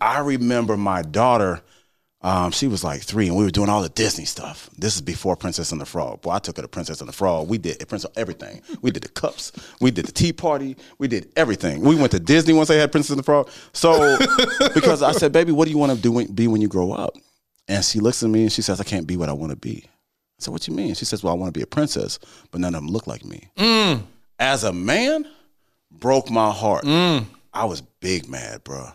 I 0.00 0.20
remember 0.20 0.76
my 0.76 1.02
daughter. 1.02 1.62
Um, 2.22 2.50
she 2.52 2.66
was 2.66 2.84
like 2.84 3.00
three, 3.00 3.28
and 3.28 3.36
we 3.36 3.44
were 3.44 3.50
doing 3.50 3.70
all 3.70 3.80
the 3.80 3.88
Disney 3.88 4.26
stuff. 4.26 4.68
This 4.76 4.94
is 4.94 5.00
before 5.00 5.36
Princess 5.36 5.72
and 5.72 5.80
the 5.80 5.86
Frog. 5.86 6.20
Boy, 6.20 6.32
I 6.32 6.38
took 6.38 6.56
her 6.56 6.62
to 6.62 6.68
Princess 6.68 7.00
and 7.00 7.08
the 7.08 7.14
Frog. 7.14 7.48
We 7.48 7.56
did 7.56 7.78
Princess 7.88 8.10
everything. 8.14 8.60
We 8.82 8.90
did 8.90 9.02
the 9.02 9.08
cups. 9.08 9.52
We 9.80 9.90
did 9.90 10.04
the 10.04 10.12
tea 10.12 10.34
party. 10.34 10.76
We 10.98 11.08
did 11.08 11.32
everything. 11.34 11.80
We 11.80 11.94
went 11.94 12.10
to 12.12 12.20
Disney 12.20 12.52
once 12.52 12.68
they 12.68 12.76
had 12.76 12.92
Princess 12.92 13.10
and 13.10 13.18
the 13.18 13.22
Frog. 13.22 13.48
So, 13.72 14.18
because 14.74 15.02
I 15.02 15.12
said, 15.12 15.32
"Baby, 15.32 15.52
what 15.52 15.64
do 15.64 15.70
you 15.70 15.78
want 15.78 15.92
to 15.92 15.98
do 15.98 16.12
when, 16.12 16.30
be 16.32 16.46
when 16.46 16.60
you 16.60 16.68
grow 16.68 16.92
up?" 16.92 17.16
And 17.68 17.82
she 17.82 18.00
looks 18.00 18.22
at 18.22 18.28
me 18.28 18.42
and 18.42 18.52
she 18.52 18.60
says, 18.60 18.80
"I 18.82 18.84
can't 18.84 19.06
be 19.06 19.16
what 19.16 19.30
I 19.30 19.32
want 19.32 19.50
to 19.50 19.56
be." 19.56 19.84
I 19.86 20.42
said, 20.42 20.52
"What 20.52 20.68
you 20.68 20.74
mean?" 20.74 20.94
She 20.94 21.06
says, 21.06 21.22
"Well, 21.24 21.32
I 21.32 21.36
want 21.36 21.54
to 21.54 21.58
be 21.58 21.62
a 21.62 21.66
princess, 21.66 22.18
but 22.50 22.60
none 22.60 22.74
of 22.74 22.82
them 22.82 22.90
look 22.92 23.06
like 23.06 23.24
me." 23.24 23.48
As 24.38 24.64
a 24.64 24.74
man, 24.74 25.26
broke 25.90 26.30
my 26.30 26.50
heart. 26.50 26.84
I 27.54 27.64
was 27.64 27.80
big 27.80 28.28
mad, 28.28 28.62
bro. 28.62 28.88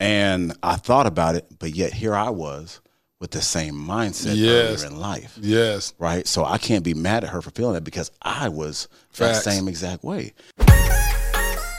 And 0.00 0.52
I 0.62 0.76
thought 0.76 1.06
about 1.06 1.34
it, 1.36 1.46
but 1.58 1.70
yet 1.74 1.92
here 1.92 2.14
I 2.14 2.30
was 2.30 2.80
with 3.20 3.30
the 3.30 3.40
same 3.40 3.74
mindset 3.74 4.36
Yes. 4.36 4.82
earlier 4.82 4.86
in 4.92 5.00
life. 5.00 5.38
Yes. 5.40 5.94
Right. 5.98 6.26
So 6.26 6.44
I 6.44 6.58
can't 6.58 6.84
be 6.84 6.94
mad 6.94 7.24
at 7.24 7.30
her 7.30 7.40
for 7.40 7.50
feeling 7.50 7.74
that 7.74 7.84
because 7.84 8.10
I 8.22 8.48
was 8.48 8.88
Facts. 9.10 9.44
that 9.44 9.50
same 9.52 9.68
exact 9.68 10.04
way. 10.04 10.34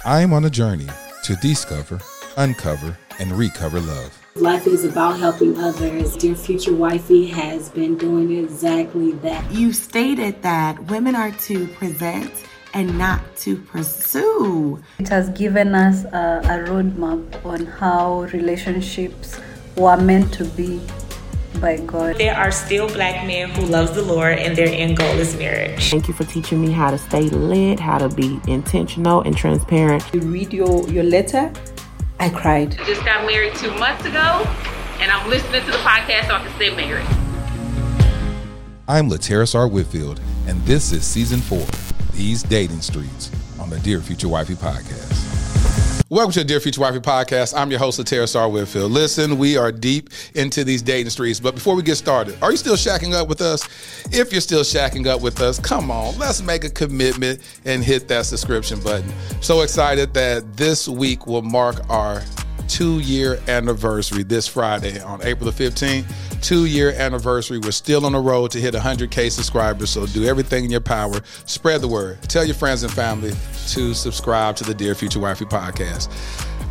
I 0.06 0.22
am 0.22 0.34
on 0.34 0.46
a 0.46 0.50
journey 0.50 0.88
to 1.24 1.36
discover, 1.38 2.00
uncover, 2.38 2.98
and 3.20 3.32
recover 3.32 3.80
love. 3.80 4.18
Life 4.36 4.68
is 4.68 4.84
about 4.84 5.18
helping 5.20 5.58
others. 5.60 6.16
Dear 6.18 6.36
Future 6.36 6.74
Wifey 6.76 7.28
has 7.28 7.70
been 7.70 7.98
doing 7.98 8.32
exactly 8.38 9.12
that. 9.14 9.50
You 9.52 9.72
stated 9.72 10.42
that 10.42 10.86
women 10.86 11.16
are 11.16 11.32
to 11.32 11.68
present 11.70 12.32
and 12.76 12.98
not 12.98 13.22
to 13.38 13.56
pursue. 13.56 14.84
It 15.00 15.08
has 15.08 15.30
given 15.30 15.74
us 15.74 16.04
a, 16.04 16.42
a 16.44 16.70
roadmap 16.70 17.44
on 17.46 17.66
how 17.66 18.24
relationships 18.34 19.40
were 19.78 19.98
meant 19.98 20.34
to 20.34 20.44
be 20.44 20.82
by 21.62 21.78
God. 21.78 22.18
There 22.18 22.36
are 22.36 22.52
still 22.52 22.90
black 22.90 23.26
men 23.26 23.50
who 23.52 23.66
loves 23.66 23.94
the 23.94 24.02
Lord 24.02 24.38
and 24.40 24.58
their 24.58 24.68
end 24.68 24.98
goal 24.98 25.16
is 25.18 25.38
marriage. 25.38 25.90
Thank 25.90 26.10
you 26.10 26.14
for 26.14 26.26
teaching 26.26 26.62
me 26.62 26.72
how 26.72 26.92
to 26.92 26.98
stay 26.98 27.30
lit, 27.30 27.80
how 27.80 27.98
to 27.98 28.10
be 28.10 28.42
intentional 28.46 29.22
and 29.22 29.38
transparent. 29.38 30.04
You 30.14 30.20
read 30.22 30.52
your, 30.52 30.86
your 30.90 31.06
letter, 31.06 31.54
I 32.20 32.30
cried. 32.30 32.78
Just 32.86 33.06
got 33.06 33.26
married 33.26 33.56
two 33.56 33.72
months 33.76 34.06
ago, 34.06 34.44
and 35.00 35.10
I'm 35.10 35.30
listening 35.30 35.64
to 35.64 35.72
the 35.72 35.78
podcast 35.78 36.28
so 36.28 36.36
I 36.36 36.44
can 36.46 36.54
stay 36.58 36.76
married. 36.76 37.08
I'm 38.88 39.10
Laterras 39.10 39.56
R. 39.56 39.68
Whitfield, 39.68 40.20
and 40.46 40.62
this 40.66 40.92
is 40.92 41.06
season 41.06 41.40
four, 41.40 41.66
These 42.16 42.44
Dating 42.44 42.80
Streets, 42.80 43.30
on 43.60 43.70
the 43.70 43.78
Dear 43.80 44.00
Future 44.00 44.30
Wifey 44.30 44.54
podcast. 44.54 46.06
Welcome 46.10 46.32
to 46.32 46.40
the 46.40 46.46
Dear 46.46 46.62
Future 46.62 46.80
Wifey 46.80 47.00
podcast. 47.00 47.54
I'm 47.58 47.70
your 47.70 47.80
host, 47.80 48.00
Laterras 48.00 48.40
R. 48.40 48.48
Whitfield. 48.48 48.94
Listen, 48.94 49.38
we 49.38 49.58
are 49.58 49.70
deep 49.70 50.12
into 50.34 50.64
these 50.64 50.82
dating 50.82 51.10
streets, 51.10 51.42
but 51.42 51.56
before 51.56 51.76
we 51.76 51.84
get 51.84 51.98
started, 51.98 52.38
are 52.42 52.52
you 52.52 52.58
still 52.58 52.78
shacking 52.78 53.14
up 53.14 53.28
with 53.28 53.42
us? 53.42 53.68
If 54.14 54.32
you're 54.32 54.40
still 54.40 54.62
shacking 54.62 55.08
up 55.08 55.22
with 55.22 55.42
us, 55.42 55.60
come 55.60 55.92
on, 55.92 56.18
let's 56.18 56.42
make 56.42 56.64
a 56.64 56.70
commitment 56.70 57.42
and 57.66 57.84
hit 57.84 58.08
that 58.08 58.26
subscription 58.26 58.80
button. 58.80 59.12
So 59.42 59.60
excited 59.60 60.14
that 60.14 60.56
this 60.56 60.88
week 60.88 61.28
will 61.28 61.42
mark 61.42 61.82
our 61.90 62.22
two 62.68 63.00
year 63.00 63.40
anniversary 63.48 64.24
this 64.24 64.48
Friday 64.48 65.00
on 65.02 65.24
April 65.24 65.50
the 65.50 65.64
15th. 65.64 66.06
Two 66.42 66.66
year 66.66 66.92
anniversary. 66.92 67.60
We're 67.60 67.72
still 67.72 68.06
on 68.06 68.12
the 68.12 68.20
road 68.20 68.52
to 68.52 68.60
hit 68.60 68.74
100K 68.74 69.32
subscribers. 69.32 69.90
So 69.90 70.06
do 70.08 70.26
everything 70.26 70.66
in 70.66 70.72
your 70.72 70.82
power. 70.82 71.22
Spread 71.46 71.82
the 71.82 71.88
word. 71.88 72.22
Tell 72.24 72.46
your 72.46 72.56
friends 72.56 72.84
and 72.84 72.92
family 72.92 73.34
to 73.70 73.94
subscribe 73.94 74.56
to 74.58 74.64
the 74.64 74.74
Dear 74.74 74.96
Future 74.96 75.20
Wifey 75.20 75.46
podcast. 75.46 76.10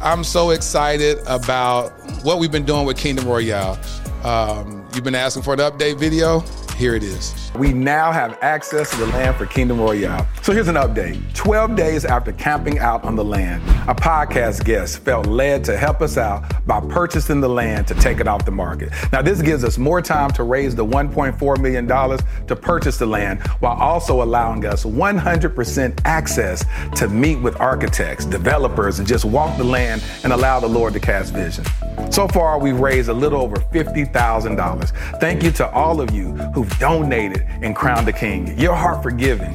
I'm 0.00 0.24
so 0.24 0.50
excited 0.50 1.18
about 1.26 1.90
what 2.24 2.38
we've 2.38 2.52
been 2.52 2.66
doing 2.66 2.86
with 2.86 2.96
Kingdom 2.96 3.26
Royale. 3.26 3.78
Um, 4.22 4.86
you've 4.94 5.04
been 5.04 5.14
asking 5.14 5.42
for 5.42 5.54
an 5.54 5.60
update 5.60 5.98
video. 5.98 6.42
Here 6.76 6.96
it 6.96 7.04
is. 7.04 7.52
We 7.56 7.72
now 7.72 8.10
have 8.10 8.36
access 8.42 8.90
to 8.90 8.96
the 8.96 9.06
land 9.06 9.36
for 9.36 9.46
Kingdom 9.46 9.80
Royale. 9.80 10.26
So 10.42 10.52
here's 10.52 10.66
an 10.66 10.74
update. 10.74 11.22
12 11.34 11.76
days 11.76 12.04
after 12.04 12.32
camping 12.32 12.80
out 12.80 13.04
on 13.04 13.14
the 13.14 13.24
land, 13.24 13.62
a 13.88 13.94
podcast 13.94 14.64
guest 14.64 14.98
felt 14.98 15.26
led 15.26 15.62
to 15.64 15.76
help 15.76 16.02
us 16.02 16.18
out 16.18 16.66
by 16.66 16.80
purchasing 16.80 17.40
the 17.40 17.48
land 17.48 17.86
to 17.86 17.94
take 17.94 18.18
it 18.18 18.26
off 18.26 18.44
the 18.44 18.50
market. 18.50 18.90
Now, 19.12 19.22
this 19.22 19.40
gives 19.40 19.62
us 19.62 19.78
more 19.78 20.02
time 20.02 20.32
to 20.32 20.42
raise 20.42 20.74
the 20.74 20.84
$1.4 20.84 21.58
million 21.60 21.86
to 21.86 22.56
purchase 22.56 22.98
the 22.98 23.06
land 23.06 23.40
while 23.60 23.80
also 23.80 24.22
allowing 24.22 24.66
us 24.66 24.84
100% 24.84 26.00
access 26.04 26.64
to 26.96 27.08
meet 27.08 27.36
with 27.36 27.60
architects, 27.60 28.24
developers, 28.24 28.98
and 28.98 29.06
just 29.06 29.24
walk 29.24 29.56
the 29.58 29.64
land 29.64 30.02
and 30.24 30.32
allow 30.32 30.58
the 30.58 30.68
Lord 30.68 30.92
to 30.94 31.00
cast 31.00 31.32
vision. 31.32 31.64
So 32.10 32.26
far, 32.28 32.58
we've 32.58 32.78
raised 32.78 33.08
a 33.08 33.14
little 33.14 33.40
over 33.40 33.56
$50,000. 33.56 35.20
Thank 35.20 35.42
you 35.42 35.50
to 35.52 35.70
all 35.70 36.00
of 36.00 36.10
you 36.12 36.36
who've 36.64 36.78
donated 36.78 37.46
and 37.62 37.76
crowned 37.76 38.08
a 38.08 38.12
king. 38.12 38.58
Your 38.58 38.74
heart 38.74 39.02
for 39.02 39.10
giving 39.10 39.54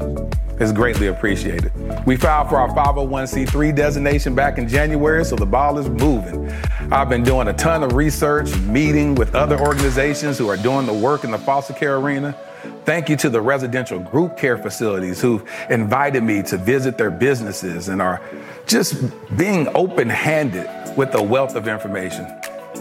is 0.59 0.71
greatly 0.71 1.07
appreciated. 1.07 1.71
We 2.05 2.17
filed 2.17 2.49
for 2.49 2.57
our 2.57 2.69
501c3 2.69 3.75
designation 3.75 4.35
back 4.35 4.57
in 4.57 4.67
January, 4.67 5.23
so 5.25 5.35
the 5.35 5.45
ball 5.45 5.79
is 5.79 5.89
moving. 5.89 6.51
I've 6.91 7.09
been 7.09 7.23
doing 7.23 7.47
a 7.47 7.53
ton 7.53 7.83
of 7.83 7.93
research, 7.93 8.55
meeting 8.59 9.15
with 9.15 9.35
other 9.35 9.59
organizations 9.59 10.37
who 10.37 10.49
are 10.49 10.57
doing 10.57 10.85
the 10.85 10.93
work 10.93 11.23
in 11.23 11.31
the 11.31 11.37
foster 11.37 11.73
care 11.73 11.97
arena. 11.97 12.35
Thank 12.83 13.07
you 13.09 13.15
to 13.17 13.29
the 13.29 13.41
residential 13.41 13.99
group 13.99 14.37
care 14.37 14.57
facilities 14.57 15.21
who've 15.21 15.49
invited 15.69 16.23
me 16.23 16.43
to 16.43 16.57
visit 16.57 16.97
their 16.97 17.11
businesses 17.11 17.87
and 17.87 18.01
are 18.01 18.21
just 18.67 18.95
being 19.37 19.67
open 19.75 20.09
handed 20.09 20.67
with 20.97 21.15
a 21.15 21.23
wealth 21.23 21.55
of 21.55 21.67
information. 21.67 22.27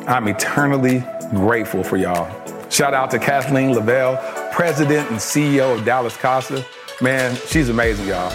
I'm 0.07 0.27
eternally 0.27 1.05
grateful 1.31 1.85
for 1.85 1.97
y'all. 1.97 2.58
Shout 2.71 2.93
out 2.93 3.11
to 3.13 3.19
Kathleen 3.19 3.73
LaValle, 3.73 4.19
President 4.53 5.11
and 5.11 5.19
CEO 5.19 5.79
of 5.79 5.85
Dallas 5.85 6.17
CASA. 6.17 6.65
Man, 7.01 7.35
she's 7.47 7.71
amazing, 7.71 8.07
y'all. 8.07 8.33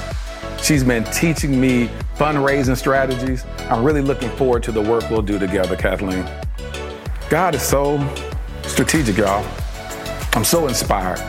She's 0.58 0.84
been 0.84 1.04
teaching 1.06 1.60
me 1.62 1.90
fundraising 2.16 2.76
strategies. 2.76 3.46
I'm 3.70 3.84
really 3.84 4.02
looking 4.02 4.30
forward 4.32 4.64
to 4.64 4.72
the 4.72 4.82
work 4.82 5.10
we'll 5.10 5.22
do 5.22 5.38
together, 5.38 5.76
Kathleen. 5.76 6.28
God 7.30 7.54
is 7.54 7.62
so 7.62 8.00
strategic, 8.64 9.18
y'all. 9.18 9.46
I'm 10.34 10.44
so 10.44 10.68
inspired. 10.68 11.20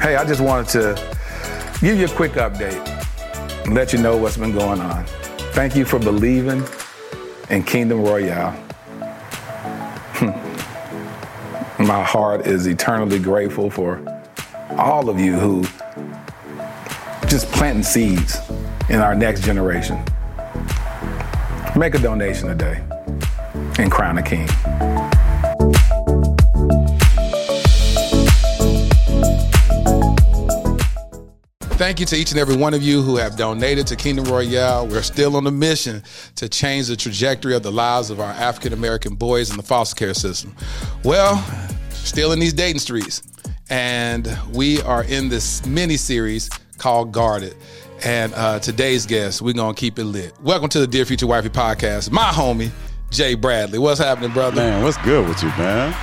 Hey, 0.00 0.16
I 0.16 0.24
just 0.24 0.40
wanted 0.40 0.68
to 0.68 1.16
give 1.80 1.98
you 1.98 2.06
a 2.06 2.08
quick 2.08 2.32
update 2.32 2.86
and 3.66 3.74
let 3.74 3.92
you 3.92 3.98
know 3.98 4.16
what's 4.16 4.38
been 4.38 4.52
going 4.52 4.80
on. 4.80 5.04
Thank 5.52 5.76
you 5.76 5.84
for 5.84 5.98
believing 5.98 6.62
in 7.50 7.64
Kingdom 7.64 8.02
Royale. 8.02 8.56
My 11.78 12.02
heart 12.02 12.46
is 12.46 12.66
eternally 12.66 13.20
grateful 13.20 13.70
for 13.70 14.02
all 14.70 15.08
of 15.08 15.20
you 15.20 15.38
who 15.38 15.62
just 17.28 17.46
planting 17.52 17.84
seeds 17.84 18.36
in 18.88 18.98
our 19.00 19.14
next 19.14 19.42
generation. 19.42 20.02
Make 21.76 21.94
a 21.94 21.98
donation 21.98 22.48
today 22.48 22.82
and 23.78 23.92
crown 23.92 24.18
a 24.18 24.22
king. 24.22 24.48
Thank 31.78 32.00
you 32.00 32.06
to 32.06 32.16
each 32.16 32.32
and 32.32 32.40
every 32.40 32.56
one 32.56 32.74
of 32.74 32.82
you 32.82 33.02
who 33.02 33.16
have 33.18 33.36
donated 33.36 33.86
to 33.86 33.94
Kingdom 33.94 34.24
Royale. 34.24 34.88
We're 34.88 35.00
still 35.00 35.36
on 35.36 35.46
a 35.46 35.50
mission 35.52 36.02
to 36.34 36.48
change 36.48 36.88
the 36.88 36.96
trajectory 36.96 37.54
of 37.54 37.62
the 37.62 37.70
lives 37.70 38.10
of 38.10 38.18
our 38.18 38.32
African 38.32 38.72
American 38.72 39.14
boys 39.14 39.48
in 39.52 39.56
the 39.56 39.62
foster 39.62 39.94
care 39.94 40.12
system. 40.12 40.56
Well, 41.04 41.36
still 41.90 42.32
in 42.32 42.40
these 42.40 42.52
dating 42.52 42.80
streets. 42.80 43.22
And 43.70 44.36
we 44.52 44.82
are 44.82 45.04
in 45.04 45.28
this 45.28 45.64
mini 45.66 45.96
series 45.96 46.50
called 46.78 47.12
Guarded. 47.12 47.54
And 48.04 48.34
uh, 48.34 48.58
today's 48.58 49.06
guest, 49.06 49.40
we're 49.40 49.54
going 49.54 49.76
to 49.76 49.80
keep 49.80 50.00
it 50.00 50.04
lit. 50.04 50.32
Welcome 50.42 50.70
to 50.70 50.80
the 50.80 50.86
Dear 50.88 51.04
Future 51.04 51.28
Wifey 51.28 51.48
podcast. 51.48 52.10
My 52.10 52.24
homie, 52.24 52.72
Jay 53.12 53.36
Bradley. 53.36 53.78
What's 53.78 54.00
happening, 54.00 54.32
brother? 54.32 54.56
Man, 54.56 54.82
what's 54.82 54.96
good 54.98 55.28
with 55.28 55.40
you, 55.44 55.50
man? 55.50 55.94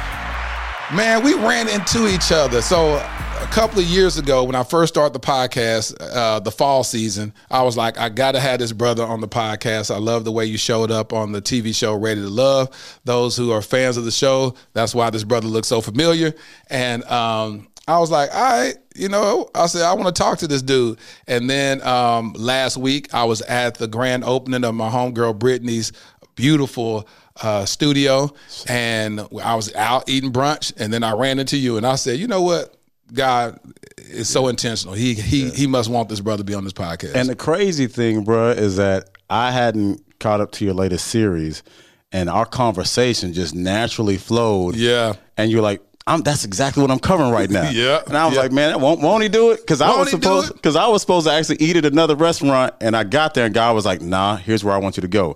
Man, 0.94 1.22
we 1.22 1.34
ran 1.34 1.68
into 1.68 2.08
each 2.08 2.32
other. 2.32 2.62
So 2.62 3.06
a 3.42 3.48
couple 3.48 3.80
of 3.80 3.86
years 3.86 4.18
ago, 4.18 4.44
when 4.44 4.56
I 4.56 4.64
first 4.64 4.94
started 4.94 5.14
the 5.14 5.26
podcast, 5.26 5.96
uh, 6.00 6.40
the 6.40 6.52
fall 6.52 6.84
season, 6.84 7.34
I 7.50 7.64
was 7.64 7.76
like, 7.76 7.98
I 7.98 8.10
gotta 8.10 8.40
have 8.40 8.60
this 8.60 8.72
brother 8.72 9.04
on 9.04 9.22
the 9.22 9.28
podcast. 9.28 9.94
I 9.94 9.98
love 9.98 10.24
the 10.24 10.32
way 10.32 10.46
you 10.46 10.58
showed 10.58 10.92
up 10.92 11.14
on 11.14 11.32
the 11.32 11.42
TV 11.42 11.76
show 11.76 11.96
Ready 11.96 12.22
to 12.22 12.30
Love. 12.30 13.00
Those 13.04 13.36
who 13.36 13.52
are 13.52 13.62
fans 13.62 13.98
of 13.98 14.06
the 14.06 14.12
show, 14.12 14.56
that's 14.74 14.96
why 14.96 15.10
this 15.10 15.24
brother 15.24 15.48
looks 15.48 15.68
so 15.68 15.82
familiar. 15.82 16.34
And 16.70 17.04
um, 17.06 17.68
I 17.88 18.00
was 18.00 18.10
like, 18.10 18.34
all 18.34 18.42
right, 18.42 18.76
you 18.96 19.10
know, 19.10 19.50
I 19.54 19.68
said, 19.68 19.84
I 19.84 19.94
want 19.94 20.16
to 20.16 20.22
talk 20.22 20.40
to 20.40 20.48
this 20.48 20.62
dude. 20.62 20.98
And 21.28 21.50
then 21.50 21.82
um, 21.86 22.34
last 22.34 22.78
week, 22.78 23.14
I 23.14 23.26
was 23.26 23.42
at 23.42 23.76
the 23.76 23.88
grand 23.88 24.24
opening 24.24 24.64
of 24.64 24.76
my 24.76 24.90
homegirl 24.90 25.38
Brittany's 25.38 25.92
beautiful 26.36 27.08
uh, 27.42 27.66
studio, 27.66 28.34
and 28.68 29.20
I 29.44 29.56
was 29.56 29.74
out 29.76 30.10
eating 30.10 30.32
brunch, 30.32 30.74
and 30.78 30.92
then 30.92 31.04
I 31.04 31.14
ran 31.14 31.40
into 31.40 31.58
you, 31.58 31.78
and 31.78 31.86
I 31.86 31.96
said, 31.96 32.18
you 32.18 32.28
know 32.28 32.42
what, 32.42 32.75
God 33.13 33.60
is 33.98 34.28
so 34.30 34.48
intentional. 34.48 34.94
He 34.96 35.13
he 35.13 35.50
he 35.52 35.68
must 35.68 35.90
want 35.90 36.10
this 36.10 36.19
brother 36.19 36.40
to 36.40 36.44
be 36.44 36.54
on 36.54 36.63
this 36.63 36.74
podcast. 36.74 37.16
And 37.16 37.30
the 37.30 37.36
crazy 37.36 37.88
thing, 37.88 38.25
bruh, 38.25 38.56
is 38.57 38.78
that 38.78 39.10
I 39.30 39.52
hadn't 39.52 40.02
caught 40.19 40.42
up 40.42 40.52
to 40.54 40.66
your 40.66 40.74
latest 40.74 41.07
series. 41.07 41.63
and 42.12 42.30
our 42.30 42.46
conversation 42.46 43.34
just 43.34 43.54
naturally 43.54 44.18
flowed. 44.18 44.75
Yeah. 44.75 45.13
And 45.38 45.52
you're 45.52 45.62
like, 45.62 45.81
I'm, 46.07 46.22
that's 46.22 46.46
exactly 46.46 46.81
what 46.81 46.92
I'm 46.92 47.00
covering 47.00 47.31
right 47.31 47.50
now. 47.50 47.69
Yeah, 47.74 48.02
And 48.07 48.16
I 48.16 48.25
was 48.28 48.36
yeah. 48.36 48.42
like, 48.44 48.52
man, 48.54 48.80
won't, 48.80 49.02
won't 49.02 49.24
he 49.24 49.28
do 49.28 49.51
it? 49.51 49.60
Because 49.60 49.81
I 49.81 49.90
was 49.98 50.12
supposed 50.12 50.51
it? 50.51 50.54
because 50.54 50.75
I 50.78 50.88
was 50.88 51.01
supposed 51.01 51.28
to 51.28 51.34
actually 51.34 51.58
eat 51.60 51.75
at 51.75 51.84
another 51.86 52.16
restaurant, 52.16 52.74
and 52.80 52.96
I 52.96 53.04
got 53.04 53.34
there, 53.34 53.46
and 53.46 53.54
God 53.54 53.75
was 53.75 53.86
like, 53.86 54.01
nah, 54.01 54.38
here's 54.38 54.63
where 54.63 54.74
I 54.74 54.78
want 54.78 54.96
you 54.98 55.01
to 55.01 55.08
go. 55.10 55.36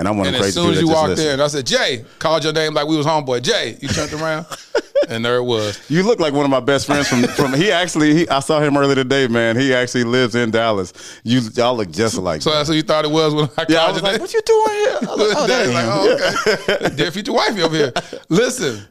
And 0.00 0.08
one 0.16 0.26
of 0.28 0.32
And 0.34 0.42
the 0.42 0.48
as 0.48 0.54
soon 0.54 0.72
as 0.72 0.80
you 0.80 0.88
walked 0.88 1.10
listen. 1.10 1.34
in, 1.34 1.40
I 1.40 1.46
said, 1.48 1.66
Jay, 1.66 2.06
called 2.18 2.42
your 2.42 2.54
name 2.54 2.72
like 2.72 2.86
we 2.86 2.96
was 2.96 3.04
homeboy. 3.04 3.42
Jay, 3.42 3.76
you 3.82 3.88
turned 3.88 4.10
around, 4.14 4.46
and 5.10 5.22
there 5.22 5.36
it 5.36 5.42
was. 5.42 5.78
You 5.90 6.02
look 6.04 6.18
like 6.18 6.32
one 6.32 6.46
of 6.46 6.50
my 6.50 6.60
best 6.60 6.86
friends 6.86 7.06
from 7.06 7.24
from. 7.24 7.52
He 7.52 7.70
actually, 7.70 8.14
he, 8.14 8.28
I 8.30 8.40
saw 8.40 8.60
him 8.60 8.78
earlier 8.78 8.94
today, 8.94 9.28
man. 9.28 9.58
He 9.58 9.74
actually 9.74 10.04
lives 10.04 10.34
in 10.34 10.52
Dallas. 10.52 11.20
You 11.22 11.40
y'all 11.54 11.76
look 11.76 11.90
just 11.90 12.16
alike. 12.16 12.40
So 12.40 12.50
that's 12.50 12.70
what 12.70 12.76
you 12.76 12.82
thought 12.82 13.04
it 13.04 13.10
was 13.10 13.34
when 13.34 13.50
I 13.58 13.66
yeah, 13.68 13.82
I 13.82 13.84
called 13.84 13.92
was 13.92 14.02
like, 14.02 14.12
name. 14.12 14.20
what 14.22 14.32
you 14.32 14.40
doing 14.40 14.70
here? 14.70 14.96
I 14.96 15.14
was 15.14 15.18
like, 15.18 15.36
oh, 15.36 15.46
that 15.46 15.68
like, 15.68 16.70
oh, 16.70 16.84
okay. 16.86 16.96
Dear 16.96 17.10
future 17.10 17.32
wifey 17.34 17.60
over 17.62 17.76
here. 17.76 17.92
Listen, 18.30 18.82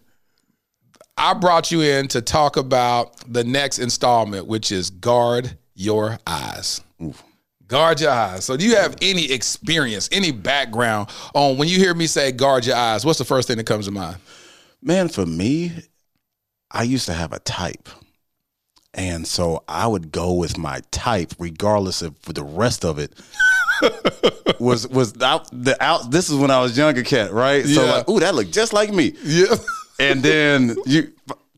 I 1.17 1.33
brought 1.33 1.71
you 1.71 1.81
in 1.81 2.07
to 2.09 2.21
talk 2.21 2.55
about 2.55 3.15
the 3.27 3.43
next 3.43 3.79
installment, 3.79 4.45
which 4.45 4.71
is 4.71 4.91
guard 4.91 5.57
your 5.73 6.19
eyes. 6.27 6.81
Guard 7.69 8.01
your 8.01 8.09
eyes. 8.09 8.45
So, 8.45 8.57
do 8.57 8.65
you 8.65 8.75
have 8.75 8.95
any 8.99 9.31
experience, 9.31 10.09
any 10.11 10.31
background 10.31 11.09
on 11.35 11.57
when 11.57 11.67
you 11.67 11.77
hear 11.77 11.93
me 11.93 12.07
say 12.07 12.31
guard 12.31 12.65
your 12.65 12.75
eyes? 12.75 13.05
What's 13.05 13.19
the 13.19 13.25
first 13.25 13.47
thing 13.47 13.57
that 13.57 13.65
comes 13.65 13.85
to 13.85 13.91
mind? 13.91 14.17
Man, 14.81 15.07
for 15.07 15.25
me, 15.25 15.71
I 16.71 16.81
used 16.81 17.05
to 17.05 17.13
have 17.13 17.31
a 17.31 17.39
type. 17.39 17.87
And 18.95 19.27
so 19.27 19.63
I 19.67 19.85
would 19.85 20.11
go 20.11 20.33
with 20.33 20.57
my 20.57 20.81
type, 20.89 21.33
regardless 21.37 22.01
of 22.01 22.19
the 22.23 22.43
rest 22.43 22.83
of 22.83 22.97
it. 22.97 23.13
was 24.59 24.87
was 24.87 25.21
out 25.21 25.47
the 25.51 25.77
out 25.79 26.09
this 26.09 26.29
is 26.29 26.35
when 26.35 26.49
I 26.49 26.61
was 26.61 26.75
younger 26.75 27.03
cat, 27.03 27.31
right? 27.31 27.63
So 27.65 27.85
like, 27.85 28.09
ooh, 28.09 28.19
that 28.19 28.33
looked 28.33 28.51
just 28.51 28.73
like 28.73 28.91
me. 28.91 29.13
Yeah. 29.23 29.55
And 29.99 30.23
then 30.23 30.75
you 30.85 31.13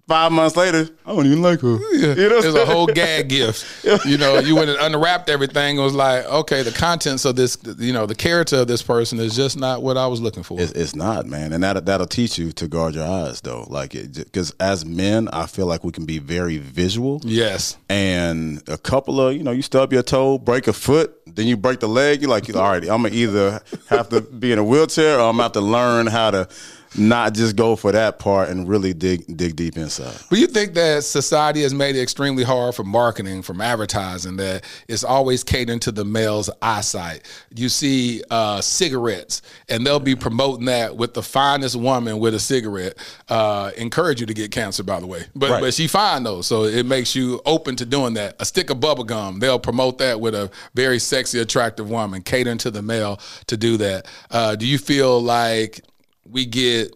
five 0.08 0.32
months 0.32 0.56
later, 0.56 0.90
I 1.06 1.16
don't 1.16 1.26
even 1.26 1.42
like 1.42 1.62
her. 1.62 1.78
Yeah. 1.94 2.16
You 2.16 2.30
know 2.30 2.36
what 2.36 2.46
It 2.46 2.48
was 2.48 2.56
a 2.56 2.66
whole 2.66 2.88
gag 2.88 3.30
gift. 3.30 3.66
You 4.06 4.18
know, 4.18 4.40
you 4.40 4.56
went 4.56 4.70
and 4.70 4.80
unwrapped 4.80 5.30
everything. 5.30 5.78
It 5.78 5.82
was 5.82 5.94
like, 5.94 6.26
okay, 6.26 6.64
the 6.64 6.72
contents 6.72 7.26
of 7.26 7.36
this, 7.36 7.58
you 7.78 7.94
know, 7.94 8.06
the 8.06 8.16
character 8.16 8.58
of 8.58 8.68
this 8.68 8.82
person 8.82 9.20
is 9.20 9.36
just 9.36 9.58
not 9.58 9.84
what 9.84 9.98
I 9.98 10.08
was 10.08 10.22
looking 10.22 10.44
for. 10.44 10.60
It's, 10.60 10.72
it's 10.72 10.96
not, 10.96 11.26
man, 11.26 11.54
and 11.54 11.64
that 11.64 11.86
that'll 11.86 12.08
teach 12.08 12.38
you 12.38 12.52
to 12.54 12.68
guard 12.68 12.96
your 12.96 13.06
eyes, 13.06 13.42
though. 13.42 13.66
Like, 13.70 13.92
because 13.92 14.52
as 14.60 14.86
men, 14.86 15.28
I 15.30 15.46
feel 15.46 15.66
like 15.66 15.84
we 15.84 15.92
can 15.92 16.06
be 16.06 16.20
very 16.20 16.58
visual. 16.58 17.22
Yes. 17.24 17.78
And 17.90 18.64
a 18.68 18.78
couple 18.78 19.22
of, 19.22 19.36
you 19.36 19.44
know, 19.44 19.52
you 19.52 19.62
stub 19.62 19.94
your 19.94 20.04
toe, 20.04 20.38
break 20.38 20.68
a 20.68 20.74
foot, 20.74 21.16
then 21.36 21.48
you 21.48 21.58
break 21.58 21.80
the 21.80 21.90
leg. 21.90 22.22
You're 22.22 22.30
like, 22.30 22.54
all 22.56 22.62
right, 22.62 22.84
I'm 22.84 23.04
gonna 23.04 23.10
either 23.10 23.62
have 23.90 24.10
to 24.10 24.22
be 24.22 24.52
in 24.52 24.60
a 24.60 24.64
wheelchair 24.64 25.18
or 25.20 25.30
I'm 25.30 25.34
gonna 25.34 25.44
have 25.44 25.52
to 25.54 25.62
learn 25.62 26.08
how 26.08 26.32
to 26.32 26.48
not 26.98 27.34
just 27.34 27.56
go 27.56 27.76
for 27.76 27.92
that 27.92 28.20
part 28.20 28.50
and 28.50 28.68
really 28.68 28.94
dig 28.94 29.38
dig 29.38 29.56
deep 29.56 29.78
inside. 29.78 30.18
But 30.30 30.40
you 30.40 30.48
think 30.48 30.74
that 30.74 31.04
society 31.04 31.62
has 31.64 31.74
made 31.74 31.96
it 31.96 32.02
extremely 32.02 32.44
hard 32.44 32.76
for 32.76 32.84
marketing, 32.84 33.42
from 33.44 33.62
advertising, 33.62 34.36
that 34.38 34.66
it's 34.88 35.04
always 35.04 35.44
catering 35.44 35.80
to 35.82 35.92
the 35.92 36.04
male's 36.04 36.50
eyesight. 36.62 37.22
You 37.56 37.70
see 37.70 38.24
uh, 38.30 38.62
cigarettes, 38.62 39.42
and 39.70 39.86
they'll 39.86 40.00
be 40.00 40.16
promoting 40.16 40.66
that 40.66 40.98
with 40.98 41.14
the 41.14 41.24
finest 41.24 41.76
woman 41.76 42.20
with 42.20 42.34
a 42.34 42.40
cigarette. 42.40 42.98
Uh, 43.30 43.72
encourage 43.78 44.20
you 44.20 44.26
to 44.26 44.34
get 44.34 44.52
cancer, 44.52 44.84
by 44.84 45.00
the 45.00 45.08
way. 45.08 45.24
But 45.36 45.50
Right. 45.52 45.62
but 45.62 45.74
she 45.74 45.88
fine 45.88 46.24
though, 46.24 46.42
so 46.42 46.64
it 46.66 46.86
makes 46.86 47.16
you 47.16 47.42
open 47.46 47.76
to 47.78 47.86
doing 47.86 48.16
that. 48.16 48.36
A 48.40 48.46
stick 48.46 48.70
of 48.70 48.80
bubble 48.80 49.04
gum, 49.06 49.40
they'll 49.40 49.60
promote 49.60 49.98
that 50.00 50.20
with 50.20 50.36
a 50.36 50.52
very 50.76 51.00
sexy, 51.00 51.40
attractive 51.40 51.90
woman, 51.90 52.22
catering 52.22 52.58
to 52.60 52.72
the 52.72 52.82
male 52.82 53.20
to 53.48 53.56
do 53.56 53.78
that. 53.78 54.08
Uh, 54.30 54.56
do 54.56 54.66
you 54.68 54.78
feel 54.78 55.22
like 55.22 55.82
we 56.32 56.46
get 56.46 56.96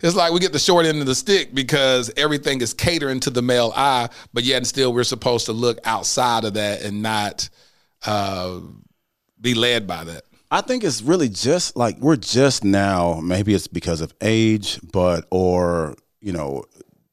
it's 0.00 0.14
like 0.14 0.32
we 0.32 0.40
get 0.40 0.52
the 0.52 0.58
short 0.58 0.86
end 0.86 1.00
of 1.00 1.06
the 1.06 1.14
stick 1.14 1.54
because 1.54 2.10
everything 2.16 2.60
is 2.60 2.72
catering 2.72 3.20
to 3.20 3.30
the 3.30 3.42
male 3.42 3.72
eye, 3.74 4.08
but 4.32 4.44
yet 4.44 4.58
and 4.58 4.66
still 4.66 4.92
we're 4.92 5.04
supposed 5.04 5.46
to 5.46 5.52
look 5.52 5.78
outside 5.84 6.44
of 6.44 6.54
that 6.54 6.82
and 6.82 7.02
not 7.02 7.48
uh, 8.06 8.60
be 9.40 9.54
led 9.54 9.86
by 9.86 10.04
that. 10.04 10.22
I 10.50 10.62
think 10.62 10.82
it's 10.82 11.02
really 11.02 11.28
just 11.28 11.76
like 11.76 11.98
we're 11.98 12.16
just 12.16 12.64
now. 12.64 13.20
Maybe 13.20 13.54
it's 13.54 13.66
because 13.66 14.00
of 14.00 14.14
age, 14.20 14.80
but 14.92 15.26
or 15.30 15.94
you 16.20 16.32
know, 16.32 16.64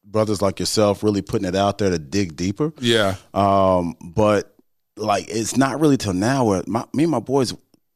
brothers 0.03 0.41
like 0.41 0.59
yourself 0.59 1.03
really 1.03 1.21
putting 1.21 1.47
it 1.47 1.55
out 1.55 1.79
there 1.79 1.89
to 1.89 1.99
dig 1.99 2.35
deeper. 2.35 2.71
Yeah. 2.79 3.15
Um, 3.33 3.95
but 4.01 4.55
like 4.95 5.25
it's 5.27 5.57
not 5.57 5.81
really 5.81 5.97
till 5.97 6.13
now 6.13 6.45
where 6.45 6.63
my, 6.67 6.85
me 6.93 7.03
and 7.03 7.11
my 7.11 7.19
boys. 7.19 7.53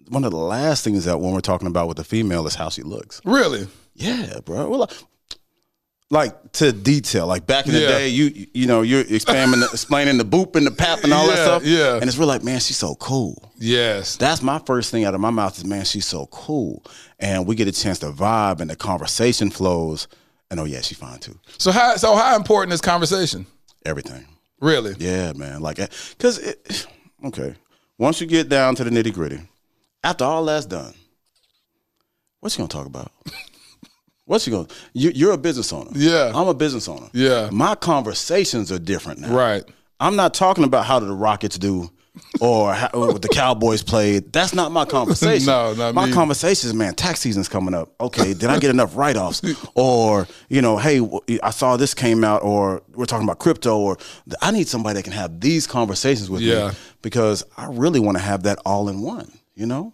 One 0.10 0.24
of 0.26 0.32
the 0.32 0.38
last 0.38 0.84
things 0.84 1.06
that 1.06 1.20
when 1.20 1.34
we're 1.34 1.40
talking 1.42 1.68
about 1.68 1.88
with 1.88 1.98
the 1.98 2.04
female 2.04 2.46
is 2.48 2.56
how 2.56 2.70
she 2.70 2.82
looks. 2.84 3.22
Really? 3.26 3.68
Yeah, 3.96 4.40
bro. 4.44 4.68
Well, 4.70 4.80
like, 4.80 4.92
like 6.10 6.52
to 6.54 6.72
detail. 6.72 7.28
Like 7.28 7.46
back 7.46 7.68
in 7.68 7.74
the 7.74 7.80
Yeah. 7.82 7.88
day, 7.90 8.10
you 8.10 8.48
you 8.54 8.66
know 8.66 8.82
you're 8.82 9.02
explaining 9.08 9.62
explaining 9.74 10.18
the 10.18 10.26
boop 10.26 10.56
and 10.56 10.66
the 10.66 10.72
pap 10.72 11.04
and 11.04 11.14
all 11.14 11.28
that 11.28 11.38
stuff. 11.38 11.64
yeah. 11.64 11.96
and 11.96 12.04
it's 12.04 12.18
really 12.18 12.30
like, 12.30 12.44
man, 12.44 12.60
she's 12.60 12.78
so 12.78 12.96
cool. 12.96 13.52
Yes. 13.58 14.16
That's 14.16 14.42
my 14.42 14.60
first 14.60 14.90
thing 14.92 15.06
out 15.06 15.14
of 15.14 15.22
my 15.22 15.30
mouth 15.30 15.58
is, 15.58 15.66
man, 15.66 15.86
she's 15.86 16.06
so 16.08 16.26
cool. 16.28 16.84
And 17.20 17.46
we 17.46 17.56
get 17.56 17.68
a 17.68 17.72
chance 17.72 18.00
to 18.00 18.08
vibe 18.12 18.62
and 18.62 18.70
the 18.70 18.76
conversation 18.76 19.50
flows. 19.52 20.08
And 20.50 20.60
oh, 20.60 20.64
yeah, 20.66 20.82
she's 20.82 20.98
fine 20.98 21.20
too. 21.20 21.38
So 21.60 21.72
how 21.72 21.96
so 21.98 22.16
how 22.16 22.36
important 22.36 22.74
is 22.74 22.82
conversation? 22.82 23.46
Everything. 23.86 24.26
Really? 24.62 24.96
Yeah, 24.98 25.34
man. 25.34 25.62
Like, 25.62 25.80
eh, 25.80 25.88
because, 26.18 26.38
it, 26.40 26.86
okay, 27.24 27.56
once 27.98 28.20
you 28.20 28.28
get 28.28 28.50
down 28.50 28.76
to 28.76 28.84
the 28.84 28.90
nitty 28.90 29.14
gritty, 29.14 29.40
after 30.04 30.24
all 30.24 30.46
that's 30.46 30.66
done, 30.66 30.94
what's 32.40 32.56
she 32.56 32.60
going 32.60 32.70
to 32.70 32.76
talk 32.78 32.86
about? 32.88 33.12
What's 34.26 34.44
she 34.44 34.52
going 34.52 34.68
to, 34.68 34.76
you, 34.94 35.12
you're 35.16 35.32
a 35.34 35.38
business 35.38 35.74
owner. 35.74 35.90
Yeah. 35.96 36.32
I'm 36.36 36.48
a 36.48 36.54
business 36.54 36.88
owner. 36.88 37.08
Yeah. 37.14 37.50
My 37.52 37.74
conversations 37.76 38.72
are 38.72 38.78
different 38.80 39.20
now. 39.22 39.34
Right. 39.36 39.64
I'm 40.00 40.16
not 40.16 40.34
talking 40.34 40.64
about 40.64 40.86
how 40.86 41.00
did 41.00 41.10
the 41.10 41.14
Rockets 41.16 41.58
do 41.58 41.90
or 42.40 42.74
how, 42.74 42.88
or 42.94 43.08
what 43.14 43.22
the 43.24 43.28
Cowboys 43.28 43.82
played. 43.82 44.32
That's 44.32 44.54
not 44.54 44.72
my 44.72 44.86
conversation. 44.98 45.48
No, 45.48 45.74
not 45.74 45.96
my 45.96 46.06
me. 46.06 46.14
conversation 46.14 46.68
is, 46.70 46.74
man, 46.76 46.94
tax 46.94 47.20
season's 47.22 47.50
coming 47.50 47.74
up. 47.74 47.94
Okay, 48.00 48.34
did 48.36 48.46
I 48.52 48.60
get 48.60 48.70
enough 48.70 48.96
write 48.96 49.18
offs? 49.18 49.42
Or, 49.76 50.28
you 50.48 50.62
know, 50.62 50.78
hey, 50.78 51.02
I 51.42 51.50
saw 51.50 51.76
this 51.78 51.94
came 51.94 52.24
out, 52.24 52.44
or 52.44 52.82
we're 52.94 53.06
talking 53.06 53.26
about 53.26 53.40
crypto, 53.40 53.78
or 53.80 53.98
I 54.42 54.52
need 54.52 54.68
somebody 54.68 54.96
that 54.96 55.04
can 55.04 55.14
have 55.14 55.40
these 55.40 55.66
conversations 55.66 56.30
with 56.30 56.42
Yeah. 56.42 56.70
me 56.70 56.76
because 57.02 57.44
I 57.58 57.68
really 57.68 58.00
want 58.00 58.18
to 58.18 58.24
have 58.24 58.44
that 58.44 58.60
all 58.66 58.90
in 58.90 59.02
one, 59.02 59.32
you 59.60 59.66
know? 59.66 59.94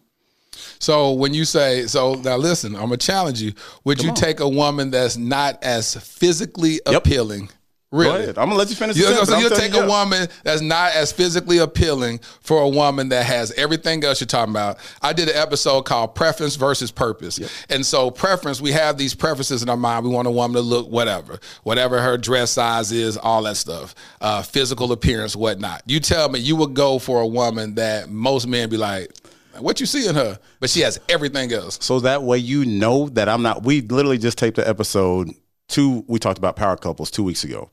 So 0.79 1.11
when 1.11 1.33
you 1.33 1.43
say 1.43 1.85
so 1.87 2.13
now 2.13 2.37
listen, 2.37 2.75
I'm 2.75 2.83
gonna 2.83 2.97
challenge 2.97 3.41
you. 3.41 3.53
Would 3.83 4.01
you 4.01 4.09
on. 4.09 4.15
take 4.15 4.39
a 4.39 4.47
woman 4.47 4.89
that's 4.91 5.17
not 5.17 5.61
as 5.63 5.95
physically 5.95 6.79
appealing? 6.85 7.49
Really? 7.91 8.09
Go 8.09 8.15
ahead. 8.23 8.37
I'm 8.37 8.45
gonna 8.47 8.55
let 8.55 8.69
you 8.69 8.75
finish. 8.75 8.95
the 8.95 9.01
You, 9.03 9.07
sentence. 9.07 9.29
so 9.29 9.37
you'll 9.37 9.49
take 9.51 9.73
you, 9.73 9.81
a 9.81 9.87
woman 9.87 10.27
that's 10.43 10.61
not 10.61 10.93
as 10.93 11.11
physically 11.11 11.59
appealing 11.59 12.19
for 12.41 12.61
a 12.61 12.67
woman 12.69 13.09
that 13.09 13.25
has 13.25 13.51
everything 13.53 14.03
else 14.03 14.19
you're 14.19 14.27
talking 14.27 14.51
about. 14.53 14.77
I 15.01 15.13
did 15.13 15.29
an 15.29 15.35
episode 15.37 15.83
called 15.83 16.13
Preference 16.15 16.55
versus 16.55 16.91
Purpose. 16.91 17.39
And 17.69 17.85
so, 17.85 18.11
preference, 18.11 18.59
we 18.59 18.71
have 18.71 18.97
these 18.97 19.13
preferences 19.13 19.61
in 19.63 19.69
our 19.69 19.77
mind. 19.77 20.03
We 20.05 20.11
want 20.11 20.27
a 20.27 20.31
woman 20.31 20.55
to 20.55 20.61
look 20.61 20.89
whatever, 20.89 21.39
whatever 21.63 22.01
her 22.01 22.17
dress 22.17 22.51
size 22.51 22.91
is, 22.91 23.17
all 23.17 23.43
that 23.43 23.55
stuff, 23.55 23.95
uh, 24.19 24.41
physical 24.41 24.91
appearance, 24.91 25.35
whatnot. 25.35 25.83
You 25.85 25.99
tell 26.01 26.27
me 26.27 26.39
you 26.39 26.55
would 26.57 26.73
go 26.73 26.99
for 26.99 27.21
a 27.21 27.27
woman 27.27 27.75
that 27.75 28.09
most 28.09 28.45
men 28.47 28.69
be 28.69 28.77
like, 28.77 29.11
what 29.59 29.79
you 29.79 29.85
see 29.85 30.07
in 30.07 30.15
her? 30.15 30.39
But 30.59 30.69
she 30.69 30.81
has 30.81 30.99
everything 31.09 31.51
else. 31.53 31.77
So 31.81 31.99
that 32.01 32.23
way 32.23 32.37
you 32.37 32.65
know 32.65 33.09
that 33.09 33.29
I'm 33.29 33.41
not. 33.41 33.63
We 33.63 33.81
literally 33.81 34.17
just 34.17 34.37
taped 34.37 34.57
the 34.57 34.67
episode 34.67 35.31
two. 35.67 36.03
We 36.07 36.19
talked 36.19 36.37
about 36.37 36.55
power 36.55 36.77
couples 36.77 37.11
two 37.11 37.23
weeks 37.23 37.43
ago, 37.43 37.69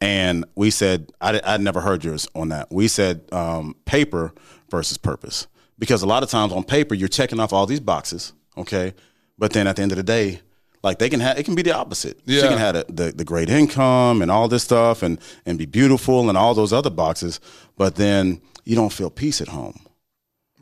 and 0.00 0.44
we 0.54 0.70
said 0.70 1.10
I 1.20 1.40
I'd 1.44 1.60
never 1.60 1.80
heard 1.80 2.04
yours 2.04 2.28
on 2.34 2.48
that. 2.50 2.70
We 2.70 2.88
said 2.88 3.22
um, 3.32 3.76
paper 3.84 4.32
versus 4.70 4.98
purpose 4.98 5.46
because 5.78 6.02
a 6.02 6.06
lot 6.06 6.22
of 6.22 6.30
times 6.30 6.52
on 6.52 6.64
paper 6.64 6.94
you're 6.94 7.08
checking 7.08 7.40
off 7.40 7.52
all 7.52 7.66
these 7.66 7.80
boxes, 7.80 8.32
okay, 8.56 8.94
but 9.38 9.52
then 9.52 9.66
at 9.66 9.76
the 9.76 9.82
end 9.82 9.92
of 9.92 9.96
the 9.96 10.04
day. 10.04 10.40
Like 10.82 11.00
they 11.00 11.08
can 11.08 11.18
have, 11.18 11.36
it 11.36 11.42
can 11.42 11.56
be 11.56 11.62
the 11.62 11.74
opposite. 11.74 12.20
She 12.28 12.40
can 12.40 12.58
have 12.58 12.74
the, 12.74 12.84
the, 12.88 13.12
the 13.12 13.24
great 13.24 13.50
income 13.50 14.22
and 14.22 14.30
all 14.30 14.46
this 14.46 14.62
stuff, 14.62 15.02
and 15.02 15.18
and 15.44 15.58
be 15.58 15.66
beautiful 15.66 16.28
and 16.28 16.38
all 16.38 16.54
those 16.54 16.72
other 16.72 16.90
boxes. 16.90 17.40
But 17.76 17.96
then 17.96 18.40
you 18.64 18.76
don't 18.76 18.92
feel 18.92 19.10
peace 19.10 19.40
at 19.40 19.48
home. 19.48 19.80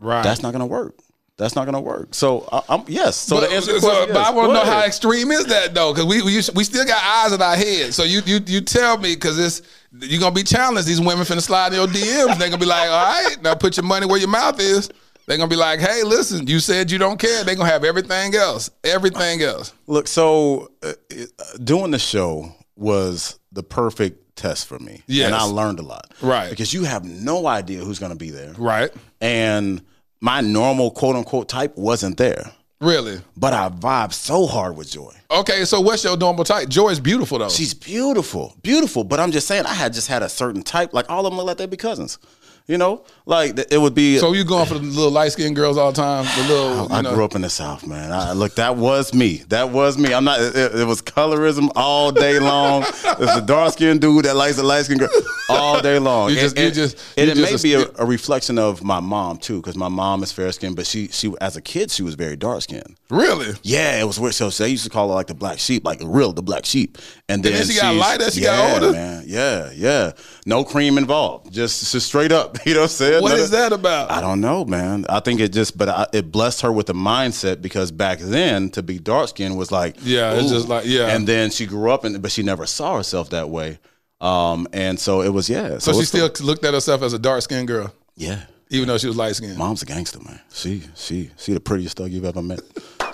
Right. 0.01 0.23
That's 0.23 0.43
not 0.43 0.53
going 0.53 0.61
to 0.61 0.67
work. 0.67 0.99
That's 1.37 1.57
not 1.57 1.65
going 1.65 1.75
to 1.75 1.81
work. 1.81 2.15
So 2.15 2.49
I, 2.53 2.63
I'm 2.69 2.85
yes. 2.87 3.17
So 3.17 3.41
but, 3.41 3.49
to 3.49 3.55
answer 3.55 3.73
your 3.73 3.81
so- 3.81 3.89
question, 3.89 4.15
but. 4.15 4.27
I 4.27 4.31
want 4.31 4.51
to 4.51 4.55
know 4.55 4.65
how 4.65 4.85
extreme 4.85 5.33
is 5.33 5.47
that 5.47 5.75
though, 5.75 5.93
because 5.93 6.07
we, 6.07 6.23
we 6.23 6.37
we 6.55 6.65
still 6.65 6.85
got 6.85 7.03
eyes 7.03 7.33
in 7.33 7.43
our 7.43 7.57
head. 7.57 7.93
So 7.93 8.05
you 8.05 8.21
you 8.25 8.39
you 8.47 8.61
tell 8.61 8.99
me 8.99 9.15
because 9.15 9.39
it's 9.39 9.63
you're 10.01 10.21
gonna 10.21 10.35
be 10.35 10.45
challenged. 10.45 10.89
These 10.89 11.01
women 11.01 11.25
finna 11.25 11.43
slide 11.43 11.73
in 11.73 11.75
your 11.75 11.89
DMs. 11.89 12.39
They're 12.39 12.49
gonna 12.51 12.59
be 12.59 12.67
like, 12.67 12.89
all 12.89 13.25
right, 13.25 13.37
now 13.43 13.55
put 13.55 13.77
your 13.77 13.85
money 13.85 14.07
where 14.07 14.19
your 14.19 14.29
mouth 14.29 14.61
is. 14.61 14.91
They're 15.27 15.39
gonna 15.39 15.49
be 15.49 15.57
like, 15.57 15.81
hey, 15.81 16.05
listen, 16.05 16.47
you 16.47 16.61
said 16.61 16.91
you 16.91 16.99
don't 16.99 17.19
care. 17.19 17.43
They're 17.43 17.57
gonna 17.57 17.69
have 17.69 17.83
everything 17.83 18.37
else, 18.37 18.71
everything 18.85 19.43
else. 19.43 19.73
Look, 19.89 20.07
so 20.07 20.71
uh, 20.85 20.93
uh, 21.11 21.25
doing 21.65 21.91
the 21.91 21.99
show 21.99 22.55
was 22.77 23.41
the 23.51 23.63
perfect 23.65 24.24
test 24.37 24.67
for 24.67 24.79
me. 24.79 25.03
Yes. 25.07 25.27
And 25.27 25.35
I 25.35 25.43
learned 25.45 25.79
a 25.79 25.83
lot. 25.83 26.13
Right. 26.21 26.51
Because 26.51 26.73
you 26.73 26.85
have 26.85 27.05
no 27.05 27.47
idea 27.47 27.85
who's 27.85 27.99
going 27.99 28.13
to 28.13 28.19
be 28.19 28.31
there. 28.31 28.53
Right. 28.55 28.91
And 29.21 29.83
my 30.21 30.41
normal 30.41 30.91
quote 30.91 31.17
unquote 31.17 31.49
type 31.49 31.77
wasn't 31.77 32.17
there. 32.17 32.53
Really? 32.81 33.21
But 33.37 33.53
I 33.55 33.69
vibe 33.69 34.13
so 34.13 34.47
hard 34.47 34.77
with 34.77 34.91
Joy. 34.91 35.15
Okay, 35.31 35.65
so 35.65 35.81
what's 35.81 36.05
your 36.05 36.17
normal 36.17 36.45
type? 36.45 36.69
Joy 36.69 36.91
is 36.91 37.01
beautiful 37.01 37.39
though. 37.39 37.49
She's 37.49 37.73
beautiful, 37.73 38.55
beautiful. 38.63 39.05
But 39.05 39.21
I'm 39.21 39.31
just 39.31 39.47
saying, 39.47 39.65
I 39.65 39.73
had 39.73 39.93
just 39.95 40.09
had 40.09 40.23
a 40.23 40.29
certain 40.29 40.63
type. 40.63 40.93
Like 40.93 41.09
all 41.09 41.25
of 41.25 41.33
them 41.33 41.39
look 41.39 41.47
like 41.47 41.57
they 41.57 41.67
be 41.67 41.77
cousins. 41.77 42.19
You 42.67 42.79
know, 42.79 43.05
like 43.27 43.59
it 43.71 43.77
would 43.77 43.95
be. 43.95 44.17
so 44.17 44.33
you 44.33 44.43
going 44.43 44.65
for 44.65 44.75
the 44.75 44.81
little 44.81 45.11
light 45.11 45.33
skinned 45.33 45.55
girls 45.55 45.77
all 45.77 45.93
the 45.93 46.01
time? 46.01 46.25
The 46.25 46.49
little. 46.49 46.91
I 46.91 47.03
know, 47.03 47.15
grew 47.15 47.23
up 47.23 47.35
in 47.35 47.43
the 47.43 47.51
South, 47.51 47.87
man. 47.87 48.11
I, 48.11 48.33
look, 48.33 48.55
that 48.55 48.77
was 48.77 49.13
me. 49.13 49.43
That 49.51 49.69
was 49.69 49.99
me. 49.99 50.15
I'm 50.15 50.25
not. 50.25 50.41
It, 50.41 50.75
it 50.75 50.87
was 50.87 51.03
colorism 51.03 51.71
all 51.77 52.11
day 52.11 52.39
long. 52.39 52.85
It's 53.17 53.35
the 53.35 53.43
dark 53.47 53.75
skinned 53.75 54.01
dude 54.01 54.25
that 54.25 54.35
likes 54.35 54.57
the 54.57 54.63
light 54.65 54.87
skinned 54.87 55.01
girl 55.01 55.11
all 55.49 55.81
day 55.83 55.99
long. 56.01 56.31
You 56.31 56.37
just- 56.37 56.57
And- 56.57 56.63
you 56.63 56.67
and- 56.67 56.75
just- 56.75 56.97
and 57.19 57.31
it 57.31 57.37
just 57.37 57.63
may 57.65 57.69
be 57.69 57.75
a- 57.75 57.87
a, 57.87 57.93
a 57.99 58.07
reflection 58.07 58.59
of 58.59 58.83
my 58.83 58.99
mom 58.99 59.37
too, 59.37 59.61
because 59.61 59.77
my 59.77 59.89
mom 59.89 60.23
is 60.25 60.33
fair 60.33 60.51
skinned, 60.51 60.75
but 60.75 60.87
she 60.87 61.09
she 61.09 61.33
as 61.43 61.57
a 61.57 61.61
kid 61.63 61.91
she 61.91 62.03
was 62.03 62.15
very 62.15 62.35
dark 62.37 62.63
skinned. 62.63 62.97
Really? 63.11 63.55
Yeah, 63.63 64.01
it 64.01 64.05
was 64.05 64.19
weird. 64.19 64.35
So, 64.35 64.49
so 64.51 64.65
they 64.65 64.71
used 64.71 64.85
to 64.85 64.91
call 64.91 65.09
her 65.11 65.15
like 65.15 65.27
the 65.29 65.35
black 65.35 65.59
sheep, 65.59 65.85
like 65.85 66.01
real 66.03 66.33
the 66.33 66.43
black 66.43 66.65
sheep. 66.65 66.97
And 67.29 67.45
then, 67.45 67.53
then 67.53 67.67
she 67.67 67.79
got 67.79 67.95
lighter, 67.95 68.31
she 68.31 68.41
yeah, 68.41 68.57
got 68.57 68.83
older? 68.83 68.93
man. 68.93 69.25
Yeah, 69.27 69.71
yeah. 69.75 70.13
No 70.47 70.63
cream 70.65 70.99
involved. 70.99 71.51
Just, 71.53 71.91
just 71.93 72.07
straight 72.07 72.31
up. 72.33 72.59
You 72.67 72.75
know 72.75 72.81
what 72.81 72.85
I'm 72.85 72.89
saying? 72.91 73.23
What 73.23 73.31
None 73.31 73.39
is 73.39 73.45
of- 73.47 73.51
that 73.53 73.73
about? 73.73 74.11
I 74.11 74.21
don't 74.21 74.41
know, 74.41 74.65
man. 74.65 75.07
I 75.09 75.21
think 75.21 75.41
it 75.41 75.53
just, 75.53 75.77
but 75.79 75.89
I, 75.89 76.07
it 76.13 76.31
blessed 76.31 76.61
her 76.63 76.71
with 76.73 76.87
the 76.87 76.93
mindset 76.95 77.63
because 77.63 77.91
back 77.91 78.19
then 78.19 78.69
to 78.71 78.83
be 78.83 78.99
dark 78.99 79.29
skinned 79.29 79.57
was 79.57 79.73
like, 79.73 79.97
Yeah, 80.03 80.35
it's 80.35 80.51
just 80.51 80.69
like- 80.69 80.85
yeah. 80.87 81.09
And 81.15 81.27
then 81.27 81.51
she 81.51 81.67
grew 81.67 81.91
up, 81.91 82.05
and 82.05 82.21
but 82.21 82.31
she 82.31 82.43
never 82.43 82.67
saw 82.67 82.97
herself 82.97 83.31
that 83.31 83.49
way. 83.49 83.79
Um, 84.21 84.67
and 84.73 84.99
so 85.01 85.23
it 85.23 85.31
was, 85.31 85.49
yeah. 85.49 85.79
So 85.79 85.93
she 85.93 85.99
it's- 86.01 86.09
still 86.09 86.47
looked 86.47 86.65
at 86.65 86.75
herself 86.75 87.03
as 87.03 87.13
a 87.15 87.19
dark 87.19 87.43
skinned 87.43 87.69
girl, 87.69 87.93
yeah. 88.17 88.43
even 88.71 88.89
though 88.89 88.99
she 88.99 89.07
was 89.07 89.17
light 89.17 89.35
skinned. 89.37 89.57
Mom's 89.59 89.83
a 89.83 89.87
gangster, 89.87 90.21
man. 90.21 90.41
She, 90.53 90.83
she, 90.95 91.31
she 91.37 91.53
the 91.55 91.61
prettiest 91.61 91.97
thug 91.99 92.11
you've 92.11 92.25
ever 92.25 92.43
met. 92.43 92.61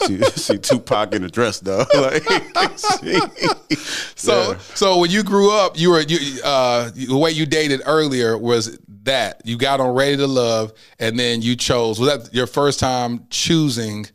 She, 0.06 0.18
she 0.40 0.58
Tupac 0.58 1.14
in 1.14 1.24
a 1.24 1.28
dress, 1.28 1.60
though. 1.60 1.84
Like, 1.94 2.22
she, 2.78 3.20
So, 4.16 4.52
yeah. 4.52 4.58
so 4.74 4.98
when 4.98 5.10
you 5.10 5.22
grew 5.22 5.52
up, 5.52 5.78
you 5.78 5.90
were 5.90 6.00
you 6.00 6.42
uh, 6.42 6.90
the 6.94 7.16
way 7.16 7.30
you 7.30 7.46
dated 7.46 7.82
earlier 7.86 8.36
was 8.36 8.78
that 9.04 9.40
you 9.44 9.56
got 9.56 9.80
on 9.80 9.94
Ready 9.94 10.16
to 10.18 10.26
Love, 10.26 10.72
and 10.98 11.18
then 11.18 11.42
you 11.42 11.56
chose. 11.56 11.98
Was 11.98 12.08
that 12.08 12.34
your 12.34 12.46
first 12.46 12.80
time 12.80 13.26
choosing 13.30 14.06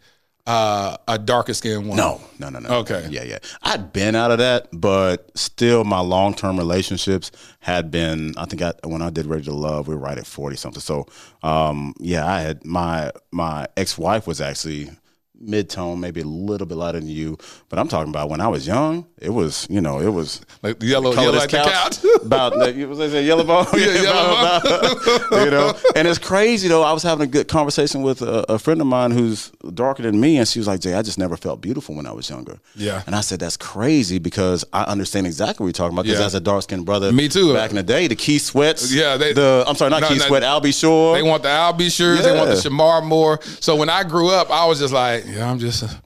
uh, 0.47 0.97
a 1.07 1.17
darker 1.17 1.53
skinned 1.53 1.87
woman? 1.87 1.97
No, 1.97 2.21
no, 2.39 2.49
no, 2.49 2.59
no. 2.59 2.69
Okay. 2.79 3.07
Yeah, 3.09 3.23
yeah. 3.23 3.39
I'd 3.63 3.91
been 3.91 4.15
out 4.15 4.31
of 4.31 4.37
that, 4.37 4.67
but 4.71 5.31
still, 5.35 5.83
my 5.83 5.99
long 5.99 6.33
term 6.33 6.57
relationships 6.57 7.31
had 7.59 7.89
been. 7.89 8.33
I 8.37 8.45
think 8.45 8.61
I, 8.61 8.73
when 8.83 9.01
I 9.01 9.09
did 9.09 9.25
Ready 9.25 9.43
to 9.45 9.53
Love, 9.53 9.87
we 9.87 9.95
were 9.95 10.01
right 10.01 10.17
at 10.17 10.27
forty 10.27 10.55
something. 10.55 10.81
So, 10.81 11.07
um, 11.41 11.93
yeah, 11.99 12.25
I 12.27 12.41
had 12.41 12.63
my 12.65 13.11
my 13.31 13.67
ex 13.75 13.97
wife 13.97 14.27
was 14.27 14.39
actually 14.39 14.91
mid 15.39 15.69
tone, 15.69 15.99
maybe 15.99 16.21
a 16.21 16.25
little 16.25 16.65
bit 16.67 16.75
lighter 16.75 16.99
than 16.99 17.09
you. 17.09 17.37
But 17.69 17.79
I'm 17.79 17.87
talking 17.87 18.09
about 18.09 18.29
when 18.29 18.41
I 18.41 18.47
was 18.47 18.65
young. 18.65 19.05
It 19.19 19.29
was, 19.29 19.65
you 19.69 19.81
know, 19.81 19.99
it 19.99 20.09
was 20.09 20.41
like 20.61 20.79
the 20.79 20.85
yellow, 20.87 21.13
yellow 21.13 21.31
like 21.37 21.49
the 21.49 21.57
couch. 21.57 22.01
couch. 22.01 22.05
about 22.23 22.55
was 22.55 23.11
say 23.11 23.23
yellow 23.25 23.43
bone, 23.43 23.65
Yeah, 23.73 24.01
yellow 24.01 24.31
about- 24.39 25.45
you 25.45 25.51
know. 25.51 25.73
And 25.95 26.07
it's 26.07 26.19
crazy 26.19 26.67
though. 26.67 26.83
I 26.83 26.91
was 26.93 27.03
having 27.03 27.23
a 27.27 27.29
good 27.29 27.47
conversation 27.47 28.01
with 28.01 28.21
a, 28.21 28.53
a 28.53 28.59
friend 28.59 28.81
of 28.81 28.87
mine 28.87 29.11
who's 29.11 29.51
darker 29.73 30.03
than 30.03 30.19
me, 30.19 30.37
and 30.37 30.47
she 30.47 30.59
was 30.59 30.67
like, 30.67 30.79
"Jay, 30.79 30.93
I 30.93 31.01
just 31.01 31.17
never 31.17 31.37
felt 31.37 31.61
beautiful 31.61 31.95
when 31.95 32.05
I 32.05 32.11
was 32.11 32.29
younger." 32.29 32.59
Yeah. 32.75 33.03
And 33.05 33.15
I 33.15 33.21
said, 33.21 33.39
"That's 33.39 33.57
crazy 33.57 34.19
because 34.19 34.65
I 34.73 34.83
understand 34.83 35.25
exactly 35.27 35.63
what 35.63 35.67
you're 35.67 35.73
talking 35.73 35.95
about." 35.95 36.03
Because 36.05 36.19
Yeah. 36.19 36.25
as 36.25 36.35
a 36.35 36.39
dark 36.39 36.63
skinned 36.63 36.85
brother, 36.85 37.11
Me 37.11 37.27
too. 37.29 37.53
Back 37.53 37.69
in 37.71 37.75
the 37.77 37.83
day, 37.83 38.07
the 38.07 38.15
Keith 38.15 38.43
Sweats, 38.43 38.91
Yeah, 38.93 39.17
they- 39.17 39.33
the 39.33 39.63
I'm 39.67 39.75
sorry, 39.75 39.91
not 39.91 40.01
No, 40.01 40.07
Key 40.09 40.17
no, 40.17 40.25
Sweat, 40.25 40.43
Al 40.43 40.59
B. 40.61 40.71
Sure. 40.71 41.15
They 41.15 41.23
want 41.23 41.43
the 41.43 41.49
Al 41.49 41.73
B. 41.73 41.87
Sures. 41.87 42.21
They 42.23 42.35
want 42.35 42.49
the 42.49 42.55
Shemar 42.55 43.03
Moore. 43.03 43.39
So 43.59 43.75
when 43.75 43.89
I 43.89 44.03
grew 44.03 44.29
up, 44.29 44.49
I 44.51 44.65
was 44.65 44.79
just 44.79 44.93
like, 44.93 45.24
yeah, 45.25 45.49
I'm 45.49 45.59
just 45.59 45.83
a, 45.83 46.01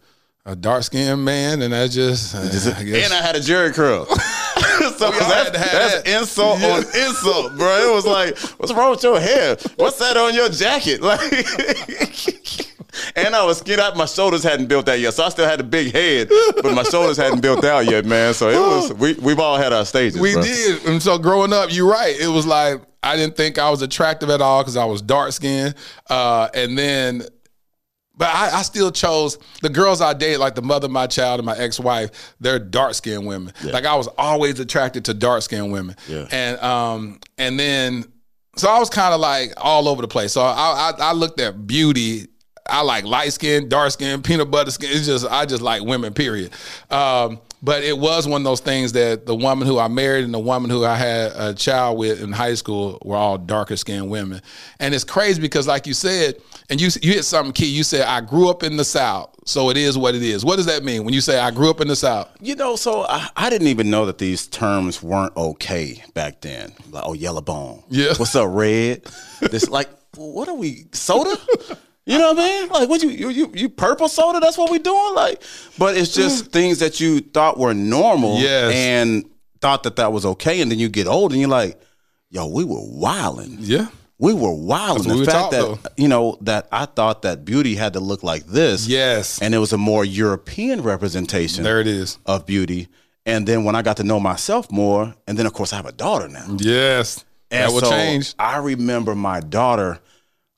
a 0.45 0.55
dark 0.55 0.83
skinned 0.83 1.23
man, 1.23 1.61
and 1.61 1.73
that's 1.73 1.93
just, 1.93 2.35
uh, 2.35 2.39
I 2.39 2.83
guess. 2.83 3.05
and 3.05 3.13
I 3.13 3.21
had 3.21 3.35
a 3.35 3.39
Jheri 3.39 3.73
curl. 3.73 4.05
so 4.05 5.05
all 5.05 5.11
that's, 5.11 5.33
had 5.33 5.53
to 5.53 5.59
have 5.59 5.71
that's 5.71 6.03
that. 6.03 6.19
insult 6.19 6.63
on 6.63 6.79
insult, 6.79 7.57
bro. 7.57 7.91
It 7.91 7.93
was 7.93 8.05
like, 8.05 8.37
what's 8.59 8.73
wrong 8.73 8.91
with 8.91 9.03
your 9.03 9.19
hair? 9.19 9.57
What's 9.75 9.99
that 9.99 10.17
on 10.17 10.33
your 10.33 10.49
jacket? 10.49 11.01
Like, 11.09 11.21
and 13.15 13.35
I 13.35 13.45
was 13.45 13.59
skin 13.59 13.79
out. 13.79 13.95
My 13.95 14.05
shoulders 14.05 14.43
hadn't 14.43 14.67
built 14.67 14.89
out 14.89 14.99
yet, 14.99 15.13
so 15.13 15.23
I 15.23 15.29
still 15.29 15.47
had 15.47 15.59
a 15.59 15.63
big 15.63 15.93
head, 15.93 16.27
but 16.55 16.73
my 16.73 16.83
shoulders 16.83 17.17
hadn't 17.17 17.41
built 17.41 17.63
out 17.63 17.85
yet, 17.85 18.05
man. 18.05 18.33
So 18.33 18.49
it 18.49 18.59
was. 18.59 18.93
We 18.93 19.13
we've 19.13 19.39
all 19.39 19.57
had 19.57 19.71
our 19.71 19.85
stages. 19.85 20.19
We 20.19 20.33
bro. 20.33 20.43
did. 20.43 20.85
And 20.85 21.01
so 21.01 21.17
growing 21.17 21.53
up, 21.53 21.71
you're 21.71 21.89
right. 21.89 22.19
It 22.19 22.27
was 22.27 22.45
like 22.45 22.81
I 23.01 23.15
didn't 23.15 23.37
think 23.37 23.57
I 23.57 23.69
was 23.69 23.81
attractive 23.81 24.29
at 24.29 24.41
all 24.41 24.61
because 24.61 24.75
I 24.75 24.85
was 24.85 25.01
dark 25.01 25.31
skinned. 25.31 25.75
Uh, 26.09 26.49
and 26.53 26.77
then, 26.77 27.23
but 28.19 28.27
I, 28.27 28.59
I 28.59 28.61
still 28.63 28.91
chose 28.91 29.39
the 29.61 29.69
girls 29.69 30.01
I 30.01 30.13
dated, 30.13 30.39
like 30.39 30.53
the 30.53 30.61
mother 30.61 30.87
of 30.87 30.91
my 30.91 31.07
child 31.07 31.39
and 31.39 31.45
my 31.45 31.57
ex 31.57 31.79
wife. 31.79 32.35
They're 32.41 32.59
dark 32.59 32.93
skinned 32.93 33.25
women. 33.25 33.53
Like 33.63 33.85
I 33.85 33.95
was 33.95 34.09
always 34.17 34.59
attracted 34.59 35.05
to 35.05 35.13
dark 35.13 35.41
skinned 35.41 35.71
women. 35.71 35.95
Yeah. 36.05 36.27
And 36.29 36.59
um, 36.59 37.19
and 37.37 37.57
then, 37.57 38.03
so 38.57 38.69
I 38.69 38.77
was 38.77 38.89
kind 38.89 39.13
of 39.13 39.21
like 39.21 39.53
all 39.55 39.87
over 39.87 40.01
the 40.01 40.09
place. 40.09 40.33
So 40.33 40.41
I, 40.41 40.91
I 40.91 40.93
I 40.99 41.13
looked 41.13 41.39
at 41.39 41.65
beauty. 41.65 42.27
I 42.69 42.81
like 42.81 43.05
light 43.05 43.31
skin, 43.31 43.69
dark 43.69 43.91
skin, 43.91 44.21
peanut 44.21 44.51
butter 44.51 44.71
skin. 44.71 44.89
It's 44.91 45.05
just 45.05 45.25
I 45.25 45.45
just 45.45 45.61
like 45.61 45.81
women. 45.81 46.13
Period. 46.13 46.51
Um, 46.91 47.39
but 47.61 47.83
it 47.83 47.97
was 47.97 48.27
one 48.27 48.41
of 48.41 48.45
those 48.45 48.61
things 48.61 48.93
that 48.93 49.25
the 49.25 49.35
woman 49.35 49.67
who 49.67 49.79
I 49.79 49.87
married 49.87 50.23
and 50.23 50.33
the 50.33 50.39
woman 50.39 50.69
who 50.69 50.85
I 50.85 50.95
had 50.95 51.31
a 51.35 51.53
child 51.53 51.97
with 51.97 52.21
in 52.21 52.31
high 52.31 52.53
school 52.53 52.97
were 53.03 53.17
all 53.17 53.37
darker 53.37 53.75
skinned 53.75 54.09
women. 54.09 54.41
And 54.79 54.93
it's 54.95 55.03
crazy 55.03 55.41
because, 55.41 55.67
like 55.67 55.85
you 55.85 55.93
said, 55.93 56.35
and 56.69 56.79
you 56.79 56.89
you 57.01 57.13
hit 57.13 57.25
something 57.25 57.53
key. 57.53 57.65
You 57.65 57.83
said 57.83 58.05
I 58.07 58.21
grew 58.21 58.49
up 58.49 58.63
in 58.63 58.77
the 58.77 58.85
South, 58.85 59.35
so 59.45 59.69
it 59.69 59.77
is 59.77 59.97
what 59.97 60.15
it 60.15 60.23
is. 60.23 60.45
What 60.45 60.55
does 60.55 60.67
that 60.67 60.83
mean 60.83 61.03
when 61.03 61.13
you 61.13 61.21
say 61.21 61.39
I 61.39 61.51
grew 61.51 61.69
up 61.69 61.81
in 61.81 61.87
the 61.87 61.95
South? 61.95 62.29
You 62.39 62.55
know, 62.55 62.75
so 62.75 63.05
I, 63.07 63.27
I 63.35 63.49
didn't 63.49 63.67
even 63.67 63.89
know 63.89 64.05
that 64.05 64.19
these 64.19 64.47
terms 64.47 65.03
weren't 65.03 65.35
okay 65.35 66.03
back 66.13 66.41
then. 66.41 66.71
Like, 66.91 67.03
oh, 67.05 67.13
yellow 67.13 67.41
bone. 67.41 67.83
Yeah. 67.89 68.13
What's 68.15 68.35
up, 68.35 68.49
red? 68.51 69.03
This 69.41 69.69
like, 69.69 69.89
what 70.15 70.47
are 70.47 70.55
we? 70.55 70.85
Soda? 70.93 71.35
You 72.09 72.17
know 72.17 72.33
what 72.33 72.39
I 72.39 72.47
mean? 72.47 72.69
Like, 72.69 72.89
what 72.89 73.03
you 73.03 73.09
you 73.09 73.29
you, 73.29 73.51
you 73.53 73.69
purple 73.69 74.09
soda? 74.09 74.39
That's 74.39 74.57
what 74.57 74.71
we 74.71 74.79
doing? 74.79 75.13
Like, 75.13 75.43
but 75.77 75.95
it's 75.95 76.11
just 76.13 76.45
mm. 76.45 76.51
things 76.51 76.79
that 76.79 76.99
you 76.99 77.19
thought 77.19 77.59
were 77.59 77.75
normal, 77.75 78.39
Yes. 78.39 78.73
and 78.73 79.25
thought 79.61 79.83
that 79.83 79.95
that 79.97 80.11
was 80.11 80.25
okay, 80.25 80.59
and 80.61 80.71
then 80.71 80.79
you 80.79 80.89
get 80.89 81.05
old 81.05 81.31
and 81.33 81.39
you're 81.39 81.49
like, 81.49 81.79
yo, 82.31 82.47
we 82.47 82.63
were 82.63 82.81
wilding. 82.81 83.57
Yeah. 83.59 83.89
We 84.17 84.33
were 84.33 84.53
wilding. 84.53 85.07
The 85.07 85.19
we 85.19 85.25
fact 85.25 85.51
that 85.51 85.93
you 85.97 86.07
know 86.07 86.39
that 86.41 86.67
I 86.71 86.85
thought 86.85 87.21
that 87.21 87.45
beauty 87.45 87.75
had 87.75 87.93
to 87.93 87.99
look 87.99 88.23
like 88.23 88.45
this. 88.47 88.87
Yes. 88.87 89.39
and 89.41 89.53
it 89.53 89.59
was 89.59 89.71
a 89.71 89.77
more 89.77 90.03
European 90.03 90.81
representation 90.81 91.63
There 91.63 91.79
it 91.79 91.87
is. 91.87 92.17
of 92.25 92.45
beauty. 92.47 92.87
And 93.25 93.47
then 93.47 93.63
when 93.65 93.75
I 93.75 93.83
got 93.83 93.97
to 93.97 94.03
know 94.03 94.19
myself 94.19 94.71
more, 94.71 95.13
and 95.27 95.37
then 95.37 95.45
of 95.45 95.53
course 95.53 95.73
I 95.73 95.75
have 95.75 95.85
a 95.85 95.91
daughter 95.91 96.27
now. 96.27 96.57
Yes. 96.57 97.23
And 97.51 97.69
that 97.69 97.73
will 97.73 97.81
so 97.81 97.91
change. 97.91 98.33
I 98.39 98.57
remember 98.57 99.13
my 99.13 99.39
daughter. 99.41 99.99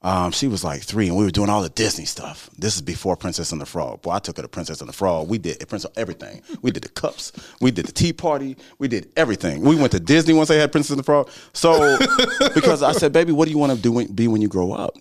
Um, 0.03 0.31
she 0.31 0.47
was 0.47 0.63
like 0.63 0.81
three, 0.81 1.07
and 1.07 1.15
we 1.15 1.23
were 1.23 1.29
doing 1.31 1.49
all 1.49 1.61
the 1.61 1.69
Disney 1.69 2.05
stuff. 2.05 2.49
This 2.57 2.75
is 2.75 2.81
before 2.81 3.15
Princess 3.15 3.51
and 3.51 3.61
the 3.61 3.67
Frog. 3.67 4.01
Boy, 4.01 4.11
I 4.11 4.19
took 4.19 4.37
her 4.37 4.41
to 4.41 4.49
Princess 4.49 4.79
and 4.81 4.89
the 4.89 4.93
Frog. 4.93 5.29
We 5.29 5.37
did 5.37 5.59
Princess 5.69 5.91
everything. 5.95 6.41
We 6.63 6.71
did 6.71 6.83
the 6.83 6.89
cups. 6.89 7.31
We 7.61 7.69
did 7.69 7.85
the 7.85 7.91
tea 7.91 8.11
party. 8.11 8.57
We 8.79 8.87
did 8.87 9.11
everything. 9.15 9.61
We 9.61 9.75
went 9.75 9.91
to 9.91 9.99
Disney 9.99 10.33
once 10.33 10.49
they 10.49 10.57
had 10.57 10.71
Princess 10.71 10.91
and 10.91 10.99
the 10.99 11.03
Frog. 11.03 11.29
So 11.53 11.97
because 12.55 12.81
I 12.81 12.93
said, 12.93 13.13
"Baby, 13.13 13.31
what 13.31 13.45
do 13.45 13.51
you 13.51 13.59
want 13.59 13.73
to 13.73 13.77
do 13.77 14.07
be 14.07 14.27
when 14.27 14.41
you 14.41 14.47
grow 14.47 14.71
up?" 14.71 14.95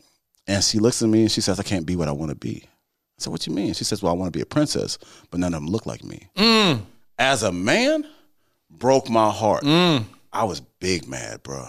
And 0.47 0.63
she 0.63 0.79
looks 0.79 1.01
at 1.03 1.09
me 1.09 1.23
and 1.23 1.31
she 1.31 1.41
says, 1.41 1.59
"I 1.59 1.63
can't 1.63 1.87
be 1.87 1.97
what 1.97 2.09
I 2.09 2.13
want 2.13 2.29
to 2.31 2.37
be." 2.37 2.63
I 2.65 3.23
said, 3.23 3.31
"What 3.31 3.47
you 3.47 3.55
mean?" 3.55 3.73
She 3.73 3.85
says, 3.85 4.03
"Well, 4.03 4.13
I 4.13 4.17
want 4.17 4.31
to 4.31 4.37
be 4.37 4.43
a 4.43 4.47
princess, 4.47 4.99
but 5.31 5.41
none 5.41 5.55
of 5.55 5.63
them 5.63 5.71
look 5.71 5.87
like 5.87 6.05
me." 6.05 6.29
As 7.19 7.43
a 7.43 7.53
man, 7.53 8.07
broke 8.71 9.09
my 9.09 9.31
heart. 9.31 9.65
I 10.33 10.45
was 10.45 10.61
big 10.61 11.09
mad, 11.09 11.43
bro. 11.43 11.69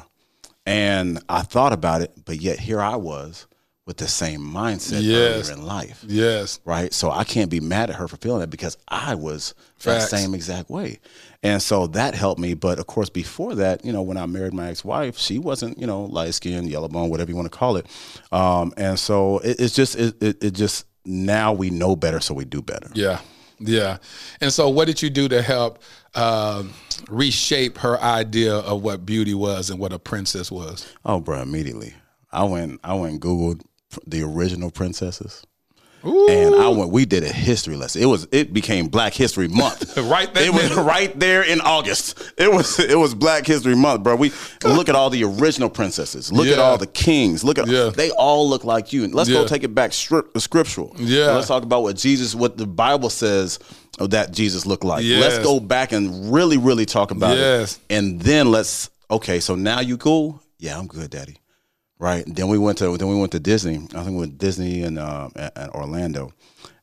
And 0.65 1.19
I 1.27 1.41
thought 1.41 1.73
about 1.73 2.01
it, 2.01 2.11
but 2.25 2.37
yet 2.37 2.59
here 2.59 2.79
I 2.81 2.95
was 2.95 3.47
with 3.87 3.97
the 3.97 4.07
same 4.07 4.41
mindset 4.41 5.01
Yes. 5.01 5.49
earlier 5.49 5.57
in 5.59 5.65
life. 5.65 6.05
Yes. 6.07 6.59
Right. 6.65 6.93
So 6.93 7.09
I 7.09 7.23
can't 7.23 7.49
be 7.49 7.59
mad 7.59 7.89
at 7.89 7.95
her 7.95 8.07
for 8.07 8.15
feeling 8.17 8.41
that 8.41 8.51
because 8.51 8.77
I 8.87 9.15
was 9.15 9.55
Facts. 9.77 10.11
that 10.11 10.17
same 10.17 10.35
exact 10.35 10.69
way. 10.69 10.99
And 11.41 11.61
so 11.63 11.87
that 11.87 12.13
helped 12.13 12.39
me. 12.39 12.53
But 12.53 12.77
of 12.77 12.85
course, 12.85 13.09
before 13.09 13.55
that, 13.55 13.83
you 13.83 13.91
know, 13.91 14.03
when 14.03 14.17
I 14.17 14.27
married 14.27 14.53
my 14.53 14.69
ex 14.69 14.85
wife, 14.85 15.17
she 15.17 15.39
wasn't, 15.39 15.79
you 15.79 15.87
know, 15.87 16.03
light 16.03 16.35
skinned, 16.35 16.69
yellow 16.69 16.87
bone, 16.89 17.09
whatever 17.09 17.31
you 17.31 17.35
want 17.35 17.51
to 17.51 17.57
call 17.57 17.75
it. 17.77 17.87
Um, 18.31 18.71
and 18.77 18.99
so 18.99 19.39
it, 19.39 19.59
it's 19.59 19.73
just, 19.73 19.95
it, 19.95 20.21
it, 20.21 20.43
it 20.43 20.51
just, 20.51 20.85
now 21.03 21.51
we 21.51 21.71
know 21.71 21.95
better, 21.95 22.19
so 22.19 22.35
we 22.35 22.45
do 22.45 22.61
better. 22.61 22.87
Yeah, 22.93 23.19
yeah. 23.61 23.97
And 24.39 24.51
so, 24.51 24.69
what 24.69 24.85
did 24.85 25.01
you 25.01 25.09
do 25.09 25.27
to 25.29 25.41
help 25.41 25.79
um, 26.15 26.73
reshape 27.09 27.77
her 27.79 27.99
idea 28.01 28.55
of 28.55 28.81
what 28.81 29.05
beauty 29.05 29.33
was 29.33 29.69
and 29.69 29.79
what 29.79 29.93
a 29.93 29.99
princess 29.99 30.51
was? 30.51 30.91
Oh, 31.05 31.19
bro, 31.19 31.41
immediately. 31.41 31.93
I 32.31 32.43
went 32.43 32.79
I 32.83 32.93
went 32.93 33.21
Googled 33.21 33.61
the 34.05 34.23
original 34.23 34.71
princesses. 34.71 35.43
And 36.03 36.55
I 36.55 36.67
went. 36.69 36.91
We 36.91 37.05
did 37.05 37.23
a 37.23 37.31
history 37.31 37.75
lesson. 37.75 38.01
It 38.01 38.05
was. 38.05 38.27
It 38.31 38.53
became 38.53 38.87
Black 38.87 39.13
History 39.13 39.47
Month. 39.47 39.97
right 40.09 40.33
there. 40.33 40.45
It 40.45 40.53
was 40.53 40.73
right 40.75 41.17
there 41.19 41.43
in 41.43 41.61
August. 41.61 42.19
It 42.37 42.51
was. 42.51 42.79
It 42.79 42.97
was 42.97 43.13
Black 43.13 43.45
History 43.45 43.75
Month, 43.75 44.03
bro. 44.03 44.15
We 44.15 44.31
look 44.63 44.89
at 44.89 44.95
all 44.95 45.09
the 45.09 45.23
original 45.23 45.69
princesses. 45.69 46.31
Look 46.31 46.47
at 46.47 46.59
all 46.59 46.77
the 46.77 46.87
kings. 46.87 47.43
Look 47.43 47.57
at. 47.57 47.67
Yeah. 47.67 47.89
They 47.89 48.11
all 48.11 48.49
look 48.49 48.63
like 48.63 48.91
you. 48.93 49.07
Let's 49.07 49.29
Yeah. 49.29 49.41
go 49.41 49.47
take 49.47 49.63
it 49.63 49.75
back 49.75 49.93
strip, 49.93 50.37
scriptural. 50.39 50.95
Yeah. 50.97 51.31
Let's 51.33 51.47
talk 51.47 51.63
about 51.63 51.83
what 51.83 51.95
Jesus, 51.97 52.33
what 52.35 52.57
the 52.57 52.67
Bible 52.67 53.09
says 53.09 53.59
that 53.99 54.31
Jesus 54.31 54.65
looked 54.65 54.83
like. 54.83 55.03
Yes. 55.03 55.21
Let's 55.21 55.45
go 55.45 55.59
back 55.59 55.91
and 55.91 56.33
really, 56.33 56.57
really 56.57 56.85
talk 56.85 57.11
about 57.11 57.37
Yes. 57.37 57.75
it. 57.89 57.95
And 57.95 58.19
then 58.21 58.51
let's. 58.51 58.89
Okay, 59.09 59.39
so 59.39 59.55
now 59.55 59.81
you 59.81 59.97
cool? 59.97 60.41
Yeah, 60.57 60.79
I'm 60.79 60.87
good, 60.87 61.09
Daddy. 61.09 61.37
Right. 62.01 62.23
Then 62.25 62.47
we 62.47 62.57
went 62.57 62.79
to 62.79 62.97
then 62.97 63.07
we 63.07 63.15
went 63.15 63.31
to 63.33 63.39
Disney. 63.39 63.75
I 63.93 64.03
think 64.03 64.13
we 64.13 64.17
went 64.25 64.31
to 64.39 64.45
Disney 64.45 64.81
and 64.83 64.97
um, 64.97 65.31
at, 65.35 65.69
Orlando, 65.75 66.33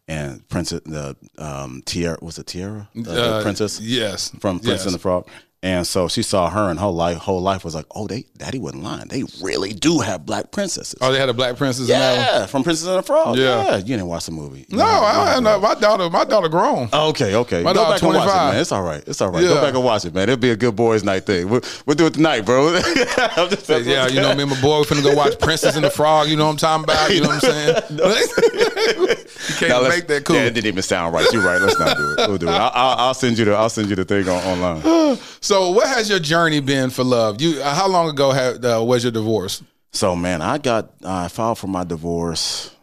and 0.06 0.48
Princess 0.48 0.80
the 0.86 1.16
um, 1.38 1.82
Tiara 1.84 2.18
was 2.22 2.38
it 2.38 2.46
Tiara 2.46 2.88
the, 2.94 3.02
the 3.02 3.24
Uh, 3.34 3.42
princess 3.42 3.80
yes. 3.80 4.30
from 4.38 4.60
Princess 4.60 4.80
Yes. 4.80 4.86
and 4.86 4.94
the 4.94 4.98
Frog. 5.00 5.26
And 5.60 5.84
so 5.84 6.06
she 6.06 6.22
saw 6.22 6.48
her 6.50 6.70
and 6.70 6.78
her 6.78 6.86
life 6.86 7.16
whole 7.16 7.40
life 7.40 7.64
was 7.64 7.74
like, 7.74 7.86
oh, 7.90 8.06
they 8.06 8.26
Daddy 8.36 8.60
wasn't 8.60 8.84
lying. 8.84 9.08
They 9.08 9.24
really 9.42 9.72
do 9.72 9.98
have 9.98 10.24
black 10.24 10.52
princesses. 10.52 10.94
Oh, 11.00 11.10
they 11.10 11.18
had 11.18 11.28
a 11.28 11.34
black 11.34 11.56
princess. 11.56 11.88
in 11.88 11.98
that 11.98 12.16
one? 12.16 12.40
yeah, 12.42 12.46
from 12.46 12.62
Princess 12.62 12.86
and 12.86 12.96
the 12.98 13.02
Frog. 13.02 13.36
Yeah. 13.36 13.64
Yeah, 13.64 13.76
you 13.78 13.82
didn't 13.82 14.06
watch 14.06 14.26
the 14.26 14.30
movie. 14.30 14.66
No, 14.68 14.84
I, 14.84 15.34
I, 15.36 15.40
no, 15.40 15.58
my 15.58 15.74
daughter, 15.74 16.08
my 16.10 16.24
daughter 16.24 16.48
grown. 16.48 16.88
Okay, 16.92 17.34
okay. 17.34 17.64
My 17.64 17.72
Go 17.72 17.90
back 17.90 18.00
and 18.00 18.08
watch 18.14 18.18
it, 18.18 18.30
25. 18.30 18.52
man. 18.52 18.60
It's 18.60 18.70
all 18.70 18.82
right. 18.82 19.02
It's 19.04 19.20
all 19.20 19.30
right. 19.32 19.42
Yeah. 19.42 19.48
Go 19.48 19.60
back 19.60 19.74
and 19.74 19.82
watch 19.82 20.04
it, 20.04 20.14
man. 20.14 20.22
It'll 20.28 20.36
be 20.36 20.50
a 20.50 20.56
good 20.56 20.76
boys' 20.76 21.02
night 21.02 21.26
thing. 21.26 21.48
We'll, 21.48 21.62
we'll 21.86 21.96
do 21.96 22.06
it 22.06 22.14
tonight, 22.14 22.42
bro. 22.42 22.68
I'm 23.16 23.50
just- 23.50 23.68
yeah, 23.68 24.06
you 24.06 24.20
know, 24.20 24.32
me 24.36 24.42
and 24.42 24.52
my 24.52 24.60
boy, 24.60 24.78
we're 24.78 24.84
finna 24.84 25.02
go 25.02 25.12
watch 25.16 25.40
Princess 25.40 25.74
and 25.74 25.84
the 25.84 25.90
Frog. 25.90 26.28
You 26.28 26.36
know 26.36 26.44
what 26.46 26.62
I'm 26.62 26.84
talking 26.84 26.84
about? 26.84 27.10
You 27.10 27.20
know 27.22 27.28
what 27.30 27.44
I'm 27.44 27.50
saying? 27.50 27.74
you 29.48 29.54
can't 29.56 29.70
Now, 29.82 29.88
make 29.88 30.06
that 30.06 30.22
cool. 30.24 30.36
Yeah, 30.36 30.42
it 30.42 30.54
didn't 30.54 30.66
even 30.68 30.82
sound 30.82 31.14
right. 31.14 31.26
You're 31.32 31.44
right. 31.44 31.60
Let's 31.60 31.78
not 31.80 31.96
do 31.96 32.14
it. 32.16 32.28
We'll 32.28 32.38
do 32.38 32.46
it. 32.48 32.52
I'll, 32.52 32.70
I'll, 32.74 32.98
I'll 33.08 33.14
send 33.14 33.38
you 33.38 33.44
the. 33.44 33.54
I'll 33.54 33.68
send 33.70 33.90
you 33.90 33.96
the 33.96 34.04
thing 34.04 34.28
on, 34.28 34.42
online. 34.44 35.18
So, 35.48 35.70
what 35.70 35.88
has 35.88 36.10
your 36.10 36.18
journey 36.18 36.60
been 36.60 36.90
for 36.90 37.02
love? 37.02 37.40
You, 37.40 37.62
uh, 37.62 37.74
how 37.74 37.88
long 37.88 38.10
ago 38.10 38.32
had, 38.32 38.62
uh, 38.62 38.84
was 38.84 39.02
your 39.02 39.12
divorce? 39.12 39.62
So, 39.94 40.14
man, 40.14 40.42
I 40.42 40.58
got. 40.58 40.90
I 41.02 41.28
filed 41.28 41.56
for 41.58 41.68
my 41.68 41.84
divorce 41.84 42.76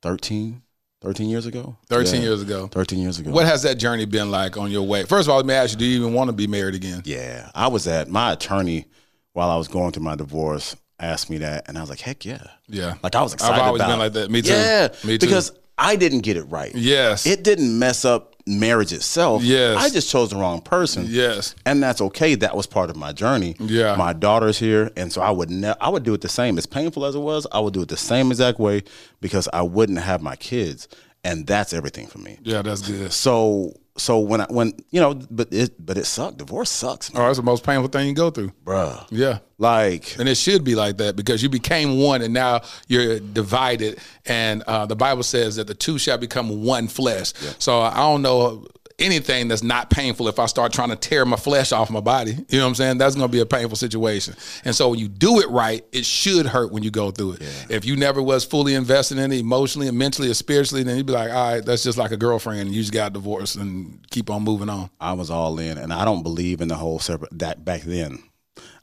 13, 0.00 0.62
13 1.02 1.28
years 1.28 1.44
ago. 1.44 1.76
13 1.90 2.14
Yeah. 2.22 2.28
years 2.28 2.40
ago. 2.40 2.68
13 2.68 3.00
years 3.00 3.18
ago. 3.18 3.32
What 3.32 3.44
has 3.44 3.64
that 3.64 3.74
journey 3.74 4.06
been 4.06 4.30
like 4.30 4.56
on 4.56 4.70
your 4.70 4.86
way? 4.86 5.02
First 5.04 5.28
of 5.28 5.32
all, 5.32 5.36
let 5.36 5.44
me 5.44 5.52
ask 5.52 5.72
you: 5.72 5.76
Do 5.76 5.84
you 5.84 6.00
even 6.00 6.14
want 6.14 6.28
to 6.28 6.32
be 6.32 6.46
married 6.46 6.74
again? 6.74 7.02
Yeah, 7.04 7.50
I 7.54 7.68
was 7.68 7.86
at 7.86 8.08
my 8.08 8.32
attorney 8.32 8.86
while 9.34 9.50
I 9.50 9.56
was 9.56 9.68
going 9.68 9.92
through 9.92 10.04
my 10.04 10.16
divorce. 10.16 10.76
Asked 10.98 11.28
me 11.28 11.36
that, 11.36 11.68
and 11.68 11.76
I 11.76 11.82
was 11.82 11.90
like, 11.90 12.00
"Heck 12.00 12.24
yeah!" 12.24 12.46
Yeah, 12.66 12.94
Like 13.02 13.14
I 13.14 13.20
was 13.20 13.34
excited. 13.34 13.56
I've 13.56 13.66
always 13.66 13.82
about 13.82 13.90
been 13.90 13.96
it. 13.96 14.02
like 14.04 14.12
that. 14.14 14.30
Me 14.30 14.40
too. 14.40 14.52
Yeah, 14.54 14.88
me 15.04 15.18
too. 15.18 15.26
Because 15.26 15.52
I 15.76 15.96
didn't 15.96 16.20
get 16.20 16.38
it 16.38 16.44
right. 16.44 16.74
yes, 16.74 17.26
It 17.26 17.44
didn't 17.44 17.78
mess 17.78 18.06
up 18.06 18.33
marriage 18.46 18.92
itself. 18.92 19.42
Yes. 19.42 19.76
I 19.82 19.88
just 19.88 20.10
chose 20.10 20.30
the 20.30 20.36
wrong 20.36 20.60
person. 20.60 21.06
yes, 21.08 21.54
and 21.64 21.82
that's 21.82 22.00
okay. 22.00 22.34
That 22.34 22.54
was 22.56 22.66
part 22.66 22.90
of 22.90 22.96
my 22.96 23.12
journey. 23.12 23.56
Yeah. 23.58 23.96
my 23.96 24.12
daughter's 24.12 24.58
here, 24.58 24.90
and 24.96 25.12
so 25.12 25.22
I 25.22 25.30
would 25.30 25.50
ne- 25.50 25.74
I 25.80 25.88
would 25.88 26.02
do 26.02 26.14
it 26.14 26.20
the 26.20 26.28
same. 26.28 26.58
As 26.58 26.66
painful 26.66 27.04
as 27.06 27.14
it 27.14 27.20
was, 27.20 27.46
I 27.52 27.60
would 27.60 27.72
do 27.74 27.82
it 27.82 27.88
the 27.88 27.96
same 27.96 28.30
exact 28.30 28.58
way 28.58 28.82
because 29.20 29.48
I 29.52 29.62
wouldn't 29.62 29.98
have 30.00 30.20
my 30.22 30.36
kids, 30.36 30.88
and 31.24 31.46
that's 31.46 31.72
everything 31.72 32.06
for 32.06 32.18
me. 32.18 32.38
yeah. 32.42 32.60
That's 32.62 32.82
good. 32.82 33.12
So 33.12 33.74
so 33.96 34.18
when 34.18 34.40
I 34.40 34.46
when 34.48 34.72
you 34.90 35.00
know, 35.00 35.14
but 35.14 35.52
it 35.52 35.74
but 35.84 35.96
it 35.96 36.04
sucked. 36.06 36.38
Divorce 36.38 36.70
sucks, 36.70 37.12
man. 37.12 37.22
Oh, 37.22 37.26
that's 37.26 37.38
the 37.38 37.44
most 37.44 37.64
painful 37.64 37.88
thing 37.88 38.08
you 38.08 38.14
go 38.14 38.30
through. 38.30 38.52
bruh. 38.64 39.06
Yeah. 39.10 39.38
Like 39.56 40.18
And 40.18 40.28
it 40.28 40.36
should 40.36 40.64
be 40.64 40.74
like 40.74 40.96
that 40.96 41.14
because 41.14 41.42
you 41.42 41.48
became 41.48 41.98
one 42.00 42.20
and 42.22 42.34
now 42.34 42.62
you're 42.88 43.20
divided. 43.20 43.98
And 44.26 44.62
uh, 44.62 44.86
the 44.86 44.96
Bible 44.96 45.22
says 45.22 45.56
that 45.56 45.68
the 45.68 45.74
two 45.74 45.96
shall 45.98 46.18
become 46.18 46.64
one 46.64 46.88
flesh. 46.88 47.32
So 47.60 47.80
I 47.80 47.96
don't 47.98 48.22
know 48.22 48.66
anything 48.98 49.48
that's 49.48 49.62
not 49.62 49.90
painful 49.90 50.28
if 50.28 50.38
I 50.38 50.46
start 50.46 50.72
trying 50.72 50.90
to 50.90 50.96
tear 50.96 51.24
my 51.24 51.36
flesh 51.36 51.72
off 51.72 51.90
my 51.90 52.00
body. 52.00 52.32
You 52.48 52.58
know 52.58 52.64
what 52.64 52.68
I'm 52.68 52.74
saying? 52.74 52.98
That's 52.98 53.14
going 53.14 53.28
to 53.28 53.32
be 53.32 53.40
a 53.40 53.46
painful 53.46 53.76
situation. 53.76 54.34
And 54.64 54.74
so 54.74 54.90
when 54.90 54.98
you 54.98 55.08
do 55.08 55.40
it 55.40 55.48
right, 55.48 55.84
it 55.92 56.04
should 56.04 56.46
hurt 56.46 56.72
when 56.72 56.82
you 56.82 56.90
go 56.90 57.10
through 57.10 57.32
it. 57.34 57.66
If 57.68 57.84
you 57.84 57.96
never 57.96 58.22
was 58.22 58.44
fully 58.44 58.74
invested 58.74 59.18
in 59.18 59.32
it 59.32 59.38
emotionally 59.38 59.88
and 59.88 59.98
mentally 59.98 60.30
or 60.30 60.34
spiritually, 60.34 60.82
then 60.82 60.96
you'd 60.96 61.06
be 61.06 61.12
like, 61.12 61.30
all 61.30 61.54
right, 61.54 61.64
that's 61.64 61.82
just 61.82 61.98
like 61.98 62.12
a 62.12 62.16
girlfriend. 62.16 62.72
You 62.72 62.80
just 62.80 62.92
got 62.92 63.12
divorced 63.12 63.56
and 63.56 64.04
keep 64.10 64.30
on 64.30 64.42
moving 64.42 64.68
on. 64.68 64.90
I 65.00 65.12
was 65.14 65.30
all 65.30 65.58
in, 65.58 65.78
and 65.78 65.92
I 65.92 66.04
don't 66.04 66.22
believe 66.22 66.60
in 66.60 66.68
the 66.68 66.76
whole 66.76 66.98
separate 66.98 67.38
that 67.38 67.64
back 67.64 67.82
then. 67.82 68.22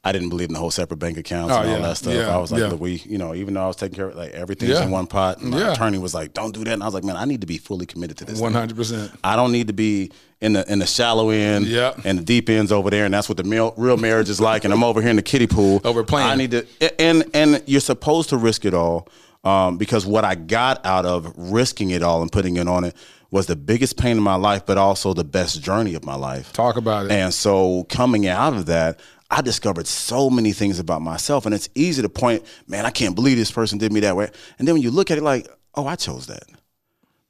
I 0.04 0.12
didn't 0.12 0.30
believe 0.30 0.50
in 0.50 0.54
the 0.54 0.60
whole 0.60 0.72
separate 0.72 0.98
bank 0.98 1.18
accounts 1.20 1.54
Oh, 1.54 1.60
and 1.62 1.70
all 1.70 1.76
yeah. 1.80 1.82
that 1.88 1.96
stuff. 1.98 2.14
Yeah. 2.16 2.34
I 2.36 2.38
was 2.38 2.52
like, 2.52 2.62
Yeah. 2.62 2.74
we, 2.74 3.04
you 3.06 3.20
know, 3.20 3.36
even 3.36 3.54
though 3.54 3.64
I 3.64 3.68
was 3.68 3.76
taking 3.76 3.96
care 3.96 4.08
of 4.10 4.16
like 4.16 4.32
everything's 4.32 4.72
Yeah. 4.72 4.84
in 4.86 4.90
one 4.92 5.06
pot, 5.06 5.40
and 5.40 5.52
my 5.52 5.60
Yeah. 5.60 5.74
attorney 5.74 6.00
was 6.00 6.16
like, 6.16 6.34
"Don't 6.34 6.54
do 6.56 6.64
that," 6.64 6.74
and 6.74 6.82
I 6.82 6.86
was 6.88 6.96
like, 6.96 7.04
"Man, 7.04 7.16
I 7.16 7.26
need 7.26 7.42
to 7.42 7.48
be 7.48 7.60
fully 7.60 7.86
committed 7.86 8.18
to 8.18 8.26
this." 8.26 8.40
100%. 8.40 9.12
I 9.24 9.36
don't 9.36 9.52
need 9.52 9.68
to 9.68 9.74
be 9.74 10.12
in 10.42 10.54
the 10.54 10.72
in 10.72 10.80
the 10.80 10.88
shallow 10.88 11.30
end 11.30 11.68
Yeah. 11.68 11.94
and 12.04 12.18
the 12.18 12.24
deep 12.24 12.50
ends 12.50 12.72
over 12.72 12.90
there, 12.90 13.06
and 13.06 13.14
that's 13.14 13.30
what 13.30 13.38
the 13.38 13.44
real, 13.44 13.76
real 13.78 13.98
marriage 13.98 14.28
is 14.30 14.42
like. 14.42 14.66
And 14.66 14.74
I'm 14.74 14.84
over 14.84 15.02
here 15.02 15.12
in 15.12 15.18
the 15.18 15.22
kiddie 15.22 15.46
pool. 15.46 15.82
Over 15.84 16.04
playing. 16.04 16.30
I 16.30 16.36
need 16.36 16.52
to, 16.52 16.66
and 17.02 17.24
and 17.36 17.62
you're 17.68 17.80
supposed 17.80 18.30
to 18.30 18.38
risk 18.38 18.66
it 18.66 18.74
all 18.74 19.08
um, 19.44 19.78
because 19.78 20.08
what 20.08 20.26
I 20.26 20.34
got 20.34 20.84
out 20.84 21.06
of 21.06 21.32
risking 21.38 21.92
it 21.92 22.02
all 22.02 22.24
and 22.24 22.32
putting 22.32 22.58
it 22.58 22.68
on 22.68 22.86
it 22.86 22.96
was 23.30 23.46
the 23.46 23.56
biggest 23.56 23.98
pain 23.98 24.18
in 24.18 24.24
my 24.24 24.36
life, 24.36 24.64
but 24.66 24.78
also 24.80 25.14
the 25.14 25.24
best 25.24 25.62
journey 25.62 25.94
of 25.94 26.04
my 26.04 26.16
life. 26.16 26.52
Talk 26.54 26.76
about 26.76 27.06
it. 27.06 27.12
And 27.12 27.32
so 27.34 27.86
coming 27.88 28.28
out 28.28 28.54
of 28.54 28.66
that, 28.66 29.00
I 29.32 29.41
discovered 29.41 29.88
so 29.88 30.30
many 30.30 30.52
things 30.52 30.78
about 30.78 31.02
myself. 31.02 31.46
And 31.46 31.56
it's 31.56 31.70
easy 31.74 32.02
to 32.02 32.10
point, 32.10 32.44
man, 32.67 32.86
I 32.86 32.89
can't 32.91 33.15
believe 33.15 33.38
this 33.38 33.52
person 33.52 33.78
did 33.80 33.91
me 33.94 34.02
that 34.02 34.15
way. 34.15 34.30
And 34.60 34.67
then 34.67 34.76
when 34.76 34.82
you 34.84 34.91
look 34.91 35.10
at 35.10 35.17
it 35.17 35.24
like, 35.24 35.48
oh, 35.74 35.88
I 35.88 35.96
chose 35.96 36.28
that. 36.28 36.44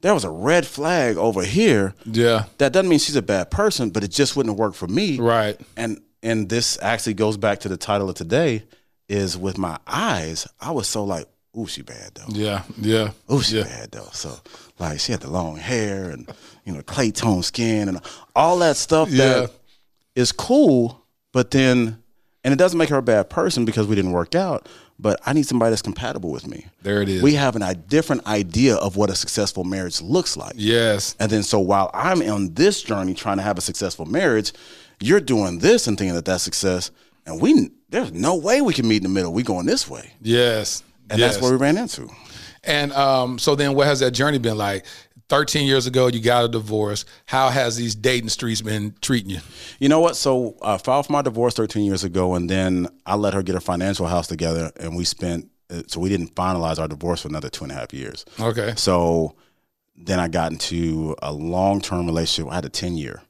There 0.02 0.14
was 0.16 0.24
a 0.24 0.32
red 0.32 0.66
flag 0.66 1.18
over 1.18 1.44
here. 1.44 1.94
Yeah. 2.06 2.46
That 2.58 2.74
doesn't 2.74 2.90
mean 2.90 2.98
she's 2.98 3.16
a 3.16 3.22
bad 3.22 3.52
person, 3.52 3.92
but 3.92 4.04
it 4.04 4.10
just 4.10 4.36
wouldn't 4.36 4.58
work 4.58 4.74
for 4.74 4.88
me. 4.88 5.18
Right. 5.20 5.60
And 5.78 6.02
and 6.24 6.50
this 6.50 6.78
actually 6.82 7.14
goes 7.16 7.38
back 7.38 7.60
to 7.62 7.70
the 7.70 7.78
title 7.78 8.10
of 8.10 8.16
today 8.16 8.64
is 9.08 9.38
with 9.38 9.58
my 9.60 9.78
eyes, 9.88 10.48
I 10.60 10.72
was 10.72 10.88
so 10.88 11.04
like, 11.04 11.28
ooh, 11.58 11.68
she 11.68 11.82
bad 11.84 12.12
though. 12.16 12.26
Yeah. 12.30 12.64
Yeah. 12.80 13.12
Ooh, 13.32 13.42
she 13.44 13.58
Yeah. 13.58 13.64
bad 13.66 13.92
though. 13.92 14.10
So 14.12 14.36
like 14.80 15.00
she 15.00 15.12
had 15.12 15.22
the 15.22 15.30
long 15.30 15.58
hair 15.58 16.10
and 16.10 16.28
you 16.66 16.74
know 16.74 16.82
clay 16.82 17.12
tone 17.12 17.44
skin 17.44 17.88
and 17.88 18.00
all 18.36 18.58
that 18.60 18.78
stuff 18.78 19.10
Yeah. 19.10 19.26
that 19.42 19.52
is 20.16 20.32
cool, 20.32 21.01
but 21.32 21.52
then 21.52 21.98
and 22.44 22.54
it 22.54 22.58
doesn't 22.58 22.78
make 22.78 22.90
her 22.90 22.98
a 22.98 23.02
bad 23.04 23.30
person 23.30 23.66
because 23.66 23.86
we 23.88 23.96
didn't 23.96 24.14
work 24.14 24.34
out. 24.36 24.68
But 24.98 25.20
I 25.26 25.34
need 25.34 25.46
somebody 25.48 25.72
that's 25.72 25.82
compatible 25.82 26.32
with 26.32 26.48
me. 26.48 26.68
There 26.84 27.02
it 27.02 27.10
is. 27.10 27.24
We 27.24 27.34
have 27.34 27.56
an, 27.56 27.62
a 27.64 27.74
different 27.74 28.26
idea 28.28 28.76
of 28.76 28.98
what 28.98 29.10
a 29.10 29.16
successful 29.16 29.64
marriage 29.64 30.00
looks 30.02 30.38
like. 30.38 30.54
Yes. 30.56 31.16
And 31.20 31.32
then 31.32 31.42
so 31.44 31.60
while 31.60 31.90
I'm 31.94 32.22
on 32.22 32.54
this 32.54 32.82
journey 32.84 33.14
trying 33.16 33.38
to 33.38 33.44
have 33.44 33.58
a 33.58 33.62
successful 33.62 34.06
marriage, 34.06 34.54
you're 35.00 35.20
doing 35.20 35.58
this 35.60 35.88
and 35.88 35.98
thinking 35.98 36.14
that 36.16 36.26
that's 36.26 36.44
success, 36.44 36.92
and 37.26 37.42
we 37.42 37.72
there's 37.90 38.12
no 38.12 38.36
way 38.36 38.62
we 38.62 38.74
can 38.74 38.88
meet 38.88 38.98
in 38.98 39.04
the 39.04 39.10
middle. 39.10 39.34
We 39.34 39.44
going 39.44 39.66
this 39.66 39.90
way, 39.90 40.14
Yes. 40.22 40.84
and 41.10 41.20
yes. 41.20 41.34
that's 41.34 41.42
where 41.44 41.52
we 41.52 41.58
ran 41.58 41.78
into. 41.78 42.08
And 42.64 42.94
um, 42.94 43.40
so 43.40 43.56
then, 43.56 43.74
what 43.74 43.88
has 43.88 44.00
that 44.02 44.12
journey 44.12 44.38
been 44.38 44.58
like? 44.58 44.86
Thirteen 45.32 45.66
years 45.66 45.88
ago, 45.88 46.08
you 46.08 46.20
got 46.20 46.44
a 46.44 46.50
divorce. 46.50 47.06
How 47.26 47.48
has 47.48 47.78
these 47.78 47.96
dating 47.96 48.28
streets 48.28 48.62
been 48.62 48.94
treating 49.00 49.30
you? 49.30 49.40
You 49.80 49.88
know 49.88 50.02
what? 50.02 50.18
So 50.18 50.58
I 50.62 50.76
filed 50.78 51.06
for 51.06 51.14
my 51.14 51.22
divorce 51.22 51.54
13 51.54 51.86
years 51.86 52.04
ago, 52.04 52.36
and 52.36 52.50
then 52.50 52.90
I 53.06 53.16
let 53.16 53.34
her 53.34 53.42
get 53.42 53.56
her 53.56 53.62
financial 53.62 54.08
house 54.08 54.28
together, 54.28 54.74
and 54.78 54.94
we 54.94 55.06
spent. 55.06 55.50
uh, 55.70 55.84
So 55.88 56.02
we 56.02 56.10
didn't 56.10 56.36
finalize 56.36 56.80
our 56.80 56.90
divorce 56.90 57.22
for 57.22 57.30
another 57.30 57.48
two 57.50 57.64
and 57.64 57.72
a 57.72 57.76
half 57.76 57.94
years. 57.94 58.26
Okay. 58.42 58.74
So 58.76 59.36
then 59.96 60.20
I 60.20 60.28
got 60.28 60.52
into 60.52 61.16
a 61.22 61.32
long 61.32 61.80
term 61.80 62.06
relationship. 62.08 62.52
I 62.52 62.56
had 62.56 62.66
a 62.66 62.70
10 62.70 62.98
year. 62.98 63.22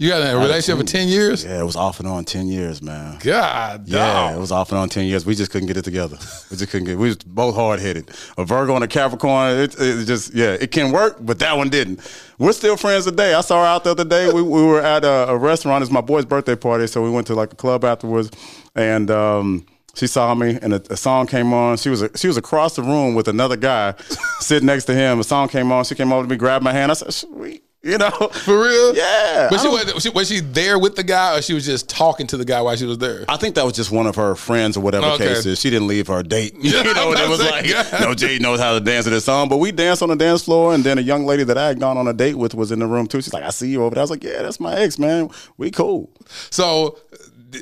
You 0.00 0.10
got 0.10 0.22
a 0.32 0.38
relationship 0.38 0.78
for 0.78 0.86
ten 0.86 1.08
years. 1.08 1.44
Yeah, 1.44 1.58
it 1.60 1.64
was 1.64 1.74
off 1.74 1.98
and 1.98 2.08
on 2.08 2.24
10 2.24 2.46
years, 2.46 2.80
man. 2.80 3.18
God, 3.18 3.88
Yeah, 3.88 3.98
dog. 4.28 4.36
it 4.36 4.38
was 4.38 4.52
off 4.52 4.70
and 4.70 4.78
on 4.78 4.88
10 4.88 5.06
years. 5.06 5.26
We 5.26 5.34
just 5.34 5.50
couldn't 5.50 5.66
get 5.66 5.76
it 5.76 5.82
together. 5.82 6.16
We 6.52 6.56
just 6.56 6.70
couldn't 6.70 6.86
get 6.86 6.96
We 6.98 7.08
was 7.08 7.16
both 7.16 7.56
hard 7.56 7.80
headed. 7.80 8.08
A 8.36 8.44
Virgo 8.44 8.76
and 8.76 8.84
a 8.84 8.86
Capricorn, 8.86 9.58
it, 9.58 9.74
it 9.76 10.04
just, 10.04 10.32
yeah, 10.32 10.52
it 10.52 10.70
can 10.70 10.92
work, 10.92 11.16
but 11.18 11.40
that 11.40 11.56
one 11.56 11.68
didn't. 11.68 11.98
We're 12.38 12.52
still 12.52 12.76
friends 12.76 13.06
today. 13.06 13.34
I 13.34 13.40
saw 13.40 13.60
her 13.60 13.66
out 13.66 13.82
the 13.82 13.90
other 13.90 14.04
day. 14.04 14.32
We, 14.32 14.40
we 14.40 14.62
were 14.62 14.80
at 14.80 15.04
a, 15.04 15.30
a 15.30 15.36
restaurant. 15.36 15.82
It's 15.82 15.90
my 15.90 16.00
boy's 16.00 16.24
birthday 16.24 16.54
party, 16.54 16.86
so 16.86 17.02
we 17.02 17.10
went 17.10 17.26
to 17.26 17.34
like 17.34 17.52
a 17.52 17.56
club 17.56 17.84
afterwards. 17.84 18.30
And, 18.76 19.10
um, 19.10 19.66
she 19.94 20.06
saw 20.06 20.32
me, 20.36 20.56
and 20.62 20.74
a, 20.74 20.82
a 20.92 20.96
song 20.96 21.26
came 21.26 21.52
on. 21.52 21.76
She 21.76 21.88
was 21.88 22.04
she 22.14 22.28
was 22.28 22.36
across 22.36 22.76
the 22.76 22.82
room 22.82 23.16
with 23.16 23.26
another 23.26 23.56
guy 23.56 23.94
sitting 24.38 24.66
next 24.66 24.84
to 24.84 24.94
him. 24.94 25.18
A 25.18 25.24
song 25.24 25.48
came 25.48 25.72
on. 25.72 25.82
She 25.82 25.96
came 25.96 26.12
over 26.12 26.22
to 26.22 26.30
me, 26.30 26.36
grabbed 26.36 26.62
my 26.62 26.72
hand. 26.72 26.92
I 26.92 26.94
said, 26.94 27.12
"Sweet," 27.12 27.64
you 27.82 27.96
know, 27.98 28.10
For 28.32 28.60
real? 28.62 28.94
Yeah. 28.96 29.48
But 29.50 29.60
she 29.60 29.68
oh. 29.68 29.70
was, 29.72 30.02
she, 30.02 30.08
was 30.10 30.28
she 30.28 30.40
there 30.40 30.78
with 30.78 30.96
the 30.96 31.04
guy, 31.04 31.36
or 31.38 31.42
she 31.42 31.54
was 31.54 31.64
just 31.64 31.88
talking 31.88 32.26
to 32.28 32.36
the 32.36 32.44
guy 32.44 32.60
while 32.60 32.74
she 32.76 32.84
was 32.86 32.98
there? 32.98 33.24
I 33.28 33.36
think 33.36 33.54
that 33.54 33.64
was 33.64 33.74
just 33.74 33.90
one 33.90 34.06
of 34.06 34.16
her 34.16 34.34
friends 34.34 34.76
or 34.76 34.80
whatever 34.80 35.06
Okay. 35.06 35.28
case 35.28 35.46
is. 35.46 35.60
She 35.60 35.70
didn't 35.70 35.86
leave 35.88 36.06
her 36.08 36.22
date. 36.22 36.54
You 36.62 36.72
Yeah, 36.72 36.82
know, 36.92 37.12
and 37.12 37.20
it 37.20 37.28
was 37.28 37.40
like, 37.40 38.00
no, 38.00 38.14
Jay 38.14 38.38
knows 38.38 38.58
how 38.60 38.74
to 38.74 38.80
dance 38.80 39.04
to 39.04 39.10
this 39.10 39.24
song. 39.24 39.48
But 39.48 39.58
we 39.58 39.70
danced 39.72 40.02
on 40.02 40.08
the 40.08 40.16
dance 40.16 40.44
floor, 40.44 40.74
and 40.74 40.82
then 40.84 40.98
a 40.98 41.02
young 41.02 41.24
lady 41.24 41.44
that 41.44 41.56
I 41.56 41.68
had 41.68 41.80
gone 41.80 41.96
on 41.96 42.06
a 42.08 42.12
date 42.12 42.34
with 42.34 42.54
was 42.54 42.72
in 42.72 42.78
the 42.80 42.86
room 42.86 43.06
too. 43.06 43.20
She's 43.22 43.32
like, 43.32 43.44
I 43.44 43.50
see 43.50 43.68
you 43.68 43.82
over 43.84 43.94
there. 43.94 44.02
I 44.02 44.04
was 44.04 44.10
like, 44.10 44.24
yeah, 44.24 44.42
that's 44.42 44.60
my 44.60 44.74
ex, 44.74 44.98
man. 44.98 45.30
We 45.56 45.70
cool. 45.70 46.10
So 46.50 46.98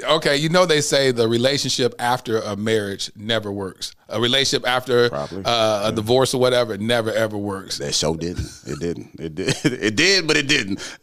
Okay, 0.05 0.37
you 0.37 0.49
know 0.49 0.67
they 0.67 0.81
say 0.81 1.13
the 1.13 1.29
relationship 1.29 1.95
after 1.99 2.41
a 2.41 2.57
marriage 2.57 3.11
never 3.15 3.53
works. 3.53 3.95
A 4.09 4.21
relationship 4.21 4.67
after 4.67 5.13
uh, 5.13 5.83
a 5.85 5.93
divorce 5.93 6.35
or 6.35 6.41
whatever 6.41 6.77
never 6.79 7.13
ever 7.13 7.37
works. 7.37 7.79
That 7.79 7.95
show 7.95 8.17
didn't. 8.17 8.49
It 8.67 8.81
didn't. 8.81 9.21
It 9.21 9.35
did. 9.35 9.55
It 9.87 9.95
did, 9.97 10.27
but 10.27 10.37
it 10.37 10.49
didn't. 10.49 10.79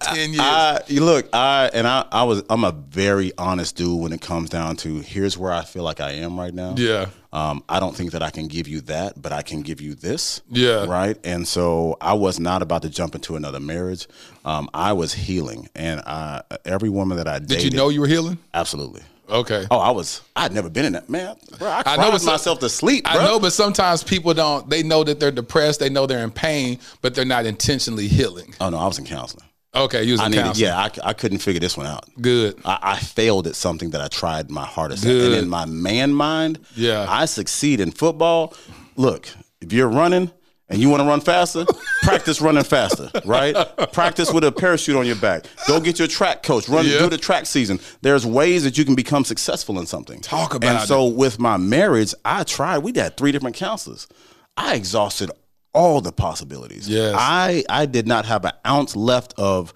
Ten 0.00 0.30
years. 0.30 0.40
I, 0.40 0.80
you 0.88 1.04
look, 1.04 1.28
I 1.32 1.70
and 1.72 1.86
I, 1.86 2.06
I 2.10 2.24
was. 2.24 2.42
I'm 2.48 2.64
a 2.64 2.72
very 2.72 3.32
honest 3.38 3.76
dude 3.76 4.00
when 4.00 4.12
it 4.12 4.20
comes 4.20 4.50
down 4.50 4.76
to 4.76 5.00
here's 5.00 5.36
where 5.36 5.52
I 5.52 5.62
feel 5.62 5.82
like 5.82 6.00
I 6.00 6.12
am 6.12 6.38
right 6.38 6.54
now. 6.54 6.74
Yeah. 6.76 7.06
Um, 7.36 7.62
I 7.68 7.80
don't 7.80 7.94
think 7.94 8.12
that 8.12 8.22
I 8.22 8.30
can 8.30 8.48
give 8.48 8.66
you 8.66 8.80
that, 8.82 9.20
but 9.20 9.30
I 9.30 9.42
can 9.42 9.60
give 9.60 9.82
you 9.82 9.94
this. 9.94 10.40
Yeah. 10.48 10.86
Right. 10.86 11.18
And 11.22 11.46
so 11.46 11.98
I 12.00 12.14
was 12.14 12.40
not 12.40 12.62
about 12.62 12.80
to 12.82 12.88
jump 12.88 13.14
into 13.14 13.36
another 13.36 13.60
marriage. 13.60 14.08
Um, 14.46 14.70
I 14.72 14.94
was 14.94 15.12
healing, 15.12 15.68
and 15.74 16.00
I, 16.00 16.42
every 16.64 16.88
woman 16.88 17.18
that 17.18 17.28
I 17.28 17.38
dated. 17.40 17.48
Did 17.48 17.72
you 17.74 17.76
know 17.76 17.90
you 17.90 18.00
were 18.00 18.06
healing? 18.06 18.38
Absolutely. 18.54 19.02
Okay. 19.28 19.66
Oh, 19.70 19.78
I 19.80 19.90
was. 19.90 20.22
I'd 20.34 20.52
never 20.52 20.70
been 20.70 20.86
in 20.86 20.94
that 20.94 21.10
man. 21.10 21.36
Bro, 21.58 21.68
I, 21.68 21.82
I 21.84 21.96
know, 21.96 22.16
some- 22.16 22.32
myself 22.32 22.60
to 22.60 22.70
sleep. 22.70 23.04
Bro. 23.04 23.12
I 23.12 23.24
know, 23.26 23.38
but 23.38 23.52
sometimes 23.52 24.02
people 24.02 24.32
don't. 24.32 24.70
They 24.70 24.82
know 24.82 25.04
that 25.04 25.20
they're 25.20 25.30
depressed. 25.32 25.80
They 25.80 25.90
know 25.90 26.06
they're 26.06 26.24
in 26.24 26.30
pain, 26.30 26.78
but 27.02 27.14
they're 27.14 27.24
not 27.26 27.44
intentionally 27.44 28.08
healing. 28.08 28.54
Oh 28.60 28.70
no, 28.70 28.78
I 28.78 28.86
was 28.86 28.98
in 28.98 29.04
counseling. 29.04 29.45
Okay, 29.76 30.02
you 30.04 30.12
was 30.12 30.20
I 30.20 30.28
needed, 30.28 30.42
counseling. 30.44 30.68
yeah, 30.68 30.78
I, 31.04 31.10
I 31.10 31.12
couldn't 31.12 31.38
figure 31.38 31.60
this 31.60 31.76
one 31.76 31.86
out. 31.86 32.04
Good. 32.20 32.58
I, 32.64 32.78
I 32.82 32.96
failed 32.98 33.46
at 33.46 33.54
something 33.56 33.90
that 33.90 34.00
I 34.00 34.08
tried 34.08 34.50
my 34.50 34.64
hardest 34.64 35.04
at. 35.04 35.08
Good. 35.08 35.32
And 35.32 35.42
in 35.44 35.48
my 35.48 35.66
man 35.66 36.12
mind, 36.12 36.58
Yeah. 36.74 37.06
I 37.08 37.26
succeed 37.26 37.80
in 37.80 37.90
football. 37.90 38.54
Look, 38.96 39.28
if 39.60 39.72
you're 39.72 39.88
running 39.88 40.30
and 40.68 40.80
you 40.80 40.88
want 40.88 41.02
to 41.02 41.06
run 41.08 41.20
faster, 41.20 41.64
practice 42.02 42.40
running 42.40 42.64
faster, 42.64 43.10
right? 43.24 43.54
practice 43.92 44.32
with 44.32 44.42
a 44.44 44.50
parachute 44.50 44.96
on 44.96 45.06
your 45.06 45.14
back. 45.16 45.44
Go 45.68 45.78
get 45.80 45.98
your 45.98 46.08
track 46.08 46.42
coach. 46.42 46.68
Run 46.68 46.86
Yeah. 46.86 46.98
do 47.00 47.08
the 47.08 47.18
track 47.18 47.46
season. 47.46 47.78
There's 48.02 48.24
ways 48.26 48.64
that 48.64 48.76
you 48.78 48.84
can 48.84 48.94
become 48.94 49.24
successful 49.24 49.78
in 49.78 49.86
something. 49.86 50.20
Talk 50.20 50.54
about 50.54 50.66
it. 50.74 50.78
And 50.80 50.88
so 50.88 51.06
with 51.06 51.38
my 51.38 51.56
marriage, 51.56 52.14
I 52.24 52.42
tried. 52.44 52.78
We 52.78 52.92
had 52.96 53.16
three 53.16 53.30
different 53.32 53.54
counselors. 53.56 54.08
I 54.56 54.74
exhausted 54.74 55.30
all 55.76 56.00
the 56.00 56.10
possibilities. 56.10 56.88
Yes. 56.88 57.14
I 57.16 57.62
I 57.68 57.86
did 57.86 58.08
not 58.08 58.24
have 58.26 58.44
an 58.44 58.52
ounce 58.66 58.96
left 58.96 59.34
of 59.38 59.72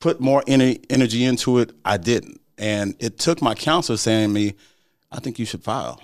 put 0.00 0.20
more 0.20 0.42
ener- 0.48 0.82
energy 0.90 1.24
into 1.24 1.58
it. 1.58 1.72
I 1.84 1.98
didn't. 1.98 2.40
And 2.58 2.96
it 2.98 3.18
took 3.18 3.40
my 3.42 3.54
counselor 3.54 3.98
saying 3.98 4.30
to 4.30 4.34
me, 4.34 4.54
I 5.12 5.20
think 5.20 5.38
you 5.38 5.44
should 5.44 5.62
file. 5.62 6.00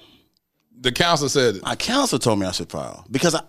The 0.79 0.92
counselor 0.92 1.31
said 1.31 1.57
it. 1.57 1.62
My 1.62 1.77
counselor 1.77 2.18
told 2.18 2.38
me 2.38 2.46
I 2.46 2.53
should 2.53 2.70
file 2.70 3.07
because 3.11 3.35
I, 3.35 3.42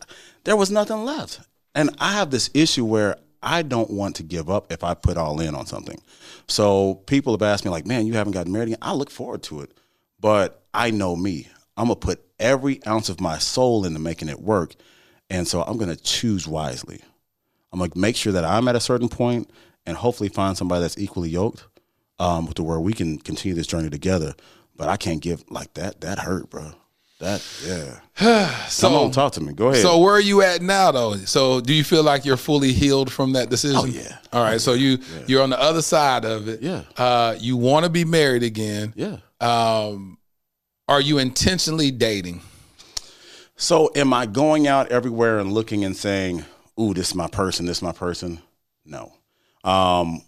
there 0.46 0.56
was 0.56 0.72
nothing 0.72 1.04
left. 1.04 1.42
And 1.76 1.90
I 2.00 2.14
have 2.14 2.32
this 2.32 2.50
issue 2.54 2.86
where 2.86 3.18
I 3.44 3.62
don't 3.62 3.92
want 3.92 4.16
to 4.16 4.24
give 4.24 4.50
up 4.50 4.72
if 4.72 4.84
I 4.84 4.94
put 4.94 5.18
all 5.18 5.40
in 5.42 5.54
on 5.54 5.66
something. 5.66 6.02
So 6.48 6.96
people 7.06 7.34
have 7.34 7.42
asked 7.42 7.66
me, 7.66 7.72
like, 7.72 7.86
man, 7.86 8.08
you 8.08 8.14
haven't 8.14 8.34
gotten 8.34 8.52
married 8.52 8.70
again. 8.70 8.80
I 8.82 8.94
look 8.94 9.12
forward 9.12 9.44
to 9.44 9.62
it. 9.62 9.78
But 10.20 10.64
I 10.74 10.92
know 10.92 11.16
me. 11.16 11.50
I'm 11.78 11.88
going 11.88 12.00
to 12.00 12.06
put 12.06 12.22
every 12.40 12.86
ounce 12.86 13.10
of 13.10 13.22
my 13.22 13.38
soul 13.38 13.86
into 13.86 14.00
making 14.00 14.30
it 14.30 14.42
work. 14.42 14.76
And 15.30 15.48
so 15.48 15.62
I'm 15.62 15.78
going 15.78 15.96
to 15.96 16.02
choose 16.02 16.48
wisely. 16.48 17.02
I'm 17.72 17.80
going 17.80 17.92
to 17.92 17.98
make 18.00 18.16
sure 18.16 18.34
that 18.34 18.44
I'm 18.46 18.68
at 18.68 18.76
a 18.76 18.80
certain 18.80 19.10
point 19.10 19.50
and 19.86 19.96
hopefully 19.98 20.30
find 20.30 20.58
somebody 20.58 20.82
that's 20.82 20.98
equally 20.98 21.30
yoked 21.30 21.66
um, 22.20 22.48
to 22.54 22.64
where 22.64 22.80
we 22.80 22.94
can 22.94 23.18
continue 23.20 23.56
this 23.56 23.68
journey 23.68 23.90
together. 23.90 24.34
But 24.76 24.90
I 24.90 24.98
can't 24.98 25.22
give 25.22 25.44
like 25.50 25.74
that. 25.76 26.02
That 26.02 26.20
hurt, 26.20 26.50
bro. 26.50 26.72
That, 27.20 27.44
yeah. 27.66 28.00
So, 28.70 28.88
Come 28.90 28.98
on, 28.98 29.12
talk 29.12 29.34
to 29.34 29.42
me. 29.42 29.54
Go 29.54 29.70
ahead. 29.70 29.82
So 29.82 29.98
where 30.00 30.14
are 30.14 30.20
you 30.22 30.42
at 30.44 30.62
now, 30.62 30.92
though? 30.92 31.16
So 31.16 31.62
do 31.62 31.74
you 31.74 31.84
feel 31.84 32.04
like 32.04 32.26
you're 32.26 32.38
fully 32.38 32.74
healed 32.74 33.12
from 33.12 33.34
that 33.34 33.50
decision? 33.50 33.78
Oh, 33.80 33.86
yeah. 33.86 34.18
All 34.34 34.44
right. 34.44 34.62
So 34.62 34.74
you 34.74 35.00
you're 35.26 35.42
on 35.44 35.50
the 35.50 35.60
other 35.60 35.82
side 35.82 36.26
of 36.26 36.48
it. 36.48 36.62
Yeah. 36.62 36.84
Uh, 36.96 37.36
you 37.40 37.58
want 37.58 37.86
to 37.86 37.90
be 37.90 38.06
married 38.06 38.44
again. 38.44 38.94
yeah. 38.96 39.18
Um, 39.40 40.18
are 40.88 41.02
you 41.02 41.18
intentionally 41.18 41.92
dating? 41.92 42.42
So 43.56 43.92
am 43.96 44.14
I 44.14 44.26
going 44.26 44.68
out 44.68 44.90
everywhere 44.92 45.40
and 45.40 45.52
looking 45.52 45.84
and 45.84 45.96
saying, 45.96 46.46
"Ooh, 46.80 46.94
this 46.94 47.10
is 47.10 47.16
my 47.16 47.28
person. 47.28 47.66
This 47.66 47.78
is 47.78 47.84
my 47.84 47.92
person"? 47.92 48.40
No. 48.86 49.14
Um, 49.64 50.22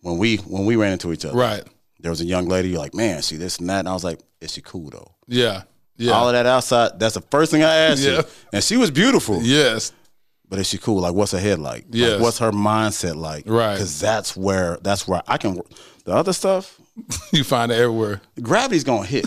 when 0.00 0.18
we 0.18 0.36
when 0.38 0.64
we 0.66 0.76
ran 0.76 0.92
into 0.92 1.12
each 1.12 1.24
other, 1.24 1.36
Right. 1.36 1.62
There 2.00 2.10
was 2.12 2.20
a 2.20 2.24
young 2.24 2.46
lady. 2.46 2.68
You're 2.70 2.78
like, 2.78 2.94
"Man, 2.94 3.22
she 3.22 3.36
this 3.36 3.58
and 3.58 3.68
that," 3.70 3.80
and 3.80 3.88
I 3.88 3.92
was 3.92 4.04
like, 4.04 4.20
"Is 4.40 4.52
she 4.52 4.60
cool 4.60 4.90
though?" 4.90 5.12
Yeah. 5.26 5.62
Yeah. 5.96 6.12
All 6.12 6.28
of 6.28 6.32
that 6.34 6.46
outside. 6.46 6.98
That's 7.00 7.14
the 7.14 7.20
first 7.22 7.50
thing 7.50 7.64
I 7.64 7.74
asked 7.74 8.02
Yeah. 8.02 8.18
you. 8.18 8.22
And 8.52 8.62
she 8.62 8.76
was 8.76 8.90
beautiful. 8.90 9.42
yes. 9.42 9.92
But 10.48 10.58
is 10.60 10.66
she 10.68 10.78
cool? 10.78 11.00
Like, 11.02 11.12
what's 11.12 11.32
her 11.32 11.38
head 11.40 11.58
like? 11.58 11.84
Like, 11.84 11.94
Yes. 11.94 12.20
what's 12.22 12.38
her 12.38 12.52
mindset 12.52 13.16
like? 13.16 13.44
Right. 13.46 13.74
Because 13.74 13.98
that's 14.00 14.36
where 14.36 14.78
that's 14.82 15.06
where 15.08 15.22
I 15.28 15.36
can. 15.38 15.60
The 16.04 16.12
other 16.14 16.32
stuff, 16.32 16.80
You 17.32 17.44
find 17.44 17.70
it 17.72 17.74
everywhere. 17.78 18.20
gravity's 18.40 18.84
gonna 18.84 19.06
hit. 19.06 19.26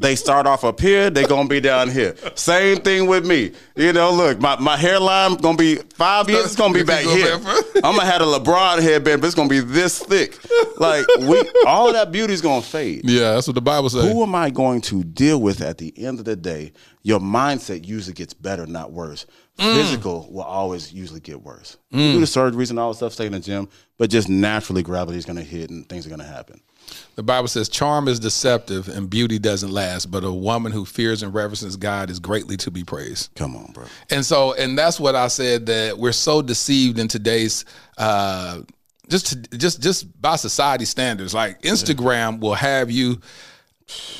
They 0.00 0.16
start 0.16 0.46
off 0.46 0.64
up 0.64 0.80
here, 0.80 1.10
they 1.10 1.24
gonna 1.24 1.48
be 1.48 1.60
down 1.60 1.90
here. 1.90 2.14
Same 2.34 2.78
thing 2.78 3.06
with 3.06 3.26
me. 3.26 3.52
You 3.76 3.92
know, 3.92 4.12
look, 4.12 4.40
my, 4.40 4.58
my 4.60 4.76
hairline 4.76 5.36
gonna 5.36 5.56
be 5.56 5.76
five 5.94 6.28
years, 6.28 6.46
it's 6.46 6.56
gonna 6.56 6.74
be 6.74 6.82
back 6.82 7.04
here. 7.04 7.34
I'm 7.84 7.96
gonna 7.96 8.04
have 8.04 8.22
a 8.22 8.24
LeBron 8.24 8.82
headband, 8.82 9.20
but 9.20 9.26
it's 9.26 9.36
gonna 9.36 9.48
be 9.48 9.60
this 9.60 9.98
thick. 9.98 10.38
Like 10.78 11.06
we 11.20 11.42
all 11.66 11.88
of 11.88 11.94
that 11.94 12.12
beauty's 12.12 12.40
gonna 12.40 12.62
fade. 12.62 13.02
Yeah, 13.04 13.34
that's 13.34 13.46
what 13.46 13.54
the 13.54 13.62
Bible 13.62 13.88
says. 13.90 14.10
Who 14.10 14.22
am 14.22 14.34
I 14.34 14.50
going 14.50 14.80
to 14.82 15.04
deal 15.04 15.40
with 15.40 15.60
at 15.60 15.78
the 15.78 15.92
end 15.96 16.18
of 16.18 16.24
the 16.24 16.36
day? 16.36 16.72
Your 17.02 17.20
mindset 17.20 17.86
usually 17.86 18.14
gets 18.14 18.34
better, 18.34 18.66
not 18.66 18.92
worse. 18.92 19.26
Mm. 19.58 19.74
Physical 19.74 20.28
will 20.30 20.42
always 20.42 20.92
usually 20.92 21.20
get 21.20 21.40
worse. 21.42 21.76
You 21.90 22.12
do 22.14 22.20
the 22.20 22.26
surgeries 22.26 22.70
and 22.70 22.78
all 22.78 22.90
the 22.90 22.96
stuff, 22.96 23.12
stay 23.12 23.26
in 23.26 23.32
the 23.32 23.40
gym, 23.40 23.68
but 23.96 24.10
just 24.10 24.28
naturally 24.28 24.82
gravity's 24.82 25.24
gonna 25.24 25.42
hit 25.42 25.70
and 25.70 25.88
things 25.88 26.06
are 26.06 26.10
gonna 26.10 26.24
happen. 26.24 26.60
The 27.16 27.22
Bible 27.22 27.48
says, 27.48 27.68
"Charm 27.68 28.08
is 28.08 28.20
deceptive, 28.20 28.88
and 28.88 29.08
beauty 29.08 29.38
doesn't 29.38 29.70
last. 29.70 30.10
But 30.10 30.22
a 30.22 30.32
woman 30.32 30.72
who 30.72 30.84
fears 30.84 31.22
and 31.22 31.32
reverences 31.32 31.76
God 31.76 32.10
is 32.10 32.18
greatly 32.18 32.56
to 32.58 32.70
be 32.70 32.84
praised." 32.84 33.30
Come 33.34 33.56
on, 33.56 33.72
bro. 33.72 33.84
And 34.10 34.24
so, 34.24 34.52
and 34.54 34.78
that's 34.78 35.00
what 35.00 35.14
I 35.14 35.28
said 35.28 35.66
that 35.66 35.98
we're 35.98 36.12
so 36.12 36.42
deceived 36.42 36.98
in 36.98 37.08
today's, 37.08 37.64
uh, 37.96 38.60
just 39.08 39.26
to, 39.28 39.56
just 39.56 39.80
just 39.80 40.20
by 40.20 40.36
society 40.36 40.84
standards. 40.84 41.32
Like 41.32 41.62
Instagram 41.62 42.40
will 42.40 42.54
have 42.54 42.90
you 42.90 43.20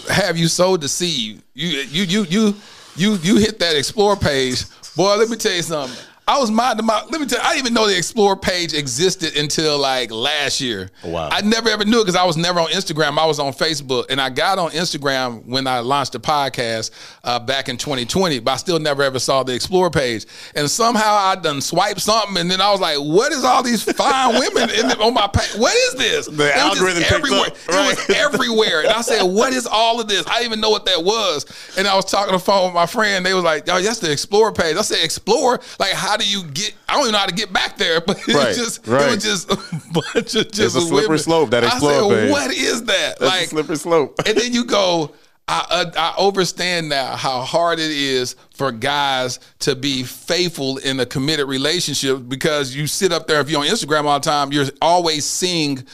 have 0.09 0.39
you 0.39 0.49
so 0.49 0.77
deceived. 0.77 1.43
You 1.55 1.69
you 1.69 2.03
you 2.05 2.23
you 2.25 2.55
you 2.97 3.15
you 3.23 3.37
hit 3.37 3.59
that 3.59 3.77
explore 3.77 4.17
page, 4.17 4.65
boy. 4.97 5.17
Let 5.17 5.29
me 5.29 5.37
tell 5.37 5.55
you 5.55 5.63
something. 5.63 5.99
I 6.29 6.41
was 6.41 6.51
minding 6.51 6.85
my. 6.87 7.05
Let 7.09 7.21
me 7.21 7.27
tell 7.29 7.39
you, 7.39 7.45
I 7.45 7.53
didn't 7.55 7.67
even 7.67 7.75
know 7.75 7.87
the 7.87 7.97
explore 7.97 8.37
page 8.37 8.75
existed 8.75 9.37
until 9.37 9.79
like 9.79 10.11
last 10.11 10.61
year. 10.61 10.91
Wow. 11.05 11.29
I 11.31 11.41
never 11.43 11.69
ever 11.69 11.85
knew 11.85 12.01
it 12.01 12.03
because 12.03 12.17
I 12.17 12.25
was 12.25 12.37
never 12.37 12.59
on 12.59 12.67
Instagram. 12.71 13.17
I 13.17 13.27
was 13.27 13.39
on 13.39 13.53
Facebook, 13.53 14.07
and 14.11 14.21
I 14.21 14.29
got 14.31 14.59
on 14.59 14.71
Instagram 14.73 15.45
when 15.47 15.69
I 15.69 15.79
launched 15.79 16.13
the 16.13 16.19
podcast 16.19 16.91
uh, 17.23 17.39
back 17.39 17.69
in 17.69 17.77
2020. 17.77 18.41
But 18.41 18.51
I 18.51 18.57
still 18.57 18.81
never 18.81 19.05
ever 19.05 19.21
saw 19.21 19.45
the 19.45 19.55
explore 19.55 19.89
page. 19.89 20.27
And 20.57 20.69
somehow 20.69 21.15
I 21.15 21.37
done 21.37 21.61
swiped 21.61 22.01
something, 22.01 22.39
and 22.39 22.51
then 22.51 22.61
I 22.61 22.73
was 22.73 22.81
like, 22.81 22.99
"What 22.99 23.31
is 23.31 23.45
all 23.45 23.63
these 23.63 23.85
fine 23.85 24.35
women 24.35 24.69
in 24.71 24.89
the, 24.89 24.99
on 24.99 25.15
my 25.15 25.29
page? 25.29 25.55
What 25.57 25.77
is 25.77 25.95
this?" 25.95 26.27
The 26.27 26.49
It 26.49 26.57
algorithm 26.57 27.05
everywhere. 27.09 27.47
up, 27.47 27.57
It 27.69 27.99
was 27.99 28.11
everywhere, 28.17 28.81
and 28.81 28.89
I 28.91 29.03
said, 29.03 29.23
"What 29.23 29.53
is 29.53 29.65
all 29.65 30.01
of 30.01 30.09
this?" 30.09 30.27
I 30.27 30.39
didn't 30.41 30.47
even 30.47 30.61
know 30.61 30.71
what 30.71 30.87
that 30.87 31.05
was. 31.05 31.47
And 31.79 31.87
I 31.87 31.95
was 31.95 32.05
talking 32.07 32.31
on 32.35 32.41
the 32.41 32.45
phone 32.45 32.65
with 32.65 32.75
my 32.75 32.87
friend. 32.87 33.25
They 33.25 33.33
was 33.33 33.45
like, 33.45 33.69
"Yo, 33.69 33.81
that's 33.81 34.01
the 34.01 34.11
explore 34.11 34.53
page." 34.53 34.77
I 34.77 34.83
said, 34.83 35.05
"Explore? 35.05 35.61
Like, 35.79 35.93
how 35.93 36.16
do 36.17 36.29
you 36.29 36.45
get?" 36.45 36.75
I 36.89 36.93
don't 36.95 37.03
even 37.03 37.13
know 37.13 37.19
how 37.19 37.27
to 37.27 37.35
get 37.35 37.53
back 37.53 37.77
there, 37.77 38.01
but 38.07 38.19
it 38.29 38.35
Right, 38.35 38.49
was 38.49 38.57
just 38.57 38.87
right. 38.87 39.09
it 39.09 39.15
was 39.17 39.25
just 39.47 39.51
a 39.51 39.57
bunch 39.93 40.35
of 40.35 40.51
just 40.53 40.77
a 40.77 40.81
slippery 40.81 41.03
women. 41.09 41.19
slope, 41.19 41.51
that 41.51 41.65
exploded. 41.65 42.19
I 42.19 42.23
said, 42.23 42.31
what 42.31 42.51
is 42.53 42.85
that? 42.85 43.19
That's 43.19 43.21
a 43.21 43.25
like 43.25 43.49
slippery 43.49 43.77
slope. 43.77 44.21
and 44.27 44.37
then 44.37 44.53
you 44.53 44.65
go 44.65 45.13
I, 45.49 45.65
uh, 45.71 46.13
I 46.19 46.25
understand 46.27 46.89
now 46.89 47.15
how 47.15 47.43
hard 47.43 47.79
it 47.79 47.93
is 47.93 48.35
for 48.55 48.73
guys 48.73 49.39
to 49.61 49.77
be 49.77 50.03
faithful 50.03 50.79
in 50.79 50.99
a 50.99 51.07
committed 51.07 51.47
relationship 51.47 52.29
because 52.29 52.75
you 52.75 52.89
sit 52.89 53.13
up 53.13 53.29
there 53.29 53.41
if 53.41 53.49
you're 53.49 53.61
on 53.61 53.67
Instagram 53.69 54.07
all 54.07 54.19
the 54.19 54.25
time 54.29 54.53
you're 54.53 54.67
always 54.83 55.25
seeing 55.25 55.85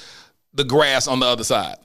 the 0.55 0.65
grass 0.65 1.07
on 1.07 1.21
the 1.21 1.27
other 1.27 1.45
side 1.45 1.77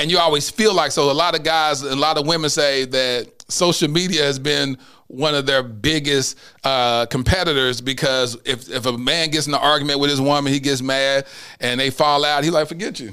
and 0.00 0.10
you 0.10 0.18
always 0.18 0.50
feel 0.50 0.74
like 0.74 0.90
so 0.90 1.10
a 1.10 1.12
lot 1.12 1.36
of 1.36 1.44
guys 1.44 1.82
a 1.82 1.94
lot 1.94 2.18
of 2.18 2.26
women 2.26 2.50
say 2.50 2.86
that 2.86 3.31
social 3.52 3.88
media 3.88 4.22
has 4.22 4.38
been 4.38 4.76
one 5.06 5.34
of 5.34 5.46
their 5.46 5.62
biggest 5.62 6.38
uh, 6.64 7.06
competitors 7.06 7.80
because 7.80 8.36
if, 8.44 8.70
if 8.70 8.86
a 8.86 8.96
man 8.96 9.30
gets 9.30 9.46
in 9.46 9.54
an 9.54 9.60
argument 9.60 10.00
with 10.00 10.10
his 10.10 10.20
woman 10.20 10.52
he 10.52 10.58
gets 10.58 10.80
mad 10.82 11.26
and 11.60 11.78
they 11.78 11.90
fall 11.90 12.24
out 12.24 12.42
he's 12.44 12.52
like 12.52 12.68
forget 12.68 12.98
you 12.98 13.12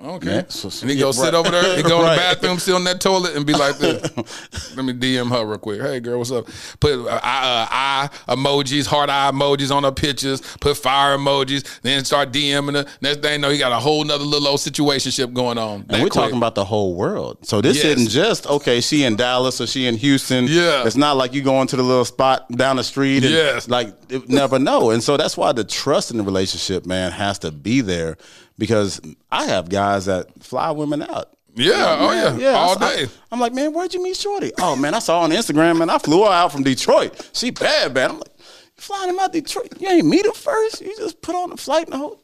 Okay. 0.00 0.30
Yeah, 0.32 0.42
so- 0.48 0.68
so- 0.68 0.82
and 0.82 0.90
he 0.90 0.96
yeah, 0.96 1.02
go 1.02 1.12
sit 1.12 1.34
over 1.34 1.50
there. 1.50 1.76
He 1.76 1.82
go 1.82 1.98
in 2.04 2.10
the 2.10 2.16
bathroom, 2.16 2.58
sit 2.60 2.72
on 2.74 2.84
that 2.84 3.00
toilet, 3.00 3.34
and 3.34 3.44
be 3.44 3.52
like 3.52 3.78
this. 3.78 4.02
Let 4.76 4.84
me 4.84 4.92
DM 4.92 5.28
her 5.30 5.44
real 5.44 5.58
quick. 5.58 5.80
Hey, 5.80 5.98
girl, 5.98 6.18
what's 6.18 6.30
up? 6.30 6.46
Put 6.78 6.92
uh, 7.06 7.18
eye, 7.20 7.20
uh, 7.20 7.66
eye 7.70 8.08
emojis, 8.28 8.86
heart 8.86 9.10
eye 9.10 9.30
emojis 9.32 9.74
on 9.74 9.82
her 9.82 9.90
pictures. 9.90 10.40
Put 10.60 10.76
fire 10.76 11.18
emojis. 11.18 11.80
Then 11.82 12.04
start 12.04 12.30
DMing 12.32 12.74
her. 12.74 12.86
Next 13.00 13.22
thing 13.22 13.32
you 13.32 13.38
know, 13.38 13.50
he 13.50 13.58
got 13.58 13.72
a 13.72 13.78
whole 13.80 14.04
nother 14.04 14.22
little 14.24 14.46
old 14.46 14.60
situationship 14.60 15.32
going 15.32 15.58
on. 15.58 15.84
And 15.88 16.00
we're 16.02 16.08
talking 16.10 16.36
about 16.36 16.54
the 16.54 16.64
whole 16.64 16.94
world. 16.94 17.38
So 17.44 17.60
this 17.60 17.78
Yes. 17.78 17.96
isn't 17.96 18.10
just 18.10 18.46
okay. 18.46 18.80
She 18.80 19.02
in 19.02 19.16
Dallas 19.16 19.60
or 19.60 19.66
she 19.66 19.86
in 19.86 19.96
Houston. 19.96 20.46
Yeah. 20.46 20.84
it's 20.86 20.96
not 20.96 21.16
like 21.16 21.34
you 21.34 21.42
going 21.42 21.66
to 21.68 21.76
the 21.76 21.82
little 21.82 22.04
spot 22.04 22.48
down 22.52 22.76
the 22.76 22.84
street. 22.84 23.24
And 23.24 23.32
Yes. 23.34 23.68
like 23.68 23.94
never 24.28 24.60
know. 24.60 24.90
And 24.90 25.02
so 25.02 25.16
that's 25.16 25.36
why 25.36 25.50
the 25.50 25.64
trust 25.64 26.12
in 26.12 26.18
the 26.18 26.22
relationship, 26.22 26.86
man, 26.86 27.10
has 27.10 27.40
to 27.40 27.50
be 27.50 27.80
there. 27.80 28.16
Because 28.58 29.00
I 29.30 29.44
have 29.46 29.68
guys 29.68 30.06
that 30.06 30.42
fly 30.42 30.70
women 30.72 31.02
out. 31.02 31.30
Yeah, 31.54 31.96
oh, 31.98 32.08
Man, 32.08 32.40
yeah, 32.40 32.50
all 32.50 32.82
I- 32.82 32.96
day. 32.96 33.06
I, 33.30 33.34
am 33.34 33.40
like, 33.40 33.52
man, 33.52 33.72
where'd 33.72 33.92
you 33.94 34.02
meet 34.02 34.16
Shorty? 34.16 34.52
Oh 34.60 34.76
man, 34.76 34.94
I 34.94 35.00
saw 35.00 35.20
her 35.20 35.24
on 35.24 35.30
Instagram, 35.30 35.80
and 35.82 35.90
I 35.90 35.98
flew 35.98 36.24
her 36.24 36.30
out 36.30 36.52
from 36.52 36.62
Detroit. 36.62 37.30
She 37.32 37.50
bad, 37.50 37.94
man. 37.94 38.10
I'm 38.10 38.18
like, 38.18 38.28
you 38.38 38.44
flying 38.82 39.10
him 39.10 39.18
out 39.18 39.32
Detroit? 39.32 39.72
You 39.80 39.88
ain't 39.88 40.06
meet 40.06 40.24
her 40.26 40.32
first. 40.32 40.80
You 40.80 40.96
just 40.96 41.20
put 41.20 41.34
on 41.34 41.50
the 41.50 41.56
flight 41.56 41.86
and 41.86 41.94
the 41.94 41.98
whole. 41.98 42.20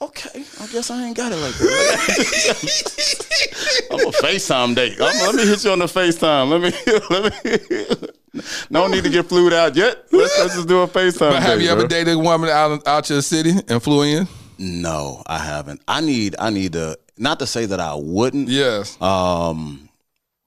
Okay, 0.00 0.44
I 0.60 0.66
guess 0.68 0.90
I 0.92 1.06
ain't 1.06 1.16
got 1.16 1.32
it 1.32 1.36
like 1.36 1.54
that. 1.54 2.68
I'm 3.90 4.00
a 4.00 4.12
FaceTime 4.12 4.74
date. 4.76 4.92
I'm, 5.00 5.26
let 5.26 5.34
me 5.34 5.44
hit 5.46 5.64
you 5.64 5.72
on 5.72 5.80
the 5.80 5.86
FaceTime. 5.86 6.48
Let 6.50 6.60
me 6.60 6.70
let 7.10 7.44
me. 7.44 8.40
no 8.70 8.86
need 8.86 9.02
to 9.04 9.10
get 9.10 9.26
flued 9.26 9.52
out 9.52 9.74
yet. 9.74 10.04
Let's, 10.12 10.38
let's 10.38 10.54
just 10.54 10.68
do 10.68 10.82
a 10.82 10.86
FaceTime. 10.88 11.30
But 11.30 11.42
have 11.42 11.58
date, 11.58 11.64
you 11.64 11.70
ever 11.70 11.80
bro. 11.80 11.88
dated 11.88 12.14
a 12.14 12.18
woman 12.18 12.48
out 12.50 12.86
out 12.86 13.10
your 13.10 13.22
city 13.22 13.54
and 13.66 13.82
flew 13.82 14.02
in? 14.02 14.28
No, 14.58 15.22
I 15.26 15.38
haven't. 15.38 15.82
I 15.86 16.00
need 16.00 16.36
I 16.38 16.50
need 16.50 16.72
to 16.74 16.98
not 17.16 17.38
to 17.40 17.46
say 17.46 17.66
that 17.66 17.80
I 17.80 17.94
wouldn't. 17.94 18.48
Yes. 18.48 19.00
Um 19.00 19.88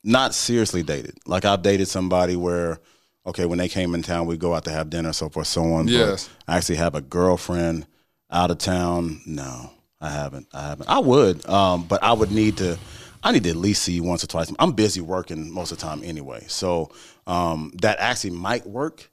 not 0.03 0.33
seriously 0.33 0.83
dated. 0.83 1.17
Like 1.25 1.45
I've 1.45 1.61
dated 1.61 1.87
somebody 1.87 2.35
where 2.35 2.79
okay, 3.25 3.45
when 3.45 3.59
they 3.59 3.69
came 3.69 3.93
in 3.93 4.01
town, 4.01 4.25
we 4.25 4.35
go 4.37 4.53
out 4.55 4.65
to 4.65 4.71
have 4.71 4.89
dinner, 4.89 5.13
so 5.13 5.29
forth, 5.29 5.47
so 5.47 5.63
on. 5.73 5.85
But 5.85 5.91
Yes. 5.93 6.29
I 6.47 6.57
actually 6.57 6.77
have 6.77 6.95
a 6.95 7.01
girlfriend 7.01 7.85
out 8.31 8.51
of 8.51 8.57
town. 8.57 9.21
No, 9.25 9.71
I 9.99 10.09
haven't. 10.09 10.47
I 10.53 10.61
haven't. 10.67 10.89
I 10.89 10.99
would, 10.99 11.47
um, 11.47 11.83
but 11.83 12.01
I 12.03 12.13
would 12.13 12.31
need 12.31 12.57
to. 12.57 12.77
I 13.23 13.31
need 13.31 13.43
to 13.43 13.51
at 13.51 13.55
least 13.55 13.83
see 13.83 13.93
you 13.93 14.03
once 14.03 14.23
or 14.23 14.27
twice. 14.27 14.51
I'm 14.57 14.71
busy 14.71 14.99
working 14.99 15.51
most 15.51 15.71
of 15.71 15.77
the 15.77 15.85
time 15.85 16.01
anyway, 16.03 16.43
so 16.47 16.89
um, 17.27 17.71
that 17.81 17.99
actually 17.99 18.31
might 18.31 18.65
work 18.65 19.11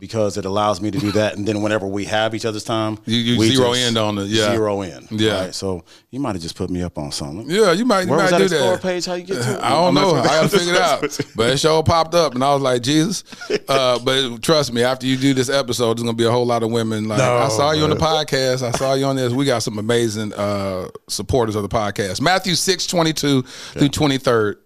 because 0.00 0.36
it 0.38 0.44
allows 0.44 0.80
me 0.80 0.90
to 0.90 0.98
do 0.98 1.12
that. 1.12 1.36
And 1.36 1.46
then 1.46 1.62
whenever 1.62 1.86
we 1.86 2.06
have 2.06 2.34
each 2.34 2.44
other's 2.44 2.64
time, 2.64 2.98
You- 3.04 3.18
you 3.18 3.54
zero 3.54 3.74
in 3.74 3.96
on 3.96 4.18
it, 4.18 4.26
yeah. 4.28 4.50
zero 4.52 4.82
in. 4.82 5.06
Yeah. 5.10 5.42
right? 5.44 5.54
So 5.54 5.84
you 6.10 6.18
might 6.18 6.34
have 6.34 6.42
just 6.42 6.56
put 6.56 6.70
me 6.70 6.82
up 6.82 6.98
on 6.98 7.12
something. 7.12 7.48
Yeah, 7.48 7.72
you 7.72 7.84
might. 7.84 8.02
You 8.06 8.10
Where 8.10 8.20
was 8.22 8.30
that 8.30 8.38
do 8.38 8.48
that. 8.48 8.82
page? 8.82 9.04
How 9.06 9.14
you 9.14 9.24
get 9.24 9.42
to 9.42 9.52
it? 9.52 9.58
I 9.62 9.68
don't 9.70 9.88
I'm 9.88 9.94
know. 9.94 10.14
I 10.16 10.24
gotta 10.24 10.48
figure 10.48 10.74
it 10.74 10.80
out. 10.80 11.20
But 11.36 11.50
it 11.50 11.58
sure 11.58 11.82
popped 11.82 12.14
up, 12.14 12.34
and 12.34 12.42
I 12.42 12.52
was 12.54 12.62
like, 12.62 12.82
Jesus. 12.82 13.22
Uh, 13.68 13.98
but 14.00 14.42
trust 14.42 14.72
me, 14.72 14.82
after 14.82 15.06
you 15.06 15.16
do 15.16 15.34
this 15.34 15.48
episode, 15.48 15.96
there's 15.98 16.02
gonna 16.04 16.16
be 16.16 16.24
a 16.24 16.30
whole 16.30 16.46
lot 16.46 16.62
of 16.62 16.70
women. 16.70 17.06
Like, 17.06 17.18
No, 17.18 17.36
I 17.36 17.48
saw 17.48 17.72
you 17.72 17.84
on 17.84 17.90
the 17.90 17.96
podcast. 17.96 18.62
I 18.62 18.70
saw 18.72 18.94
you 18.94 19.04
on 19.04 19.16
this. 19.16 19.32
We 19.32 19.44
got 19.44 19.62
some 19.62 19.78
amazing 19.78 20.32
uh, 20.32 20.88
supporters 21.08 21.54
of 21.56 21.62
the 21.62 21.68
podcast. 21.68 22.20
Matthew 22.20 22.54
six 22.54 22.86
twenty 22.86 23.12
two 23.12 23.42
through 23.42 23.88
twenty 23.90 24.18
third. 24.18 24.58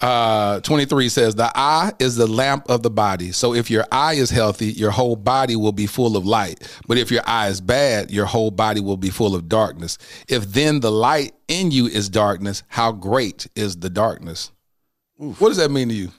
Uh, 0.00 0.60
23 0.60 1.08
says, 1.08 1.34
The 1.34 1.50
eye 1.54 1.92
is 1.98 2.16
the 2.16 2.26
lamp 2.26 2.68
of 2.68 2.82
the 2.82 2.90
body. 2.90 3.32
So 3.32 3.54
if 3.54 3.70
your 3.70 3.86
eye 3.90 4.14
is 4.14 4.30
healthy, 4.30 4.66
your 4.66 4.90
whole 4.90 5.16
body 5.16 5.56
will 5.56 5.72
be 5.72 5.86
full 5.86 6.16
of 6.16 6.26
light. 6.26 6.68
But 6.86 6.98
if 6.98 7.10
your 7.10 7.22
eye 7.26 7.48
is 7.48 7.60
bad, 7.60 8.10
your 8.10 8.26
whole 8.26 8.50
body 8.50 8.80
will 8.80 8.96
be 8.96 9.10
full 9.10 9.34
of 9.34 9.48
darkness. 9.48 9.96
If 10.28 10.44
then 10.52 10.80
the 10.80 10.92
light 10.92 11.32
in 11.48 11.70
you 11.70 11.86
is 11.86 12.08
darkness, 12.08 12.62
how 12.68 12.92
great 12.92 13.46
is 13.54 13.76
the 13.76 13.90
darkness? 13.90 14.50
What 15.16 15.48
does 15.48 15.56
that 15.56 15.70
mean 15.70 15.88
to 15.88 15.94
you? 15.94 16.10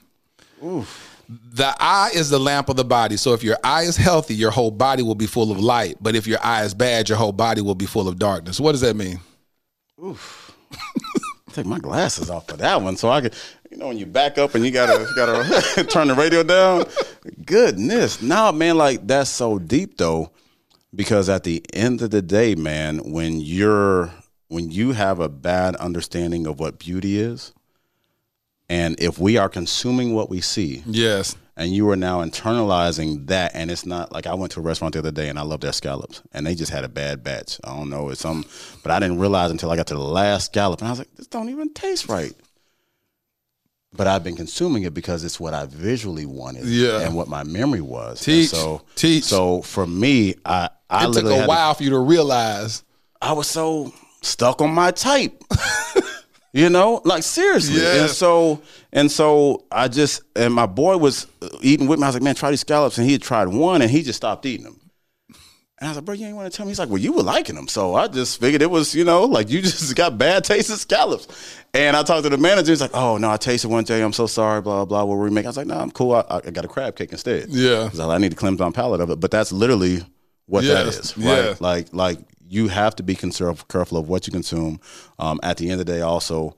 The 1.28 1.74
eye 1.78 2.10
is 2.14 2.30
the 2.30 2.40
lamp 2.40 2.68
of 2.68 2.76
the 2.76 2.84
body. 2.84 3.16
So 3.16 3.32
if 3.32 3.44
your 3.44 3.58
eye 3.62 3.82
is 3.82 3.96
healthy, 3.96 4.34
your 4.34 4.50
whole 4.50 4.70
body 4.70 5.02
will 5.02 5.14
be 5.14 5.26
full 5.26 5.52
of 5.52 5.60
light. 5.60 5.96
But 6.00 6.16
if 6.16 6.26
your 6.26 6.38
eye 6.42 6.64
is 6.64 6.74
bad, 6.74 7.08
your 7.08 7.18
whole 7.18 7.32
body 7.32 7.60
will 7.60 7.74
be 7.74 7.86
full 7.86 8.08
of 8.08 8.18
darkness. 8.18 8.58
What 8.58 8.72
does 8.72 8.80
that 8.80 8.96
mean? 8.96 9.20
Oof. 10.02 10.56
Take 11.52 11.66
my 11.66 11.78
glasses 11.78 12.30
off 12.30 12.46
for 12.48 12.56
that 12.56 12.80
one, 12.82 12.96
so 12.96 13.08
I 13.10 13.20
can. 13.22 13.30
You 13.78 13.84
know, 13.84 13.88
when 13.90 13.98
you 13.98 14.06
back 14.06 14.38
up 14.38 14.56
and 14.56 14.64
you 14.64 14.72
gotta 14.72 15.00
you 15.04 15.14
gotta 15.14 15.84
turn 15.88 16.08
the 16.08 16.14
radio 16.16 16.42
down. 16.42 16.84
Goodness, 17.46 18.20
no, 18.20 18.50
man, 18.50 18.76
like 18.76 19.06
that's 19.06 19.30
so 19.30 19.60
deep 19.60 19.98
though, 19.98 20.32
because 20.92 21.28
at 21.28 21.44
the 21.44 21.64
end 21.72 22.02
of 22.02 22.10
the 22.10 22.20
day, 22.20 22.56
man, 22.56 23.12
when 23.12 23.38
you're 23.40 24.12
when 24.48 24.72
you 24.72 24.90
have 24.92 25.20
a 25.20 25.28
bad 25.28 25.76
understanding 25.76 26.44
of 26.48 26.58
what 26.58 26.80
beauty 26.80 27.20
is, 27.20 27.52
and 28.68 28.98
if 28.98 29.20
we 29.20 29.36
are 29.36 29.48
consuming 29.48 30.12
what 30.12 30.28
we 30.28 30.40
see, 30.40 30.82
Yes. 30.84 31.36
and 31.56 31.70
you 31.72 31.88
are 31.90 31.96
now 31.96 32.20
internalizing 32.24 33.28
that 33.28 33.52
and 33.54 33.70
it's 33.70 33.86
not 33.86 34.10
like 34.10 34.26
i 34.26 34.34
went 34.34 34.50
to 34.52 34.58
a 34.60 34.62
restaurant 34.64 34.94
the 34.94 34.98
other 34.98 35.12
day 35.12 35.28
and 35.28 35.38
i 35.38 35.42
love 35.42 35.60
their 35.60 35.72
scallops 35.72 36.20
and 36.32 36.44
they 36.46 36.54
just 36.56 36.70
had 36.72 36.84
a 36.84 36.88
bad 36.88 37.22
batch 37.24 37.58
i 37.64 37.68
don't 37.76 37.90
know 37.90 38.08
it's 38.10 38.20
some 38.20 38.44
but 38.82 38.90
i 38.92 38.98
didn't 39.00 39.18
realize 39.18 39.50
until 39.50 39.70
i 39.70 39.76
got 39.76 39.86
to 39.88 39.94
the 39.94 40.00
last 40.00 40.46
scallop 40.46 40.80
and 40.80 40.88
i 40.88 40.90
was 40.90 40.98
like 41.00 41.12
this 41.16 41.26
don't 41.28 41.48
even 41.48 41.72
taste 41.74 42.08
right 42.08 42.32
but 43.92 44.06
i've 44.06 44.22
been 44.24 44.36
consuming 44.36 44.82
it 44.82 44.92
because 44.94 45.24
it's 45.24 45.40
what 45.40 45.54
i 45.54 45.64
visually 45.66 46.26
wanted 46.26 46.64
Yeah. 46.66 47.00
and 47.00 47.14
what 47.14 47.28
my 47.28 47.42
memory 47.44 47.80
was 47.80 48.18
And 48.26 48.36
Teach. 48.36 48.50
so 48.50 48.82
Teach. 48.96 49.24
so 49.24 49.62
for 49.62 49.86
me 49.86 50.34
i 50.44 50.68
i 50.90 51.06
It 51.08 51.12
took 51.14 51.24
a 51.24 51.34
had 51.34 51.40
to- 51.42 51.48
while 51.48 51.74
for 51.74 51.82
you 51.82 51.90
to 51.90 51.98
realize. 51.98 52.82
I 53.20 53.32
was 53.32 53.46
so 53.48 53.92
stuck 54.22 54.62
on 54.62 54.72
my 54.72 54.90
type. 54.92 55.42
you 56.52 56.70
know, 56.70 57.02
like 57.04 57.22
seriously. 57.24 57.82
Yeah. 57.82 58.02
And 58.02 58.10
so 58.10 58.62
and 58.92 59.10
so 59.10 59.64
I 59.72 59.88
just 59.88 60.22
and 60.36 60.54
my 60.54 60.66
boy 60.66 60.96
was 60.96 61.26
eating 61.60 61.88
with 61.88 61.98
me. 61.98 62.04
I 62.04 62.08
was 62.08 62.14
like, 62.14 62.22
man, 62.22 62.34
try 62.36 62.50
these 62.50 62.60
scallops, 62.60 62.96
and 62.96 63.06
he 63.06 63.12
had 63.12 63.22
tried 63.22 63.48
one, 63.48 63.82
and 63.82 63.90
he 63.90 64.02
just 64.02 64.16
stopped 64.18 64.46
eating 64.46 64.64
them. 64.64 64.80
And 65.80 65.86
I 65.86 65.90
was 65.90 65.96
like, 65.96 66.04
bro, 66.06 66.14
you 66.14 66.26
ain't 66.26 66.34
want 66.34 66.50
to 66.50 66.56
tell 66.56 66.66
me. 66.66 66.70
He's 66.70 66.78
like, 66.80 66.88
well, 66.88 66.98
you 66.98 67.12
were 67.12 67.22
liking 67.22 67.54
them, 67.54 67.68
so 67.68 67.94
I 67.94 68.08
just 68.08 68.40
figured 68.40 68.62
it 68.62 68.70
was, 68.70 68.94
you 68.94 69.04
know, 69.04 69.24
like 69.26 69.48
you 69.48 69.62
just 69.62 69.94
got 69.94 70.18
bad 70.18 70.42
taste 70.44 70.70
of 70.70 70.78
scallops. 70.78 71.28
And 71.72 71.96
I 71.96 72.02
talked 72.02 72.24
to 72.24 72.30
the 72.30 72.38
manager. 72.38 72.72
He's 72.72 72.80
like, 72.80 72.94
oh 72.94 73.16
no, 73.16 73.30
I 73.30 73.36
tasted 73.36 73.68
one 73.68 73.84
day. 73.84 74.02
I'm 74.02 74.12
so 74.12 74.26
sorry. 74.26 74.60
Blah 74.60 74.84
blah. 74.86 75.04
What 75.04 75.18
were 75.18 75.24
we 75.24 75.30
making? 75.30 75.46
I 75.46 75.50
was 75.50 75.56
like, 75.56 75.66
no, 75.66 75.78
I'm 75.78 75.90
cool. 75.90 76.14
I, 76.14 76.24
I 76.44 76.50
got 76.50 76.64
a 76.64 76.68
crab 76.68 76.96
cake 76.96 77.12
instead. 77.12 77.50
Yeah. 77.50 77.90
Like, 77.94 78.08
I 78.08 78.18
need 78.18 78.30
to 78.30 78.36
cleanse 78.36 78.58
my 78.58 78.70
palate 78.70 79.00
of 79.00 79.10
it. 79.10 79.20
But 79.20 79.30
that's 79.30 79.52
literally 79.52 80.02
what 80.46 80.64
that 80.64 80.86
is, 80.86 81.16
right? 81.16 81.24
Yeah. 81.24 81.54
Like 81.60 81.88
like 81.92 82.18
you 82.48 82.68
have 82.68 82.96
to 82.96 83.02
be 83.02 83.14
careful 83.14 83.98
of 83.98 84.08
what 84.08 84.26
you 84.26 84.32
consume. 84.32 84.80
Um, 85.18 85.38
at 85.42 85.58
the 85.58 85.70
end 85.70 85.80
of 85.80 85.86
the 85.86 85.92
day, 85.92 86.00
also 86.00 86.56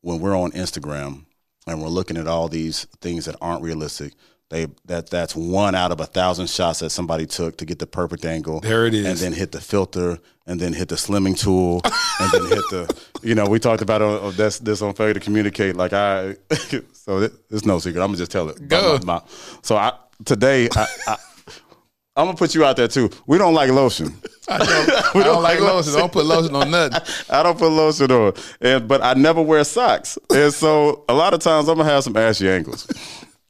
when 0.00 0.20
we're 0.20 0.36
on 0.36 0.52
Instagram 0.52 1.26
and 1.66 1.82
we're 1.82 1.88
looking 1.88 2.16
at 2.16 2.26
all 2.26 2.48
these 2.48 2.84
things 3.00 3.26
that 3.26 3.36
aren't 3.40 3.62
realistic, 3.62 4.14
they 4.50 4.66
that 4.86 5.10
that's 5.10 5.36
one 5.36 5.74
out 5.74 5.92
of 5.92 6.00
a 6.00 6.06
thousand 6.06 6.48
shots 6.48 6.78
that 6.80 6.90
somebody 6.90 7.26
took 7.26 7.58
to 7.58 7.64
get 7.66 7.78
the 7.78 7.86
perfect 7.86 8.24
angle. 8.24 8.60
There 8.60 8.86
it 8.86 8.94
is. 8.94 9.06
and 9.06 9.16
then 9.18 9.32
hit 9.38 9.52
the 9.52 9.60
filter, 9.60 10.18
and 10.46 10.58
then 10.58 10.72
hit 10.72 10.88
the 10.88 10.94
slimming 10.94 11.38
tool, 11.38 11.82
and 12.20 12.32
then 12.32 12.42
hit 12.48 12.64
the. 12.70 13.02
You 13.22 13.34
know, 13.34 13.46
we 13.46 13.58
talked 13.58 13.82
about 13.82 14.00
uh, 14.00 14.30
this 14.30 14.58
this 14.58 14.80
on 14.80 14.94
failure 14.94 15.14
to 15.14 15.20
communicate. 15.20 15.76
Like 15.76 15.92
I, 15.92 16.36
so 16.92 17.18
it, 17.18 17.32
it's 17.50 17.64
no 17.66 17.78
secret. 17.78 18.00
I'm 18.00 18.08
gonna 18.08 18.18
just 18.18 18.30
tell 18.30 18.48
it. 18.48 18.68
Go. 18.68 18.98
My- 19.04 19.14
my- 19.14 19.22
so 19.62 19.76
I 19.76 19.92
today 20.24 20.68
I. 20.74 20.86
I 21.06 21.16
I'm 22.16 22.24
gonna 22.26 22.36
put 22.36 22.52
you 22.52 22.64
out 22.64 22.76
there 22.76 22.88
too. 22.88 23.10
We 23.28 23.38
don't 23.38 23.54
like 23.54 23.70
lotion. 23.70 24.12
I 24.48 24.58
don't, 24.58 25.14
I 25.16 25.22
don't 25.22 25.40
like 25.40 25.60
lotion. 25.60 25.94
I 25.94 25.98
Don't 25.98 26.10
put 26.12 26.26
lotion 26.26 26.56
on 26.56 26.68
nothing. 26.68 27.00
I 27.30 27.44
don't 27.44 27.56
put 27.56 27.68
lotion 27.70 28.10
on, 28.10 28.32
and 28.60 28.88
but 28.88 29.04
I 29.04 29.14
never 29.14 29.40
wear 29.40 29.62
socks, 29.62 30.18
and 30.28 30.52
so 30.52 31.04
a 31.08 31.14
lot 31.14 31.32
of 31.32 31.38
times 31.38 31.68
I'm 31.68 31.76
gonna 31.76 31.88
have 31.88 32.02
some 32.02 32.16
ashy 32.16 32.48
ankles. 32.48 32.88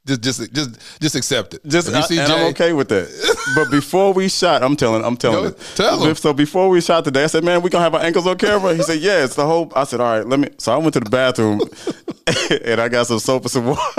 Just, 0.09 0.23
just, 0.23 0.53
just, 0.53 1.01
just 1.01 1.15
accept 1.15 1.55
it. 1.55 1.61
Just 1.67 1.89
I, 1.89 1.93
uh, 1.93 1.97
and 2.01 2.09
Jay, 2.09 2.23
I'm 2.23 2.47
okay 2.51 2.73
with 2.73 2.89
that. 2.89 3.09
But 3.55 3.71
before 3.71 4.13
we 4.13 4.29
shot, 4.29 4.63
I'm 4.63 4.77
telling, 4.77 5.05
I'm 5.05 5.17
telling. 5.17 5.45
You. 5.45 5.57
tell 5.75 6.05
'em. 6.05 6.15
So 6.15 6.33
before 6.33 6.69
we 6.69 6.81
shot 6.81 7.05
today, 7.05 7.25
I 7.25 7.29
said, 7.29 7.45
"Man, 7.45 7.63
we 7.63 7.71
gonna 7.71 7.85
have 7.85 7.95
our 7.95 8.03
ankles 8.03 8.27
on 8.27 8.37
camera." 8.39 8.75
He 8.75 8.83
said, 8.83 9.01
"Yeah, 9.01 9.25
it's 9.25 9.37
the 9.37 9.47
whole." 9.47 9.73
I 9.77 9.85
said, 9.85 10.01
"All 10.01 10.17
right, 10.19 10.27
let 10.27 10.41
me." 10.41 10.49
So 10.59 10.73
I 10.73 10.77
went 10.77 10.95
to 10.95 11.01
the 11.01 11.11
bathroom, 11.11 11.61
and 12.65 12.81
I 12.81 12.89
got 12.89 13.07
some 13.07 13.19
soap 13.19 13.43
and 13.43 13.51
some 13.51 13.67
water. 13.67 13.81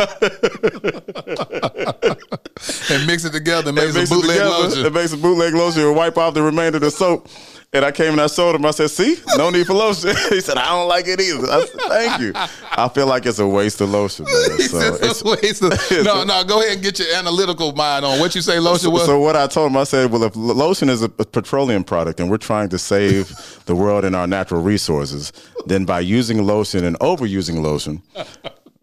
and 2.89 3.07
mix 3.07 3.25
it 3.25 3.31
together 3.31 3.69
and 3.69 3.75
make 3.75 3.95
and 3.95 4.07
some 4.07 4.19
bootleg 4.19 4.37
together, 4.37 4.49
lotion. 4.51 4.85
And 4.85 4.95
make 4.95 5.07
some 5.07 5.21
bootleg 5.21 5.53
lotion 5.53 5.83
and 5.83 5.95
wipe 5.95 6.17
off 6.17 6.33
the 6.33 6.41
remainder 6.43 6.77
of 6.77 6.81
the 6.81 6.91
soap. 6.91 7.27
And 7.71 7.85
I 7.85 7.91
came 7.91 8.13
and 8.13 8.21
I 8.21 8.25
showed 8.25 8.55
him. 8.55 8.65
I 8.65 8.71
said, 8.71 8.89
"See, 8.89 9.17
no 9.37 9.51
need 9.51 9.67
for 9.67 9.73
lotion." 9.75 10.15
he 10.29 10.41
said, 10.41 10.57
"I 10.57 10.69
don't 10.69 10.87
like 10.87 11.07
it 11.07 11.21
either." 11.21 11.45
I 11.51 11.65
said, 11.65 11.81
"Thank 11.87 12.21
you." 12.21 12.31
I 12.35 12.89
feel 12.89 13.05
like 13.05 13.27
it's 13.27 13.37
a 13.37 13.45
waste 13.47 13.79
of 13.81 13.91
lotion. 13.91 14.25
Man. 14.25 14.33
He 14.57 14.63
So 14.63 14.79
said, 14.79 14.93
it's- 14.95 15.19
"So 15.19 15.31
waste 15.39 15.61
of-" 15.63 16.03
no, 16.03 16.23
no, 16.23 16.43
go 16.43 16.61
ahead 16.61 16.73
and 16.73 16.81
get 16.83 16.97
your 16.97 17.13
analytical 17.15 17.71
mind 17.73 18.05
on 18.05 18.19
what 18.19 18.33
you 18.33 18.41
say 18.41 18.57
lotion 18.59 18.85
So, 18.85 18.89
was. 18.89 19.05
so 19.05 19.19
what 19.19 19.35
I 19.35 19.45
told 19.45 19.69
him, 19.69 19.77
I 19.77 19.83
said, 19.83 20.11
well, 20.11 20.23
if 20.23 20.35
lotion 20.35 20.89
is 20.89 21.03
a, 21.03 21.11
a 21.19 21.25
petroleum 21.25 21.83
product 21.83 22.19
and 22.19 22.27
we're 22.31 22.37
trying 22.37 22.69
to 22.69 22.79
save 22.79 23.29
the 23.65 23.75
world 23.75 24.03
and 24.03 24.15
our 24.15 24.25
natural 24.25 24.63
resources, 24.63 25.31
then 25.67 25.85
by 25.85 25.99
using 25.99 26.43
lotion 26.43 26.83
and 26.85 26.97
overusing 26.99 27.61
lotion, 27.61 28.01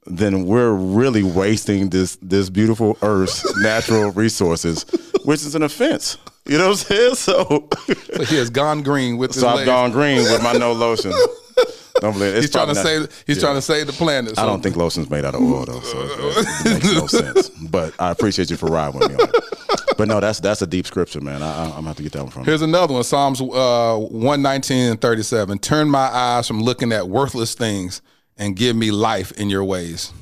then 0.06 0.46
we're 0.46 0.72
really 0.72 1.24
wasting 1.24 1.90
this 1.90 2.18
this 2.22 2.50
beautiful 2.50 2.96
Earth's 3.02 3.42
natural 3.62 4.12
resources, 4.12 4.84
which 5.24 5.42
is 5.42 5.56
an 5.56 5.64
offense. 5.64 6.18
You 6.46 6.58
know 6.58 6.68
what 6.70 6.70
I'm 6.70 6.76
saying? 6.76 7.14
So, 7.16 7.68
so 8.14 8.24
he 8.24 8.36
has 8.36 8.50
gone 8.50 8.82
green 8.82 9.16
with 9.16 9.32
his 9.32 9.40
so 9.42 9.48
I've 9.48 9.56
legs. 9.56 9.66
gone 9.66 9.90
green 9.92 10.18
with 10.18 10.42
my 10.42 10.52
no 10.52 10.72
lotion. 10.72 11.12
Don't 12.00 12.12
believe 12.12 12.34
it. 12.34 12.36
It's 12.36 12.46
he's 12.46 12.50
trying 12.50 12.68
to 12.68 12.74
not- 12.74 12.84
save. 12.84 13.24
He's 13.26 13.36
Yeah. 13.38 13.42
trying 13.44 13.54
to 13.56 13.62
save 13.62 13.86
the 13.86 13.92
planet. 13.94 14.38
I 14.38 14.44
don't 14.44 14.62
think 14.62 14.76
lotion's 14.76 15.08
made 15.08 15.24
out 15.24 15.34
of 15.34 15.40
oil 15.40 15.64
though, 15.64 15.80
so 15.80 15.98
it, 16.02 16.46
it 16.66 16.72
makes 16.74 16.94
no 16.94 17.06
sense. 17.06 17.48
But 17.70 17.94
I 17.98 18.10
appreciate 18.10 18.50
you 18.50 18.56
for 18.56 18.66
riding 18.66 19.00
with 19.00 19.08
me 19.10 19.14
on 19.16 19.28
it. 19.28 19.34
But 19.96 20.06
no, 20.08 20.20
that's 20.20 20.40
that's 20.40 20.60
a 20.60 20.66
deep 20.66 20.86
scripture, 20.86 21.22
man. 21.22 21.42
I, 21.42 21.64
I'm 21.64 21.70
gonna 21.70 21.86
have 21.88 21.96
to 21.96 22.02
get 22.02 22.12
that 22.12 22.22
one 22.22 22.30
from 22.30 22.42
you. 22.42 22.46
Here's 22.46 22.60
another 22.62 22.92
one 22.92 23.02
Psalms 23.02 23.40
uh, 23.40 23.96
119 23.96 24.90
and 24.90 25.00
37. 25.00 25.58
Turn 25.60 25.88
my 25.88 26.06
eyes 26.14 26.46
from 26.46 26.62
looking 26.62 26.92
at 26.92 27.08
worthless 27.08 27.54
things 27.54 28.02
and 28.36 28.54
give 28.54 28.76
me 28.76 28.90
life 28.90 29.32
in 29.32 29.48
your 29.48 29.64
ways. 29.64 30.12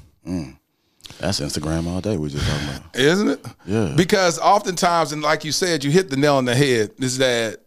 That's 1.19 1.41
Instagram 1.41 1.87
all 1.87 2.01
day. 2.01 2.17
We 2.17 2.29
just 2.29 2.47
talking 2.47 2.69
about. 2.69 2.97
Isn't 2.97 3.29
it? 3.29 3.47
Yeah. 3.67 3.95
Because 3.97 4.39
oftentimes, 4.39 5.13
and 5.13 5.23
like 5.23 5.45
you 5.45 5.53
said, 5.53 5.85
you 5.85 5.91
hit 5.91 6.11
the 6.11 6.17
nail 6.17 6.37
on 6.37 6.45
the 6.45 6.55
head, 6.55 6.91
is 6.99 7.19
that. 7.19 7.61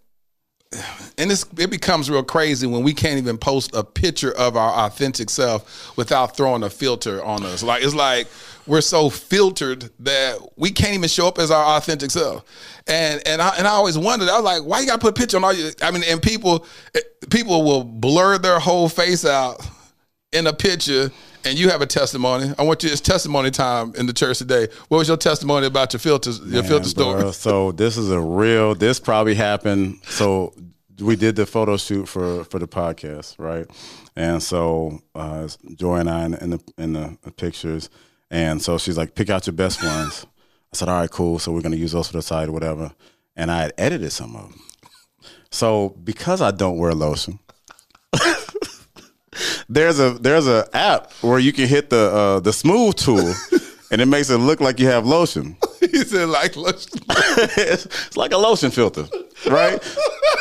And 1.17 1.31
it's, 1.31 1.45
it 1.57 1.69
becomes 1.69 2.09
real 2.09 2.23
crazy 2.23 2.67
when 2.67 2.83
we 2.83 2.93
can't 2.93 3.17
even 3.17 3.37
post 3.37 3.73
a 3.73 3.85
picture 3.85 4.33
of 4.33 4.57
our 4.57 4.85
authentic 4.85 5.29
self 5.29 5.95
without 5.95 6.35
throwing 6.35 6.61
a 6.63 6.69
filter 6.69 7.23
on 7.23 7.45
us. 7.45 7.63
Like 7.63 7.83
it's 7.83 7.95
like 7.95 8.27
we're 8.67 8.81
so 8.81 9.09
filtered 9.09 9.89
that 9.99 10.37
we 10.57 10.71
can't 10.71 10.93
even 10.93 11.07
show 11.07 11.25
up 11.25 11.39
as 11.39 11.51
our 11.51 11.77
authentic 11.77 12.11
self. 12.11 12.43
And 12.85 13.25
and 13.25 13.41
I 13.41 13.55
and 13.57 13.65
I 13.65 13.71
always 13.71 13.97
wondered, 13.97 14.27
I 14.27 14.35
was 14.35 14.43
like, 14.43 14.63
why 14.63 14.81
you 14.81 14.87
gotta 14.87 14.99
put 14.99 15.17
a 15.17 15.19
picture 15.19 15.37
on 15.37 15.45
all 15.45 15.53
your 15.53 15.71
I 15.81 15.91
mean, 15.91 16.03
and 16.03 16.21
people 16.21 16.65
eh, 16.93 16.99
people 17.29 17.63
will 17.63 17.85
blur 17.85 18.37
their 18.37 18.59
whole 18.59 18.89
face 18.89 19.23
out 19.25 19.65
in 20.33 20.47
a 20.47 20.53
picture 20.53 21.09
and 21.47 21.57
you 21.57 21.69
have 21.69 21.81
a 21.81 21.85
testimony. 21.85 22.53
I 22.57 22.63
want 22.63 22.83
you 22.83 22.89
it's 22.89 23.01
testimony 23.01 23.51
time 23.51 23.93
in 23.95 24.05
the 24.05 24.13
church 24.13 24.37
today. 24.39 24.67
What 24.89 24.97
was 24.97 25.07
your 25.07 25.17
testimony 25.17 25.67
about 25.67 25.93
your 25.93 25.99
filters 25.99 26.39
your 26.39 26.61
Man, 26.61 26.63
filter 26.63 26.89
store? 26.89 27.19
bro, 27.19 27.31
So 27.31 27.71
this 27.71 27.97
is 27.97 28.11
a 28.11 28.19
real. 28.19 28.75
This 28.75 28.99
probably 28.99 29.35
happened. 29.35 29.99
So 30.03 30.53
we 30.99 31.15
did 31.15 31.35
the 31.35 31.45
photo 31.45 31.77
shoot 31.77 32.07
for 32.07 32.43
for 32.45 32.59
the 32.59 32.67
podcast, 32.67 33.35
right? 33.39 33.65
And 34.15 34.43
so 34.43 35.01
uh, 35.15 35.47
Joy 35.75 35.97
and 35.97 36.09
I 36.09 36.25
in, 36.25 36.33
in 36.35 36.49
the 36.51 36.59
in 36.77 36.93
the 36.93 37.17
pictures, 37.37 37.89
and 38.29 38.61
so 38.61 38.77
she's 38.77 38.97
like, 38.97 39.15
"Pick 39.15 39.29
out 39.29 39.47
your 39.47 39.53
best 39.53 39.81
ones." 39.83 40.25
I 40.73 40.77
said, 40.77 40.89
"All 40.89 40.99
right, 40.99 41.09
cool." 41.09 41.39
So 41.39 41.51
we're 41.51 41.61
gonna 41.61 41.75
use 41.77 41.93
those 41.93 42.07
for 42.07 42.13
the 42.13 42.21
site 42.21 42.49
or 42.49 42.51
whatever. 42.51 42.91
And 43.35 43.51
I 43.51 43.61
had 43.61 43.73
edited 43.77 44.11
some 44.11 44.35
of 44.35 44.49
them. 44.49 44.59
So 45.51 45.89
because 46.03 46.41
I 46.41 46.51
don't 46.51 46.77
wear 46.77 46.93
lotion. 46.93 47.39
There's 49.69 49.99
a 49.99 50.11
there's 50.11 50.47
a 50.47 50.67
app 50.73 51.11
where 51.21 51.39
you 51.39 51.53
can 51.53 51.67
hit 51.67 51.89
the 51.89 52.11
uh, 52.11 52.39
the 52.39 52.53
smooth 52.53 52.95
tool, 52.95 53.33
and 53.91 54.01
it 54.01 54.07
makes 54.07 54.29
it 54.29 54.37
look 54.37 54.59
like 54.61 54.79
you 54.79 54.87
have 54.87 55.05
lotion. 55.05 55.57
he 55.79 55.99
said 56.03 56.29
like 56.29 56.55
lotion. 56.55 56.91
it's, 57.09 57.85
it's 58.07 58.17
like 58.17 58.31
a 58.33 58.37
lotion 58.37 58.71
filter, 58.71 59.05
right? 59.49 59.81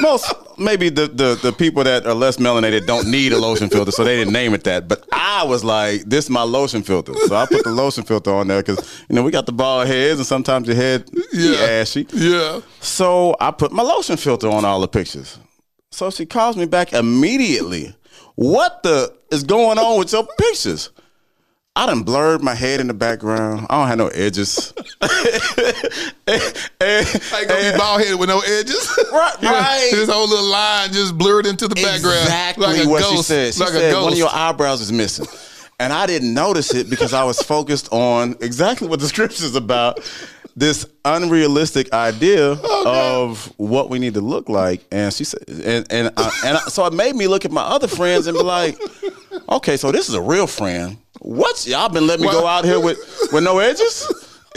Most 0.00 0.32
maybe 0.58 0.88
the, 0.88 1.06
the 1.08 1.38
the 1.42 1.52
people 1.52 1.84
that 1.84 2.06
are 2.06 2.14
less 2.14 2.36
melanated 2.38 2.86
don't 2.86 3.10
need 3.10 3.32
a 3.32 3.38
lotion 3.38 3.68
filter, 3.68 3.90
so 3.90 4.04
they 4.04 4.16
didn't 4.16 4.32
name 4.32 4.54
it 4.54 4.64
that. 4.64 4.88
But 4.88 5.06
I 5.12 5.44
was 5.44 5.62
like, 5.64 6.02
this 6.02 6.24
is 6.26 6.30
my 6.30 6.42
lotion 6.42 6.82
filter, 6.82 7.14
so 7.26 7.34
I 7.36 7.46
put 7.46 7.64
the 7.64 7.70
lotion 7.70 8.04
filter 8.04 8.32
on 8.34 8.46
there 8.48 8.62
because 8.62 8.78
you 9.08 9.14
know 9.16 9.22
we 9.22 9.30
got 9.30 9.46
the 9.46 9.52
bald 9.52 9.86
heads, 9.86 10.18
and 10.18 10.26
sometimes 10.26 10.66
your 10.66 10.76
head 10.76 11.10
be 11.12 11.20
Yeah. 11.32 11.80
ashy. 11.80 12.06
Yeah. 12.12 12.60
So 12.80 13.36
I 13.40 13.50
put 13.50 13.72
my 13.72 13.82
lotion 13.82 14.16
filter 14.16 14.48
on 14.48 14.64
all 14.64 14.80
the 14.80 14.88
pictures. 14.88 15.38
So 15.92 16.10
she 16.10 16.26
calls 16.26 16.56
me 16.56 16.66
back 16.66 16.92
immediately. 16.92 17.94
What 18.36 18.82
the 18.82 19.14
is 19.30 19.42
going 19.44 19.78
on 19.78 19.98
with 19.98 20.12
your 20.12 20.26
pictures? 20.38 20.90
I 21.74 21.84
done 21.84 22.04
blurred 22.04 22.42
my 22.42 22.54
head 22.54 22.80
in 22.80 22.86
the 22.86 22.94
background. 22.94 23.66
I 23.68 23.78
don't 23.78 23.88
have 23.88 23.98
no 23.98 24.08
edges. 24.08 24.72
I 25.02 26.14
ain't 26.28 27.48
gonna 27.48 27.72
be 27.72 27.78
bald 27.78 28.00
headed 28.00 28.18
with 28.18 28.30
no 28.30 28.40
edges. 28.40 28.98
Right, 29.12 29.34
right. 29.42 29.88
His 29.90 30.08
whole 30.08 30.26
little 30.26 30.46
line 30.46 30.90
just 30.92 31.18
blurred 31.18 31.44
into 31.44 31.68
the 31.68 31.74
background. 31.74 32.22
Exactly 32.22 32.66
like 32.66 32.84
a 32.84 32.88
what 32.88 33.02
ghost, 33.02 33.16
she 33.16 33.22
said. 33.22 33.54
She 33.54 33.60
like 33.60 33.70
a 33.70 33.72
said 33.72 33.92
ghost. 33.92 34.04
one 34.04 34.12
of 34.12 34.18
your 34.18 34.30
eyebrows 34.32 34.80
is 34.80 34.90
missing. 34.90 35.26
And 35.78 35.92
I 35.92 36.06
didn't 36.06 36.32
notice 36.32 36.72
it 36.72 36.88
because 36.88 37.12
I 37.12 37.24
was 37.24 37.42
focused 37.42 37.92
on 37.92 38.36
exactly 38.40 38.88
what 38.88 39.00
the 39.00 39.08
scripture's 39.08 39.54
about. 39.54 40.00
This 40.58 40.86
unrealistic 41.04 41.92
idea 41.92 42.56
Oh, 42.62 43.22
of 43.30 43.52
what 43.58 43.90
we 43.90 43.98
need 43.98 44.14
to 44.14 44.22
look 44.22 44.48
like, 44.48 44.82
and 44.90 45.12
she 45.12 45.24
said, 45.24 45.44
and 45.48 45.86
and 45.90 46.10
I, 46.16 46.40
and 46.46 46.56
I, 46.56 46.60
so 46.68 46.86
it 46.86 46.94
made 46.94 47.14
me 47.14 47.26
look 47.28 47.44
at 47.44 47.50
my 47.52 47.60
other 47.62 47.88
friends 47.88 48.26
and 48.26 48.36
be 48.38 48.42
like, 48.42 48.78
okay, 49.50 49.76
so 49.76 49.92
this 49.92 50.08
is 50.08 50.14
a 50.14 50.20
real 50.22 50.46
friend. 50.46 50.96
What 51.20 51.66
y'all 51.66 51.88
been 51.90 52.06
letting 52.06 52.24
me 52.24 52.32
go 52.32 52.46
out 52.46 52.64
here 52.64 52.80
with 52.80 52.98
with 53.32 53.44
no 53.44 53.58
edges? 53.58 54.06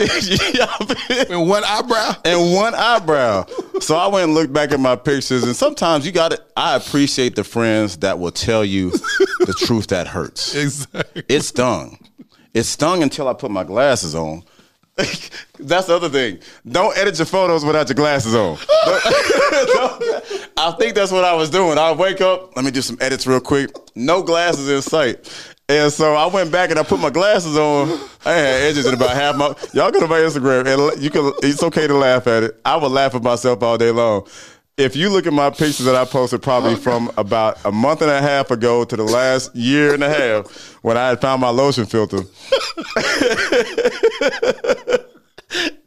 And 0.00 1.46
one 1.46 1.62
eyebrow. 1.64 2.14
and 2.24 2.54
one 2.54 2.74
eyebrow. 2.74 3.44
So 3.80 3.96
I 3.96 4.06
went 4.06 4.24
and 4.24 4.34
looked 4.34 4.50
back 4.52 4.72
at 4.72 4.80
my 4.80 4.96
pictures, 4.96 5.44
and 5.44 5.54
sometimes 5.54 6.06
you 6.06 6.12
got 6.12 6.30
to. 6.30 6.42
I 6.56 6.76
appreciate 6.76 7.36
the 7.36 7.44
friends 7.44 7.98
that 7.98 8.18
will 8.18 8.30
tell 8.30 8.64
you 8.64 8.90
the 8.90 9.54
truth 9.58 9.88
that 9.88 10.06
hurts. 10.06 10.54
Exactly. 10.60 11.22
It 11.28 11.42
stung. 11.42 11.98
It 12.54 12.62
stung 12.62 13.02
until 13.02 13.28
I 13.28 13.34
put 13.34 13.50
my 13.50 13.62
glasses 13.64 14.14
on. 14.14 14.42
That's 15.58 15.86
the 15.86 15.96
other 15.96 16.08
thing. 16.08 16.38
Don't 16.68 16.96
edit 16.96 17.18
your 17.18 17.26
photos 17.26 17.64
without 17.64 17.88
your 17.88 17.94
glasses 17.96 18.34
on. 18.34 18.56
I 20.56 20.74
think 20.78 20.94
that's 20.94 21.12
what 21.12 21.24
I 21.24 21.34
was 21.34 21.50
doing. 21.50 21.78
I 21.78 21.92
wake 21.92 22.20
up, 22.20 22.56
let 22.56 22.64
me 22.64 22.70
do 22.70 22.82
some 22.82 22.96
edits 23.00 23.26
real 23.26 23.40
quick. 23.40 23.70
No 23.94 24.22
glasses 24.22 24.68
in 24.68 24.80
sight. 24.82 25.28
And 25.70 25.92
so 25.92 26.14
I 26.14 26.26
went 26.26 26.50
back 26.50 26.70
and 26.70 26.78
I 26.80 26.82
put 26.82 26.98
my 26.98 27.10
glasses 27.10 27.56
on. 27.56 27.88
I 28.24 28.32
had 28.32 28.62
edges 28.62 28.86
in 28.86 28.94
about 28.94 29.10
half 29.10 29.36
my. 29.36 29.54
Y'all 29.72 29.92
go 29.92 30.00
to 30.00 30.08
my 30.08 30.18
Instagram 30.18 30.66
and 30.66 31.00
you 31.00 31.10
can. 31.10 31.32
It's 31.42 31.62
okay 31.62 31.86
to 31.86 31.94
laugh 31.94 32.26
at 32.26 32.42
it. 32.42 32.60
I 32.64 32.76
would 32.76 32.90
laugh 32.90 33.14
at 33.14 33.22
myself 33.22 33.62
all 33.62 33.78
day 33.78 33.92
long. 33.92 34.26
If 34.80 34.96
you 34.96 35.10
look 35.10 35.26
at 35.26 35.32
my 35.34 35.50
pictures 35.50 35.84
that 35.84 35.94
I 35.94 36.06
posted 36.06 36.40
probably 36.42 36.74
from 36.74 37.10
about 37.18 37.62
a 37.66 37.70
month 37.72 38.00
and 38.00 38.10
a 38.10 38.20
half 38.22 38.50
ago 38.50 38.82
to 38.84 38.96
the 38.96 39.04
last 39.04 39.54
year 39.54 39.92
and 39.92 40.02
a 40.02 40.08
half 40.08 40.46
when 40.82 40.96
I 40.96 41.08
had 41.10 41.20
found 41.20 41.42
my 41.42 41.50
lotion 41.50 41.84
filter. 41.84 42.20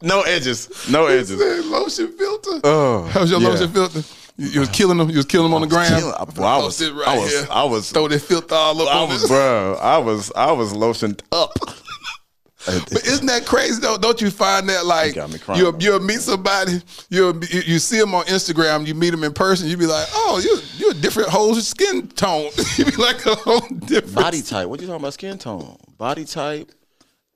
no 0.02 0.22
edges. 0.22 0.70
No 0.90 1.08
edges. 1.08 1.40
Said 1.40 1.66
lotion 1.66 2.12
filter. 2.18 2.60
Oh, 2.64 3.04
How 3.12 3.22
was 3.22 3.32
your 3.32 3.42
yeah. 3.42 3.48
lotion 3.50 3.70
filter? 3.72 4.02
You, 4.38 4.48
you 4.50 4.60
was 4.60 4.70
killing 4.70 4.98
them. 4.98 5.10
You 5.10 5.18
was 5.18 5.26
killing 5.26 5.46
them 5.48 5.54
on 5.56 5.62
the 5.62 5.68
ground. 5.68 5.90
killing- 5.96 6.14
I- 6.16 6.24
was- 6.24 6.38
right 6.92 7.08
I 7.08 7.18
was- 7.18 7.32
here. 7.32 7.48
I 7.50 7.64
was- 7.64 7.92
throw 7.92 8.08
that 8.08 8.20
filter 8.20 8.54
all 8.56 8.80
up 8.82 8.94
I 8.96 9.04
was, 9.12 9.28
bro. 9.28 9.78
I 9.82 9.98
was, 9.98 10.32
I 10.36 10.52
was 10.52 10.72
lotioned 10.74 11.22
up. 11.32 11.58
But 12.66 13.06
isn't 13.06 13.26
that 13.26 13.46
crazy 13.46 13.82
though? 13.82 13.98
Don't 13.98 14.22
you 14.22 14.30
find 14.32 14.70
that 14.70 14.86
like 14.86 15.16
got 15.16 15.58
you'll 15.58 15.82
you'll 15.82 16.00
meet 16.00 16.20
somebody, 16.20 16.82
you'll 17.10 17.44
you, 17.46 17.62
you 17.66 17.80
see 17.80 18.00
them 18.00 18.16
on 18.16 18.26
Instagram, 18.26 18.88
you 18.88 18.96
meet 18.96 19.10
them 19.10 19.24
in 19.24 19.34
person, 19.34 19.68
you 19.68 19.78
be 19.78 19.86
like, 19.86 20.08
oh, 20.14 20.40
you 20.44 20.60
you 20.78 20.92
a 20.92 20.94
different 20.94 21.30
whole 21.30 21.54
skin 21.56 22.08
tone. 22.10 22.50
you 22.78 22.86
be 22.86 22.96
like 22.96 23.26
a 23.26 23.36
whole 23.36 23.60
different 23.86 24.16
Body 24.16 24.42
type. 24.42 24.68
What 24.68 24.80
you 24.82 24.88
talking 24.88 25.02
about? 25.02 25.14
Skin 25.14 25.38
tone, 25.38 25.78
body 25.98 26.26
type, 26.26 26.72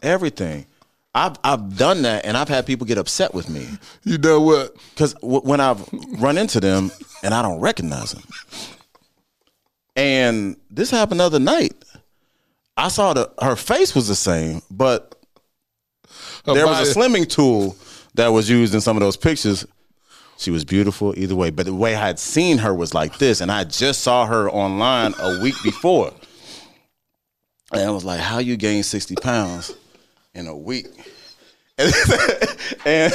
everything. 0.01 0.65
I've 1.13 1.35
I've 1.43 1.77
done 1.77 2.03
that, 2.03 2.25
and 2.25 2.37
I've 2.37 2.49
had 2.49 2.65
people 2.65 2.85
get 2.85 2.97
upset 2.99 3.33
with 3.33 3.49
me 3.49 3.67
You 4.03 4.17
know 4.19 4.39
what? 4.39 4.75
because 4.93 5.13
w- 5.15 5.41
when 5.41 5.59
I've 5.59 5.87
run 6.19 6.37
into 6.37 6.59
them 6.59 6.91
and 7.23 7.33
I 7.33 7.41
don't 7.41 7.59
recognize 7.59 8.11
them. 8.11 8.23
And 9.95 10.57
this 10.69 10.91
happened 10.91 11.19
the 11.19 11.23
other 11.25 11.39
night. 11.39 11.73
I 12.75 12.89
saw 12.89 13.13
the 13.13 13.31
her 13.41 13.55
face 13.55 13.95
was 13.95 14.07
the 14.07 14.15
same, 14.15 14.61
but 14.69 15.15
there 16.53 16.67
was 16.67 16.89
a 16.89 16.93
slimming 16.93 17.27
tool 17.29 17.75
that 18.15 18.27
was 18.27 18.49
used 18.49 18.73
in 18.73 18.81
some 18.81 18.97
of 18.97 19.01
those 19.01 19.17
pictures. 19.17 19.65
She 20.37 20.51
was 20.51 20.63
beautiful 20.65 21.17
either 21.17 21.35
way, 21.35 21.49
but 21.49 21.65
the 21.65 21.73
way 21.73 21.95
I 21.95 22.07
had 22.07 22.19
seen 22.19 22.59
her 22.59 22.73
was 22.73 22.93
like 22.93 23.17
this, 23.17 23.41
and 23.41 23.51
I 23.51 23.63
just 23.63 24.01
saw 24.01 24.25
her 24.27 24.49
online 24.49 25.15
a 25.19 25.39
week 25.41 25.55
before, 25.63 26.13
and 27.71 27.81
I 27.81 27.89
was 27.89 28.05
like, 28.05 28.19
"How 28.19 28.37
you 28.37 28.55
gain 28.55 28.83
sixty 28.83 29.15
pounds 29.15 29.73
in 30.33 30.47
a 30.47 30.55
week?" 30.55 30.87
And 32.85 33.13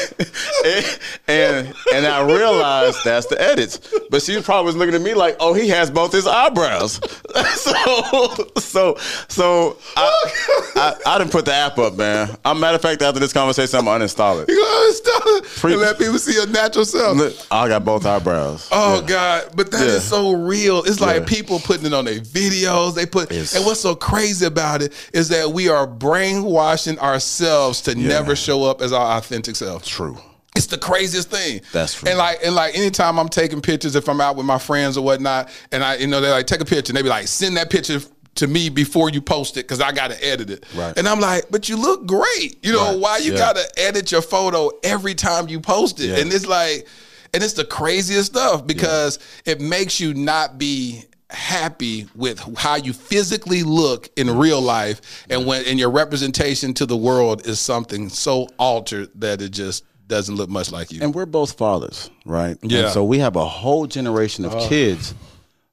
and, 0.65 0.99
and 1.29 1.75
and 1.95 2.07
I 2.07 2.23
realized 2.25 2.99
that's 3.05 3.27
the 3.27 3.41
edits. 3.41 3.81
But 4.11 4.23
she 4.23 4.41
probably 4.41 4.67
was 4.67 4.77
looking 4.77 4.95
at 4.95 5.01
me 5.01 5.15
like, 5.15 5.37
"Oh, 5.41 5.53
he 5.55 5.69
has 5.69 5.91
both 5.91 6.13
his 6.13 6.27
eyebrows." 6.27 7.01
so 7.55 8.35
so 8.59 8.97
so 9.29 9.77
I, 9.97 10.33
I 10.77 10.95
I 11.07 11.19
didn't 11.19 11.33
put 11.33 11.45
the 11.45 11.55
app 11.55 11.79
up, 11.79 11.95
man. 11.97 12.37
I'm 12.45 12.61
matter 12.61 12.77
of 12.77 12.83
fact, 12.83 13.03
after 13.03 13.21
this 13.21 13.33
conversation, 13.33 13.79
I'm 13.79 13.85
gonna 13.87 14.05
uninstall 14.05 14.43
it. 14.43 14.49
You 14.49 14.57
gonna 14.57 14.93
stop 14.93 15.23
it 15.27 15.45
Preach. 15.45 15.73
and 15.75 15.83
let 15.83 15.99
people 15.99 16.19
see 16.19 16.35
your 16.35 16.47
natural 16.49 16.85
self. 16.85 17.17
Look, 17.17 17.35
I 17.51 17.69
got 17.69 17.85
both 17.85 18.05
eyebrows. 18.07 18.69
Oh 18.73 19.01
Yeah. 19.01 19.07
God! 19.07 19.45
But 19.55 19.71
that 19.73 19.83
is 19.83 19.95
Yeah. 19.95 19.99
so 20.01 20.33
real. 20.33 20.83
It's 20.85 21.01
like 21.01 21.21
Yeah. 21.21 21.27
people 21.27 21.59
putting 21.61 21.87
it 21.87 21.95
on 21.95 22.05
their 22.05 22.21
videos. 22.21 22.95
They 22.95 23.07
put, 23.07 23.31
and 23.31 23.65
what's 23.65 23.81
so 23.81 23.95
crazy 23.95 24.47
about 24.47 24.83
it 24.83 24.93
is 25.13 25.29
that 25.31 25.51
we 25.53 25.69
are 25.69 25.87
brainwashing 25.87 26.99
ourselves 26.99 27.81
to 27.83 27.95
never 27.95 28.35
show 28.37 28.52
up 28.61 28.83
as 28.83 28.93
our 28.93 29.17
authentic 29.19 29.57
self. 29.57 29.85
True. 29.87 30.19
It's 30.55 30.67
the 30.67 30.77
craziest 30.79 31.31
thing. 31.31 31.63
That's 31.73 31.95
true. 31.95 32.11
And 32.11 32.19
like, 32.19 32.41
and 32.45 32.55
like, 32.55 32.77
anytime 32.77 33.19
I'm 33.19 33.29
taking 33.31 33.63
pictures, 33.63 33.97
if 33.97 34.07
I'm 34.09 34.21
out 34.21 34.37
with 34.37 34.45
my 34.45 34.59
friends 34.59 34.99
or 34.99 35.05
whatnot, 35.05 35.49
and 35.73 35.83
I, 35.83 35.97
you 35.97 36.07
know, 36.07 36.21
they're 36.21 36.31
like 36.31 36.47
take 36.47 36.61
a 36.61 36.65
picture, 36.67 36.91
and 36.91 36.97
they 36.99 37.03
be 37.03 37.09
like, 37.09 37.27
send 37.27 37.57
that 37.57 37.71
picture 37.71 38.01
to 38.35 38.47
me 38.47 38.69
before 38.69 39.09
you 39.11 39.21
post 39.23 39.57
it 39.57 39.65
because 39.65 39.81
I 39.81 39.93
got 39.93 40.11
to 40.11 40.23
edit 40.27 40.51
it. 40.51 40.67
Right. 40.75 40.97
And 40.97 41.07
I'm 41.09 41.21
like, 41.21 41.47
but 41.51 41.69
you 41.69 41.77
look 41.77 42.07
great. 42.07 42.57
You 42.63 42.73
know 42.73 42.91
Right. 42.93 42.99
why 42.99 43.17
you 43.19 43.33
Yeah. 43.33 43.39
got 43.39 43.57
to 43.57 43.67
edit 43.79 44.11
your 44.13 44.23
photo 44.23 44.71
every 44.83 45.15
time 45.15 45.49
you 45.49 45.61
post 45.61 46.01
it? 46.01 46.07
Yeah. 46.11 46.17
And 46.19 46.33
it's 46.33 46.47
like, 46.47 46.87
and 47.35 47.43
it's 47.43 47.53
the 47.55 47.65
craziest 47.65 48.33
stuff 48.33 48.67
because 48.67 49.19
it 49.47 49.61
makes 49.61 50.01
you 50.01 50.13
not 50.15 50.59
be 50.59 51.05
happy 51.33 52.07
with 52.15 52.39
how 52.59 52.77
you 52.77 52.93
physically 52.93 53.63
look 53.63 54.09
in 54.17 54.31
real 54.31 54.61
life, 54.61 55.27
and 55.31 55.47
when 55.47 55.65
and 55.67 55.79
your 55.79 55.91
representation 55.91 56.75
to 56.75 56.87
the 56.87 56.97
world 56.97 57.47
is 57.47 57.59
something 57.61 58.09
so 58.09 58.49
altered 58.59 59.09
that 59.17 59.41
it 59.43 59.51
just 59.51 59.85
doesn't 60.09 60.35
look 60.35 60.51
much 60.51 60.71
like 60.71 60.93
you. 60.93 61.01
And 61.03 61.15
we're 61.15 61.27
both 61.27 61.53
fathers, 61.57 62.11
right? 62.27 62.57
Yeah. 62.63 62.81
And 62.85 62.91
so 62.93 63.03
we 63.05 63.19
have 63.21 63.37
a 63.37 63.47
whole 63.47 63.87
generation 63.87 64.45
of 64.45 64.55
Oh. 64.55 64.69
kids 64.69 65.15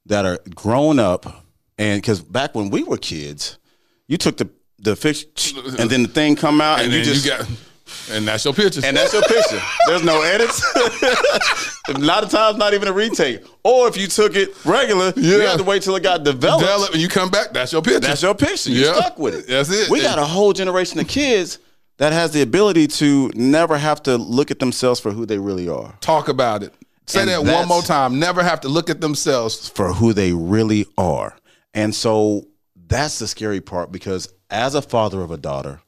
that 0.05 0.25
are 0.25 0.39
grown 0.55 0.97
up, 0.99 1.43
and 1.77 2.01
because 2.01 2.21
back 2.21 2.55
when 2.55 2.69
we 2.69 2.83
were 2.83 2.97
kids, 2.97 3.57
you 4.07 4.17
took 4.17 4.37
the 4.37 4.49
the 4.81 4.95
fish, 4.95 5.25
and 5.77 5.89
then 5.89 6.03
the 6.03 6.07
thing 6.09 6.35
come 6.37 6.61
out, 6.61 6.79
and, 6.79 6.87
and 6.87 6.95
you 6.95 7.03
just 7.03 7.25
you 7.25 7.31
got, 7.31 7.45
and 8.11 8.27
that's 8.27 8.45
your 8.45 8.53
picture. 8.53 8.81
and 8.83 8.95
that's 8.95 9.13
your 9.13 9.21
picture. 9.23 9.61
There's 9.87 10.03
no 10.03 10.21
edits. 10.21 10.61
a 11.89 11.93
lot 11.99 12.23
of 12.23 12.29
times, 12.29 12.57
not 12.57 12.73
even 12.73 12.87
a 12.87 12.93
retake. 12.93 13.43
Or 13.63 13.87
if 13.87 13.97
you 13.97 14.07
took 14.07 14.35
it 14.35 14.53
regular, 14.65 15.13
you 15.15 15.39
have 15.41 15.57
to 15.57 15.63
wait 15.63 15.81
till 15.83 15.95
it 15.95 16.03
got 16.03 16.23
developed. 16.23 16.61
Develop, 16.61 16.91
and 16.93 17.01
you 17.01 17.07
come 17.07 17.29
back. 17.29 17.51
That's 17.53 17.71
your 17.71 17.81
picture. 17.81 17.99
That's 17.99 18.21
your 18.21 18.35
picture. 18.35 18.69
You 18.71 18.85
Yeah. 18.85 18.93
stuck 18.95 19.19
with 19.19 19.35
it. 19.35 19.47
That's 19.47 19.69
it. 19.71 19.89
We 19.89 20.01
got 20.01 20.19
a 20.19 20.25
whole 20.25 20.53
generation 20.53 20.99
of 20.99 21.07
kids 21.07 21.59
that 21.97 22.13
has 22.13 22.31
the 22.31 22.41
ability 22.41 22.87
to 22.87 23.29
never 23.35 23.77
have 23.77 24.01
to 24.03 24.17
look 24.17 24.51
at 24.51 24.59
themselves 24.59 24.99
for 24.99 25.11
who 25.11 25.25
they 25.25 25.37
really 25.37 25.67
are. 25.67 25.95
Talk 26.01 26.29
about 26.29 26.63
it. 26.63 26.73
Say 27.07 27.21
And 27.21 27.29
that 27.29 27.43
one 27.43 27.67
more 27.67 27.81
time. 27.81 28.19
Never 28.19 28.43
have 28.43 28.61
to 28.61 28.69
look 28.69 28.89
at 28.89 29.01
themselves. 29.01 29.67
for 29.69 29.93
who 29.93 30.13
they 30.13 30.31
really 30.31 30.85
are. 30.97 31.35
And 31.73 31.93
so 31.93 32.45
that's 32.87 33.19
the 33.19 33.27
scary 33.27 33.61
part 33.61 33.91
because 33.91 34.29
as 34.49 34.75
a 34.75 34.81
father 34.81 35.21
of 35.21 35.31
a 35.31 35.37
daughter, 35.37 35.81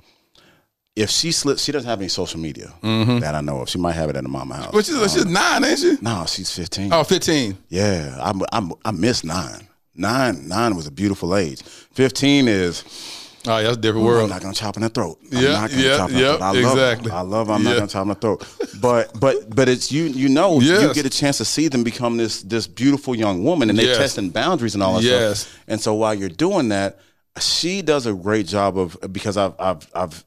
if 0.95 1.09
she 1.09 1.31
slips, 1.31 1.63
she 1.63 1.71
doesn't 1.71 1.89
have 1.89 1.99
any 1.99 2.09
social 2.09 2.39
media 2.39 2.73
mm-hmm. 2.81 3.19
that 3.19 3.33
I 3.35 3.41
know 3.41 3.61
of. 3.61 3.69
She 3.69 3.77
might 3.77 3.93
have 3.93 4.09
it 4.09 4.15
at 4.17 4.23
her 4.23 4.29
mama 4.29 4.55
house. 4.55 4.71
But 4.71 4.85
she's, 4.85 5.13
she's 5.13 5.25
nine, 5.25 5.63
ain't 5.63 5.79
she? 5.79 5.97
no, 6.01 6.25
she's 6.27 6.53
15. 6.53 6.91
Oh, 6.93 7.03
15. 7.03 7.57
Yeah, 7.69 8.17
I'm, 8.21 8.41
I'm, 8.51 8.73
I 8.83 8.91
miss 8.91 9.23
nine. 9.23 9.67
Nine, 9.95 10.47
nine 10.47 10.75
was 10.75 10.87
a 10.87 10.91
beautiful 10.91 11.35
age. 11.35 11.61
15 11.63 12.47
is, 12.47 12.83
Oh, 13.47 13.57
yeah, 13.57 13.63
that's 13.63 13.77
a 13.77 13.81
different 13.81 14.05
Ooh, 14.05 14.09
I'm 14.09 14.15
world. 14.17 14.29
not 14.29 14.41
gonna 14.41 14.53
chop 14.53 14.75
in 14.77 14.83
the 14.83 14.89
throat. 14.89 15.17
I'm 15.33 15.41
Yeah, 15.41 15.51
not 15.53 15.69
gonna 15.71 15.81
yeah, 15.81 16.07
yeah, 16.09 16.37
throat. 16.37 16.41
I 16.43 16.59
exactly. 16.59 17.11
Her. 17.11 17.17
I 17.17 17.21
love. 17.21 17.49
I'm 17.49 17.63
not 17.63 17.75
gonna 17.75 17.87
chop 17.87 18.03
in 18.03 18.09
the 18.09 18.15
throat. 18.15 18.47
But 18.79 19.19
but 19.19 19.49
but 19.55 19.67
it's 19.67 19.91
you. 19.91 20.03
You 20.03 20.29
know, 20.29 20.59
you 20.59 20.93
get 20.93 21.07
a 21.07 21.09
chance 21.09 21.37
to 21.39 21.45
see 21.45 21.67
them 21.67 21.83
become 21.83 22.17
this 22.17 22.43
this 22.43 22.67
beautiful 22.67 23.15
young 23.15 23.43
woman, 23.43 23.71
and 23.71 23.79
they're 23.79 23.87
Yes. 23.87 23.97
testing 23.97 24.29
boundaries 24.29 24.75
and 24.75 24.83
all 24.83 24.93
that 24.95 25.03
Yes. 25.03 25.39
stuff. 25.39 25.59
And 25.67 25.81
so 25.81 25.95
while 25.95 26.13
you're 26.13 26.29
doing 26.29 26.69
that, 26.69 26.99
she 27.39 27.81
does 27.81 28.05
a 28.05 28.13
great 28.13 28.45
job 28.45 28.77
of 28.77 28.95
because 29.11 29.37
I've 29.37 29.55
I've 29.57 29.87
I've 29.95 30.23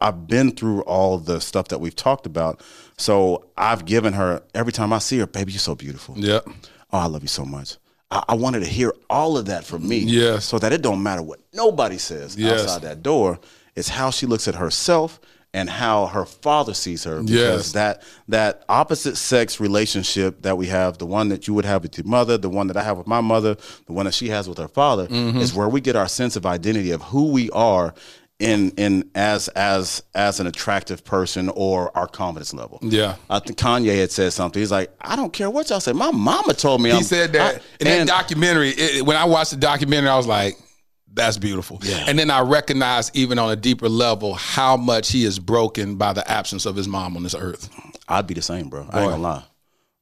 I've 0.00 0.26
been 0.26 0.52
through 0.52 0.82
all 0.82 1.18
the 1.18 1.40
stuff 1.40 1.68
that 1.68 1.78
we've 1.80 1.96
talked 1.96 2.26
about. 2.26 2.60
So 2.96 3.46
I've 3.56 3.84
given 3.84 4.12
her 4.12 4.42
every 4.54 4.72
time 4.72 4.92
I 4.92 4.98
see 4.98 5.18
her, 5.18 5.26
baby, 5.26 5.52
you're 5.52 5.58
so 5.58 5.74
beautiful. 5.74 6.14
Yeah. 6.18 6.40
Oh, 6.92 6.98
I 6.98 7.06
love 7.06 7.22
you 7.22 7.28
so 7.28 7.44
much. 7.44 7.76
I, 8.10 8.22
I 8.30 8.34
wanted 8.34 8.60
to 8.60 8.68
hear 8.68 8.92
all 9.10 9.36
of 9.36 9.46
that 9.46 9.64
from 9.64 9.86
me. 9.88 9.98
Yeah. 9.98 10.38
So 10.38 10.58
that 10.58 10.72
it 10.72 10.82
don't 10.82 11.02
matter 11.02 11.22
what 11.22 11.40
nobody 11.52 11.98
says 11.98 12.36
Yes. 12.36 12.62
outside 12.62 12.82
that 12.82 13.02
door. 13.02 13.38
It's 13.74 13.88
how 13.88 14.10
she 14.10 14.26
looks 14.26 14.46
at 14.46 14.54
herself 14.54 15.20
and 15.52 15.70
how 15.70 16.06
her 16.06 16.24
father 16.24 16.74
sees 16.74 17.04
her. 17.04 17.20
Because 17.22 17.32
Yes. 17.32 17.72
that 17.72 18.02
that 18.28 18.64
opposite 18.68 19.16
sex 19.16 19.58
relationship 19.60 20.42
that 20.42 20.56
we 20.56 20.66
have, 20.68 20.98
the 20.98 21.06
one 21.06 21.28
that 21.30 21.46
you 21.48 21.54
would 21.54 21.64
have 21.64 21.82
with 21.82 21.96
your 21.98 22.06
mother, 22.06 22.38
the 22.38 22.48
one 22.48 22.66
that 22.68 22.76
I 22.76 22.82
have 22.84 22.98
with 22.98 23.06
my 23.08 23.20
mother, 23.20 23.56
the 23.86 23.92
one 23.92 24.04
that 24.06 24.14
she 24.14 24.28
has 24.28 24.48
with 24.48 24.58
her 24.58 24.68
father, 24.68 25.06
Mm-hmm. 25.08 25.38
is 25.38 25.52
where 25.54 25.68
we 25.68 25.80
get 25.80 25.96
our 25.96 26.08
sense 26.08 26.36
of 26.36 26.46
identity 26.46 26.90
of 26.92 27.02
who 27.02 27.30
we 27.30 27.50
are 27.50 27.94
in 28.40 28.70
in 28.72 29.08
as 29.14 29.48
as 29.48 30.02
as 30.14 30.40
an 30.40 30.46
attractive 30.46 31.04
person 31.04 31.48
or 31.50 31.96
our 31.96 32.06
confidence 32.08 32.52
level. 32.52 32.78
Yeah. 32.82 33.16
I 33.30 33.38
think 33.38 33.58
Kanye 33.58 33.96
had 33.96 34.10
said 34.10 34.32
something. 34.32 34.60
He's 34.60 34.72
like, 34.72 34.90
I 35.00 35.14
don't 35.16 35.32
care 35.32 35.48
what 35.50 35.70
y'all 35.70 35.80
say. 35.80 35.92
My 35.92 36.10
mama 36.10 36.52
told 36.54 36.80
me 36.82 36.90
He 36.90 36.94
I'm- 36.96 37.04
said 37.04 37.32
that 37.34 37.56
I- 37.56 37.60
in 37.80 37.84
that 37.86 38.06
documentary. 38.08 38.70
It, 38.70 39.06
when 39.06 39.16
I 39.16 39.24
watched 39.24 39.52
the 39.52 39.56
documentary, 39.56 40.08
I 40.10 40.16
was 40.16 40.26
like, 40.26 40.58
"That's 41.12 41.38
beautiful." 41.38 41.78
Yeah. 41.84 42.04
And 42.08 42.18
then 42.18 42.28
I 42.30 42.40
recognized, 42.40 43.14
even 43.16 43.38
on 43.38 43.50
a 43.52 43.56
deeper 43.56 43.88
level, 43.88 44.34
how 44.34 44.76
much 44.76 45.12
he 45.12 45.24
is 45.24 45.38
broken 45.38 45.94
by 45.94 46.12
the 46.12 46.28
absence 46.28 46.66
of 46.66 46.74
his 46.74 46.88
mom 46.88 47.16
on 47.16 47.22
this 47.22 47.36
earth. 47.36 47.70
I'd 48.08 48.26
be 48.26 48.34
the 48.34 48.42
same, 48.42 48.68
bro. 48.68 48.82
I 48.82 48.84
Boy. 48.90 48.98
ain't 49.00 49.10
gonna 49.12 49.22
lie. 49.22 49.42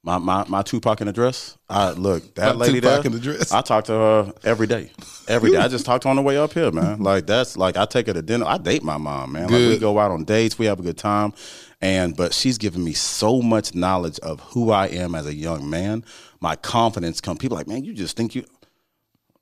My 0.05 0.19
my 0.19 0.45
my 0.49 0.63
Tupac 0.63 1.01
in 1.01 1.07
the 1.07 1.13
dress. 1.13 1.57
I 1.69 1.93
look 1.93 2.35
that 2.35 2.57
My 2.57 2.67
lady 2.67 2.81
Tupac 2.81 3.03
there. 3.03 3.07
in 3.07 3.13
the 3.13 3.21
dress. 3.21 3.53
I 3.53 3.61
talk 3.61 3.85
to 3.85 3.93
her 3.93 4.33
every 4.43 4.67
day, 4.67 4.91
every 5.29 5.53
day. 5.53 5.59
I 5.59 5.69
just 5.69 5.87
talked 5.87 6.03
to 6.03 6.09
her 6.09 6.11
on 6.11 6.17
the 6.17 6.23
way 6.23 6.37
up 6.37 6.53
here, 6.53 6.73
man. 6.73 6.99
Like 7.03 7.27
that's 7.27 7.57
like 7.57 7.77
I 7.77 7.85
take 7.85 8.09
her 8.09 8.13
to 8.13 8.23
dinner. 8.23 8.45
I 8.47 8.59
date 8.59 8.83
my 8.83 8.97
mom, 8.97 9.33
man. 9.33 9.45
Like 9.45 9.53
we 9.53 9.79
go 9.79 9.99
out 10.01 10.11
on 10.11 10.25
dates. 10.25 10.59
We 10.59 10.67
have 10.67 10.81
a 10.81 10.83
good 10.83 10.99
time, 10.99 11.33
and 11.81 12.17
but 12.17 12.35
she's 12.35 12.59
given 12.59 12.83
me 12.83 12.95
so 12.95 13.43
much 13.43 13.75
knowledge 13.77 14.19
of 14.21 14.41
who 14.41 14.73
I 14.73 14.89
am 14.89 15.15
as 15.15 15.27
a 15.27 15.35
young 15.35 15.71
man. 15.71 16.05
My 16.41 16.57
confidence 16.57 17.21
come. 17.21 17.39
People 17.39 17.57
like, 17.57 17.69
man, 17.69 17.85
you 17.85 17.95
just 17.95 18.17
think 18.17 18.35
you. 18.35 18.45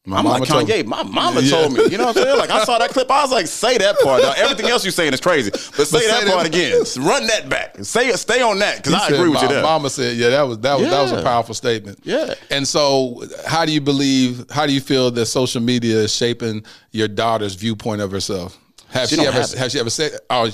My 0.06 0.16
I'm 0.18 0.24
like 0.24 0.32
mama 0.40 0.46
told 0.46 0.66
Kanye. 0.66 0.76
me. 0.78 0.82
My 0.84 1.02
mama 1.02 1.40
Yeah. 1.42 1.50
told 1.50 1.72
me. 1.74 1.84
You 1.90 1.98
know 1.98 2.06
what 2.06 2.16
I'm 2.16 2.22
saying? 2.22 2.38
Like 2.38 2.48
I 2.50 2.64
saw 2.64 2.78
that 2.78 2.88
clip. 2.90 3.10
I 3.10 3.22
was 3.22 3.30
like, 3.30 3.46
say 3.46 3.76
that 3.78 3.96
part. 4.00 4.22
Dog. 4.22 4.34
Everything 4.38 4.66
else 4.70 4.82
you're 4.82 4.92
saying 4.92 5.12
is 5.12 5.20
crazy, 5.20 5.50
but 5.50 5.60
say 5.60 5.84
say 6.00 6.06
that 6.06 6.24
that- 6.24 6.34
part 6.34 6.46
again. 6.46 6.82
Run 7.00 7.26
that 7.26 7.50
back. 7.50 7.76
Say 7.84 8.08
it. 8.08 8.16
Stay 8.18 8.40
on 8.40 8.58
that 8.60 8.78
because 8.78 8.94
I 8.94 9.08
said, 9.08 9.12
agree 9.16 9.28
with 9.28 9.42
you 9.42 9.48
my 9.48 9.52
there. 9.54 9.62
Mama 9.62 9.90
said, 9.90 10.16
"Yeah, 10.16 10.30
that 10.30 10.42
was 10.42 10.58
that 10.60 10.78
was 10.80 10.88
that 10.88 11.02
was 11.02 11.12
a 11.12 11.22
powerful 11.22 11.54
statement." 11.54 11.98
Yeah. 12.02 12.32
And 12.50 12.66
so, 12.66 13.22
how 13.46 13.66
do 13.66 13.72
you 13.72 13.80
believe? 13.82 14.46
How 14.50 14.66
do 14.66 14.72
you 14.72 14.80
feel 14.80 15.10
that 15.10 15.26
social 15.26 15.60
media 15.60 15.96
is 15.98 16.14
shaping 16.16 16.64
your 16.92 17.06
daughter's 17.08 17.54
viewpoint 17.54 18.00
of 18.00 18.10
herself? 18.10 18.56
Have 18.88 19.08
She 19.08 19.16
she, 19.16 19.26
ever 19.26 19.38
have 19.58 19.70
she 19.70 19.78
ever 19.78 19.90
said, 19.90 20.12
or, 20.30 20.46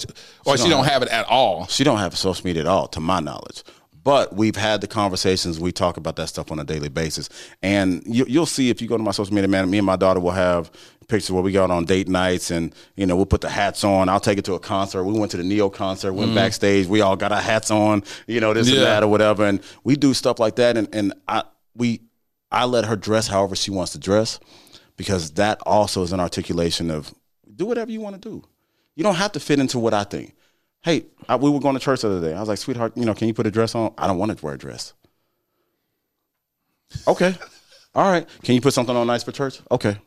or 0.45 0.57
she, 0.59 0.65
don't 0.65 0.71
don't 0.71 0.85
have 0.85 0.93
have 0.95 1.03
it 1.05 1.09
at 1.09 1.25
all? 1.29 1.67
She 1.69 1.85
don't 1.85 1.99
have 1.99 2.19
social 2.19 2.45
media 2.45 2.63
at 2.63 2.69
all, 2.69 2.89
to 2.89 3.01
my 3.01 3.21
knowledge. 3.21 3.63
But 4.07 4.37
we've 4.37 4.55
had 4.55 4.83
the 4.83 4.87
conversations. 4.87 5.59
We 5.59 5.73
talk 5.73 5.97
about 5.97 6.15
that 6.15 6.29
stuff 6.29 6.53
on 6.53 6.61
a 6.61 6.65
daily 6.65 6.89
basis, 6.89 7.29
and 7.61 8.05
you, 8.07 8.25
you'll 8.29 8.47
see 8.47 8.71
if 8.71 8.81
you 8.81 8.87
go 8.87 8.97
to 8.97 9.03
my 9.03 9.11
social 9.11 9.35
media, 9.35 9.49
man. 9.49 9.69
Me 9.69 9.79
and 9.79 9.85
my 9.85 9.97
daughter 9.97 10.21
will 10.21 10.31
have 10.31 10.71
pictures 11.09 11.33
where 11.33 11.43
we 11.43 11.51
go 11.51 11.65
out 11.65 11.73
on 11.73 11.87
date 11.87 12.07
nights, 12.07 12.53
and 12.53 12.73
you 12.95 13.05
know 13.05 13.17
we'll 13.17 13.27
put 13.27 13.41
the 13.41 13.49
hats 13.49 13.83
on. 13.83 14.09
I'll 14.09 14.21
take 14.21 14.39
it 14.39 14.45
to 14.45 14.55
a 14.55 14.61
concert. 14.61 15.03
We 15.03 15.19
went 15.19 15.33
to 15.33 15.39
the 15.39 15.43
Ne-Yo 15.43 15.71
concert, 15.71 16.13
went 16.13 16.31
mm. 16.31 16.37
backstage. 16.37 16.87
We 16.87 17.01
all 17.01 17.17
got 17.17 17.33
our 17.33 17.41
hats 17.41 17.73
on, 17.73 18.05
you 18.29 18.39
know 18.39 18.55
this 18.55 18.69
and 18.69 18.79
that 18.79 19.03
or 19.03 19.09
whatever, 19.09 19.45
and 19.45 19.61
we 19.83 19.97
do 19.97 20.15
stuff 20.15 20.39
like 20.39 20.55
that. 20.55 20.77
And 20.77 20.89
and 20.95 21.13
I 21.27 21.43
we 21.75 22.03
I 22.53 22.65
let 22.65 22.85
her 22.85 22.95
dress 22.95 23.27
however 23.27 23.57
she 23.57 23.73
wants 23.73 23.91
to 23.95 23.99
dress, 23.99 24.39
because 24.97 25.33
that 25.33 25.61
also 25.67 26.05
is 26.05 26.13
an 26.13 26.21
articulation 26.21 26.93
of 26.93 27.13
do 27.57 27.67
whatever 27.67 27.91
you 27.91 28.01
want 28.01 28.23
to 28.23 28.29
do. 28.29 28.45
You 28.95 29.03
don't 29.03 29.17
have 29.17 29.33
to 29.33 29.41
fit 29.41 29.59
into 29.59 29.81
what 29.81 29.95
I 29.95 30.05
think. 30.05 30.36
Hey, 30.87 31.05
I, 31.29 31.35
we 31.35 31.51
were 31.51 31.59
going 31.59 31.75
to 31.75 31.81
church 31.81 32.03
the 32.03 32.09
other 32.09 32.21
day. 32.21 32.33
I 32.33 32.39
was 32.39 32.49
like, 32.49 32.59
sweetheart, 32.59 32.93
you 32.97 33.05
know, 33.05 33.13
can 33.13 33.27
you 33.27 33.35
put 33.35 33.45
a 33.45 33.51
dress 33.51 33.75
on? 33.75 33.93
I 33.99 34.07
don't 34.07 34.19
want 34.19 34.39
to 34.39 34.45
wear 34.45 34.55
a 34.55 34.59
dress. 34.59 34.95
Okay. 37.09 37.35
All 37.93 38.09
right. 38.09 38.25
Can 38.45 38.55
you 38.55 38.61
put 38.61 38.73
something 38.73 38.95
on 38.95 39.05
nice 39.09 39.25
for 39.25 39.33
church? 39.33 39.59
Okay. 39.69 39.99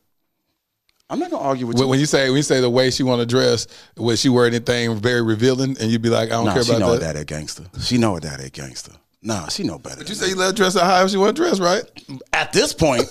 I'm 1.10 1.20
not 1.20 1.32
gonna 1.32 1.44
argue 1.44 1.68
with 1.68 1.76
When, 1.76 1.84
you. 1.86 1.90
when 1.90 2.00
you 2.00 2.06
say 2.06 2.30
when 2.30 2.38
you 2.38 2.44
say 2.44 2.62
the 2.62 2.70
way 2.70 2.92
she 2.92 3.04
want 3.04 3.20
to 3.20 3.26
dress, 3.26 3.68
would 3.98 4.18
she 4.20 4.30
wear 4.30 4.46
anything 4.46 4.96
very 5.00 5.22
revealing? 5.22 5.76
And 5.82 5.92
you'd 5.92 6.02
be 6.04 6.08
like, 6.10 6.30
I 6.30 6.34
don't 6.34 6.46
Nah, 6.46 6.54
care 6.54 6.64
she 6.64 6.70
about 6.72 6.80
know 6.80 6.92
that. 6.98 7.14
that 7.14 7.16
at 7.18 7.26
gangster. 7.28 7.66
She 7.82 7.98
know 7.98 8.12
what 8.14 8.24
that 8.24 8.40
at 8.40 8.54
gangster. 8.54 8.94
Nah, 9.22 9.48
she 9.50 9.64
know 9.64 9.80
better. 9.80 9.98
But 9.98 10.08
you 10.08 10.16
say 10.16 10.30
you 10.30 10.36
let 10.36 10.48
her 10.48 10.54
dress 10.54 10.76
however 10.76 11.10
she 11.10 11.18
want 11.18 11.36
to 11.36 11.42
dress, 11.42 11.60
right? 11.60 11.84
at 12.32 12.54
this 12.54 12.74
point, 12.74 13.04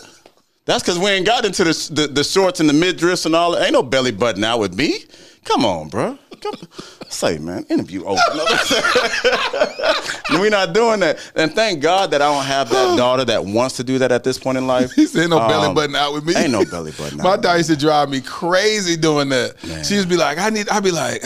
that's 0.64 0.82
because 0.82 0.98
we 0.98 1.06
ain't 1.10 1.26
got 1.26 1.44
into 1.44 1.64
the, 1.64 1.90
the 1.92 2.06
the 2.06 2.24
shorts 2.24 2.60
and 2.60 2.68
the 2.68 2.72
midriffs 2.72 3.26
and 3.26 3.34
all. 3.34 3.50
that. 3.52 3.64
Ain't 3.64 3.72
no 3.74 3.82
belly 3.82 4.12
button 4.12 4.42
out 4.44 4.60
with 4.60 4.74
me. 4.74 5.00
Come 5.44 5.64
on, 5.66 5.88
bro. 5.88 6.16
Come, 6.40 6.54
say, 7.08 7.38
man, 7.38 7.64
interview 7.68 8.04
over. 8.04 8.20
We're 10.30 10.50
not 10.50 10.72
doing 10.72 11.00
that. 11.00 11.18
And 11.34 11.52
thank 11.54 11.80
God 11.80 12.10
that 12.12 12.22
I 12.22 12.32
don't 12.32 12.44
have 12.44 12.70
that 12.70 12.96
daughter 12.96 13.24
that 13.24 13.44
wants 13.44 13.76
to 13.76 13.84
do 13.84 13.98
that 13.98 14.12
at 14.12 14.24
this 14.24 14.38
point 14.38 14.58
in 14.58 14.66
life. 14.66 14.92
He 14.92 15.06
said, 15.06 15.30
"No 15.30 15.38
belly 15.38 15.68
Um, 15.68 15.74
button 15.74 15.96
out 15.96 16.12
with 16.14 16.24
me." 16.24 16.34
Ain't 16.36 16.52
no 16.52 16.64
belly 16.64 16.92
button. 16.92 17.18
My 17.18 17.36
daughter 17.36 17.58
used 17.58 17.70
to 17.70 17.76
drive 17.76 18.10
me 18.10 18.20
crazy 18.20 18.96
doing 18.96 19.28
that. 19.30 19.54
She 19.84 19.94
used 19.94 20.04
to 20.04 20.08
be 20.08 20.16
like, 20.16 20.38
"I 20.38 20.50
need." 20.50 20.68
I'd 20.68 20.84
be 20.84 20.90
like, 20.90 21.24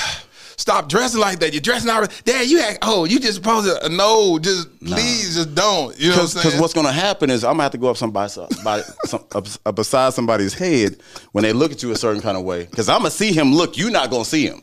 "Stop 0.56 0.88
dressing 0.88 1.20
like 1.20 1.40
that. 1.40 1.52
You're 1.52 1.60
dressing 1.60 1.90
out. 1.90 2.08
Dad, 2.24 2.48
you 2.48 2.60
act. 2.60 2.78
Oh, 2.82 3.04
you 3.04 3.18
just 3.18 3.34
supposed 3.34 3.66
to. 3.82 3.88
No, 3.88 4.38
just 4.38 4.68
please, 4.80 5.34
just 5.34 5.54
don't. 5.54 5.98
You 5.98 6.10
know 6.10 6.16
what 6.18 6.34
Because 6.34 6.60
what's 6.60 6.74
going 6.74 6.86
to 6.86 6.92
happen 6.92 7.30
is 7.30 7.44
I'm 7.44 7.52
gonna 7.54 7.64
have 7.64 7.72
to 7.72 7.78
go 7.78 7.90
up 7.90 7.96
somebody, 7.96 8.30
somebody 8.30 8.82
some, 9.04 9.24
up, 9.34 9.46
up 9.66 9.74
beside 9.74 10.14
somebody's 10.14 10.54
head 10.54 10.96
when 11.32 11.42
they 11.42 11.52
look 11.52 11.72
at 11.72 11.82
you 11.82 11.90
a 11.90 11.96
certain 11.96 12.22
kind 12.22 12.36
of 12.36 12.44
way. 12.44 12.64
Because 12.66 12.88
I'm 12.88 12.98
gonna 12.98 13.10
see 13.10 13.32
him 13.32 13.52
look, 13.54 13.76
you're 13.76 13.90
not 13.90 14.10
gonna 14.10 14.24
see 14.24 14.46
him, 14.46 14.62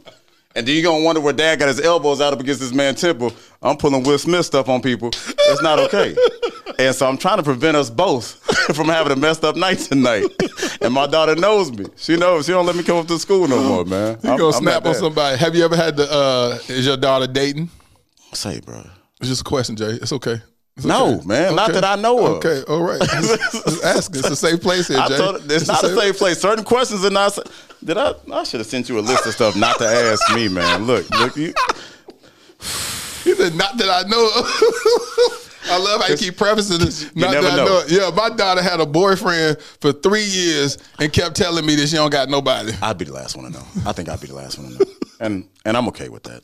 and 0.60 0.68
then 0.68 0.76
you're 0.76 0.84
gonna 0.84 1.04
wonder 1.04 1.22
where 1.22 1.32
Dad 1.34 1.58
got 1.60 1.70
his 1.70 1.80
elbows 1.80 2.20
out 2.22 2.34
up 2.34 2.40
against 2.42 2.60
this 2.60 2.74
man 2.74 2.94
temple. 2.94 3.32
I'm 3.62 3.78
pulling 3.78 4.04
Will 4.04 4.18
Smith 4.20 4.46
stuff 4.46 4.68
on 4.70 4.82
people. 4.82 5.08
It's 5.14 5.62
not 5.62 5.80
okay. 5.80 6.16
and 6.80 6.94
so 6.94 7.08
I'm 7.08 7.18
trying 7.18 7.38
to 7.38 7.44
prevent 7.44 7.78
us 7.78 7.90
both 7.90 8.34
from 8.76 8.88
having 8.88 9.12
a 9.12 9.16
messed 9.16 9.44
up 9.46 9.56
night 9.56 9.80
tonight. 9.80 10.26
And 10.82 10.94
my 10.94 11.08
daughter 11.08 11.36
knows 11.36 11.72
me. 11.72 11.86
She 11.96 12.18
knows. 12.18 12.46
She 12.46 12.52
don't 12.52 12.66
let 12.66 12.76
me 12.76 12.84
come 12.84 12.98
up 12.98 13.08
to 13.08 13.18
school 13.20 13.48
no 13.48 13.62
more, 13.64 13.86
man. 13.86 14.18
you 14.22 14.30
gonna 14.30 14.48
I'm 14.48 14.54
snap 14.54 14.86
on 14.86 14.96
somebody? 14.96 15.38
Have 15.38 15.56
you 15.56 15.64
ever 15.64 15.76
had 15.78 15.96
the? 15.96 16.12
uh 16.12 16.60
Is 16.68 16.86
your 16.86 16.98
daughter 16.98 17.26
dating? 17.28 17.70
Say, 18.34 18.60
bro. 18.60 18.84
It's 19.22 19.30
just 19.30 19.42
a 19.42 19.46
question, 19.46 19.76
Jay. 19.78 19.92
It's 20.02 20.12
okay. 20.14 20.42
It's 20.78 20.86
No, 20.86 21.16
okay. 21.16 21.26
man, 21.26 21.56
not 21.56 21.74
that 21.74 21.84
I 21.84 21.96
know 21.96 22.26
of. 22.26 22.46
Okay, 22.46 22.64
all 22.72 22.82
right. 22.84 23.02
Just, 23.02 23.52
just 23.66 23.84
asking. 23.84 24.20
It's 24.20 24.30
a 24.30 24.36
safe 24.36 24.62
place 24.62 24.88
here, 24.88 24.98
I 25.02 25.08
Jay. 25.10 25.18
told 25.18 25.42
her, 25.42 25.54
it's 25.54 25.68
not 25.68 25.84
a 25.84 25.94
safe 25.96 26.18
place. 26.18 26.40
Certain 26.40 26.64
questions 26.64 27.04
are 27.04 27.10
not. 27.10 27.38
Did 27.84 27.98
I? 27.98 28.14
I 28.32 28.44
should 28.44 28.60
have 28.60 28.68
sent 28.68 28.90
you 28.90 29.00
a 29.00 29.02
list 29.02 29.26
of 29.26 29.34
stuff 29.34 29.56
not 29.56 29.78
to 29.80 29.86
ask 29.86 30.34
me, 30.36 30.48
man. 30.48 30.86
Look, 30.86 31.10
look, 31.12 31.36
you. 31.36 31.54
He 33.24 33.36
said, 33.36 33.56
"Not 33.56 33.78
that 33.78 33.90
I 33.90 34.08
know." 34.08 34.30
of. 34.38 35.46
I 35.72 35.78
love 35.78 36.02
how 36.02 36.08
you 36.08 36.18
keep 36.18 36.38
prefacing 36.38 36.80
this. 36.80 37.04
You 37.14 37.22
never 37.22 37.42
that 37.42 37.60
I 37.60 37.66
know. 37.66 37.84
Yeah, 37.88 38.10
my 38.16 38.30
daughter 38.30 38.62
had 38.62 38.80
a 38.80 38.86
boyfriend 38.86 39.60
for 39.60 39.92
three 39.92 40.24
years 40.24 40.78
and 41.00 41.12
kept 41.12 41.36
telling 41.36 41.66
me 41.66 41.76
that 41.76 41.88
she 41.88 41.96
don't 41.96 42.10
got 42.10 42.30
nobody. 42.30 42.72
I'd 42.82 42.98
be 42.98 43.06
the 43.06 43.14
last 43.14 43.36
one 43.36 43.46
to 43.46 43.52
know. 43.52 43.66
I 43.86 43.92
think 43.92 44.10
I'd 44.10 44.22
be 44.22 44.28
the 44.28 44.36
last 44.36 44.58
one 44.58 44.72
to 44.72 44.80
know, 44.80 44.92
and 45.20 45.48
and 45.66 45.78
I'm 45.78 45.88
okay 45.90 46.10
with 46.10 46.24
that. 46.24 46.42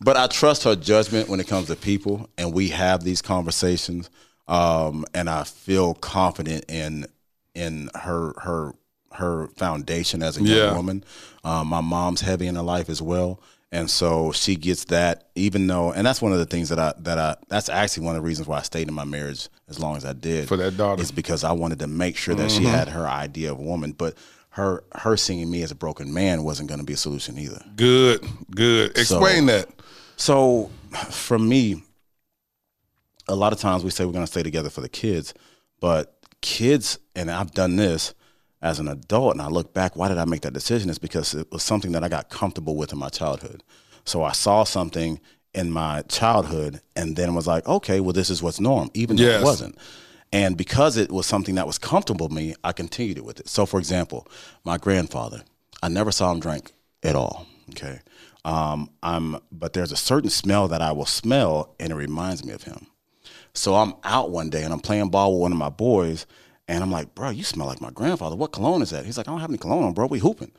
But 0.00 0.16
I 0.16 0.26
trust 0.26 0.64
her 0.64 0.76
judgment 0.76 1.28
when 1.28 1.40
it 1.40 1.46
comes 1.46 1.66
to 1.68 1.76
people, 1.76 2.28
and 2.38 2.52
we 2.52 2.68
have 2.68 3.02
these 3.04 3.22
conversations. 3.22 4.10
Um, 4.48 5.04
and 5.12 5.28
I 5.28 5.44
feel 5.44 5.94
confident 5.94 6.66
in 6.68 7.06
in 7.54 7.90
her 7.94 8.32
her 8.40 8.74
her 9.16 9.48
foundation 9.56 10.22
as 10.22 10.36
a 10.36 10.42
young 10.42 10.56
Yeah. 10.56 10.72
woman. 10.74 11.04
Um, 11.44 11.68
my 11.68 11.80
mom's 11.80 12.20
heavy 12.22 12.46
in 12.46 12.54
her 12.56 12.62
life 12.62 12.88
as 12.88 13.00
well, 13.02 13.40
and 13.72 13.90
so 13.90 14.32
she 14.32 14.56
gets 14.56 14.84
that. 14.86 15.28
Even 15.34 15.66
though, 15.66 15.92
and 15.92 16.06
that's 16.06 16.20
one 16.22 16.32
of 16.32 16.38
the 16.38 16.46
things 16.46 16.68
that 16.70 16.78
I 16.78 16.92
that 17.00 17.18
I 17.18 17.36
that's 17.48 17.68
actually 17.68 18.06
one 18.06 18.16
of 18.16 18.22
the 18.22 18.26
reasons 18.26 18.48
why 18.48 18.58
I 18.58 18.62
stayed 18.62 18.88
in 18.88 18.94
my 18.94 19.04
marriage 19.04 19.48
as 19.68 19.78
long 19.78 19.96
as 19.96 20.04
I 20.04 20.12
did 20.12 20.48
For 20.48 20.56
that 20.56 20.76
daughter. 20.76 21.00
Is 21.02 21.12
because 21.12 21.44
I 21.44 21.52
wanted 21.52 21.78
to 21.80 21.86
make 21.86 22.16
sure 22.16 22.34
that 22.34 22.50
she 22.50 22.62
Mhm. 22.64 22.70
had 22.70 22.88
her 22.88 23.06
idea 23.08 23.52
of 23.52 23.58
woman, 23.58 23.92
but. 23.92 24.14
Her, 24.50 24.84
her 24.94 25.18
seeing 25.18 25.50
me 25.50 25.60
as 25.62 25.70
a 25.70 25.74
broken 25.74 26.14
man 26.14 26.42
wasn't 26.42 26.70
going 26.70 26.78
to 26.80 26.86
be 26.86 26.94
a 26.94 26.96
solution 26.96 27.36
either. 27.38 27.62
Good, 27.76 28.26
good. 28.50 28.96
Explain 28.96 29.44
that. 29.46 29.68
So, 30.16 30.70
for 31.10 31.38
me, 31.38 31.82
a 33.28 33.34
lot 33.34 33.52
of 33.52 33.58
times 33.58 33.84
we 33.84 33.90
say 33.90 34.06
we're 34.06 34.12
going 34.12 34.24
to 34.24 34.30
stay 34.30 34.42
together 34.42 34.70
for 34.70 34.80
the 34.80 34.88
kids, 34.88 35.34
but 35.78 36.18
kids, 36.40 36.98
and 37.14 37.30
I've 37.30 37.50
done 37.52 37.76
this 37.76 38.14
as 38.62 38.80
an 38.80 38.88
adult, 38.88 39.34
and 39.34 39.42
I 39.42 39.48
look 39.48 39.74
back, 39.74 39.96
why 39.96 40.08
did 40.08 40.18
I 40.18 40.24
make 40.24 40.40
that 40.42 40.52
decision? 40.52 40.90
Is 40.90 40.98
because 40.98 41.34
it 41.34 41.50
was 41.52 41.62
something 41.62 41.92
that 41.92 42.02
I 42.02 42.08
got 42.08 42.30
comfortable 42.30 42.76
with 42.76 42.92
in 42.92 42.98
my 42.98 43.08
childhood. 43.08 43.62
So 44.04 44.22
I 44.22 44.32
saw 44.32 44.64
something 44.64 45.20
in 45.54 45.70
my 45.70 46.02
childhood, 46.02 46.80
and 46.94 47.16
then 47.16 47.34
was 47.34 47.46
like, 47.46 47.66
okay, 47.66 48.00
well, 48.00 48.12
this 48.12 48.30
is 48.30 48.42
what's 48.42 48.60
norm, 48.60 48.90
even 48.94 49.16
though 49.16 49.24
it 49.24 49.42
wasn't. 49.42 49.76
And 50.32 50.56
because 50.56 50.96
it 50.96 51.10
was 51.10 51.26
something 51.26 51.54
that 51.54 51.66
was 51.66 51.78
comfortable 51.78 52.28
to 52.28 52.34
me, 52.34 52.54
I 52.64 52.72
continued 52.72 53.18
it 53.18 53.24
with 53.24 53.40
it. 53.40 53.48
So, 53.48 53.64
for 53.64 53.78
example, 53.78 54.26
my 54.64 54.76
grandfather, 54.76 55.42
I 55.82 55.88
never 55.88 56.12
saw 56.12 56.32
him 56.32 56.40
drink 56.40 56.72
at 57.02 57.14
all. 57.14 57.46
Okay. 57.70 58.00
Um, 58.44 58.90
I'm, 59.02 59.38
but 59.50 59.72
there's 59.72 59.92
a 59.92 59.96
certain 59.96 60.30
smell 60.30 60.68
that 60.68 60.82
I 60.82 60.92
will 60.92 61.06
smell, 61.06 61.74
and 61.80 61.90
it 61.90 61.96
reminds 61.96 62.44
me 62.44 62.52
of 62.52 62.64
him. 62.64 62.86
So 63.54 63.74
I'm 63.74 63.94
out 64.04 64.30
one 64.30 64.50
day 64.50 64.62
and 64.62 64.72
I'm 64.72 64.80
playing 64.80 65.08
ball 65.08 65.32
with 65.32 65.40
one 65.40 65.52
of 65.52 65.58
my 65.58 65.70
boys, 65.70 66.26
and 66.68 66.82
I'm 66.82 66.90
like, 66.90 67.14
bro, 67.14 67.30
you 67.30 67.44
smell 67.44 67.66
like 67.66 67.80
my 67.80 67.90
grandfather. 67.90 68.36
What 68.36 68.52
cologne 68.52 68.82
is 68.82 68.90
that? 68.90 69.04
He's 69.06 69.16
like, 69.18 69.28
I 69.28 69.30
don't 69.32 69.40
have 69.40 69.50
any 69.50 69.58
cologne 69.58 69.84
on, 69.84 69.92
bro. 69.92 70.06
We 70.06 70.18
hooping. 70.18 70.52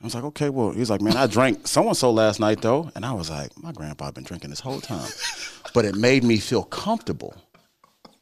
I 0.00 0.04
was 0.04 0.14
like, 0.14 0.24
okay, 0.24 0.48
well, 0.48 0.70
he's 0.70 0.90
like, 0.90 1.00
man, 1.00 1.16
I 1.16 1.26
drank 1.26 1.66
so 1.66 1.88
and 1.88 1.96
so 1.96 2.10
last 2.12 2.38
night 2.38 2.62
though, 2.62 2.90
and 2.94 3.04
I 3.04 3.12
was 3.12 3.30
like, 3.30 3.50
my 3.60 3.72
grandpa 3.72 4.10
been 4.12 4.22
drinking 4.24 4.50
this 4.50 4.60
whole 4.60 4.80
time, 4.80 5.10
but 5.74 5.84
it 5.84 5.96
made 5.96 6.22
me 6.22 6.38
feel 6.38 6.62
comfortable 6.62 7.34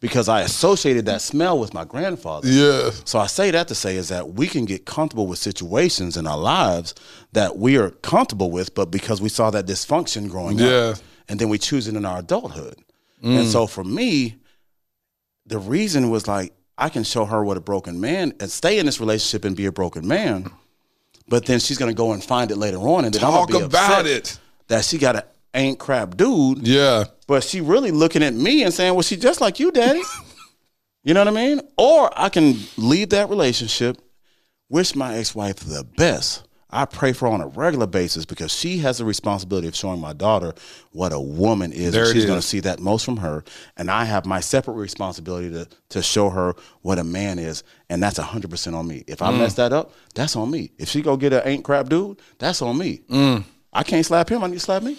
because 0.00 0.26
I 0.28 0.40
associated 0.40 1.04
that 1.06 1.20
smell 1.20 1.58
with 1.58 1.74
my 1.74 1.84
grandfather. 1.84 2.48
Yeah. 2.48 2.90
So 3.04 3.18
I 3.18 3.26
say 3.26 3.50
that 3.50 3.68
to 3.68 3.74
say 3.74 3.96
is 3.96 4.08
that 4.08 4.30
we 4.30 4.46
can 4.46 4.64
get 4.64 4.86
comfortable 4.86 5.26
with 5.26 5.38
situations 5.38 6.16
in 6.16 6.26
our 6.26 6.38
lives 6.38 6.94
that 7.32 7.58
we 7.58 7.76
are 7.76 7.90
comfortable 7.90 8.50
with, 8.50 8.74
but 8.74 8.90
because 8.90 9.20
we 9.20 9.28
saw 9.28 9.50
that 9.50 9.66
dysfunction 9.66 10.30
growing 10.30 10.58
Yeah. 10.58 10.92
up, 10.94 10.98
and 11.28 11.38
then 11.38 11.50
we 11.50 11.58
choose 11.58 11.88
it 11.88 11.94
in 11.96 12.06
our 12.06 12.20
adulthood. 12.20 12.78
And 13.22 13.46
Mm. 13.46 13.52
so 13.52 13.66
for 13.66 13.84
me, 13.84 14.36
the 15.44 15.58
reason 15.58 16.08
was 16.10 16.26
like 16.28 16.52
I 16.78 16.88
can 16.88 17.04
show 17.04 17.24
her 17.24 17.42
what 17.44 17.56
a 17.56 17.60
broken 17.60 18.00
man 18.00 18.34
and 18.40 18.50
stay 18.50 18.78
in 18.78 18.86
this 18.86 19.00
relationship 19.00 19.44
and 19.44 19.56
be 19.56 19.66
a 19.66 19.72
broken 19.72 20.06
man, 20.06 20.50
but 21.28 21.46
then 21.46 21.58
she's 21.58 21.78
gonna 21.78 21.94
go 21.94 22.12
and 22.12 22.22
find 22.22 22.50
it 22.50 22.56
later 22.56 22.78
on, 22.78 23.04
and 23.04 23.14
then 23.14 23.20
Talk 23.22 23.48
I'm 23.48 23.52
gonna 23.52 23.60
be 23.60 23.64
about 23.66 24.00
upset 24.00 24.06
it. 24.06 24.38
that 24.68 24.84
she 24.84 24.98
got 24.98 25.16
an 25.16 25.22
ain't 25.54 25.78
crap 25.78 26.16
dude. 26.16 26.66
Yeah. 26.66 27.04
But 27.26 27.42
she 27.44 27.60
really 27.60 27.90
looking 27.90 28.22
at 28.22 28.34
me 28.34 28.62
and 28.62 28.72
saying, 28.72 28.94
"Well, 28.94 29.02
she 29.02 29.16
just 29.16 29.40
like 29.40 29.58
you, 29.58 29.72
daddy." 29.72 30.02
you 31.04 31.14
know 31.14 31.20
what 31.20 31.28
I 31.28 31.30
mean? 31.30 31.60
Or 31.78 32.10
I 32.16 32.28
can 32.28 32.56
leave 32.76 33.08
that 33.10 33.30
relationship, 33.30 33.96
wish 34.68 34.94
my 34.94 35.16
ex-wife 35.16 35.56
the 35.60 35.84
best. 35.96 36.45
I 36.68 36.84
pray 36.84 37.12
for 37.12 37.28
her 37.28 37.32
on 37.34 37.40
a 37.40 37.46
regular 37.46 37.86
basis 37.86 38.24
because 38.24 38.52
she 38.52 38.78
has 38.78 38.98
the 38.98 39.04
responsibility 39.04 39.68
of 39.68 39.76
showing 39.76 40.00
my 40.00 40.12
daughter 40.12 40.52
what 40.90 41.12
a 41.12 41.20
woman 41.20 41.72
is. 41.72 41.92
There 41.92 42.02
and 42.04 42.12
she's 42.12 42.24
going 42.26 42.40
to 42.40 42.46
see 42.46 42.58
that 42.60 42.80
most 42.80 43.04
from 43.04 43.18
her, 43.18 43.44
and 43.76 43.88
I 43.90 44.04
have 44.04 44.26
my 44.26 44.40
separate 44.40 44.74
responsibility 44.74 45.50
to 45.50 45.68
to 45.90 46.02
show 46.02 46.28
her 46.30 46.54
what 46.82 46.98
a 46.98 47.04
man 47.04 47.38
is, 47.38 47.62
and 47.88 48.02
that's 48.02 48.18
hundred 48.18 48.50
percent 48.50 48.74
on 48.74 48.86
me. 48.88 49.04
If 49.06 49.22
I 49.22 49.30
Mm. 49.32 49.38
mess 49.38 49.54
that 49.54 49.72
up, 49.72 49.92
that's 50.14 50.34
on 50.34 50.50
me. 50.50 50.72
If 50.76 50.88
she 50.88 51.02
go 51.02 51.16
get 51.16 51.32
an 51.32 51.42
ain't 51.44 51.64
crap 51.64 51.88
dude, 51.88 52.18
that's 52.38 52.60
on 52.62 52.76
me. 52.76 53.02
Mm. 53.08 53.44
I 53.72 53.82
can't 53.84 54.04
slap 54.04 54.28
him. 54.28 54.42
I 54.42 54.48
need 54.48 54.54
to 54.54 54.60
slap 54.60 54.82
me. 54.82 54.96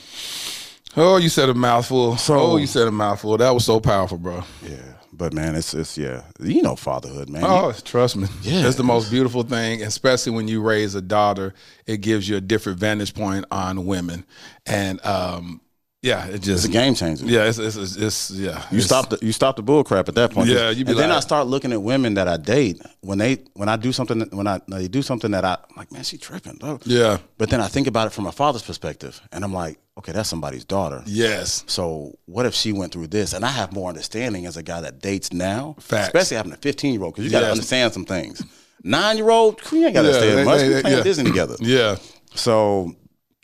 Oh, 0.96 1.18
you 1.18 1.30
said 1.30 1.50
a 1.50 1.54
mouthful. 1.54 2.16
So- 2.18 2.40
oh, 2.40 2.58
you 2.58 2.66
said 2.68 2.88
a 2.88 2.92
mouthful. 2.92 3.38
That 3.38 3.54
was 3.54 3.66
so 3.66 3.80
powerful, 3.80 4.18
bro. 4.18 4.44
Yeah, 4.64 4.78
but 5.18 5.34
man, 5.34 5.56
it's 5.56 5.74
it's 5.74 5.98
yeah, 5.98 6.24
you 6.40 6.62
know, 6.62 6.76
fatherhood, 6.76 7.30
man. 7.30 7.44
Oh, 7.46 7.74
trust 7.84 8.16
me. 8.16 8.28
Yeah. 8.44 8.68
It's 8.68 8.76
the 8.76 8.84
most 8.84 9.10
beautiful 9.10 9.44
thing, 9.44 9.82
especially 9.82 10.34
when 10.34 10.48
you 10.48 10.62
raise 10.62 10.96
a 10.96 11.02
daughter. 11.02 11.54
It 11.86 12.02
gives 12.02 12.30
you 12.30 12.38
a 12.38 12.42
different 12.42 12.80
vantage 12.80 13.14
point 13.14 13.46
on 13.52 13.86
women. 13.86 14.26
And 14.66 15.04
um, 15.06 15.62
yeah, 16.04 16.28
it 16.28 16.42
just 16.42 16.64
it's 16.64 16.66
a 16.66 16.70
game 16.70 16.94
changer. 16.94 17.26
Yeah, 17.26 17.46
it's 17.46 17.58
it's, 17.58 17.76
it's, 17.76 17.96
it's 17.96 18.32
yeah. 18.32 18.60
You 18.72 18.78
it's- 18.78 18.86
stop 18.86 19.10
the 19.10 19.18
you 19.22 19.32
stop 19.32 19.56
the 19.56 19.64
bull 19.64 19.84
crap 19.84 20.08
at 20.08 20.16
that 20.16 20.32
point. 20.32 20.48
Yeah, 20.50 20.70
you 20.70 20.86
be 20.86 20.92
and 20.92 21.00
then 21.00 21.12
I 21.12 21.20
start 21.22 21.48
looking 21.48 21.72
at 21.74 21.82
women 21.82 22.14
that 22.16 22.28
I 22.28 22.38
date 22.38 22.82
when 23.02 23.18
they 23.18 23.44
when 23.54 23.68
I 23.68 23.78
do 23.78 23.92
something 23.92 24.22
when 24.32 24.46
I 24.48 24.62
they 24.68 24.88
do 24.88 25.02
something 25.02 25.32
that 25.32 25.44
I 25.44 25.54
I'm 25.70 25.76
like 25.76 25.92
man 25.92 26.04
she 26.04 26.18
tripping. 26.18 26.58
bro. 26.58 26.80
Yeah. 26.86 27.18
But 27.38 27.50
then 27.50 27.62
I 27.62 27.68
think 27.68 27.88
about 27.88 28.08
it 28.08 28.12
from 28.14 28.28
a 28.28 28.32
father's 28.32 28.62
perspective, 28.64 29.20
and 29.32 29.44
I'm 29.44 29.54
like, 29.54 29.80
okay, 29.98 30.12
that's 30.12 30.30
somebody's 30.30 30.66
daughter. 30.66 31.02
Yes. 31.08 31.64
So 31.68 32.18
what 32.26 32.46
if 32.46 32.54
she 32.54 32.72
went 32.74 32.92
through 32.94 33.08
this? 33.08 33.34
And 33.34 33.44
I 33.44 33.50
have 33.50 33.74
more 33.74 33.90
understanding 33.90 34.46
as 34.46 34.56
a 34.56 34.64
guy 34.64 34.82
that 34.82 35.02
dates 35.02 35.34
now, 35.34 35.76
Facts. 35.80 36.08
especially 36.08 36.38
having 36.38 36.52
a 36.54 36.58
15 36.58 36.94
year 36.94 37.04
old 37.04 37.16
because 37.16 37.26
you 37.26 37.32
got 37.32 37.40
to 37.40 37.46
Yes. 37.48 37.52
understand 37.54 37.94
some 37.94 38.06
things. 38.06 38.44
Nine 38.84 39.18
year 39.18 39.32
old, 39.32 39.60
you 39.72 39.84
ain't 39.84 39.96
got 39.96 40.04
to 40.04 40.10
Yeah, 40.10 40.14
stay 40.14 40.40
as 40.40 40.46
much. 40.46 40.60
they- 40.60 40.76
We 40.76 40.82
playing 40.82 40.98
yeah. 40.98 41.04
Disney 41.04 41.24
together. 41.26 41.56
Yeah. 41.60 41.96
So 42.36 42.94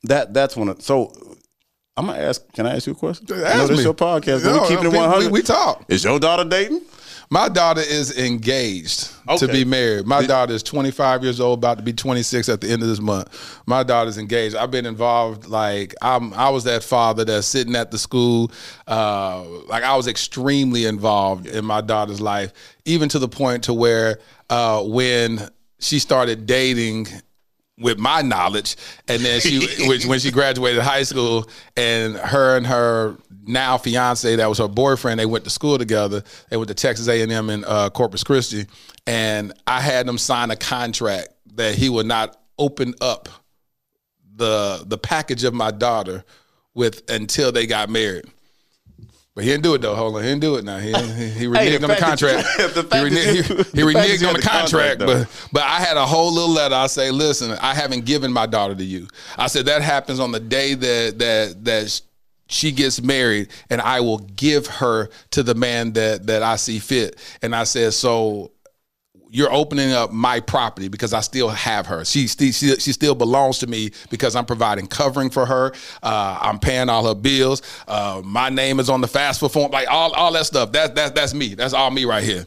that 0.03 0.33
that's 0.35 0.55
one. 0.55 0.69
Of, 0.69 0.81
so 0.83 1.11
I'm 1.95 2.07
gonna 2.07 2.19
ask. 2.19 2.51
Can 2.53 2.65
I 2.65 2.75
ask 2.75 2.87
you 2.87 2.93
a 2.93 2.95
question? 2.95 3.27
Ask 3.31 3.69
this 3.69 3.77
me. 3.77 3.83
your 3.83 3.93
podcast. 3.93 4.43
No, 4.43 4.63
we 4.67 4.75
no, 4.75 4.81
it 4.81 4.93
100. 4.93 5.25
we- 5.25 5.31
we 5.31 5.41
talk. 5.41 5.85
Is 5.87 6.03
your 6.03 6.19
daughter 6.19 6.43
dating? 6.43 6.81
My 7.29 7.49
daughter 7.49 7.81
is 7.81 8.15
engaged 8.15 9.09
to 9.37 9.47
be 9.47 9.65
married. 9.65 10.05
My 10.05 10.23
daughter 10.23 10.53
is 10.53 10.61
25 10.61 11.23
years 11.23 11.39
old, 11.39 11.59
about 11.59 11.77
to 11.77 11.83
be 11.83 11.93
26 11.93 12.47
at 12.47 12.61
the 12.61 12.69
end 12.69 12.83
of 12.83 12.87
this 12.87 12.99
month. 12.99 13.59
My 13.65 13.81
daughter's 13.81 14.19
engaged. 14.19 14.55
I've 14.55 14.69
been 14.69 14.85
involved. 14.85 15.47
Like 15.47 15.95
I'm, 16.01 16.31
I 16.33 16.49
was 16.49 16.63
that 16.65 16.83
father 16.83 17.25
that's 17.25 17.47
sitting 17.47 17.75
at 17.75 17.89
the 17.89 17.97
school. 17.97 18.51
Uh, 18.87 19.43
like 19.67 19.83
I 19.83 19.95
was 19.95 20.07
extremely 20.07 20.85
involved 20.85 21.47
in 21.47 21.65
my 21.65 21.81
daughter's 21.81 22.21
life, 22.21 22.53
even 22.85 23.09
to 23.09 23.19
the 23.19 23.29
point 23.29 23.63
to 23.63 23.73
where 23.73 24.19
uh, 24.51 24.83
when 24.83 25.49
she 25.79 25.97
started 25.99 26.45
dating 26.45 27.07
with 27.79 27.97
my 27.97 28.21
knowledge, 28.21 28.75
and 29.07 29.21
then 29.23 29.39
she 29.41 29.67
which, 29.87 30.05
when 30.05 30.19
she 30.19 30.31
graduated 30.31 30.81
high 30.81 31.03
school, 31.03 31.49
and 31.75 32.15
her 32.15 32.57
and 32.57 32.67
her 32.67 33.17
now 33.45 33.77
fiance 33.77 34.35
that 34.35 34.47
was 34.47 34.59
her 34.59 34.67
boyfriend, 34.67 35.19
they 35.19 35.25
went 35.25 35.43
to 35.43 35.49
school 35.49 35.77
together. 35.77 36.23
They 36.49 36.57
went 36.57 36.67
to 36.69 36.73
Texas 36.73 37.07
A 37.07 37.21
and 37.21 37.31
M 37.31 37.49
in 37.49 37.65
uh, 37.65 37.89
Corpus 37.89 38.23
Christi, 38.23 38.65
and 39.07 39.53
I 39.67 39.81
had 39.81 40.07
them 40.07 40.17
sign 40.17 40.51
a 40.51 40.55
contract 40.55 41.29
that 41.55 41.75
he 41.75 41.89
would 41.89 42.05
not 42.05 42.39
open 42.57 42.93
up 43.01 43.29
the 44.35 44.83
the 44.85 44.97
package 44.97 45.43
of 45.43 45.53
my 45.53 45.71
daughter 45.71 46.23
with 46.73 47.09
until 47.09 47.51
they 47.51 47.67
got 47.67 47.89
married. 47.89 48.25
But 49.35 49.45
he 49.45 49.49
didn't 49.49 49.63
do 49.63 49.73
it 49.73 49.81
though. 49.81 49.95
Hold 49.95 50.15
on, 50.15 50.21
he 50.23 50.29
didn't 50.29 50.41
do 50.41 50.55
it 50.57 50.63
now. 50.63 50.77
He 50.77 50.91
he, 50.91 51.29
he 51.29 51.45
reneged 51.45 51.55
Hey, 51.57 51.75
on 51.75 51.81
the 51.81 51.87
that 51.87 51.97
contract. 51.99 52.47
the 52.57 52.63
he 52.63 52.69
fact 52.73 52.89
that 52.89 52.91
reneged, 53.11 53.49
you- 53.49 53.55
he, 53.55 53.91
he 53.91 53.93
reneged 53.93 54.27
on 54.27 54.33
the 54.35 54.39
the 54.41 54.47
contract, 54.47 54.99
contract, 54.99 54.99
but 54.99 55.49
but 55.51 55.63
I 55.63 55.79
had 55.79 55.97
a 55.97 56.05
whole 56.05 56.31
little 56.31 56.51
letter. 56.53 56.75
I 56.75 56.85
say, 56.87 57.09
listen, 57.09 57.51
I 57.59 57.73
haven't 57.73 58.05
given 58.05 58.31
my 58.31 58.45
daughter 58.45 58.75
to 58.75 58.83
you. 58.83 59.07
I 59.37 59.47
said 59.47 59.65
that 59.65 59.81
happens 59.81 60.19
on 60.19 60.31
the 60.31 60.39
day 60.39 60.75
that 60.75 61.17
that 61.19 61.65
that 61.65 62.01
she 62.47 62.71
gets 62.71 63.01
married, 63.01 63.47
and 63.71 63.81
I 63.81 64.01
will 64.01 64.19
give 64.19 64.67
her 64.67 65.09
to 65.31 65.41
the 65.41 65.55
man 65.55 65.93
that 65.93 66.27
that 66.27 66.43
I 66.43 66.55
see 66.55 66.77
fit. 66.77 67.17
And 67.41 67.55
I 67.55 67.63
said, 67.63 67.93
so 67.93 68.51
you're 69.33 69.51
opening 69.51 69.91
up 69.91 70.11
my 70.11 70.39
property 70.39 70.87
because 70.89 71.11
I 71.11 71.21
still 71.21 71.49
have 71.49 71.87
her. 71.87 72.05
She 72.05 72.27
still 72.27 72.51
she, 72.51 72.75
she 72.75 72.91
still 72.91 73.15
belongs 73.15 73.57
to 73.59 73.67
me 73.67 73.89
because 74.11 74.35
I'm 74.35 74.45
providing 74.45 74.85
covering 74.85 75.31
for 75.31 75.43
her. 75.43 75.73
Uh, 76.03 76.37
I'm 76.39 76.59
paying 76.59 76.87
all 76.87 77.07
her 77.07 77.15
bills. 77.15 77.63
Uh, 77.87 78.21
my 78.23 78.49
name 78.49 78.79
is 78.79 78.91
on 78.91 79.01
the 79.01 79.07
FAFSA 79.07 79.51
form, 79.51 79.71
like 79.71 79.87
all 79.89 80.13
all 80.13 80.31
that 80.33 80.45
stuff. 80.45 80.71
That's 80.71 80.93
that's 80.93 81.11
that's 81.11 81.33
me. 81.33 81.55
That's 81.55 81.73
all 81.73 81.89
me 81.89 82.05
right 82.05 82.23
here. 82.23 82.45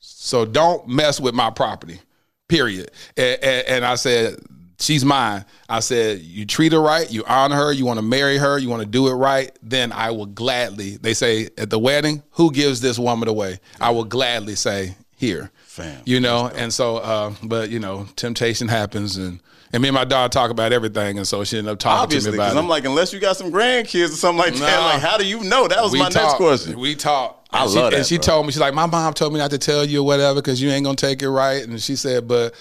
So 0.00 0.44
don't 0.44 0.88
mess 0.88 1.20
with 1.20 1.32
my 1.34 1.50
property. 1.50 2.00
Period. 2.48 2.90
And, 3.16 3.42
and, 3.42 3.66
and 3.68 3.86
I 3.86 3.94
said. 3.94 4.36
She's 4.78 5.06
mine. 5.06 5.46
I 5.70 5.80
said, 5.80 6.20
you 6.20 6.44
treat 6.44 6.72
her 6.72 6.80
right, 6.82 7.10
you 7.10 7.24
honor 7.26 7.56
her, 7.56 7.72
you 7.72 7.86
want 7.86 7.96
to 7.98 8.02
marry 8.02 8.36
her, 8.36 8.58
you 8.58 8.68
want 8.68 8.82
to 8.82 8.86
do 8.86 9.08
it 9.08 9.14
right, 9.14 9.50
then 9.62 9.90
I 9.90 10.10
will 10.10 10.26
gladly. 10.26 10.98
They 10.98 11.14
say 11.14 11.48
at 11.56 11.70
the 11.70 11.78
wedding, 11.78 12.22
who 12.32 12.52
gives 12.52 12.82
this 12.82 12.98
woman 12.98 13.26
away? 13.26 13.58
I 13.80 13.88
will 13.88 14.04
gladly 14.04 14.54
say, 14.54 14.94
here. 15.16 15.50
Fam. 15.76 16.00
You 16.06 16.20
know, 16.20 16.50
and 16.54 16.72
so, 16.72 16.96
uh, 16.96 17.34
but 17.42 17.68
you 17.68 17.78
know, 17.78 18.06
temptation 18.16 18.66
happens, 18.68 19.18
and 19.18 19.40
and 19.72 19.82
me 19.82 19.88
and 19.88 19.94
my 19.94 20.04
daughter 20.04 20.30
talk 20.32 20.50
about 20.50 20.72
everything, 20.72 21.18
and 21.18 21.28
so 21.28 21.44
she 21.44 21.58
ended 21.58 21.72
up 21.72 21.78
talking 21.78 22.02
Obviously, 22.02 22.30
to 22.30 22.38
me 22.38 22.42
about. 22.42 22.56
It. 22.56 22.58
I'm 22.58 22.66
like, 22.68 22.86
unless 22.86 23.12
you 23.12 23.20
got 23.20 23.36
some 23.36 23.52
grandkids 23.52 24.06
or 24.06 24.16
something 24.16 24.38
like 24.38 24.54
that, 24.54 24.80
Nah. 24.80 24.86
like, 24.86 25.00
how 25.02 25.18
do 25.18 25.26
you 25.26 25.44
know? 25.44 25.68
That 25.68 25.82
was 25.82 25.92
my 25.92 26.08
next 26.08 26.36
question. 26.36 26.78
We 26.80 26.94
talk. 26.94 27.46
I 27.50 27.62
and 27.62 27.70
she, 27.70 27.76
love 27.78 27.90
that. 27.90 27.96
And 27.98 28.06
she 28.06 28.16
bro. 28.16 28.22
told 28.22 28.46
me, 28.46 28.52
she's 28.52 28.60
like, 28.60 28.72
my 28.74 28.86
mom 28.86 29.12
told 29.12 29.34
me 29.34 29.38
not 29.38 29.50
to 29.50 29.58
tell 29.58 29.84
you 29.84 30.00
or 30.00 30.06
whatever 30.06 30.36
because 30.36 30.62
you 30.62 30.70
ain't 30.70 30.84
gonna 30.84 30.96
take 30.96 31.20
it 31.22 31.28
right. 31.28 31.62
And 31.62 31.80
she 31.80 31.94
said, 31.94 32.26
but 32.26 32.54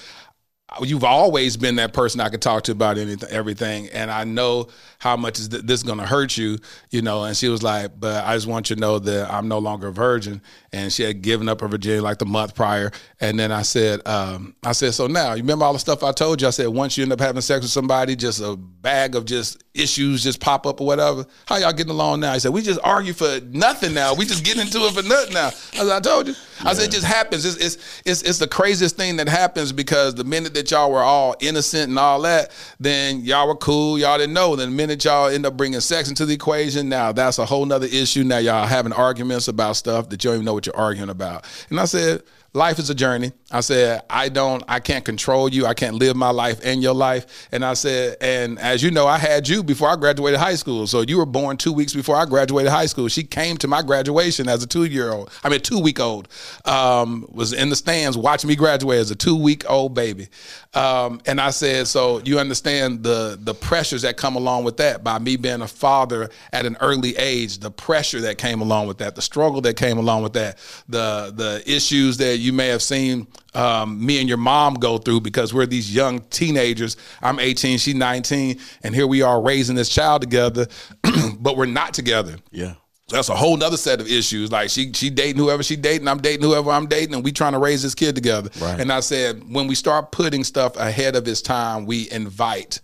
you've 0.81 1.03
always 1.03 1.57
been 1.57 1.75
that 1.75 1.93
person 1.93 2.19
I 2.21 2.29
could 2.29 2.41
talk 2.41 2.63
to 2.63 2.71
about 2.71 2.97
anything, 2.97 3.29
everything, 3.29 3.89
and 3.89 4.11
I 4.11 4.23
know 4.23 4.67
how 4.99 5.17
much 5.17 5.39
is 5.39 5.49
th- 5.49 5.63
this 5.63 5.83
going 5.83 5.99
to 5.99 6.05
hurt 6.05 6.37
you, 6.37 6.57
you 6.89 7.01
know. 7.01 7.23
And 7.23 7.35
she 7.35 7.49
was 7.49 7.61
like, 7.63 7.99
"But 7.99 8.23
I 8.25 8.35
just 8.35 8.47
want 8.47 8.69
you 8.69 8.75
to 8.75 8.79
know 8.79 8.99
that 8.99 9.31
I'm 9.31 9.47
no 9.47 9.59
longer 9.59 9.87
a 9.87 9.91
virgin." 9.91 10.41
And 10.71 10.91
she 10.91 11.03
had 11.03 11.21
given 11.21 11.49
up 11.49 11.61
her 11.61 11.67
virginity 11.67 12.01
like 12.01 12.17
the 12.17 12.25
month 12.25 12.55
prior. 12.55 12.91
And 13.19 13.39
then 13.39 13.51
I 13.51 13.63
said, 13.63 14.07
um, 14.07 14.55
"I 14.63 14.71
said, 14.71 14.93
so 14.93 15.07
now 15.07 15.33
you 15.33 15.43
remember 15.43 15.65
all 15.65 15.73
the 15.73 15.79
stuff 15.79 16.03
I 16.03 16.11
told 16.11 16.41
you? 16.41 16.47
I 16.47 16.51
said 16.51 16.67
once 16.67 16.97
you 16.97 17.03
end 17.03 17.13
up 17.13 17.19
having 17.19 17.41
sex 17.41 17.61
with 17.61 17.71
somebody, 17.71 18.15
just 18.15 18.41
a 18.41 18.55
bag 18.55 19.15
of 19.15 19.25
just 19.25 19.63
issues 19.75 20.23
just 20.23 20.39
pop 20.39 20.65
up 20.65 20.81
or 20.81 20.87
whatever. 20.87 21.25
How 21.45 21.57
y'all 21.57 21.73
getting 21.73 21.91
along 21.91 22.21
now?" 22.21 22.33
He 22.33 22.39
said, 22.39 22.53
"We 22.53 22.61
just 22.61 22.79
argue 22.83 23.13
for 23.13 23.39
nothing 23.51 23.93
now. 23.93 24.13
We 24.13 24.25
just 24.25 24.43
get 24.43 24.57
into 24.57 24.79
it 24.79 24.93
for 24.93 25.03
nothing 25.03 25.33
now." 25.33 25.47
I 25.47 25.77
said, 25.77 25.89
"I 25.89 25.99
told 25.99 26.27
you." 26.27 26.35
I 26.63 26.73
said, 26.73 26.85
"It 26.89 26.91
just 26.91 27.05
happens. 27.05 27.45
It's, 27.45 27.57
it's 27.57 28.01
it's 28.05 28.21
it's 28.21 28.39
the 28.39 28.47
craziest 28.47 28.95
thing 28.95 29.17
that 29.17 29.27
happens 29.27 29.71
because 29.71 30.15
the 30.15 30.23
minute 30.23 30.53
that 30.53 30.71
y'all 30.71 30.91
were 30.91 31.03
all 31.03 31.35
innocent 31.39 31.89
and 31.89 31.99
all 31.99 32.21
that, 32.21 32.51
then 32.79 33.21
y'all 33.21 33.47
were 33.47 33.55
cool. 33.55 33.99
Y'all 33.99 34.17
didn't 34.17 34.33
know. 34.33 34.55
Then 34.55 34.69
the 34.69 34.75
minute 34.75 35.03
y'all 35.03 35.29
end 35.29 35.45
up 35.45 35.57
bringing 35.57 35.79
sex 35.79 36.09
into 36.09 36.25
the 36.25 36.33
equation, 36.33 36.89
now 36.89 37.11
that's 37.11 37.39
a 37.39 37.45
whole 37.45 37.65
nother 37.65 37.87
issue. 37.87 38.23
Now 38.23 38.37
y'all 38.37 38.65
having 38.65 38.93
arguments 38.93 39.47
about 39.47 39.75
stuff 39.75 40.09
that 40.09 40.23
you 40.23 40.29
don't 40.29 40.35
even 40.35 40.45
know 40.45 40.53
what 40.53 40.65
you're 40.65 40.75
arguing 40.77 41.09
about. 41.09 41.45
And 41.69 41.79
I 41.79 41.85
said, 41.85 42.23
life 42.55 42.79
is 42.79 42.89
a 42.89 42.95
journey. 42.95 43.33
I 43.51 43.59
said, 43.59 44.01
I 44.09 44.29
don't, 44.29 44.63
I 44.67 44.79
can't 44.79 45.05
control 45.05 45.49
you. 45.49 45.65
I 45.65 45.73
can't 45.73 45.95
live 45.95 46.15
my 46.15 46.31
life 46.31 46.61
and 46.63 46.81
your 46.81 46.95
life. 46.95 47.47
And 47.51 47.63
I 47.63 47.73
said, 47.73 48.17
and 48.21 48.57
as 48.59 48.81
you 48.81 48.91
know, 48.91 49.05
I 49.05 49.17
had 49.17 49.47
you 49.47 49.61
before 49.61 49.89
I 49.89 49.95
graduated 49.97 50.39
high 50.39 50.55
school. 50.55 50.87
So 50.87 51.01
you 51.01 51.17
were 51.17 51.25
born 51.25 51.57
two 51.57 51.73
weeks 51.73 51.93
before 51.93 52.15
I 52.15 52.25
graduated 52.25 52.71
high 52.71 52.87
school. 52.87 53.07
She 53.07 53.23
came 53.23 53.57
to 53.57 53.67
my 53.67 53.81
graduation 53.81 54.47
as 54.47 54.63
a 54.63 54.67
two 54.67 54.85
year 54.85 55.11
old. 55.11 55.31
I 55.43 55.49
mean, 55.49 55.59
two 55.59 55.79
week 55.79 55.99
old. 55.99 56.29
Um, 56.63 57.27
was 57.29 57.53
in 57.53 57.69
the 57.69 57.75
stands 57.75 58.17
watching 58.17 58.47
me 58.47 58.55
graduate 58.55 58.99
as 58.99 59.11
a 59.11 59.15
two 59.15 59.35
week 59.35 59.69
old 59.69 59.93
baby. 59.93 60.29
Um, 60.73 61.21
and 61.25 61.39
I 61.39 61.51
said, 61.51 61.87
so 61.87 62.19
you 62.19 62.39
understand 62.39 63.03
the 63.03 63.37
the 63.39 63.53
pressures 63.53 64.01
that 64.01 64.17
come 64.17 64.35
along 64.35 64.63
with 64.63 64.77
that 64.77 65.03
by 65.03 65.19
me 65.19 65.35
being 65.35 65.61
a 65.61 65.67
father 65.67 66.29
at 66.51 66.65
an 66.65 66.77
early 66.81 67.15
age, 67.17 67.59
the 67.59 67.71
pressure 67.71 68.21
that 68.21 68.37
came 68.37 68.61
along 68.61 68.87
with 68.87 68.97
that, 68.99 69.15
the 69.15 69.21
struggle 69.21 69.61
that 69.61 69.75
came 69.77 69.97
along 69.97 70.23
with 70.23 70.33
that, 70.33 70.57
the 70.89 71.31
the 71.35 71.63
issues 71.65 72.17
that 72.17 72.39
you 72.45 72.53
may 72.53 72.67
have 72.67 72.81
seen 72.81 73.27
um, 73.53 74.05
me 74.05 74.19
and 74.19 74.29
your 74.29 74.37
mom 74.37 74.75
go 74.75 74.97
through 74.97 75.21
because 75.21 75.53
we're 75.53 75.65
these 75.65 75.93
young 75.93 76.21
teenagers. 76.29 76.95
I'm 77.21 77.39
18, 77.39 77.79
she's 77.79 77.95
19, 77.95 78.59
and 78.83 78.95
here 78.95 79.07
we 79.07 79.21
are 79.21 79.41
raising 79.41 79.75
this 79.75 79.89
child 79.89 80.21
together, 80.21 80.67
but 81.39 81.57
we're 81.57 81.65
not 81.65 81.93
together. 81.93 82.37
Yeah. 82.51 82.75
So 83.07 83.17
that's 83.17 83.29
a 83.29 83.35
whole 83.35 83.55
nother 83.55 83.77
set 83.77 84.01
of 84.01 84.07
issues. 84.07 84.51
Like 84.51 84.71
she 84.71 84.91
she 84.93 85.11
dating 85.11 85.37
whoever 85.37 85.61
she 85.61 85.75
dating, 85.75 86.07
I'm 86.07 86.17
dating 86.17 86.43
whoever 86.43 86.71
I'm 86.71 86.87
dating, 86.87 87.13
and 87.13 87.23
we 87.23 87.31
trying 87.31 87.53
to 87.53 87.59
raise 87.59 87.83
this 87.83 87.93
kid 87.93 88.15
together. 88.15 88.49
Right. 88.59 88.79
And 88.79 88.91
I 88.91 88.99
said, 89.01 89.43
when 89.47 89.67
we 89.67 89.75
start 89.75 90.11
putting 90.11 90.43
stuff 90.43 90.75
ahead 90.75 91.15
of 91.15 91.27
its 91.27 91.41
time, 91.41 91.85
we 91.85 92.09
invite 92.09 92.81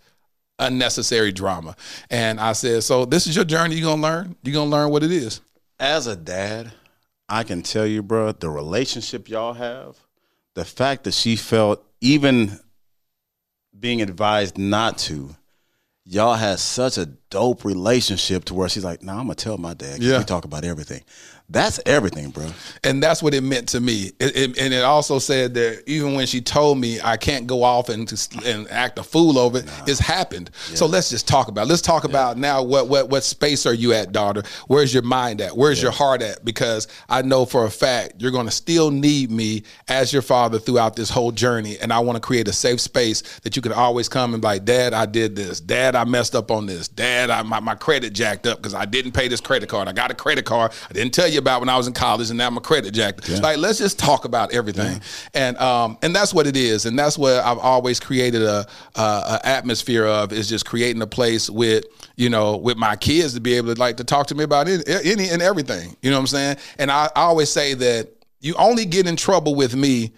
unnecessary 0.59 1.31
drama. 1.31 1.75
And 2.11 2.39
I 2.39 2.53
said, 2.53 2.83
so 2.83 3.05
this 3.05 3.25
is 3.25 3.35
your 3.35 3.45
journey. 3.45 3.75
You're 3.75 3.89
gonna 3.89 4.01
learn. 4.01 4.35
You're 4.43 4.53
gonna 4.53 4.69
learn 4.69 4.91
what 4.91 5.01
it 5.01 5.11
is. 5.11 5.41
As 5.79 6.05
a 6.05 6.15
dad, 6.15 6.71
I 7.31 7.43
can 7.43 7.63
tell 7.63 7.87
you, 7.87 8.03
bro, 8.03 8.33
the 8.33 8.49
relationship 8.49 9.29
y'all 9.29 9.53
have, 9.53 9.95
the 10.53 10.65
fact 10.65 11.05
that 11.05 11.13
she 11.13 11.37
felt 11.37 11.81
even 12.01 12.59
being 13.79 14.01
advised 14.01 14.57
not 14.57 14.97
to, 14.97 15.33
y'all 16.03 16.35
had 16.35 16.59
such 16.59 16.97
a 16.97 17.07
dope 17.31 17.65
relationship 17.65 18.45
to 18.45 18.53
where 18.53 18.69
she's 18.69 18.83
like, 18.85 19.01
"Nah, 19.01 19.13
I'm 19.13 19.23
gonna 19.23 19.35
tell 19.35 19.57
my 19.57 19.73
dad. 19.73 20.03
Yeah. 20.03 20.19
We 20.19 20.23
talk 20.25 20.45
about 20.45 20.63
everything. 20.63 21.01
That's 21.49 21.81
everything, 21.85 22.29
bro. 22.29 22.47
and 22.85 23.03
that's 23.03 23.21
what 23.21 23.33
it 23.33 23.41
meant 23.41 23.67
to 23.69 23.81
me. 23.81 24.13
It, 24.21 24.37
it- 24.37 24.57
and 24.57 24.73
it 24.73 24.83
also 24.85 25.19
said 25.19 25.53
that 25.55 25.83
even 25.85 26.13
when 26.13 26.25
she 26.25 26.39
told 26.39 26.77
me 26.77 27.01
I 27.03 27.17
can't 27.17 27.45
go 27.45 27.63
off 27.63 27.89
and 27.89 28.07
just, 28.07 28.41
and 28.45 28.69
act 28.71 28.97
a 28.97 29.03
fool 29.03 29.37
over 29.37 29.57
it, 29.57 29.65
it's 29.85 29.99
happened. 29.99 30.51
So 30.53 30.85
let's 30.85 31.09
just 31.09 31.27
talk 31.27 31.49
about. 31.49 31.63
It. 31.63 31.69
Let's 31.69 31.81
talk 31.81 32.05
about 32.05 32.37
now. 32.37 32.63
What 32.63 32.87
what 32.87 33.09
what 33.09 33.25
space 33.25 33.65
are 33.65 33.73
you 33.73 33.91
at, 33.91 34.13
daughter? 34.13 34.43
Where's 34.67 34.93
your 34.93 35.03
mind 35.03 35.41
at? 35.41 35.57
Where's 35.57 35.81
your 35.81 35.91
heart 35.91 36.21
at? 36.21 36.45
Because 36.45 36.87
I 37.09 37.21
know 37.21 37.43
for 37.45 37.65
a 37.65 37.69
fact 37.69 38.13
you're 38.19 38.31
to 38.31 38.49
still 38.51 38.89
need 38.89 39.29
me 39.29 39.63
as 39.89 40.13
your 40.13 40.21
father 40.21 40.57
throughout 40.57 40.95
this 40.95 41.09
whole 41.09 41.33
journey, 41.33 41.77
and 41.81 41.91
I 41.91 41.99
want 41.99 42.15
to 42.15 42.21
create 42.21 42.47
a 42.47 42.53
safe 42.53 42.79
space 42.79 43.23
that 43.39 43.57
you 43.57 43.61
can 43.61 43.73
always 43.73 44.07
come 44.07 44.33
and 44.33 44.41
be 44.41 44.47
like, 44.47 44.63
Dad, 44.63 44.93
I 44.93 45.05
did 45.05 45.35
this. 45.35 45.59
Dad, 45.59 45.95
I 45.95 46.05
messed 46.05 46.33
up 46.33 46.49
on 46.49 46.65
this. 46.65 46.87
Dad, 46.87 47.20
I, 47.29 47.41
my 47.43 47.59
my 47.59 47.75
credit 47.75 48.13
jacked 48.13 48.47
up 48.47 48.57
because 48.57 48.73
I 48.73 48.85
didn't 48.85 49.11
pay 49.11 49.27
this 49.27 49.41
credit 49.41 49.69
card. 49.69 49.87
I 49.87 49.91
got 49.93 50.09
a 50.11 50.13
credit 50.13 50.45
card. 50.45 50.71
I 50.89 50.93
didn't 50.93 51.13
tell 51.13 51.27
you 51.27 51.39
about 51.39 51.59
when 51.59 51.69
I 51.69 51.77
was 51.77 51.87
in 51.87 51.93
college, 51.93 52.29
and 52.29 52.37
now 52.37 52.49
my 52.49 52.61
credit 52.61 52.93
jacked. 52.93 53.27
Like, 53.41 53.57
let's 53.57 53.77
just 53.77 53.99
talk 53.99 54.25
about 54.25 54.53
everything, 54.53 55.01
and 55.33 55.57
um, 55.57 55.97
and 56.01 56.15
that's 56.15 56.33
what 56.33 56.47
it 56.47 56.57
is, 56.57 56.85
and 56.85 56.97
that's 56.97 57.17
what 57.17 57.33
I've 57.43 57.59
always 57.59 57.99
created 57.99 58.41
a, 58.41 58.65
a, 58.95 59.01
a 59.01 59.39
atmosphere 59.43 60.05
of 60.05 60.31
is 60.33 60.47
just 60.49 60.65
creating 60.65 61.01
a 61.01 61.07
place 61.07 61.49
with 61.49 61.85
you 62.15 62.29
know 62.29 62.57
with 62.57 62.77
my 62.77 62.95
kids 62.95 63.33
to 63.33 63.41
be 63.41 63.53
able 63.55 63.73
to 63.73 63.79
like 63.79 63.97
to 63.97 64.03
talk 64.03 64.27
to 64.27 64.35
me 64.35 64.43
about 64.43 64.67
any, 64.67 64.83
any 64.87 65.29
and 65.29 65.41
everything. 65.41 65.95
You 66.01 66.09
know 66.09 66.17
what 66.17 66.21
I'm 66.21 66.27
saying? 66.27 66.57
And 66.77 66.91
I, 66.91 67.05
I 67.15 67.21
always 67.21 67.49
say 67.49 67.73
that 67.75 68.09
you 68.39 68.55
only 68.55 68.85
get 68.85 69.07
in 69.07 69.15
trouble 69.15 69.55
with 69.55 69.75
me 69.75 70.13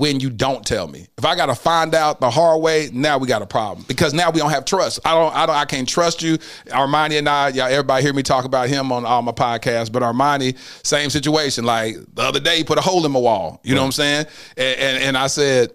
when 0.00 0.18
you 0.18 0.30
don't 0.30 0.64
tell 0.64 0.88
me. 0.88 1.06
If 1.18 1.26
I 1.26 1.36
got 1.36 1.46
to 1.46 1.54
find 1.54 1.94
out 1.94 2.20
the 2.20 2.30
hard 2.30 2.62
way, 2.62 2.88
now 2.90 3.18
we 3.18 3.28
got 3.28 3.42
a 3.42 3.46
problem 3.46 3.84
because 3.86 4.14
now 4.14 4.30
we 4.30 4.40
don't 4.40 4.48
have 4.48 4.64
trust. 4.64 4.98
I 5.04 5.14
don't, 5.14 5.34
I 5.36 5.44
don't, 5.44 5.54
I 5.54 5.66
can't 5.66 5.86
trust 5.86 6.22
you. 6.22 6.38
Armani 6.68 7.18
and 7.18 7.28
I, 7.28 7.50
y'all, 7.50 7.66
everybody 7.66 8.02
hear 8.02 8.14
me 8.14 8.22
talk 8.22 8.46
about 8.46 8.70
him 8.70 8.92
on 8.92 9.04
all 9.04 9.20
my 9.20 9.32
podcasts, 9.32 9.92
but 9.92 10.02
Armani, 10.02 10.56
same 10.86 11.10
situation. 11.10 11.66
Like 11.66 11.96
the 12.14 12.22
other 12.22 12.40
day, 12.40 12.56
he 12.56 12.64
put 12.64 12.78
a 12.78 12.80
hole 12.80 13.04
in 13.04 13.12
my 13.12 13.18
wall. 13.18 13.60
You 13.62 13.74
know 13.74 13.82
what 13.82 13.88
I'm 13.88 13.92
saying? 13.92 14.26
And, 14.56 14.80
and, 14.80 15.04
and 15.04 15.18
I 15.18 15.26
said, 15.26 15.72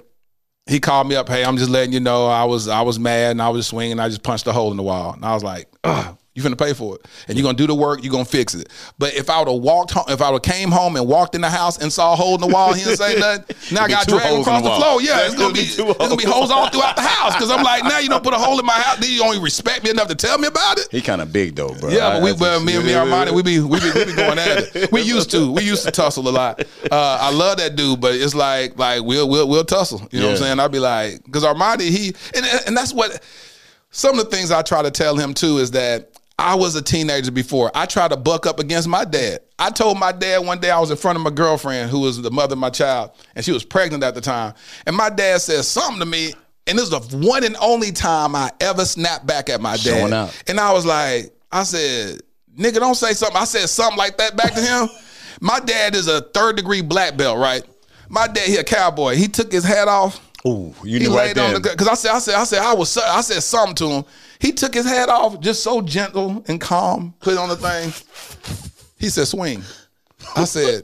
he 0.65 0.79
called 0.79 1.07
me 1.07 1.15
up. 1.15 1.29
Hey, 1.29 1.45
I'm 1.45 1.57
just 1.57 1.69
letting 1.69 1.93
you 1.93 1.99
know 1.99 2.25
I 2.25 2.45
was 2.45 2.67
I 2.67 2.81
was 2.81 2.97
mad 2.97 3.29
and 3.29 3.41
I 3.43 3.49
was 3.49 3.67
swinging. 3.67 3.99
I 3.99 4.09
just 4.09 4.23
punched 4.23 4.47
a 4.47 4.51
hole 4.51 4.71
in 4.71 4.77
the 4.77 4.81
wall, 4.81 5.13
and 5.13 5.23
I 5.23 5.35
was 5.35 5.43
like, 5.43 5.69
Ugh, 5.83 6.17
you 6.35 6.43
finna 6.43 6.57
pay 6.57 6.73
for 6.73 6.95
it, 6.95 7.05
and 7.27 7.37
you're 7.37 7.43
gonna 7.43 7.57
do 7.57 7.65
the 7.65 7.73
work. 7.73 8.03
You're 8.03 8.11
gonna 8.11 8.25
fix 8.25 8.53
it. 8.53 8.69
But 8.99 9.13
if 9.13 9.29
I 9.29 9.39
would 9.39 9.47
have 9.47 9.61
walked 9.61 9.91
home, 9.91 10.03
if 10.09 10.21
I 10.21 10.29
would 10.29 10.45
have 10.45 10.53
came 10.55 10.69
home 10.69 10.97
and 10.97 11.07
walked 11.07 11.33
in 11.33 11.39
the 11.39 11.49
house 11.49 11.81
and 11.81 11.91
saw 11.91 12.11
a 12.11 12.15
hole 12.15 12.35
in 12.35 12.41
the 12.41 12.47
wall, 12.47 12.73
he 12.73 12.83
didn't 12.83 12.97
say 12.97 13.15
nothing. 13.19 13.55
Now 13.73 13.85
I 13.85 13.87
got 13.87 14.05
dragged 14.05 14.41
across 14.41 14.61
the 14.61 14.69
the, 14.69 14.75
floor. 14.75 15.01
Yeah, 15.01 15.25
it's 15.25 15.33
gonna 15.33 15.45
gonna 15.45 15.53
be 15.53 15.61
be 15.61 15.75
there's 15.75 15.97
gonna 15.97 16.15
be 16.17 16.25
holes. 16.25 16.51
all 16.51 16.69
throughout 16.69 16.97
the 16.97 17.03
house 17.03 17.33
because 17.35 17.49
I'm 17.49 17.63
like, 17.63 17.83
now 17.83 17.99
you 17.99 18.09
don't 18.09 18.23
put 18.23 18.33
a 18.33 18.37
hole 18.37 18.59
in 18.59 18.65
my 18.65 18.73
house. 18.73 18.97
Then 18.99 19.11
you 19.11 19.19
don't 19.19 19.31
even 19.31 19.43
respect 19.43 19.85
me 19.85 19.91
enough 19.91 20.09
to 20.09 20.15
tell 20.15 20.37
me 20.37 20.47
about 20.47 20.77
it. 20.77 20.89
He 20.91 21.01
kind 21.01 21.21
of 21.21 21.31
big 21.31 21.55
though, 21.55 21.73
bro. 21.73 21.89
Yeah, 21.89 22.19
but 22.19 22.23
we, 22.23 22.33
but 22.33 22.63
me 22.63 22.75
and 22.75 22.85
me 22.85 22.91
Armani, 22.91 23.31
we 23.31 23.41
be 23.41 23.59
we 23.61 23.79
be, 23.79 23.91
we 23.95 24.05
be 24.05 24.13
going 24.13 24.37
at 24.37 24.75
it. 24.75 24.91
We 24.91 25.01
used 25.15 25.31
to, 25.31 25.51
we 25.51 25.63
used 25.63 25.85
to 25.85 25.91
tussle 25.91 26.27
a 26.27 26.31
lot. 26.31 26.61
Uh, 26.91 27.17
I 27.21 27.31
love 27.31 27.57
that 27.59 27.77
dude, 27.77 28.01
but 28.01 28.15
it's 28.15 28.35
like 28.35 28.77
like 28.77 29.03
we'll 29.03 29.29
we'll 29.29 29.47
we'll 29.47 29.63
tussle. 29.63 30.05
You 30.11 30.19
know 30.19 30.25
what 30.27 30.31
I'm 30.33 30.37
saying? 30.37 30.59
I'd 30.59 30.71
be 30.71 30.79
like, 30.79 31.23
because 31.23 31.45
Armani, 31.45 31.89
he 31.89 32.13
and 32.35 32.45
and 32.67 32.75
that's 32.75 32.93
what 32.93 33.23
some 33.91 34.19
of 34.19 34.29
the 34.29 34.35
things 34.35 34.51
I 34.51 34.61
try 34.61 34.81
to 34.81 34.91
tell 34.91 35.15
him 35.15 35.33
too 35.33 35.59
is 35.59 35.71
that 35.71 36.11
I 36.37 36.55
was 36.55 36.75
a 36.75 36.81
teenager 36.81 37.31
before. 37.31 37.71
I 37.73 37.85
tried 37.85 38.09
to 38.11 38.17
buck 38.17 38.45
up 38.45 38.59
against 38.59 38.87
my 38.87 39.05
dad. 39.05 39.39
I 39.57 39.69
told 39.69 39.97
my 39.97 40.11
dad 40.11 40.39
one 40.45 40.59
day 40.59 40.69
I 40.69 40.79
was 40.79 40.91
in 40.91 40.97
front 40.97 41.17
of 41.17 41.23
my 41.23 41.29
girlfriend, 41.29 41.89
who 41.89 42.01
was 42.01 42.21
the 42.21 42.29
mother 42.31 42.53
of 42.53 42.59
my 42.59 42.69
child, 42.69 43.11
and 43.35 43.45
she 43.45 43.51
was 43.53 43.63
pregnant 43.63 44.03
at 44.03 44.15
the 44.15 44.21
time. 44.21 44.53
And 44.85 44.95
my 44.95 45.09
dad 45.09 45.39
said 45.41 45.63
something 45.63 45.99
to 45.99 46.05
me, 46.05 46.33
and 46.67 46.77
this 46.77 46.85
is 46.85 47.09
the 47.09 47.17
one 47.17 47.43
and 47.45 47.55
only 47.61 47.91
time 47.91 48.35
I 48.35 48.51
ever 48.59 48.83
snapped 48.85 49.25
back 49.25 49.49
at 49.49 49.61
my 49.61 49.77
dad. 49.77 50.11
And 50.47 50.59
I 50.59 50.73
was 50.73 50.85
like, 50.85 51.33
I 51.51 51.63
said, 51.63 52.19
nigga, 52.57 52.75
don't 52.75 52.95
say 52.95 53.13
something. 53.13 53.37
I 53.37 53.45
said 53.45 53.69
something 53.69 53.97
like 53.97 54.17
that 54.17 54.35
back 54.35 54.53
to 54.55 54.61
him. 54.61 54.89
My 55.41 55.59
dad 55.59 55.95
is 55.95 56.07
a 56.07 56.21
third 56.21 56.55
degree 56.55 56.81
black 56.81 57.17
belt, 57.17 57.37
right? 57.37 57.61
My 58.09 58.25
dad, 58.27 58.47
he 58.47 58.55
a 58.55 58.63
cowboy. 58.63 59.15
He 59.15 59.27
took 59.27 59.51
his 59.51 59.65
hat 59.65 59.87
off. 59.89 60.21
Ooh, 60.47 60.73
you 60.83 60.99
He 60.99 61.07
knew 61.07 61.15
right 61.15 61.35
laid 61.35 61.37
on 61.39 61.53
then. 61.53 61.61
the 61.61 61.69
because 61.71 61.87
I 61.89 61.93
said 61.95 62.11
I 62.11 62.19
said 62.19 62.35
I 62.35 62.43
said 62.45 62.59
I 62.61 62.73
was 62.73 62.97
I 62.97 63.19
said 63.21 63.43
something 63.43 63.75
to 63.75 63.87
him. 63.95 64.05
He 64.45 64.51
took 64.51 64.75
his 64.75 64.85
hat 64.85 65.09
off, 65.09 65.39
just 65.39 65.63
so 65.63 65.81
gentle 65.81 66.45
and 66.47 66.61
calm, 66.61 67.15
put 67.19 67.33
it 67.33 67.39
on 67.39 67.49
the 67.49 67.55
thing. 67.55 67.91
He 68.99 69.09
said, 69.09 69.25
"Swing." 69.25 69.63
I 70.35 70.45
said, 70.45 70.83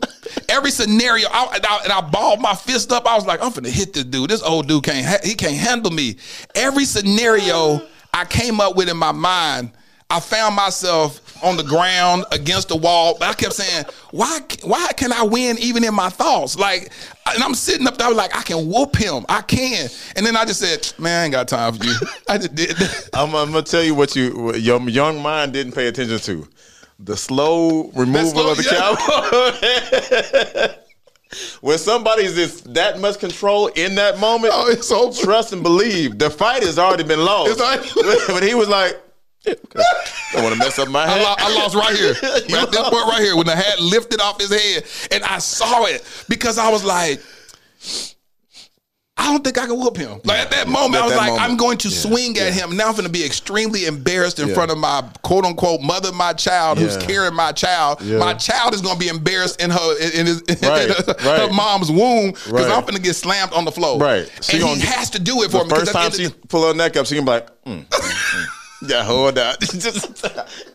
every 0.50 0.72
scenario, 0.72 1.28
I, 1.30 1.56
and, 1.56 1.66
I, 1.66 1.84
and 1.84 1.92
I 1.92 2.02
balled 2.02 2.42
my 2.42 2.56
fist 2.56 2.92
up. 2.92 3.06
I 3.06 3.16
was 3.16 3.26
like, 3.28 3.40
I'm 3.44 3.52
finna 3.52 3.70
hit 3.70 3.94
this 3.94 4.06
dude. 4.06 4.32
This 4.32 4.42
old 4.42 4.68
dude 4.68 4.84
can't, 4.84 5.06
ha- 5.06 5.20
he 5.24 5.36
can't 5.36 5.56
handle 5.56 5.92
me. 5.92 6.18
Every 6.56 6.86
scenario 6.86 7.82
I 8.14 8.26
came 8.26 8.60
up 8.60 8.76
with 8.76 8.90
in 8.90 8.98
my 8.98 9.12
mind, 9.12 9.72
I 10.10 10.20
found 10.20 10.56
myself 10.56 11.31
on 11.44 11.58
the 11.58 11.64
ground 11.64 12.26
against 12.32 12.70
the 12.70 12.76
wall. 12.76 13.16
But 13.20 13.30
I 13.30 13.34
kept 13.34 13.54
saying, 13.54 13.86
why, 14.12 14.40
why 14.64 14.88
can 14.96 15.12
I 15.14 15.24
win 15.24 15.58
even 15.60 15.84
in 15.84 15.94
my 15.94 16.10
thoughts? 16.10 16.58
Like, 16.58 16.92
and 17.34 17.44
I'm 17.44 17.54
sitting 17.56 17.88
up 17.88 17.98
there 17.98 18.12
like, 18.12 18.36
I 18.38 18.44
can 18.44 18.70
whoop 18.70 18.96
him. 18.96 19.26
I 19.30 19.42
can. 19.42 19.90
And 20.16 20.26
then 20.26 20.36
I 20.36 20.46
just 20.46 20.60
said, 20.60 20.92
man, 21.02 21.22
I 21.22 21.24
ain't 21.26 21.32
got 21.34 21.48
time 21.48 21.74
for 21.74 21.86
you. 21.86 21.96
I 22.30 22.38
just 22.38 22.56
did. 22.56 22.76
I'm, 23.14 23.34
I'm 23.36 23.52
gonna 23.52 23.64
tell 23.64 23.84
you 23.84 23.96
what 23.96 24.16
you 24.16 24.38
what 24.38 24.62
your 24.62 24.80
young 24.90 25.22
mind 25.22 25.54
didn't 25.54 25.74
pay 25.74 25.88
attention 25.88 26.20
to. 26.20 26.48
The 27.00 27.18
slow 27.18 27.90
removal 27.96 28.44
slow- 28.44 28.52
of 28.52 28.58
the 28.58 28.64
cowboy. 28.64 30.76
when 31.62 31.78
somebody's 31.78 32.38
is 32.38 32.62
that 32.64 33.00
much 33.00 33.20
control 33.20 33.68
in 33.68 33.96
that 33.96 34.20
moment, 34.20 34.54
Oh, 34.56 34.70
it's 34.70 34.92
over. 34.92 35.18
trust 35.18 35.54
and 35.54 35.64
believe. 35.64 36.20
The 36.20 36.30
fight 36.30 36.64
has 36.64 36.78
already 36.78 37.04
been 37.04 37.24
lost. 37.24 37.60
Already- 37.60 37.90
but 38.28 38.44
he 38.44 38.54
was 38.54 38.68
like, 38.70 39.00
Don't 39.44 40.44
want 40.44 40.54
to 40.54 40.60
mess 40.60 40.78
up 40.80 40.88
my 40.90 41.04
I, 41.04 41.08
head. 41.08 41.24
lo- 41.24 41.36
I 41.38 41.56
lost 41.56 41.76
right 41.76 41.96
here. 41.96 42.12
At 42.62 42.72
this 42.72 42.90
point 42.90 43.08
right 43.08 43.22
here, 43.22 43.36
when 43.36 43.48
the 43.48 43.56
hat 43.56 43.80
lifted 43.80 44.22
off 44.22 44.40
his 44.40 44.50
head, 44.52 44.84
and 45.12 45.24
I 45.24 45.40
saw 45.40 45.86
it 45.86 46.04
because 46.30 46.58
I 46.58 46.70
was 46.70 46.84
like, 46.84 47.22
I 49.18 49.26
don't 49.32 49.44
think 49.44 49.58
I 49.60 49.68
can 49.68 49.78
whoop 49.78 49.98
him. 49.98 50.20
Like 50.24 50.40
at 50.40 50.52
that 50.52 50.68
moment, 50.68 50.96
At 50.96 51.02
I 51.02 51.06
was 51.06 51.16
like, 51.16 51.28
moment. 51.32 51.42
I'm 51.44 51.58
going 51.58 51.78
to 51.80 51.90
Yeah, 51.90 51.96
swing 51.98 52.38
at 52.40 52.54
him. 52.54 52.76
Now 52.76 52.88
I'm 52.88 52.94
going 52.94 53.04
to 53.06 53.10
be 53.12 53.24
extremely 53.24 53.86
embarrassed 53.86 54.40
in 54.40 54.48
Yeah. 54.48 54.54
front 54.56 54.72
of 54.72 54.78
my 54.80 55.04
quote 55.22 55.46
unquote 55.46 55.82
mother, 55.82 56.12
my 56.12 56.34
child, 56.34 56.80
who's 56.80 56.98
carrying 56.98 57.36
my 57.36 57.52
child. 57.52 58.02
Yeah. 58.02 58.18
My 58.18 58.34
child 58.34 58.74
is 58.74 58.82
going 58.82 58.96
to 58.96 59.00
be 59.00 59.10
embarrassed 59.10 59.62
in 59.62 59.70
her 59.70 59.98
in, 60.00 60.26
his, 60.26 60.42
Right, 60.64 60.88
in 60.90 60.94
her, 60.94 61.16
right. 61.26 61.52
mom's 61.54 61.92
womb 61.92 62.32
because 62.32 62.52
Right. 62.52 62.72
I'm 62.72 62.82
going 62.82 62.96
to 62.96 63.02
get 63.02 63.16
slammed 63.16 63.54
on 63.54 63.66
the 63.66 63.72
floor. 63.72 64.00
Right. 64.00 64.28
So 64.42 64.56
and 64.58 64.80
he 64.82 64.88
has 64.88 65.10
to 65.12 65.20
do 65.20 65.42
it 65.44 65.52
for 65.52 65.66
me. 65.66 65.70
first 65.70 65.92
time 65.92 66.12
she 66.12 66.30
pull 66.48 66.68
her 66.68 66.74
neck 66.74 66.96
up, 66.98 67.06
she 67.06 67.16
can 67.16 67.26
be 67.26 67.32
like, 67.32 67.48
mm, 67.66 67.86
mm, 67.86 67.88
mm. 67.90 68.46
yeah, 68.82 69.04
hold 69.04 69.38
out. 69.38 69.60
Just 69.62 70.26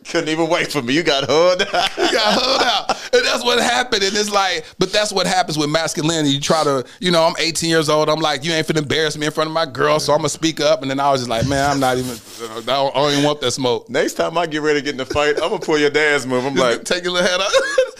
couldn't 0.05 0.29
even 0.29 0.49
wait 0.49 0.71
for 0.71 0.81
me. 0.81 0.93
You 0.93 1.03
got 1.03 1.25
hold 1.25 1.61
out. 1.61 1.97
You 1.97 2.13
got 2.13 2.33
hugged 2.39 2.63
out. 2.63 3.13
And 3.13 3.25
that's 3.25 3.43
what 3.43 3.59
happened. 3.59 4.03
And 4.03 4.15
it's 4.15 4.29
like, 4.29 4.65
but 4.79 4.91
that's 4.93 5.11
what 5.11 5.27
happens 5.27 5.57
with 5.57 5.69
masculinity. 5.69 6.29
You 6.29 6.39
try 6.39 6.63
to, 6.63 6.85
you 6.99 7.11
know, 7.11 7.23
I'm 7.23 7.33
18 7.39 7.69
years 7.69 7.89
old. 7.89 8.07
I'm 8.07 8.19
like, 8.19 8.45
you 8.45 8.51
ain't 8.53 8.65
finna 8.65 8.77
embarrass 8.77 9.17
me 9.17 9.25
in 9.25 9.31
front 9.31 9.49
of 9.49 9.53
my 9.53 9.65
girl, 9.65 9.99
so 9.99 10.13
I'm 10.13 10.19
gonna 10.19 10.29
speak 10.29 10.61
up. 10.61 10.81
And 10.81 10.89
then 10.89 10.99
I 10.99 11.11
was 11.11 11.21
just 11.21 11.29
like, 11.29 11.47
man, 11.47 11.69
I'm 11.69 11.79
not 11.79 11.97
even, 11.97 12.15
I 12.15 12.61
don't, 12.61 12.95
I 12.95 12.99
don't 12.99 13.11
even 13.11 13.23
want 13.25 13.41
that 13.41 13.51
smoke. 13.51 13.89
Next 13.89 14.13
time 14.13 14.37
I 14.37 14.45
get 14.45 14.61
ready 14.61 14.79
to 14.79 14.85
get 14.85 14.91
in 14.91 14.97
the 14.97 15.05
fight, 15.05 15.35
I'm 15.35 15.49
gonna 15.49 15.59
pull 15.59 15.77
your 15.77 15.89
dad's 15.89 16.25
move. 16.25 16.45
I'm 16.45 16.55
like, 16.55 16.83
Take 16.85 17.03
your 17.03 17.13
little 17.13 17.27
head 17.27 17.41
up. 17.41 17.51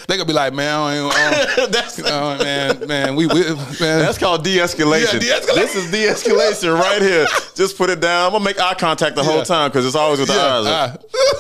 They 0.08 0.16
gonna 0.16 0.26
be 0.26 0.34
like, 0.34 0.53
man, 0.53 0.74
I 0.80 0.95
ain't, 0.97 1.14
I 1.14 1.55
don't- 1.55 1.72
that's 1.78 1.99
oh, 1.99 2.38
man, 2.38 2.88
man, 2.88 3.16
we, 3.16 3.28
we 3.28 3.41
man. 3.43 3.76
That's 3.80 4.18
called 4.18 4.43
de-escalation. 4.43 5.14
Yeah, 5.14 5.39
de-escalation. 5.39 5.55
This 5.55 5.76
is 5.76 5.91
de-escalation 5.91 6.80
right 6.80 7.01
here. 7.01 7.28
Just 7.55 7.78
put 7.78 7.89
it 7.89 7.99
down. 7.99 8.28
I'm 8.28 8.32
gonna 8.32 8.43
make 8.45 8.60
eye 8.60 8.74
contact 8.76 9.16
the 9.16 9.24
whole 9.24 9.43
time 9.43 9.70
because 9.70 9.86
it's 9.86 9.95
always 9.95 10.20
with 10.20 10.30
the 10.30 10.36
eyes. 10.36 10.66
yeah, 10.66 10.82
Like, 10.86 11.01
ah. 11.14 11.38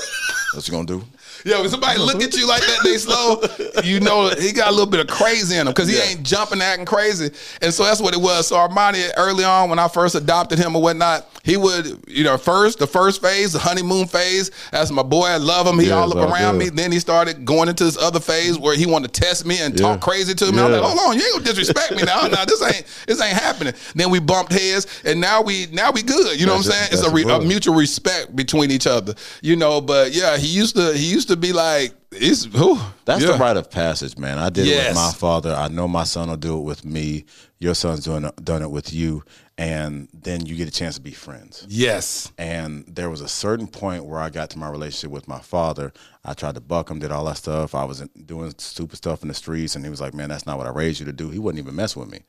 what 0.53 0.67
you 0.67 0.71
gonna 0.71 0.85
do? 0.85 1.03
Yeah, 1.47 1.61
when 1.61 1.69
somebody 1.69 1.97
look 1.99 2.21
at 2.21 2.35
you 2.35 2.45
like 2.47 2.61
that, 2.61 2.79
they 2.83 2.97
slow. 2.97 3.41
You 3.83 3.99
know 4.01 4.29
he 4.37 4.51
got 4.51 4.67
a 4.67 4.71
little 4.71 4.85
bit 4.85 4.99
of 4.99 5.07
crazy 5.07 5.55
in 5.55 5.61
him 5.61 5.67
because 5.73 5.87
he 5.87 5.95
Yeah. 5.95 6.03
ain't 6.09 6.23
jumping, 6.23 6.61
acting 6.61 6.85
crazy, 6.85 7.31
and 7.61 7.73
so 7.73 7.83
that's 7.85 8.01
what 8.01 8.13
it 8.13 8.19
was. 8.19 8.47
So 8.47 8.55
Armani, 8.57 9.09
early 9.17 9.43
on 9.45 9.69
when 9.69 9.79
I 9.79 9.87
first 9.87 10.15
adopted 10.15 10.59
him 10.59 10.75
or 10.75 10.81
whatnot, 10.81 11.29
he 11.43 11.55
would, 11.55 12.03
you 12.07 12.25
know, 12.25 12.37
first 12.37 12.79
the 12.79 12.87
first 12.87 13.21
phase, 13.21 13.53
the 13.53 13.59
honeymoon 13.59 14.07
phase. 14.07 14.51
That's 14.71 14.91
my 14.91 15.03
boy. 15.03 15.27
I 15.27 15.37
love 15.37 15.65
him. 15.65 15.79
He 15.79 15.87
Yeah, 15.87 15.95
all 15.99 16.17
up 16.17 16.29
around 16.29 16.57
me. 16.57 16.67
Then 16.69 16.91
he 16.91 16.99
started 16.99 17.45
going 17.45 17.69
into 17.69 17.85
this 17.85 17.97
other 17.97 18.19
phase 18.19 18.57
where 18.59 18.75
he 18.75 18.85
wanted 18.85 19.13
to 19.13 19.21
test 19.21 19.45
me 19.45 19.57
and 19.59 19.79
Yeah. 19.79 19.87
talk 19.87 20.01
crazy 20.01 20.33
to 20.35 20.51
me. 20.51 20.59
I'm 20.61 20.71
like, 20.71 20.81
hold 20.81 20.99
on, 20.99 21.15
you 21.17 21.23
ain't 21.23 21.33
gonna 21.35 21.45
disrespect 21.45 21.95
me 21.95 22.03
now. 22.03 22.27
Now 22.27 22.43
this 22.43 22.61
ain't 22.61 22.83
this 23.07 23.21
ain't 23.21 23.37
happening. 23.37 23.73
Then 23.95 24.09
we 24.09 24.19
bumped 24.19 24.51
heads, 24.51 24.85
and 25.05 25.21
now 25.21 25.41
we 25.41 25.67
now 25.71 25.91
we 25.91 26.01
good. 26.01 26.37
You 26.39 26.45
know 26.45 26.55
That's 26.55 26.67
what 26.67 26.75
I'm 26.75 26.81
saying? 26.81 26.89
It's 26.91 27.03
a, 27.07 27.11
re- 27.11 27.23
a 27.33 27.39
mutual 27.39 27.75
respect 27.75 28.35
between 28.35 28.69
each 28.71 28.85
other. 28.87 29.13
You 29.41 29.55
know, 29.55 29.79
but 29.79 30.11
yeah, 30.11 30.35
he 30.35 30.47
used 30.47 30.75
to 30.75 30.93
he 30.93 31.05
used 31.05 31.29
to 31.29 31.36
be 31.37 31.53
like, 31.53 31.93
it's 32.11 32.45
whew, 32.45 32.79
That's 33.05 33.23
yeah. 33.23 33.33
the 33.33 33.37
rite 33.37 33.57
of 33.57 33.69
passage, 33.69 34.17
man. 34.17 34.39
I 34.39 34.49
did 34.49 34.67
it 34.67 34.87
with 34.87 34.95
my 34.95 35.11
father. 35.11 35.53
I 35.53 35.67
know 35.67 35.87
my 35.87 36.03
son 36.03 36.29
will 36.29 36.37
do 36.37 36.57
it 36.57 36.61
with 36.63 36.85
me. 36.85 37.25
Your 37.59 37.73
son's 37.75 38.03
doing 38.03 38.29
done 38.43 38.61
it 38.61 38.71
with 38.71 38.93
you, 38.93 39.23
and 39.57 40.07
then 40.13 40.45
you 40.45 40.55
get 40.55 40.67
a 40.67 40.71
chance 40.71 40.95
to 40.95 41.01
be 41.01 41.11
friends. 41.11 41.65
Yes. 41.69 42.31
And 42.37 42.85
there 42.87 43.09
was 43.09 43.21
a 43.21 43.27
certain 43.27 43.67
point 43.67 44.05
where 44.05 44.19
I 44.19 44.29
got 44.29 44.49
to 44.51 44.59
my 44.59 44.69
relationship 44.69 45.11
with 45.11 45.27
my 45.27 45.39
father. 45.39 45.91
I 46.23 46.33
tried 46.33 46.55
to 46.55 46.61
buck 46.61 46.89
him, 46.89 46.99
did 46.99 47.11
all 47.11 47.25
that 47.25 47.37
stuff. 47.37 47.75
I 47.75 47.83
was 47.83 47.99
doing 48.25 48.53
stupid 48.57 48.97
stuff 48.97 49.21
in 49.21 49.27
the 49.27 49.33
streets, 49.33 49.75
and 49.75 49.83
he 49.83 49.89
was 49.89 50.01
like, 50.01 50.13
"Man, 50.13 50.29
that's 50.29 50.45
not 50.45 50.57
what 50.57 50.67
I 50.67 50.71
raised 50.71 50.99
you 50.99 51.05
to 51.07 51.13
do." 51.13 51.29
He 51.29 51.39
wouldn't 51.39 51.61
even 51.63 51.75
mess 51.75 51.95
with 51.95 52.09
me. 52.09 52.21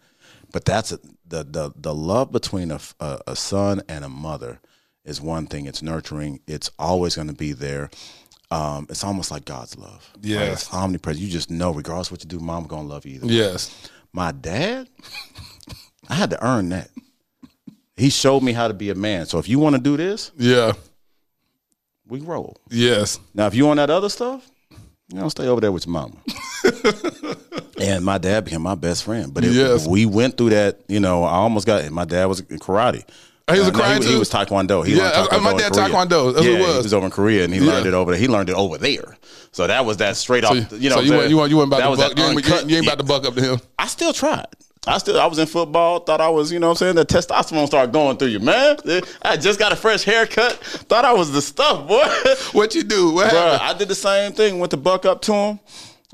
But 0.53 0.65
that's 0.65 0.93
a, 0.93 0.99
the 1.27 1.45
the 1.45 1.73
the 1.77 1.95
love 1.95 2.33
between 2.33 2.71
a 2.71 2.81
a 3.01 3.37
son 3.37 3.83
and 3.89 4.05
a 4.05 4.09
mother 4.09 4.61
is 5.05 5.21
one 5.21 5.47
thing. 5.47 5.67
It's 5.67 5.83
nurturing. 5.83 6.41
It's 6.47 6.71
always 6.79 7.17
going 7.17 7.29
to 7.29 7.35
be 7.35 7.53
there. 7.53 7.91
Um, 8.51 8.87
it's 8.89 9.05
almost 9.05 9.31
like 9.31 9.45
God's 9.45 9.77
love. 9.77 10.09
Right? 10.17 10.25
Yes. 10.25 10.63
It's 10.65 10.75
omnipresent. 10.75 11.23
You 11.25 11.31
just 11.31 11.51
know, 11.51 11.73
regardless 11.73 12.09
of 12.09 12.13
what 12.13 12.25
you 12.25 12.29
do, 12.29 12.39
mom 12.41 12.67
gonna 12.67 12.89
love 12.89 13.05
you 13.05 13.17
either. 13.17 13.27
Yes. 13.27 13.89
My 14.13 14.33
dad, 14.33 14.89
I 16.09 16.15
had 16.15 16.31
to 16.31 16.45
earn 16.45 16.71
that. 16.71 16.89
He 17.97 18.09
showed 18.11 18.43
me 18.43 18.53
how 18.53 18.69
to 18.69 18.75
be 18.75 18.91
a 18.91 18.95
man. 18.95 19.27
So 19.27 19.39
if 19.39 19.49
you 19.49 19.59
want 19.59 19.77
to 19.77 19.83
do 19.83 19.97
this, 19.97 20.31
Yeah. 20.39 20.73
we 22.07 22.21
roll. 22.21 22.57
Yes. 22.71 23.19
Now, 23.35 23.47
if 23.49 23.55
you 23.55 23.67
want 23.67 23.77
that 23.79 23.91
other 23.91 24.09
stuff, 24.09 24.49
you 25.13 25.19
know, 25.19 25.29
stay 25.29 25.47
over 25.47 25.61
there 25.61 25.73
with 25.73 25.85
your 25.87 25.93
mama. 25.93 26.15
and 27.81 28.05
my 28.05 28.19
dad 28.19 28.45
became 28.45 28.63
my 28.63 28.75
best 28.75 29.05
friend. 29.05 29.33
But 29.35 29.45
it, 29.45 29.53
Yes. 29.53 29.87
we 29.87 30.07
went 30.07 30.37
through 30.39 30.51
that. 30.51 30.81
You 30.89 31.01
know, 31.01 31.25
I 31.25 31.33
almost 31.35 31.67
got. 31.67 31.83
And 31.83 31.95
my 31.95 32.05
dad 32.05 32.27
was 32.27 32.41
in 32.41 32.59
karate. 32.59 33.05
He 33.53 33.59
was 33.59 33.69
Uh, 33.69 33.71
a 33.71 33.73
no, 33.73 33.79
karate 33.79 34.05
he, 34.05 34.09
he 34.13 34.17
was 34.17 34.31
taekwondo. 34.31 34.87
He 34.87 34.97
Yeah, 34.97 35.05
uh, 35.05 35.27
taekwondo 35.29 35.43
my 35.43 35.53
dad 35.55 35.73
taekwondo. 35.73 36.35
That's 36.35 36.47
yeah, 36.47 36.53
what 36.53 36.61
it 36.61 36.67
was. 36.67 36.77
He 36.77 36.83
was 36.83 36.95
over 36.95 37.07
in 37.07 37.13
Korea 37.13 37.45
and 37.45 37.55
he 37.55 37.61
Yeah. 37.61 37.73
learned 37.73 37.87
it 37.87 37.95
over 37.95 38.11
there. 38.13 38.21
He 38.21 38.29
learned 38.29 38.51
it 38.51 38.55
over 38.57 38.79
there. 38.79 39.17
So 39.53 39.67
that 39.67 39.85
was 39.87 39.97
that 39.99 40.17
straight 40.17 40.45
off. 40.45 40.57
So, 40.71 40.77
you 40.77 40.91
know, 40.91 40.97
so 40.97 41.01
you, 41.03 41.13
went, 41.13 41.31
you, 41.31 41.37
went, 41.39 41.51
you 41.51 41.57
went 41.57 41.69
about 41.69 41.97
That 41.97 42.09
to 42.11 42.15
buck. 42.15 42.19
You 42.19 42.25
ain't, 42.25 42.47
you, 42.47 42.53
uncut- 42.53 42.71
you 42.71 42.77
ain't 42.77 42.87
about 42.87 42.99
to 42.99 43.05
buck 43.05 43.27
up 43.27 43.35
to 43.35 43.41
him. 43.41 43.61
I 43.79 43.87
still 43.87 44.13
tried. 44.13 44.47
I 44.87 44.97
still 44.99 45.21
I 45.21 45.27
was 45.27 45.39
in 45.39 45.47
football, 45.47 46.01
thought 46.01 46.21
I 46.21 46.29
was, 46.29 46.51
you 46.53 46.59
know 46.59 46.69
what 46.69 46.81
I'm 46.81 46.95
saying? 46.95 46.95
The 46.97 47.05
testosterone 47.05 47.67
started 47.67 47.93
going 47.93 48.17
through 48.17 48.29
you, 48.29 48.41
man. 48.41 48.77
I 49.23 49.37
just 49.37 49.59
got 49.59 49.73
a 49.73 49.77
fresh 49.77 50.03
haircut. 50.05 50.53
Thought 50.55 51.05
I 51.05 51.13
was 51.13 51.31
the 51.33 51.43
stuff, 51.43 51.87
boy. 51.89 52.05
What 52.53 52.75
you 52.75 52.85
do? 52.85 53.13
What 53.13 53.31
Bruh? 53.33 53.59
I 53.61 53.75
did 53.75 53.89
the 53.89 53.95
same 53.95 54.33
thing, 54.33 54.59
went 54.59 54.71
to 54.71 54.77
buck 54.77 55.05
up 55.05 55.21
to 55.23 55.33
him. 55.35 55.61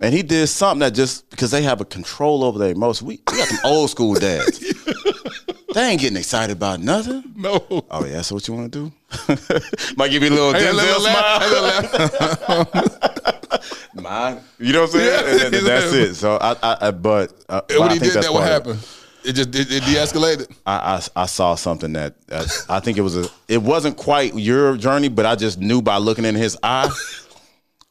And 0.00 0.12
he 0.12 0.22
did 0.24 0.48
something 0.48 0.80
that 0.80 0.92
just 0.94 1.28
because 1.30 1.52
they 1.52 1.62
have 1.62 1.80
a 1.80 1.84
control 1.84 2.42
over 2.42 2.58
their 2.58 2.70
emotions. 2.72 3.06
We, 3.06 3.20
we 3.30 3.38
got 3.38 3.46
some 3.48 3.60
old 3.64 3.90
school 3.90 4.14
dads. 4.14 4.58
they 5.74 5.90
ain't 5.90 6.00
getting 6.00 6.16
excited 6.16 6.56
about 6.56 6.80
nothing. 6.80 7.22
No. 7.36 7.66
Oh 7.90 8.04
yeah, 8.04 8.12
that's 8.14 8.32
what 8.32 8.46
you 8.48 8.54
want 8.54 8.72
to 8.72 8.90
do. 8.90 8.92
Might 9.96 10.08
give 10.08 10.22
you 10.22 10.30
a 10.30 10.30
little 10.30 10.52
Hey, 10.54 10.60
Denzel 10.72 11.00
smile. 11.00 11.62
let- 11.62 12.72
let- 12.74 13.94
My, 13.94 14.38
you 14.58 14.72
know 14.72 14.82
what 14.82 14.94
I'm 14.94 15.00
saying? 15.00 15.52
Yeah. 15.52 15.60
That's 15.60 15.92
it. 15.92 16.14
So 16.14 16.36
I, 16.40 16.56
I, 16.62 16.76
I 16.88 16.90
but 16.90 17.32
uh, 17.48 17.60
when 17.70 17.82
I 17.82 17.92
he 17.94 17.98
think 18.00 18.12
did 18.14 18.22
that, 18.24 18.32
what 18.32 18.42
it. 18.46 18.50
happened? 18.52 18.86
It 19.24 19.32
just 19.34 19.48
it, 19.54 19.70
it 19.72 19.84
de-escalated. 19.84 20.50
I, 20.66 21.00
I 21.16 21.22
I 21.22 21.26
saw 21.26 21.54
something 21.54 21.92
that 21.94 22.14
uh, 22.30 22.46
I 22.68 22.80
think 22.80 22.98
it 22.98 23.02
was 23.02 23.16
a 23.16 23.26
it 23.48 23.62
wasn't 23.62 23.96
quite 23.96 24.34
your 24.34 24.76
journey, 24.76 25.08
but 25.08 25.24
I 25.26 25.34
just 25.36 25.58
knew 25.60 25.80
by 25.80 25.96
looking 25.98 26.24
in 26.24 26.34
his 26.34 26.58
eye. 26.62 26.90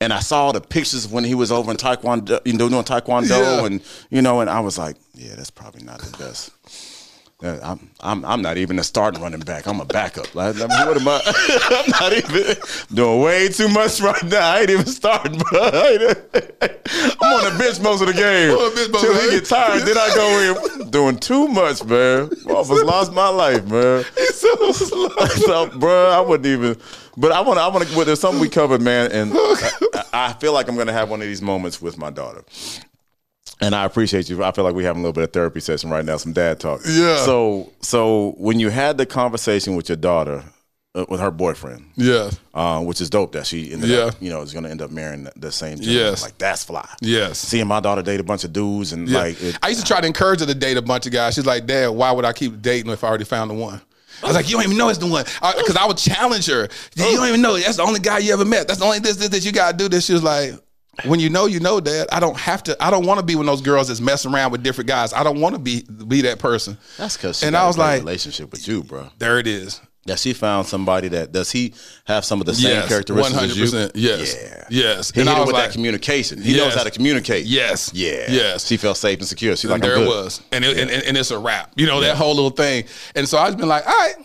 And 0.01 0.11
I 0.11 0.19
saw 0.19 0.51
the 0.51 0.59
pictures 0.59 1.07
when 1.07 1.23
he 1.23 1.33
was 1.33 1.49
over 1.49 1.71
in 1.71 1.77
Taekwondo, 1.77 2.41
you 2.45 2.53
know, 2.53 2.67
doing 2.67 2.83
Taekwondo, 2.83 3.29
Yeah. 3.61 3.65
and 3.65 3.81
you 4.09 4.21
know, 4.21 4.41
and 4.41 4.49
I 4.49 4.59
was 4.59 4.77
like, 4.77 4.97
yeah, 5.15 5.35
that's 5.35 5.49
probably 5.49 5.83
not 5.83 5.99
the 6.01 6.17
best. 6.17 6.51
I'm, 7.43 7.89
I'm, 7.99 8.23
I'm 8.23 8.41
not 8.41 8.57
even 8.57 8.79
a 8.79 8.83
starting 8.83 9.21
running 9.21 9.41
back. 9.41 9.67
I'm 9.67 9.81
a 9.81 9.85
backup. 9.85 10.33
Like, 10.33 10.55
I 10.55 10.59
mean, 10.59 10.87
what 10.87 10.97
am 10.97 11.07
I? 11.07 11.21
I'm 11.83 11.89
not 11.89 12.13
even 12.13 12.55
doing 12.93 13.21
way 13.21 13.49
too 13.49 13.67
much 13.67 13.99
right 13.99 14.23
now. 14.23 14.53
I 14.53 14.61
ain't 14.61 14.69
even 14.69 14.85
starting, 14.85 15.37
bro. 15.37 15.59
I 15.61 16.15
I'm 17.21 17.33
on 17.33 17.51
the 17.51 17.55
bench 17.59 17.81
most 17.81 18.01
of 18.01 18.07
the 18.07 18.13
game. 18.13 18.55
Till 18.99 19.21
he 19.21 19.29
get 19.31 19.45
tired, 19.45 19.81
then 19.81 19.97
I 19.97 20.11
go 20.15 20.83
in 20.83 20.89
doing 20.89 21.17
too 21.17 21.47
much, 21.49 21.83
man. 21.83 22.29
Almost 22.47 22.85
lost 22.85 23.11
my 23.11 23.27
life, 23.27 23.65
man. 23.65 24.05
so, 24.33 25.69
bro, 25.77 26.11
I 26.11 26.21
wouldn't 26.21 26.47
even. 26.47 26.77
But 27.17 27.33
I 27.33 27.41
want 27.41 27.57
to. 27.57 27.63
I 27.63 27.67
want 27.67 27.87
to. 27.87 27.95
Well, 27.95 28.05
there's 28.05 28.21
something 28.21 28.39
we 28.39 28.49
covered, 28.49 28.81
man, 28.81 29.11
and 29.11 29.31
I, 29.33 30.03
I 30.13 30.33
feel 30.33 30.53
like 30.53 30.69
I'm 30.69 30.75
going 30.75 30.87
to 30.87 30.93
have 30.93 31.09
one 31.09 31.21
of 31.21 31.27
these 31.27 31.41
moments 31.41 31.81
with 31.81 31.97
my 31.97 32.09
daughter. 32.09 32.43
And 33.61 33.73
I 33.75 33.85
appreciate 33.85 34.29
you. 34.29 34.43
I 34.43 34.51
feel 34.51 34.63
like 34.63 34.75
we 34.75 34.83
having 34.83 35.01
a 35.01 35.03
little 35.03 35.13
bit 35.13 35.23
of 35.23 35.31
therapy 35.33 35.59
session 35.59 35.89
right 35.89 36.03
now, 36.03 36.17
some 36.17 36.33
dad 36.33 36.59
talk. 36.59 36.81
Yeah. 36.85 37.17
So, 37.17 37.71
so 37.81 38.35
when 38.37 38.59
you 38.59 38.69
had 38.69 38.97
the 38.97 39.05
conversation 39.05 39.75
with 39.75 39.87
your 39.89 39.95
daughter, 39.95 40.43
uh, 40.95 41.05
with 41.09 41.19
her 41.19 41.31
boyfriend, 41.31 41.85
Yeah. 41.95 42.29
uh, 42.53 42.79
which 42.81 42.99
is 43.01 43.09
dope 43.09 43.31
that 43.31 43.47
she 43.47 43.71
ended 43.73 43.89
Yeah. 43.89 43.97
up, 44.05 44.15
you 44.19 44.29
know, 44.29 44.41
is 44.41 44.53
going 44.53 44.65
to 44.65 44.69
end 44.69 44.81
up 44.81 44.91
marrying 44.91 45.27
the 45.35 45.51
same. 45.51 45.77
gender. 45.79 45.91
Yes. 45.91 46.21
Like 46.21 46.37
that's 46.37 46.63
fly. 46.63 46.87
Yes. 47.01 47.39
Seeing 47.39 47.67
my 47.67 47.79
daughter 47.79 48.01
date 48.01 48.19
a 48.19 48.23
bunch 48.23 48.43
of 48.43 48.53
dudes 48.53 48.91
and 48.93 49.07
Yeah. 49.07 49.17
like, 49.19 49.41
it, 49.41 49.57
I 49.63 49.69
used 49.69 49.79
to 49.81 49.87
try 49.87 50.01
to 50.01 50.07
encourage 50.07 50.41
her 50.41 50.45
to 50.45 50.53
date 50.53 50.77
a 50.77 50.81
bunch 50.81 51.05
of 51.05 51.11
guys. 51.11 51.33
She's 51.35 51.45
like, 51.45 51.65
Dad, 51.65 51.87
why 51.89 52.11
would 52.11 52.25
I 52.25 52.33
keep 52.33 52.61
dating 52.61 52.91
if 52.91 53.03
I 53.03 53.07
already 53.07 53.23
found 53.25 53.49
the 53.49 53.55
one? 53.55 53.81
I 54.21 54.27
was 54.27 54.35
like, 54.35 54.47
you 54.47 54.53
don't 54.55 54.63
even 54.63 54.77
know 54.77 54.87
it's 54.89 54.99
the 54.99 55.07
one. 55.07 55.25
Because 55.25 55.75
I, 55.75 55.85
would 55.85 55.97
challenge 55.97 56.45
her. 56.45 56.69
You 56.95 57.03
don't 57.17 57.27
even 57.27 57.41
know. 57.41 57.57
That's 57.57 57.75
the 57.77 57.83
only 57.83 57.99
guy 57.99 58.19
you 58.19 58.31
ever 58.31 58.45
met. 58.45 58.67
That's 58.67 58.79
the 58.79 58.85
only 58.85 58.99
this, 58.99 59.17
this, 59.17 59.27
this. 59.29 59.43
You 59.45 59.51
got 59.51 59.71
to 59.71 59.77
do 59.77 59.89
this. 59.89 60.05
She 60.05 60.13
was 60.13 60.23
like, 60.23 60.53
when 61.05 61.19
you 61.19 61.29
know, 61.29 61.45
you 61.45 61.59
know, 61.59 61.79
Dad. 61.79 62.07
I 62.11 62.19
don't 62.19 62.37
have 62.37 62.63
to. 62.63 62.77
I 62.83 62.89
don't 62.91 63.05
want 63.05 63.19
to 63.19 63.25
be 63.25 63.35
one 63.35 63.47
of 63.47 63.51
those 63.51 63.61
girls 63.61 63.87
that's 63.87 63.99
messing 64.01 64.33
around 64.33 64.51
with 64.51 64.63
different 64.63 64.87
guys. 64.87 65.13
I 65.13 65.23
don't 65.23 65.39
want 65.41 65.55
to 65.55 65.59
be 65.59 65.83
be 66.07 66.21
that 66.21 66.39
person. 66.39 66.77
that's 66.97 67.17
because 67.17 67.43
And 67.43 67.55
I 67.57 67.65
was 67.67 67.77
like- 67.77 67.99
relationship 68.01 68.51
with 68.51 68.67
you, 68.67 68.83
bro. 68.83 69.09
There 69.17 69.39
it 69.39 69.47
is. 69.47 69.81
That 70.05 70.19
she 70.19 70.33
found 70.33 70.67
somebody 70.67 71.07
that 71.07 71.31
does 71.31 71.49
he 71.49 71.73
have 72.03 72.25
some 72.25 72.41
of 72.41 72.45
the 72.45 72.53
same 72.53 72.71
Yes, 72.71 72.89
characteristics 72.89 73.41
as 73.41 73.55
you? 73.57 73.63
100%, 73.63 73.91
yes, 73.95 74.35
Yeah. 74.35 74.65
yes. 74.69 75.11
He 75.11 75.21
And 75.21 75.29
hit 75.29 75.35
I 75.37 75.39
was 75.39 75.47
with 75.47 75.53
like- 75.55 75.67
that 75.69 75.73
communication. 75.73 76.41
He 76.41 76.57
knows 76.57 76.75
how 76.75 76.83
to 76.83 76.91
communicate. 76.91 77.45
Yes. 77.45 77.89
Yeah. 77.93 78.25
Yes. 78.29 78.67
She 78.67 78.75
felt 78.75 78.97
safe 78.97 79.19
and 79.19 79.27
secure. 79.27 79.55
She's 79.55 79.71
like, 79.71 79.81
there 79.81 79.95
it 79.95 80.05
was, 80.05 80.41
and, 80.51 80.65
it, 80.65 80.77
and 80.77 80.91
and 80.91 81.03
and 81.03 81.17
it's 81.17 81.31
a 81.31 81.39
wrap. 81.39 81.71
You 81.77 81.87
know 81.87 82.01
that 82.01 82.17
whole 82.17 82.35
little 82.35 82.49
thing. 82.49 82.83
And 83.15 83.29
so 83.29 83.37
I've 83.37 83.57
been 83.57 83.69
like, 83.69 83.87
all 83.87 83.93
right, 83.97 84.15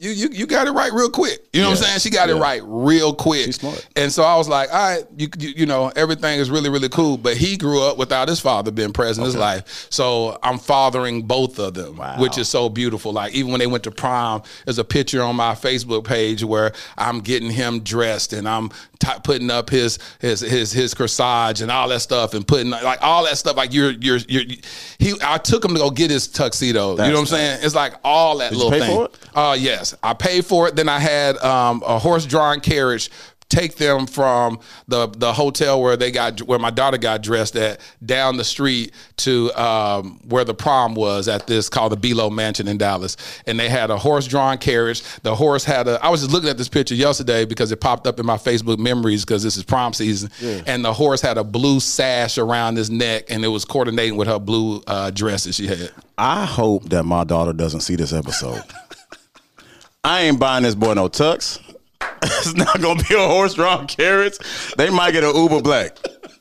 you 0.00 0.10
you 0.10 0.28
you 0.30 0.46
got 0.46 0.66
it 0.66 0.72
right 0.72 0.92
real 0.92 1.10
quick. 1.10 1.46
You 1.52 1.60
know 1.60 1.70
what 1.70 1.78
I'm 1.78 1.84
saying? 1.84 1.98
She 2.00 2.10
got 2.10 2.30
it 2.30 2.36
right 2.36 2.62
real 2.64 3.14
quick. 3.14 3.46
She's 3.46 3.56
smart. 3.56 3.86
And 3.96 4.12
so 4.12 4.22
I 4.22 4.36
was 4.36 4.48
like, 4.48 4.72
all 4.72 4.96
right, 4.96 5.04
you, 5.16 5.28
you 5.38 5.48
you 5.50 5.66
know, 5.66 5.92
everything 5.96 6.38
is 6.38 6.50
really 6.50 6.70
really 6.70 6.88
cool. 6.88 7.18
But 7.18 7.36
he 7.36 7.56
grew 7.56 7.82
up 7.82 7.98
without 7.98 8.28
his 8.28 8.40
father 8.40 8.70
being 8.70 8.92
present 8.92 9.24
in 9.24 9.26
his 9.26 9.36
life, 9.36 9.86
so 9.90 10.38
I'm 10.42 10.58
fathering 10.58 11.22
both 11.22 11.58
of 11.58 11.74
them, 11.74 11.96
which 12.18 12.38
is 12.38 12.48
so 12.48 12.68
beautiful. 12.68 13.12
Like 13.12 13.34
even 13.34 13.50
when 13.50 13.58
they 13.58 13.66
went 13.66 13.84
to 13.84 13.90
prom, 13.90 14.42
there's 14.64 14.78
a 14.78 14.84
picture 14.84 15.22
on 15.22 15.36
my 15.36 15.54
Facebook 15.54 16.04
page 16.04 16.44
where 16.44 16.72
I'm 16.96 17.20
getting 17.20 17.50
him 17.50 17.80
dressed 17.80 18.32
and 18.32 18.48
I'm 18.48 18.70
t- 19.00 19.12
putting 19.24 19.50
up 19.50 19.70
his 19.70 19.98
his 20.20 20.40
his 20.40 20.72
his 20.72 20.94
corsage 20.94 21.62
and 21.62 21.70
all 21.70 21.88
that 21.88 22.00
stuff 22.00 22.34
and 22.34 22.46
putting 22.46 22.70
like 22.70 22.98
all 23.02 23.24
that 23.24 23.38
stuff. 23.38 23.56
Like 23.56 23.72
you're 23.72 23.92
you're 23.92 24.18
you're 24.28 24.44
he. 24.98 25.14
I 25.22 25.38
took 25.38 25.64
him 25.64 25.72
to 25.74 25.78
go 25.78 25.90
get 25.90 26.10
his 26.10 26.26
tuxedo. 26.28 26.92
you 26.92 26.96
know 26.96 27.10
what 27.12 27.18
I'm 27.20 27.26
saying? 27.26 27.60
It's 27.62 27.74
like 27.74 27.94
all 28.04 28.38
that 28.38 28.50
Did 28.50 28.58
you 28.58 28.64
little 28.64 28.80
thing. 28.80 28.96
for 28.96 29.04
it? 29.06 29.18
Uh, 29.34 29.56
yes, 29.58 29.94
I 30.02 30.14
paid 30.14 30.44
for 30.44 30.68
it. 30.68 30.76
Then 30.76 30.88
I 30.88 30.98
had 30.98 31.36
um, 31.38 31.82
a 31.86 31.98
horse-drawn 31.98 32.60
carriage 32.60 33.10
take 33.48 33.76
them 33.76 34.06
from 34.06 34.60
the 34.88 35.08
the 35.08 35.32
hotel 35.32 35.80
where 35.80 35.96
they 35.96 36.10
got 36.10 36.40
where 36.42 36.58
my 36.58 36.70
daughter 36.70 36.98
got 36.98 37.22
dressed 37.22 37.56
at 37.56 37.80
down 38.04 38.36
the 38.36 38.44
street 38.44 38.92
to 39.16 39.52
um, 39.52 40.20
where 40.28 40.44
the 40.44 40.54
prom 40.54 40.94
was 40.94 41.28
at 41.28 41.46
this 41.46 41.68
called 41.68 41.92
the 41.92 41.96
Belo 41.96 42.30
Mansion 42.30 42.68
in 42.68 42.78
Dallas, 42.78 43.16
and 43.46 43.58
they 43.58 43.68
had 43.68 43.90
a 43.90 43.96
horse-drawn 43.96 44.58
carriage. 44.58 45.02
The 45.22 45.34
horse 45.34 45.64
had 45.64 45.88
a. 45.88 46.04
I 46.04 46.10
was 46.10 46.20
just 46.20 46.32
looking 46.32 46.50
at 46.50 46.58
this 46.58 46.68
picture 46.68 46.94
yesterday 46.94 47.44
because 47.44 47.72
it 47.72 47.80
popped 47.80 48.06
up 48.06 48.20
in 48.20 48.26
my 48.26 48.36
Facebook 48.36 48.78
memories 48.78 49.24
because 49.24 49.42
this 49.42 49.56
is 49.56 49.64
prom 49.64 49.92
season, 49.92 50.30
and 50.66 50.84
the 50.84 50.92
horse 50.92 51.20
had 51.20 51.38
a 51.38 51.44
blue 51.44 51.80
sash 51.80 52.38
around 52.38 52.76
his 52.76 52.90
neck, 52.90 53.24
and 53.28 53.44
it 53.44 53.48
was 53.48 53.64
coordinating 53.64 54.16
with 54.16 54.28
her 54.28 54.38
blue 54.38 54.82
uh, 54.86 55.10
dress 55.10 55.44
that 55.44 55.54
she 55.54 55.66
had. 55.66 55.90
I 56.18 56.44
hope 56.44 56.88
that 56.90 57.04
my 57.04 57.24
daughter 57.24 57.52
doesn't 57.52 57.80
see 57.80 57.96
this 57.96 58.12
episode. 58.12 58.62
I 60.04 60.22
ain't 60.22 60.38
buying 60.38 60.62
this 60.62 60.74
boy 60.74 60.94
no 60.94 61.08
tux. 61.08 61.60
it's 62.22 62.54
not 62.54 62.80
gonna 62.80 63.02
be 63.02 63.14
a 63.14 63.18
horse 63.18 63.54
drawn 63.54 63.86
carriage. 63.86 64.38
They 64.76 64.90
might 64.90 65.12
get 65.12 65.24
an 65.24 65.34
Uber 65.34 65.62
Black. 65.62 65.98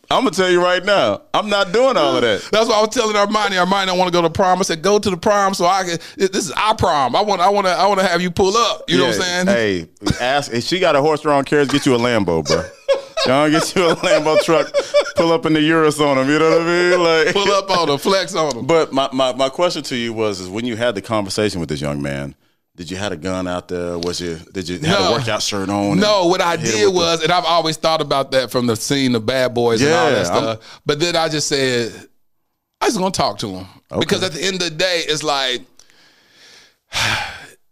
I'm 0.10 0.24
gonna 0.24 0.32
tell 0.32 0.50
you 0.50 0.64
right 0.64 0.84
now. 0.86 1.22
I'm 1.34 1.50
not 1.50 1.74
doing 1.74 1.98
all 1.98 2.16
of 2.16 2.22
that. 2.22 2.48
That's 2.52 2.70
why 2.70 2.76
I 2.76 2.82
was 2.82 2.90
telling 2.90 3.16
Armani. 3.16 3.62
Armani, 3.64 3.90
I 3.90 3.94
want 3.94 4.08
to 4.08 4.14
go 4.14 4.22
to 4.22 4.30
prom. 4.30 4.60
I 4.60 4.62
said, 4.62 4.82
go 4.82 5.00
to 5.00 5.10
the 5.10 5.18
prom 5.18 5.54
so 5.54 5.66
I 5.66 5.84
can. 5.84 6.00
This 6.16 6.46
is 6.46 6.52
our 6.52 6.76
prom. 6.76 7.14
I 7.16 7.22
want. 7.22 7.42
I 7.42 7.50
want 7.50 7.68
to. 7.68 7.74
I 7.74 7.86
want 7.88 8.00
to 8.00 8.08
have 8.08 8.22
you 8.22 8.32
pull 8.32 8.56
up. 8.56 8.84
You 8.88 9.00
know 9.00 9.08
what 9.08 9.16
I'm 9.16 9.22
saying? 9.22 9.48
Hey, 9.48 9.90
ask 10.22 10.54
if 10.54 10.64
she 10.64 10.80
got 10.80 10.96
a 10.96 11.02
horse 11.02 11.22
drawn 11.22 11.44
carriage, 11.44 11.70
get 11.70 11.86
you 11.86 11.96
a 11.96 11.98
Lambo, 11.98 12.46
bro. 12.46 12.64
Y'all 13.26 13.50
get 13.50 13.76
you 13.76 13.90
a 13.90 13.96
Lambo 13.96 14.42
truck, 14.44 14.72
pull 15.18 15.34
up 15.34 15.46
in 15.46 15.52
the 15.52 15.62
Urus 15.62 16.00
on 16.00 16.16
them. 16.16 16.30
You 16.30 16.40
know 16.40 16.52
what 16.52 16.62
I 16.62 16.66
mean? 16.66 17.04
Like 17.04 17.34
Pull 17.34 17.52
up 17.52 17.70
on 17.70 17.90
them, 17.90 17.98
flex 17.98 18.34
on 18.34 18.56
them. 18.56 18.66
But 18.66 18.94
my, 18.94 19.10
my, 19.12 19.34
my 19.34 19.50
question 19.50 19.84
to 19.84 19.96
you 19.98 20.14
was: 20.14 20.40
is 20.40 20.48
when 20.48 20.66
you 20.66 20.78
had 20.78 20.96
the 20.96 21.02
conversation 21.02 21.60
with 21.60 21.68
this 21.68 21.82
young 21.82 22.02
man, 22.02 22.36
did 22.78 22.92
you 22.92 22.96
had 22.96 23.12
a 23.12 23.18
gun 23.18 23.48
out 23.48 23.68
there? 23.68 23.98
Was 23.98 24.22
you 24.22 24.36
did 24.54 24.70
you 24.70 24.80
have 24.80 25.10
a 25.10 25.12
workout 25.14 25.42
shirt 25.42 25.68
on? 25.68 26.00
No, 26.00 26.28
what 26.28 26.42
I 26.42 26.56
did 26.56 26.66
with 26.66 26.82
the- 26.84 26.92
was, 26.92 27.24
and 27.24 27.32
I've 27.32 27.44
always 27.44 27.76
thought 27.76 28.02
about 28.02 28.32
that 28.32 28.52
from 28.52 28.68
the 28.68 28.76
scene 28.76 29.16
of 29.16 29.26
Bad 29.26 29.54
Boys 29.56 29.82
and 29.82 29.92
all 29.92 30.10
that 30.12 30.26
stuff. 30.28 30.82
But 30.86 31.00
then 31.00 31.16
I 31.16 31.28
just 31.28 31.48
said, 31.48 31.92
I 32.80 32.86
just 32.86 33.00
gonna 33.00 33.12
talk 33.12 33.40
to 33.40 33.50
him 33.50 33.66
because 34.00 34.22
at 34.24 34.32
the 34.34 34.44
end 34.44 34.56
of 34.62 34.70
the 34.70 34.70
day, 34.70 35.04
it's 35.08 35.24
like 35.24 35.62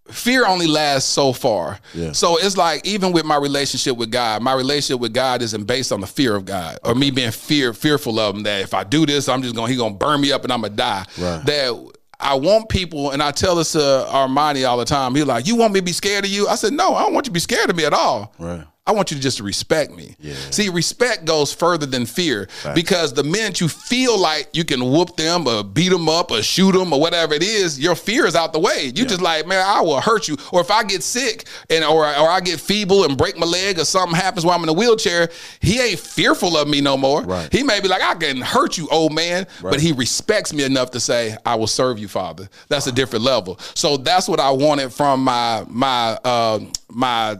fear 0.09 0.45
only 0.47 0.65
lasts 0.67 1.09
so 1.09 1.33
far. 1.33 1.79
Yeah. 1.93 2.11
So 2.11 2.37
it's 2.37 2.57
like 2.57 2.85
even 2.87 3.11
with 3.11 3.25
my 3.25 3.35
relationship 3.37 3.97
with 3.97 4.11
God, 4.11 4.41
my 4.41 4.53
relationship 4.53 4.99
with 4.99 5.13
God 5.13 5.41
isn't 5.43 5.65
based 5.65 5.91
on 5.91 6.01
the 6.01 6.07
fear 6.07 6.35
of 6.35 6.45
God 6.45 6.79
or 6.83 6.95
me 6.95 7.11
being 7.11 7.31
fear 7.31 7.73
fearful 7.73 8.19
of 8.19 8.35
him 8.35 8.43
that 8.43 8.61
if 8.61 8.73
I 8.73 8.83
do 8.83 9.05
this, 9.05 9.29
I'm 9.29 9.43
just 9.43 9.55
gonna 9.55 9.71
he 9.71 9.77
gonna 9.77 9.93
burn 9.93 10.21
me 10.21 10.31
up 10.31 10.43
and 10.43 10.51
I'm 10.51 10.61
gonna 10.61 10.75
die. 10.75 11.05
Right. 11.19 11.45
That 11.45 11.91
I 12.19 12.35
want 12.35 12.69
people, 12.69 13.11
and 13.11 13.21
I 13.21 13.31
tell 13.31 13.55
this 13.55 13.73
to 13.73 13.79
Armani 13.79 14.67
all 14.67 14.77
the 14.77 14.85
time. 14.85 15.15
He's 15.15 15.25
like, 15.25 15.47
"You 15.47 15.55
want 15.55 15.73
me 15.73 15.79
to 15.79 15.85
be 15.85 15.91
scared 15.91 16.25
of 16.25 16.31
you?" 16.31 16.47
I 16.47 16.55
said, 16.55 16.73
"No, 16.73 16.95
I 16.95 17.03
don't 17.03 17.13
want 17.13 17.25
you 17.25 17.29
to 17.29 17.33
be 17.33 17.39
scared 17.39 17.69
of 17.69 17.75
me 17.75 17.85
at 17.85 17.93
all. 17.93 18.33
Right. 18.39 18.63
I 18.87 18.91
want 18.91 19.09
you 19.09 19.17
to 19.17 19.23
just 19.23 19.39
respect 19.39 19.91
me. 19.91 20.15
See, 20.51 20.69
respect 20.69 21.25
goes 21.25 21.51
further 21.51 21.87
than 21.87 22.05
fear 22.05 22.47
because 22.75 23.13
the 23.13 23.23
minute 23.23 23.59
you 23.59 23.67
feel 23.67 24.17
like 24.17 24.49
you 24.53 24.63
can 24.63 24.91
whoop 24.91 25.15
them 25.17 25.47
or 25.47 25.63
beat 25.63 25.89
them 25.89 26.07
up 26.07 26.29
or 26.29 26.43
shoot 26.43 26.73
them 26.73 26.93
or 26.93 26.99
whatever 27.01 27.33
it 27.33 27.41
is, 27.41 27.79
your 27.79 27.95
fear 27.95 28.27
is 28.27 28.35
out 28.35 28.53
the 28.53 28.59
way. 28.59 28.91
You 28.95 29.05
just 29.05 29.21
like, 29.21 29.47
man, 29.47 29.63
I 29.65 29.81
will 29.81 29.99
hurt 29.99 30.27
you. 30.27 30.37
Or 30.51 30.61
if 30.61 30.69
I 30.69 30.83
get 30.83 31.01
sick 31.01 31.47
and 31.69 31.83
or 31.83 32.05
or 32.05 32.29
I 32.29 32.39
get 32.41 32.59
feeble 32.59 33.05
and 33.05 33.17
break 33.17 33.37
my 33.37 33.47
leg 33.47 33.79
or 33.79 33.85
something 33.85 34.15
happens 34.15 34.45
while 34.45 34.55
I'm 34.55 34.63
in 34.63 34.69
a 34.69 34.73
wheelchair, 34.73 35.29
he 35.61 35.79
ain't 35.81 35.99
fearful 35.99 36.55
of 36.55 36.67
me 36.67 36.79
no 36.79 36.95
more. 36.95 37.23
Right. 37.23 37.51
He 37.51 37.63
may 37.63 37.79
be 37.79 37.87
like, 37.87 38.03
I 38.03 38.13
can 38.13 38.41
hurt 38.41 38.77
you, 38.77 38.87
old 38.91 39.13
man, 39.13 39.47
but 39.61 39.79
he 39.79 39.93
respects 39.93 40.53
me 40.53 40.63
enough 40.63 40.91
to 40.91 40.99
say, 40.99 41.35
I 41.45 41.55
will 41.55 41.67
serve 41.67 41.97
you, 41.97 42.07
Father. 42.07 42.49
That's 42.69 42.85
a 42.85 42.91
different 42.91 43.25
level. 43.25 43.59
So 43.73 43.97
that's 43.97 44.27
what 44.27 44.39
I 44.39 44.51
wanted 44.51 44.93
from 44.93 45.23
my 45.23 45.65
my 45.67 46.19
uh, 46.23 46.59
my 46.89 47.37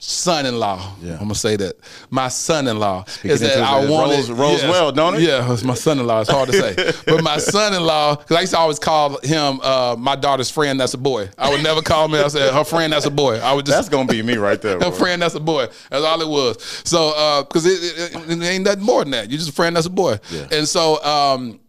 son-in-law. 0.00 0.94
Yeah. 1.02 1.12
I'm 1.12 1.18
gonna 1.20 1.34
say 1.34 1.56
that 1.56 1.76
my 2.10 2.28
son-in-law 2.28 3.04
Speak 3.06 3.32
is 3.32 3.40
that 3.40 3.60
I 3.60 3.84
wanted 3.88 4.14
rolls- 4.14 4.30
rolls 4.30 4.62
well, 4.62 4.90
don't 4.92 5.14
it? 5.14 5.20
Yeah, 5.20 5.52
it's 5.52 5.62
my 5.62 5.74
son-in-law. 5.74 6.22
It's 6.22 6.30
hard 6.30 6.50
to 6.50 6.54
say, 6.54 6.92
but 7.06 7.22
my 7.22 7.36
son-in-law 7.36 8.16
because 8.16 8.36
I 8.36 8.40
used 8.40 8.52
to 8.54 8.58
always 8.58 8.78
call 8.78 9.18
him 9.18 9.60
uh, 9.62 9.96
my 9.98 10.16
daughter's 10.16 10.50
friend. 10.50 10.80
That's 10.80 10.94
a 10.94 10.98
boy. 10.98 11.28
I 11.38 11.50
would 11.50 11.62
never 11.62 11.82
call 11.82 12.08
me. 12.08 12.18
I 12.18 12.28
said 12.28 12.52
her 12.52 12.64
friend. 12.64 12.92
That's 12.92 13.06
a 13.06 13.10
boy. 13.10 13.38
I 13.38 13.52
would 13.52 13.66
just 13.66 13.76
That's 13.76 13.88
gonna 13.88 14.08
be 14.10 14.22
me 14.22 14.36
right 14.36 14.60
there. 14.60 14.80
her 14.80 14.90
friend 14.90 15.20
that's 15.22 15.34
a 15.34 15.40
boy. 15.40 15.66
That's 15.90 16.04
all 16.04 16.20
it 16.20 16.28
was. 16.28 16.62
So, 16.84 17.44
because 17.44 17.66
it, 17.66 18.14
it, 18.16 18.30
it 18.30 18.42
ain't 18.42 18.64
nothing 18.64 18.84
more 18.84 19.04
than 19.04 19.10
that. 19.12 19.30
You're 19.30 19.38
just 19.38 19.50
a 19.50 19.52
friend 19.52 19.76
that's 19.76 19.86
a 19.86 19.90
boy. 19.90 20.18
Yeah. 20.30 20.48
And 20.50 20.66
so, 20.66 21.02
um, 21.04 21.60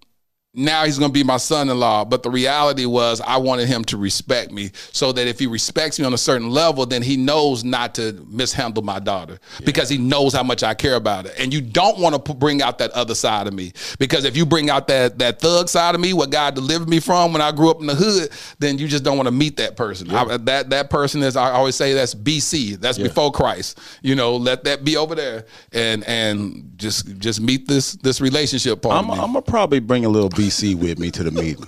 now 0.53 0.83
he's 0.83 0.99
going 0.99 1.09
to 1.11 1.13
be 1.13 1.23
my 1.23 1.37
son-in-law. 1.37 2.05
But 2.05 2.23
the 2.23 2.29
reality 2.29 2.85
was, 2.85 3.21
I 3.21 3.37
wanted 3.37 3.67
him 3.69 3.85
to 3.85 3.97
respect 3.97 4.51
me, 4.51 4.71
so 4.91 5.11
that 5.13 5.27
if 5.27 5.39
he 5.39 5.47
respects 5.47 5.97
me 5.97 6.05
on 6.05 6.13
a 6.13 6.17
certain 6.17 6.49
level, 6.49 6.85
then 6.85 7.01
he 7.01 7.15
knows 7.15 7.63
not 7.63 7.95
to 7.95 8.13
mishandle 8.27 8.83
my 8.83 8.99
daughter 8.99 9.39
because 9.63 9.87
he 9.87 9.97
knows 9.97 10.33
how 10.33 10.43
much 10.43 10.61
I 10.63 10.73
care 10.73 10.95
about 10.95 11.25
her. 11.27 11.31
And 11.37 11.53
you 11.53 11.61
don't 11.61 11.99
want 11.99 12.25
to 12.25 12.33
bring 12.33 12.61
out 12.61 12.79
that 12.79 12.91
other 12.91 13.15
side 13.15 13.47
of 13.47 13.53
me 13.53 13.71
because 13.97 14.25
if 14.25 14.35
you 14.35 14.45
bring 14.45 14.69
out 14.69 14.87
that 14.87 15.19
that 15.19 15.39
thug 15.39 15.69
side 15.69 15.95
of 15.95 16.01
me, 16.01 16.11
what 16.13 16.31
God 16.31 16.55
delivered 16.55 16.89
me 16.89 16.99
from 16.99 17.31
when 17.31 17.41
I 17.41 17.51
grew 17.51 17.69
up 17.71 17.79
in 17.79 17.87
the 17.87 17.95
hood, 17.95 18.29
then 18.59 18.77
you 18.77 18.87
just 18.87 19.03
don't 19.05 19.15
want 19.17 19.27
to 19.27 19.31
meet 19.31 19.57
that 19.57 19.77
person. 19.77 20.09
I- 20.11 20.37
that 20.37 20.69
that 20.71 20.89
person 20.89 21.23
is, 21.23 21.35
I 21.37 21.51
always 21.51 21.75
say, 21.75 21.93
that's 21.93 22.13
BC. 22.13 22.79
That's 22.79 22.97
before 22.97 23.31
Christ. 23.31 23.79
You 24.01 24.15
know, 24.15 24.35
let 24.35 24.63
that 24.65 24.83
be 24.83 24.97
over 24.97 25.15
there, 25.15 25.45
and 25.71 26.03
and 26.05 26.73
just 26.75 27.17
just 27.19 27.39
meet 27.39 27.67
this 27.67 27.93
this 27.93 28.19
relationship 28.19 28.81
part. 28.81 28.95
I'm. 28.95 29.09
I'm 29.11 29.27
gonna 29.33 29.41
probably 29.41 29.79
bring 29.79 30.03
a 30.05 30.09
little 30.09 30.29
BC 30.41 30.75
with 30.75 30.97
me 30.97 31.11
to 31.11 31.23
the 31.23 31.31
meeting. 31.31 31.67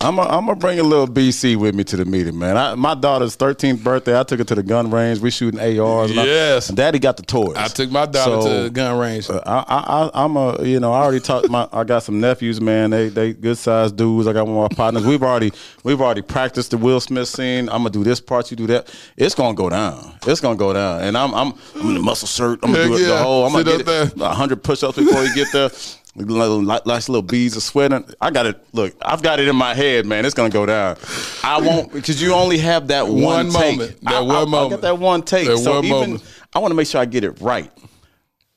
I'm 0.00 0.16
gonna 0.16 0.56
bring 0.56 0.80
a 0.80 0.82
little 0.82 1.06
BC 1.06 1.54
with 1.54 1.76
me 1.76 1.84
to 1.84 1.96
the 1.96 2.04
meeting, 2.04 2.36
man. 2.36 2.56
I, 2.56 2.74
my 2.74 2.94
daughter's 2.96 3.36
13th 3.36 3.84
birthday. 3.84 4.18
I 4.18 4.24
took 4.24 4.38
her 4.40 4.44
to 4.44 4.56
the 4.56 4.62
gun 4.64 4.90
range. 4.90 5.20
We 5.20 5.30
shooting 5.30 5.60
ARs. 5.60 6.10
and 6.10 6.18
I- 6.18 6.24
Yes. 6.24 6.68
and 6.68 6.76
Daddy 6.76 6.98
got 6.98 7.16
the 7.16 7.22
toys. 7.22 7.54
I 7.56 7.68
took 7.68 7.88
my 7.92 8.06
daughter 8.06 8.42
So, 8.42 8.48
to 8.48 8.62
the 8.64 8.70
gun 8.70 8.98
range. 8.98 9.30
uh, 9.30 9.40
I, 9.46 9.58
I, 9.68 10.02
I, 10.08 10.24
I'm 10.24 10.36
a, 10.36 10.60
you 10.64 10.80
know, 10.80 10.92
I 10.92 11.02
already 11.04 11.20
talked. 11.20 11.48
My, 11.48 11.68
I 11.72 11.84
got 11.84 12.02
some 12.02 12.18
nephews, 12.20 12.60
man. 12.60 12.90
They, 12.90 13.10
they 13.10 13.32
good 13.32 13.56
sized 13.56 13.96
dudes. 13.96 14.26
I 14.26 14.32
got 14.32 14.48
one 14.48 14.64
of 14.64 14.72
my 14.72 14.76
partners. 14.76 15.06
We've 15.06 15.22
already, 15.22 15.52
we've 15.84 16.00
already 16.00 16.22
practiced 16.22 16.72
the 16.72 16.78
Will 16.78 16.98
Smith 16.98 17.28
scene. 17.28 17.68
I'm 17.68 17.78
gonna 17.84 17.90
do 17.90 18.02
this 18.02 18.20
part, 18.20 18.50
you 18.50 18.56
do 18.56 18.66
that. 18.66 18.92
It's 19.16 19.36
gonna 19.36 19.54
go 19.54 19.70
down. 19.70 20.18
It's 20.26 20.40
gonna 20.40 20.56
go 20.58 20.72
down. 20.72 21.02
And 21.02 21.16
I'm, 21.16 21.32
I'm, 21.32 21.54
I'm 21.76 21.88
in 21.88 21.94
the 21.94 22.00
muscle 22.00 22.26
shirt. 22.26 22.58
I'm 22.64 22.72
gonna 22.72 22.82
Heck 22.88 22.90
do 22.98 23.04
it 23.04 23.06
the 23.06 23.18
whole. 23.18 23.46
I'm 23.46 23.52
gonna 23.52 23.64
Sit 23.70 23.86
get 23.86 23.88
up 24.08 24.12
it, 24.16 24.18
100 24.18 24.62
push-ups 24.64 24.98
before 24.98 25.22
you 25.22 25.32
get 25.32 25.46
there. 25.52 25.70
Nice 26.14 27.08
little 27.08 27.22
beads 27.22 27.56
of 27.56 27.62
sweating. 27.62 28.04
I 28.20 28.30
got 28.30 28.44
it. 28.46 28.62
Look, 28.72 28.94
I've 29.00 29.22
got 29.22 29.40
it 29.40 29.48
in 29.48 29.56
my 29.56 29.72
head, 29.74 30.04
man. 30.04 30.26
It's 30.26 30.34
gonna 30.34 30.50
go 30.50 30.66
down. 30.66 30.98
I 31.42 31.60
won't 31.60 31.92
because 31.92 32.20
you 32.20 32.34
only 32.34 32.58
have 32.58 32.88
that 32.88 33.08
one, 33.08 33.22
One 33.22 33.50
take. 33.50 33.78
moment. 33.78 34.00
That 34.02 34.14
I, 34.14 34.20
one 34.20 34.54
I, 34.54 34.58
I 34.66 34.70
got 34.70 34.80
that 34.82 34.98
one 34.98 35.22
take. 35.22 35.46
That 35.48 35.58
so 35.58 35.76
one 35.76 35.84
even 35.84 35.98
moment. 36.00 36.24
I 36.54 36.58
want 36.58 36.70
to 36.72 36.76
make 36.76 36.86
sure 36.86 37.00
I 37.00 37.06
get 37.06 37.24
it 37.24 37.40
right. 37.40 37.72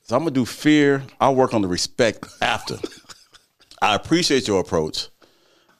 So 0.02 0.14
I'm 0.16 0.22
gonna 0.22 0.32
do 0.32 0.44
fear. 0.44 1.02
I'll 1.18 1.34
work 1.34 1.54
on 1.54 1.62
the 1.62 1.68
respect 1.68 2.26
after. 2.42 2.76
I 3.80 3.94
appreciate 3.94 4.46
your 4.46 4.60
approach. 4.60 5.08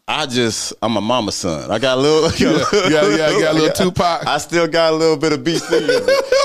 I 0.09 0.27
just 0.27 0.73
I'm 0.83 0.97
a 0.97 1.01
mama's 1.01 1.35
son. 1.35 1.69
I 1.69 1.81
got 1.81 1.99
a 1.99 2.01
little, 2.01 2.31
Yeah, 2.41 2.89
yeah, 2.89 3.17
yeah, 3.17 3.31
you 3.31 3.41
got 3.41 3.55
a 3.57 3.59
little 3.59 3.73
Tupac. 3.73 4.25
I 4.25 4.39
still 4.39 4.69
got 4.69 4.93
a 4.93 4.97
little 4.97 5.17
bit 5.17 5.33
of 5.33 5.41
BC. 5.41 5.69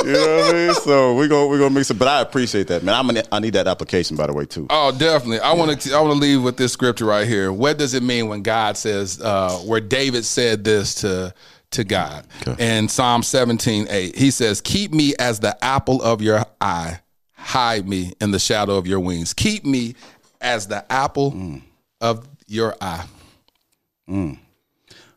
You 0.03 0.13
know 0.13 0.37
what 0.37 0.49
I 0.49 0.53
mean? 0.53 0.73
So 0.73 1.13
we 1.13 1.27
go 1.27 1.47
we 1.47 1.59
gonna 1.59 1.69
mix 1.69 1.91
it. 1.91 1.99
But 1.99 2.07
I 2.07 2.21
appreciate 2.21 2.67
that, 2.69 2.81
man. 2.83 2.95
I'm 2.95 3.05
gonna, 3.05 3.23
I 3.31 3.39
need 3.39 3.53
that 3.53 3.67
application 3.67 4.17
by 4.17 4.25
the 4.25 4.33
way 4.33 4.45
too. 4.45 4.65
Oh, 4.71 4.91
definitely. 4.91 5.41
I 5.41 5.53
want 5.53 5.79
to. 5.79 5.93
I 5.93 6.01
want 6.01 6.13
to 6.13 6.19
leave 6.19 6.41
with 6.41 6.57
this 6.57 6.73
scripture 6.73 7.05
right 7.05 7.27
here. 7.27 7.53
What 7.53 7.77
does 7.77 7.93
it 7.93 8.01
mean 8.01 8.29
when 8.29 8.41
God 8.41 8.77
says, 8.77 9.21
uh, 9.21 9.51
where 9.59 9.79
David 9.81 10.25
said 10.25 10.63
this 10.63 10.95
to 10.95 11.31
to 11.71 11.83
God 11.83 12.25
in 12.57 12.89
Psalm 12.89 13.21
17, 13.21 13.87
8? 13.91 14.15
He 14.15 14.31
says, 14.31 14.59
"Keep 14.59 14.91
me 14.91 15.13
as 15.19 15.39
the 15.39 15.55
apple 15.63 16.01
of 16.01 16.23
your 16.23 16.43
eye, 16.59 16.99
hide 17.33 17.87
me 17.87 18.13
in 18.19 18.31
the 18.31 18.39
shadow 18.39 18.75
of 18.77 18.87
your 18.87 18.99
wings. 18.99 19.35
Keep 19.35 19.65
me 19.65 19.93
as 20.41 20.65
the 20.65 20.83
apple 20.91 21.61
of 22.01 22.27
your 22.47 22.75
eye." 22.81 23.05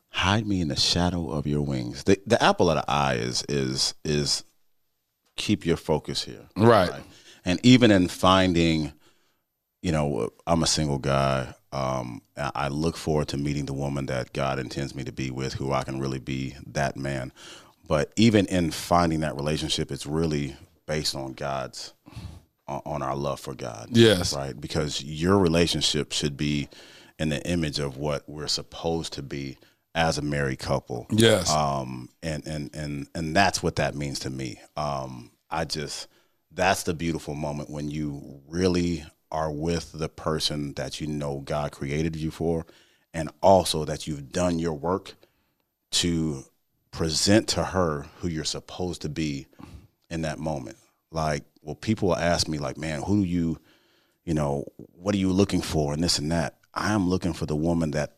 Hide 0.09 0.47
me 0.47 0.61
in 0.61 0.69
the 0.69 0.77
shadow 0.77 1.31
of 1.31 1.47
your 1.47 1.63
wings. 1.63 2.05
The, 2.05 2.21
the 2.27 2.41
apple 2.43 2.71
of 2.71 2.77
the 2.77 2.85
eye 2.89 3.15
is 3.15 3.45
is 3.49 3.95
is 4.05 4.45
keep 5.37 5.67
your 5.67 5.77
focus 5.77 6.23
here. 6.23 6.47
Right. 6.57 6.93
And 7.45 7.59
even 7.65 7.91
in 7.91 8.09
finding, 8.09 8.93
you 9.83 9.93
know, 9.93 10.31
I'm 10.47 10.63
a 10.63 10.67
single 10.67 10.99
guy. 10.99 11.55
Um, 11.73 12.23
I 12.37 12.69
look 12.69 12.97
forward 12.97 13.27
to 13.29 13.37
meeting 13.37 13.67
the 13.67 13.73
woman 13.73 14.07
that 14.07 14.33
God 14.33 14.61
intends 14.61 14.95
me 14.95 15.03
to 15.03 15.13
be 15.13 15.33
with, 15.33 15.55
who 15.55 15.73
I 15.73 15.83
can 15.83 15.99
really 15.99 16.21
be 16.21 16.55
that 16.69 16.97
man. 16.97 17.33
But 17.89 18.13
even 18.15 18.47
in 18.47 18.71
finding 18.71 19.21
that 19.21 19.35
relationship, 19.35 19.91
it's 19.91 20.07
really 20.07 20.57
based 20.87 21.17
on 21.17 21.33
God's 21.33 21.93
on, 22.69 22.81
on 22.87 23.03
our 23.03 23.17
love 23.17 23.41
for 23.41 23.55
God. 23.55 23.89
Yes. 23.91 24.35
Right? 24.35 24.59
Because 24.59 25.03
your 25.03 25.39
relationship 25.39 26.13
should 26.13 26.37
be 26.37 26.69
in 27.19 27.29
the 27.29 27.45
image 27.47 27.79
of 27.79 27.97
what 27.97 28.29
we're 28.29 28.49
supposed 28.49 29.13
to 29.15 29.23
be 29.23 29.57
as 29.95 30.19
a 30.19 30.23
married 30.23 30.59
couple. 30.59 31.07
Yes. 31.11 31.51
Um 31.51 32.09
and 32.23 32.47
and 32.47 32.75
and 32.75 33.09
and 33.15 33.37
that's 33.37 33.63
what 33.63 33.77
that 33.77 33.95
means 33.95 34.19
to 34.21 34.31
me. 34.31 34.61
Um 34.77 35.31
I 35.51 35.65
just 35.65 36.09
that's 36.51 36.83
the 36.85 36.95
beautiful 36.95 37.35
moment 37.35 37.71
when 37.71 37.89
you 37.91 38.41
really 38.49 39.05
are 39.31 39.51
with 39.51 39.93
the 39.93 40.09
person 40.09 40.75
that 40.75 41.01
you 41.01 41.07
know 41.07 41.41
God 41.41 41.73
created 41.73 42.17
you 42.17 42.31
for 42.31 42.67
and 43.13 43.31
also 43.41 43.85
that 43.85 44.07
you've 44.07 44.33
done 44.33 44.59
your 44.59 44.75
work 44.75 45.15
to 45.93 46.45
present 46.91 47.49
to 47.49 47.65
her 47.65 48.07
who 48.19 48.29
you're 48.29 48.45
supposed 48.45 49.03
to 49.03 49.09
be 49.09 49.47
in 50.11 50.23
that 50.23 50.39
moment. 50.39 50.77
Like, 51.11 51.45
well, 51.63 51.75
people 51.75 52.15
ask 52.15 52.49
me, 52.49 52.59
like, 52.59 52.77
man, 52.77 53.03
who 53.03 53.23
do 53.23 53.29
you, 53.29 53.59
you 54.25 54.35
know, 54.35 54.65
what 54.77 55.15
are 55.15 55.19
you 55.19 55.33
looking 55.33 55.61
for, 55.63 55.93
and 55.93 56.03
this 56.03 56.19
and 56.19 56.31
that. 56.33 56.57
I 56.75 56.93
am 56.93 57.09
looking 57.09 57.33
for 57.33 57.47
the 57.47 57.57
woman 57.57 57.93
that 57.93 58.17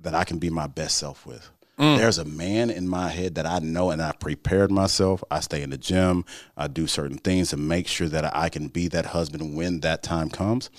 that 0.00 0.14
I 0.14 0.24
can 0.24 0.38
be 0.38 0.50
my 0.50 0.66
best 0.66 0.96
self 0.96 1.26
with. 1.26 1.50
Mm. 1.78 1.96
There's 1.96 2.18
a 2.18 2.24
man 2.24 2.70
in 2.70 2.88
my 2.88 3.08
head 3.08 3.36
that 3.36 3.46
I 3.46 3.60
know, 3.60 3.90
and 3.90 4.02
I 4.02 4.12
prepared 4.12 4.70
myself. 4.70 5.22
I 5.30 5.40
stay 5.40 5.62
in 5.62 5.70
the 5.70 5.78
gym. 5.78 6.24
I 6.56 6.66
do 6.66 6.86
certain 6.86 7.18
things 7.18 7.50
to 7.50 7.56
make 7.56 7.86
sure 7.86 8.08
that 8.08 8.36
I 8.36 8.48
can 8.48 8.68
be 8.68 8.88
that 8.88 9.06
husband 9.06 9.56
when 9.56 9.80
that 9.80 10.02
time 10.02 10.28
comes. 10.28 10.70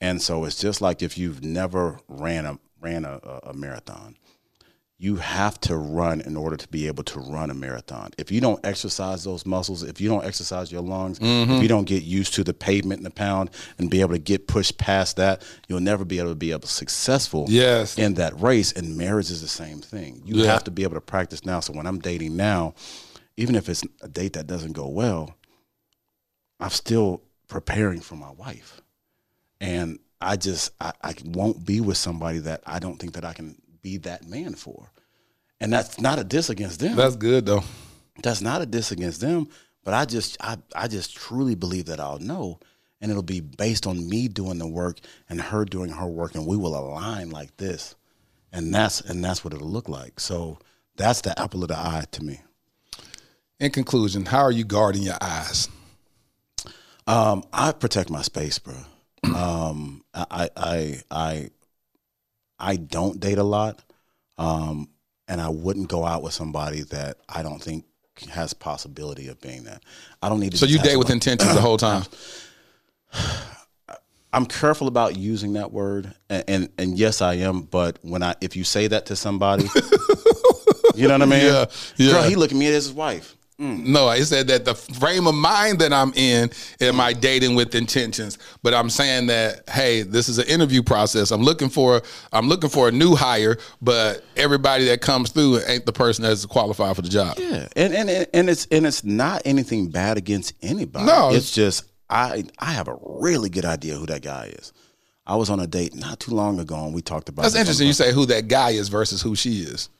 And 0.00 0.20
so 0.20 0.44
it's 0.44 0.58
just 0.58 0.80
like 0.80 1.02
if 1.02 1.16
you've 1.16 1.44
never 1.44 2.00
ran 2.08 2.46
a 2.46 2.58
ran 2.80 3.04
a, 3.04 3.20
a 3.44 3.52
marathon, 3.54 4.16
you 5.02 5.16
have 5.16 5.58
to 5.58 5.74
run 5.74 6.20
in 6.20 6.36
order 6.36 6.58
to 6.58 6.68
be 6.68 6.86
able 6.86 7.02
to 7.02 7.18
run 7.20 7.50
a 7.50 7.54
marathon. 7.54 8.10
If 8.18 8.30
you 8.30 8.38
don't 8.38 8.62
exercise 8.66 9.24
those 9.24 9.46
muscles, 9.46 9.82
if 9.82 9.98
you 9.98 10.10
don't 10.10 10.26
exercise 10.26 10.70
your 10.70 10.82
lungs, 10.82 11.16
if 11.16 11.24
mm-hmm. 11.24 11.62
you 11.62 11.68
don't 11.68 11.86
get 11.86 12.02
used 12.02 12.34
to 12.34 12.44
the 12.44 12.52
pavement 12.52 12.98
and 12.98 13.06
the 13.06 13.10
pound 13.10 13.48
and 13.78 13.88
be 13.90 14.02
able 14.02 14.12
to 14.12 14.18
get 14.18 14.46
pushed 14.46 14.76
past 14.76 15.16
that, 15.16 15.42
you'll 15.68 15.80
never 15.80 16.04
be 16.04 16.18
able 16.18 16.28
to 16.28 16.34
be 16.34 16.50
able 16.50 16.60
to 16.60 16.68
successful 16.68 17.46
Yes. 17.48 17.96
in 17.96 18.12
that 18.14 18.38
race. 18.38 18.72
And 18.72 18.98
marriage 18.98 19.30
is 19.30 19.40
the 19.40 19.48
same 19.48 19.80
thing. 19.80 20.20
You 20.26 20.42
Yeah. 20.42 20.52
have 20.52 20.64
to 20.64 20.70
be 20.70 20.82
able 20.82 20.96
to 20.96 21.00
practice 21.00 21.46
now. 21.46 21.60
So 21.60 21.72
when 21.72 21.86
I'm 21.86 22.00
dating 22.00 22.36
now, 22.36 22.74
even 23.38 23.54
if 23.54 23.70
it's 23.70 23.82
a 24.02 24.08
date 24.08 24.34
that 24.34 24.46
doesn't 24.46 24.72
go 24.72 24.86
well, 24.86 25.34
I'm 26.60 26.68
still 26.68 27.22
preparing 27.48 28.00
for 28.00 28.16
my 28.16 28.32
wife. 28.32 28.82
And 29.62 29.98
I 30.20 30.36
just 30.36 30.72
I, 30.78 30.92
I 31.02 31.14
won't 31.24 31.64
be 31.64 31.80
with 31.80 31.96
somebody 31.96 32.40
that 32.40 32.62
I 32.66 32.80
don't 32.80 32.98
think 32.98 33.14
that 33.14 33.24
I 33.24 33.32
can 33.32 33.56
be 33.82 33.98
that 33.98 34.26
man 34.26 34.54
for. 34.54 34.90
And 35.60 35.72
that's 35.72 36.00
not 36.00 36.18
a 36.18 36.24
diss 36.24 36.50
against 36.50 36.80
them. 36.80 36.96
That's 36.96 37.16
good 37.16 37.46
though. 37.46 37.64
that's 38.22 38.40
not 38.40 38.62
a 38.62 38.66
diss 38.66 38.92
against 38.92 39.20
them. 39.20 39.48
But 39.84 39.94
I 39.94 40.04
just 40.04 40.36
I, 40.40 40.56
I 40.74 40.88
just 40.88 41.16
truly 41.16 41.54
believe 41.54 41.86
that 41.86 42.00
I'll 42.00 42.18
know. 42.18 42.60
And 43.00 43.10
it'll 43.10 43.22
be 43.22 43.40
based 43.40 43.86
on 43.86 44.08
me 44.08 44.28
doing 44.28 44.58
the 44.58 44.66
work 44.66 44.98
and 45.28 45.40
her 45.40 45.64
doing 45.64 45.90
her 45.90 46.06
work 46.06 46.34
and 46.34 46.46
we 46.46 46.56
will 46.56 46.76
align 46.76 47.30
like 47.30 47.56
this. 47.56 47.94
And 48.52 48.74
that's 48.74 49.00
and 49.00 49.24
that's 49.24 49.44
what 49.44 49.54
it'll 49.54 49.70
look 49.70 49.88
like. 49.88 50.20
So 50.20 50.58
that's 50.96 51.22
the 51.22 51.38
apple 51.40 51.62
of 51.62 51.68
the 51.68 51.78
eye 51.78 52.04
to 52.12 52.24
me. 52.24 52.40
In 53.58 53.70
conclusion, 53.70 54.26
how 54.26 54.40
are 54.40 54.52
you 54.52 54.64
guarding 54.64 55.02
your 55.02 55.18
eyes? 55.20 55.68
Um, 57.06 57.44
I 57.52 57.72
protect 57.72 58.08
my 58.08 58.22
space, 58.22 58.58
bro. 58.58 58.74
Um, 59.22 60.02
I, 60.14 60.48
I, 60.56 61.02
I, 61.10 61.50
I 62.60 62.76
don't 62.76 63.18
date 63.18 63.38
a 63.38 63.44
lot, 63.44 63.82
um, 64.38 64.88
and 65.26 65.40
I 65.40 65.48
wouldn't 65.48 65.88
go 65.88 66.04
out 66.04 66.22
with 66.22 66.32
somebody 66.32 66.82
that 66.84 67.16
I 67.28 67.42
don't 67.42 67.62
think 67.62 67.84
has 68.28 68.52
possibility 68.52 69.28
of 69.28 69.40
being 69.40 69.64
that. 69.64 69.82
I 70.22 70.28
don't 70.28 70.40
need 70.40 70.52
to. 70.52 70.58
So 70.58 70.66
you 70.66 70.78
date 70.78 70.96
with 70.96 71.10
intentions 71.10 71.52
the 71.54 71.60
whole 71.60 71.78
time. 71.78 72.04
I'm 74.32 74.46
careful 74.46 74.86
about 74.86 75.16
using 75.16 75.54
that 75.54 75.72
word, 75.72 76.14
and, 76.28 76.44
and 76.46 76.68
and 76.78 76.98
yes, 76.98 77.20
I 77.20 77.34
am. 77.34 77.62
But 77.62 77.98
when 78.02 78.22
I, 78.22 78.36
if 78.40 78.54
you 78.54 78.62
say 78.62 78.86
that 78.86 79.06
to 79.06 79.16
somebody, 79.16 79.64
you 80.94 81.08
know 81.08 81.14
what 81.14 81.22
I 81.22 81.26
mean? 81.26 81.44
Yeah, 81.46 81.64
yeah. 81.96 82.12
Girl, 82.12 82.22
he 82.22 82.36
looking 82.36 82.58
at 82.58 82.60
me 82.60 82.66
as 82.68 82.84
his 82.84 82.92
wife. 82.92 83.36
Mm. 83.60 83.86
No, 83.86 84.08
I 84.08 84.20
said 84.20 84.48
that 84.48 84.64
the 84.64 84.74
frame 84.74 85.26
of 85.26 85.34
mind 85.34 85.80
that 85.80 85.92
I'm 85.92 86.12
in, 86.14 86.50
am 86.80 86.98
I 86.98 87.12
dating 87.12 87.54
with 87.54 87.74
intentions? 87.74 88.38
But 88.62 88.72
I'm 88.72 88.88
saying 88.88 89.26
that, 89.26 89.68
hey, 89.68 90.02
this 90.02 90.28
is 90.30 90.38
an 90.38 90.46
interview 90.48 90.82
process. 90.82 91.30
I'm 91.30 91.42
looking 91.42 91.68
for, 91.68 92.00
I'm 92.32 92.48
looking 92.48 92.70
for 92.70 92.88
a 92.88 92.92
new 92.92 93.14
hire, 93.14 93.58
but 93.82 94.24
everybody 94.36 94.86
that 94.86 95.02
comes 95.02 95.30
through 95.30 95.60
ain't 95.66 95.84
the 95.84 95.92
person 95.92 96.22
that's 96.22 96.46
qualified 96.46 96.96
for 96.96 97.02
the 97.02 97.10
job. 97.10 97.36
Yeah, 97.38 97.68
and 97.76 97.92
and 97.92 98.08
and 98.32 98.48
it's 98.48 98.66
and 98.70 98.86
it's 98.86 99.04
not 99.04 99.42
anything 99.44 99.90
bad 99.90 100.16
against 100.16 100.54
anybody. 100.62 101.04
No. 101.04 101.30
it's 101.30 101.52
just 101.52 101.84
I 102.08 102.44
I 102.58 102.72
have 102.72 102.88
a 102.88 102.96
really 103.02 103.50
good 103.50 103.66
idea 103.66 103.94
who 103.96 104.06
that 104.06 104.22
guy 104.22 104.52
is. 104.58 104.72
I 105.26 105.36
was 105.36 105.50
on 105.50 105.60
a 105.60 105.66
date 105.66 105.94
not 105.94 106.18
too 106.18 106.32
long 106.32 106.58
ago, 106.58 106.82
and 106.84 106.94
we 106.94 107.02
talked 107.02 107.28
about. 107.28 107.42
That's 107.42 107.54
interesting. 107.54 107.86
You 107.86 107.92
say 107.92 108.12
who 108.12 108.26
that 108.26 108.48
guy 108.48 108.70
is 108.70 108.88
versus 108.88 109.20
who 109.20 109.36
she 109.36 109.60
is. 109.60 109.90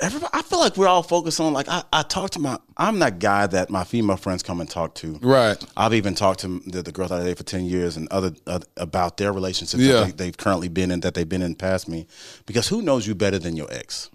Everybody, 0.00 0.30
I 0.34 0.42
feel 0.42 0.58
like 0.58 0.76
we're 0.76 0.88
all 0.88 1.02
focused 1.02 1.40
on 1.40 1.52
like 1.54 1.68
I, 1.68 1.82
I 1.92 2.02
talk 2.02 2.30
to 2.30 2.38
my. 2.38 2.58
I'm 2.76 2.98
that 2.98 3.18
guy 3.18 3.46
that 3.46 3.70
my 3.70 3.82
female 3.84 4.16
friends 4.16 4.42
come 4.42 4.60
and 4.60 4.68
talk 4.68 4.94
to. 4.96 5.18
Right. 5.22 5.56
I've 5.76 5.94
even 5.94 6.14
talked 6.14 6.40
to 6.40 6.60
the, 6.66 6.82
the 6.82 6.92
girls 6.92 7.10
that 7.10 7.20
I 7.20 7.24
dated 7.24 7.38
for 7.38 7.44
ten 7.44 7.64
years 7.64 7.96
and 7.96 8.06
other 8.10 8.32
uh, 8.46 8.60
about 8.76 9.16
their 9.16 9.32
relationships 9.32 9.82
Yeah. 9.82 10.00
that 10.00 10.04
they, 10.18 10.24
they've 10.26 10.36
currently 10.36 10.68
been 10.68 10.90
in 10.90 11.00
that 11.00 11.14
they've 11.14 11.28
been 11.28 11.40
in 11.42 11.54
past 11.54 11.88
me, 11.88 12.06
because 12.44 12.68
who 12.68 12.82
knows 12.82 13.06
you 13.06 13.14
better 13.14 13.38
than 13.38 13.56
your 13.56 13.72
ex? 13.72 14.10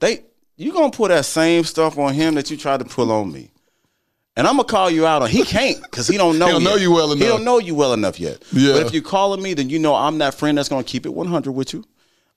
They 0.00 0.22
you 0.56 0.72
gonna 0.72 0.90
put 0.92 1.08
that 1.08 1.24
same 1.24 1.64
stuff 1.64 1.98
on 1.98 2.14
him 2.14 2.34
that 2.36 2.50
you 2.50 2.56
tried 2.56 2.78
to 2.80 2.84
pull 2.84 3.10
on 3.10 3.32
me, 3.32 3.50
and 4.36 4.46
I'm 4.46 4.54
gonna 4.56 4.68
call 4.68 4.88
you 4.90 5.04
out 5.06 5.22
on. 5.22 5.28
He 5.30 5.42
can't 5.42 5.82
because 5.82 6.06
he 6.06 6.16
don't 6.16 6.38
know. 6.38 6.46
He 6.46 6.52
don't 6.52 6.64
know 6.64 6.76
you 6.76 6.92
well 6.92 7.12
enough. 7.12 7.22
He 7.22 7.26
don't 7.28 7.44
know 7.44 7.58
you 7.58 7.74
well 7.74 7.92
enough 7.92 8.20
yet. 8.20 8.42
Yeah. 8.52 8.74
But 8.74 8.86
if 8.86 8.92
you're 8.92 9.02
calling 9.02 9.42
me, 9.42 9.54
then 9.54 9.68
you 9.68 9.78
know 9.80 9.94
I'm 9.96 10.18
that 10.18 10.34
friend 10.34 10.56
that's 10.56 10.68
gonna 10.68 10.84
keep 10.84 11.06
it 11.06 11.14
100 11.14 11.50
with 11.52 11.72
you. 11.72 11.84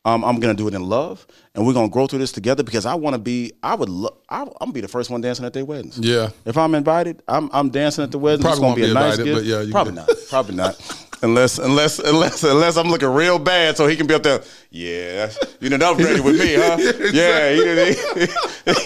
Um, 0.05 0.25
I'm 0.25 0.39
gonna 0.41 0.53
do 0.53 0.67
it 0.67 0.73
in 0.73 0.83
love, 0.83 1.25
and 1.55 1.65
we're 1.65 1.73
gonna 1.73 1.87
grow 1.87 2.07
through 2.07 2.19
this 2.19 2.33
together 2.33 2.61
because 2.61 2.85
I 2.85 2.93
want 2.95 3.13
to 3.13 3.17
be. 3.19 3.53
I 3.63 3.73
would. 3.75 3.87
Lo- 3.87 4.17
I, 4.27 4.41
I'm 4.41 4.49
gonna 4.59 4.71
be 4.73 4.81
the 4.81 4.87
first 4.89 5.09
one 5.09 5.21
dancing 5.21 5.45
at 5.45 5.53
their 5.53 5.63
weddings. 5.63 5.97
Yeah. 5.97 6.31
If 6.45 6.57
I'm 6.57 6.75
invited, 6.75 7.23
I'm 7.27 7.49
I'm 7.53 7.69
dancing 7.69 8.03
at 8.03 8.11
the 8.11 8.19
wedding. 8.19 8.41
Probably 8.41 8.51
it's 8.51 8.59
gonna 8.59 8.67
won't 8.67 8.77
be 8.77 8.83
a 8.83 8.87
be 8.87 8.93
nice 8.93 9.17
invited, 9.17 9.23
gift. 9.25 9.37
but 9.37 9.45
yeah, 9.45 9.71
probably 9.71 9.93
can- 9.93 10.05
not. 10.05 10.09
Probably 10.29 10.55
not. 10.55 10.99
Unless 11.23 11.57
unless 11.57 11.99
unless 11.99 12.43
unless 12.43 12.75
I'm 12.75 12.89
looking 12.89 13.07
real 13.07 13.39
bad, 13.39 13.77
so 13.77 13.87
he 13.87 13.95
can 13.95 14.07
be 14.07 14.13
up 14.13 14.23
there. 14.23 14.43
Yeah, 14.71 15.31
you 15.61 15.69
done 15.69 15.79
upgraded 15.79 16.23
with 16.23 16.37
me, 16.37 16.53
huh? 16.57 16.77
Yeah, 17.13 17.53
he 17.53 17.63
did. 17.63 18.29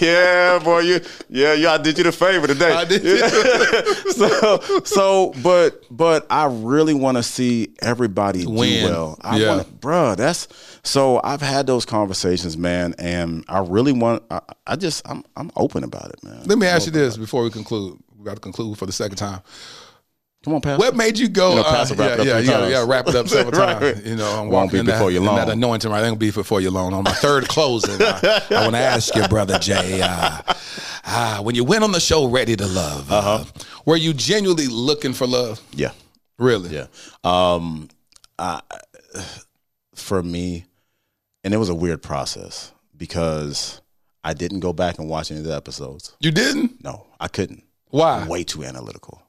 yeah, 0.00 0.58
boy, 0.60 0.78
you. 0.80 1.00
Yeah, 1.28 1.54
yeah, 1.54 1.72
I 1.72 1.78
did 1.78 1.98
you 1.98 2.04
the 2.04 2.12
favor 2.12 2.46
today. 2.46 2.70
I 2.72 2.84
did 2.84 3.02
so 4.14 4.60
so, 4.84 5.34
but 5.42 5.82
but 5.90 6.26
I 6.30 6.46
really 6.46 6.94
want 6.94 7.16
to 7.16 7.24
see 7.24 7.74
everybody 7.80 8.46
Win. 8.46 8.84
do 8.86 8.90
well. 8.92 9.18
I 9.20 9.38
Yeah. 9.38 9.48
want, 9.56 9.80
bruh, 9.80 10.16
That's 10.16 10.46
so. 10.84 11.20
I've 11.24 11.42
had 11.42 11.66
those 11.66 11.84
conversations, 11.84 12.56
man, 12.56 12.94
and 12.98 13.44
I 13.48 13.58
really 13.60 13.92
want. 13.92 14.22
I, 14.30 14.40
I 14.66 14.76
just 14.76 15.02
I'm 15.08 15.24
I'm 15.36 15.50
open 15.56 15.82
about 15.82 16.10
it, 16.10 16.22
man. 16.22 16.44
Let 16.44 16.58
me 16.58 16.68
ask 16.68 16.86
you 16.86 16.92
this 16.92 17.16
before 17.16 17.42
we 17.42 17.50
conclude. 17.50 17.98
We 18.16 18.24
got 18.24 18.34
to 18.34 18.40
conclude 18.40 18.78
for 18.78 18.86
the 18.86 18.92
second 18.92 19.16
time. 19.16 19.40
Come 20.44 20.54
on, 20.54 20.60
Pastor. 20.60 20.78
What 20.78 20.94
made 20.94 21.18
you 21.18 21.28
go? 21.28 21.50
You 21.50 21.56
know, 21.56 21.62
uh, 21.62 21.70
Pastor 21.74 21.94
wrap 21.96 22.08
yeah, 22.08 22.14
it 22.14 22.20
up 22.20 22.26
yeah, 22.26 22.60
yeah, 22.60 22.68
yeah. 22.68 22.84
Wrap 22.86 23.08
it 23.08 23.14
up 23.16 23.28
several 23.28 23.52
Right. 23.60 23.80
times. 23.80 24.06
You 24.06 24.16
know, 24.16 24.40
I'm 24.40 24.48
Won't 24.48 24.70
be 24.70 24.78
in 24.78 24.86
before 24.86 25.08
that, 25.08 25.12
you 25.12 25.18
in 25.18 25.24
that 25.24 25.48
anointing. 25.48 25.90
Right, 25.90 25.98
ain't 25.98 26.06
gonna 26.06 26.16
be 26.16 26.30
before 26.30 26.60
you 26.60 26.70
long. 26.70 26.94
On 26.94 27.02
my 27.02 27.12
third 27.12 27.48
closing, 27.48 28.00
I, 28.00 28.42
I 28.50 28.62
want 28.62 28.74
to 28.74 28.78
ask 28.78 29.14
you, 29.16 29.26
brother 29.26 29.58
Jay. 29.58 30.00
Uh, 30.02 30.40
uh, 31.04 31.42
when 31.42 31.54
you 31.54 31.64
went 31.64 31.82
on 31.82 31.90
the 31.90 32.00
show, 32.00 32.28
Ready 32.28 32.54
to 32.54 32.66
Love, 32.66 33.08
uh, 33.10 33.44
were 33.84 33.96
you 33.96 34.12
genuinely 34.14 34.68
looking 34.68 35.12
for 35.12 35.26
love? 35.26 35.60
Yeah. 35.72 35.90
Really? 36.38 36.70
Yeah. 36.74 36.86
Um, 37.24 37.88
I, 38.38 38.60
for 39.94 40.22
me, 40.22 40.66
and 41.42 41.52
it 41.52 41.56
was 41.56 41.68
a 41.68 41.74
weird 41.74 42.00
process 42.02 42.72
because 42.96 43.80
I 44.22 44.34
didn't 44.34 44.60
go 44.60 44.72
back 44.72 44.98
and 44.98 45.08
watch 45.08 45.30
any 45.30 45.40
of 45.40 45.46
the 45.46 45.54
episodes. 45.56 46.14
You 46.20 46.30
didn't? 46.30 46.84
No, 46.84 47.06
I 47.18 47.26
couldn't. 47.28 47.64
Why? 47.88 48.18
I'm 48.20 48.28
way 48.28 48.44
too 48.44 48.64
analytical. 48.64 49.22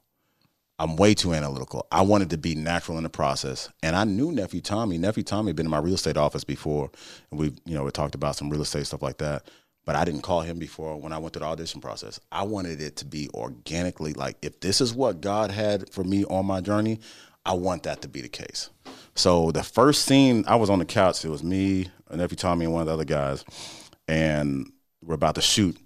I'm 0.80 0.96
way 0.96 1.12
too 1.12 1.34
analytical. 1.34 1.86
I 1.92 2.00
wanted 2.00 2.30
to 2.30 2.38
be 2.38 2.54
natural 2.54 2.96
in 2.96 3.02
the 3.04 3.10
process, 3.10 3.68
and 3.82 3.94
I 3.94 4.04
knew 4.04 4.32
nephew 4.32 4.62
Tommy. 4.62 4.96
Nephew 4.96 5.22
Tommy 5.22 5.50
had 5.50 5.56
been 5.56 5.66
in 5.66 5.70
my 5.70 5.78
real 5.78 5.92
estate 5.92 6.16
office 6.16 6.42
before, 6.42 6.90
and 7.30 7.38
we, 7.38 7.52
you 7.66 7.74
know, 7.74 7.84
we 7.84 7.90
talked 7.90 8.14
about 8.14 8.34
some 8.34 8.48
real 8.48 8.62
estate 8.62 8.86
stuff 8.86 9.02
like 9.02 9.18
that. 9.18 9.42
But 9.84 9.96
I 9.96 10.06
didn't 10.06 10.22
call 10.22 10.40
him 10.40 10.58
before 10.58 10.98
when 10.98 11.12
I 11.12 11.18
went 11.18 11.34
through 11.34 11.40
the 11.40 11.46
audition 11.46 11.82
process. 11.82 12.18
I 12.32 12.44
wanted 12.44 12.80
it 12.80 12.96
to 12.96 13.04
be 13.04 13.28
organically 13.34 14.14
like 14.14 14.38
if 14.40 14.60
this 14.60 14.80
is 14.80 14.94
what 14.94 15.20
God 15.20 15.50
had 15.50 15.92
for 15.92 16.02
me 16.02 16.24
on 16.24 16.46
my 16.46 16.62
journey, 16.62 17.00
I 17.44 17.52
want 17.52 17.82
that 17.82 18.00
to 18.00 18.08
be 18.08 18.22
the 18.22 18.28
case. 18.30 18.70
So 19.14 19.50
the 19.50 19.62
first 19.62 20.06
scene, 20.06 20.44
I 20.46 20.56
was 20.56 20.70
on 20.70 20.78
the 20.78 20.86
couch. 20.86 21.26
It 21.26 21.28
was 21.28 21.42
me, 21.42 21.88
nephew 22.10 22.36
Tommy, 22.36 22.64
and 22.64 22.72
one 22.72 22.80
of 22.80 22.86
the 22.86 22.94
other 22.94 23.04
guys, 23.04 23.44
and 24.08 24.72
we're 25.04 25.14
about 25.14 25.34
to 25.34 25.42
shoot. 25.42 25.76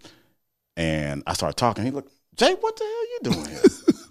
And 0.77 1.25
I 1.27 1.33
started 1.33 1.57
talking. 1.57 1.85
He 1.85 1.91
looked, 1.91 2.13
Jay, 2.37 2.55
what 2.55 2.77
the 2.77 2.85
hell 2.85 2.93
you 3.03 3.19
doing 3.25 3.47
here? 3.51 3.95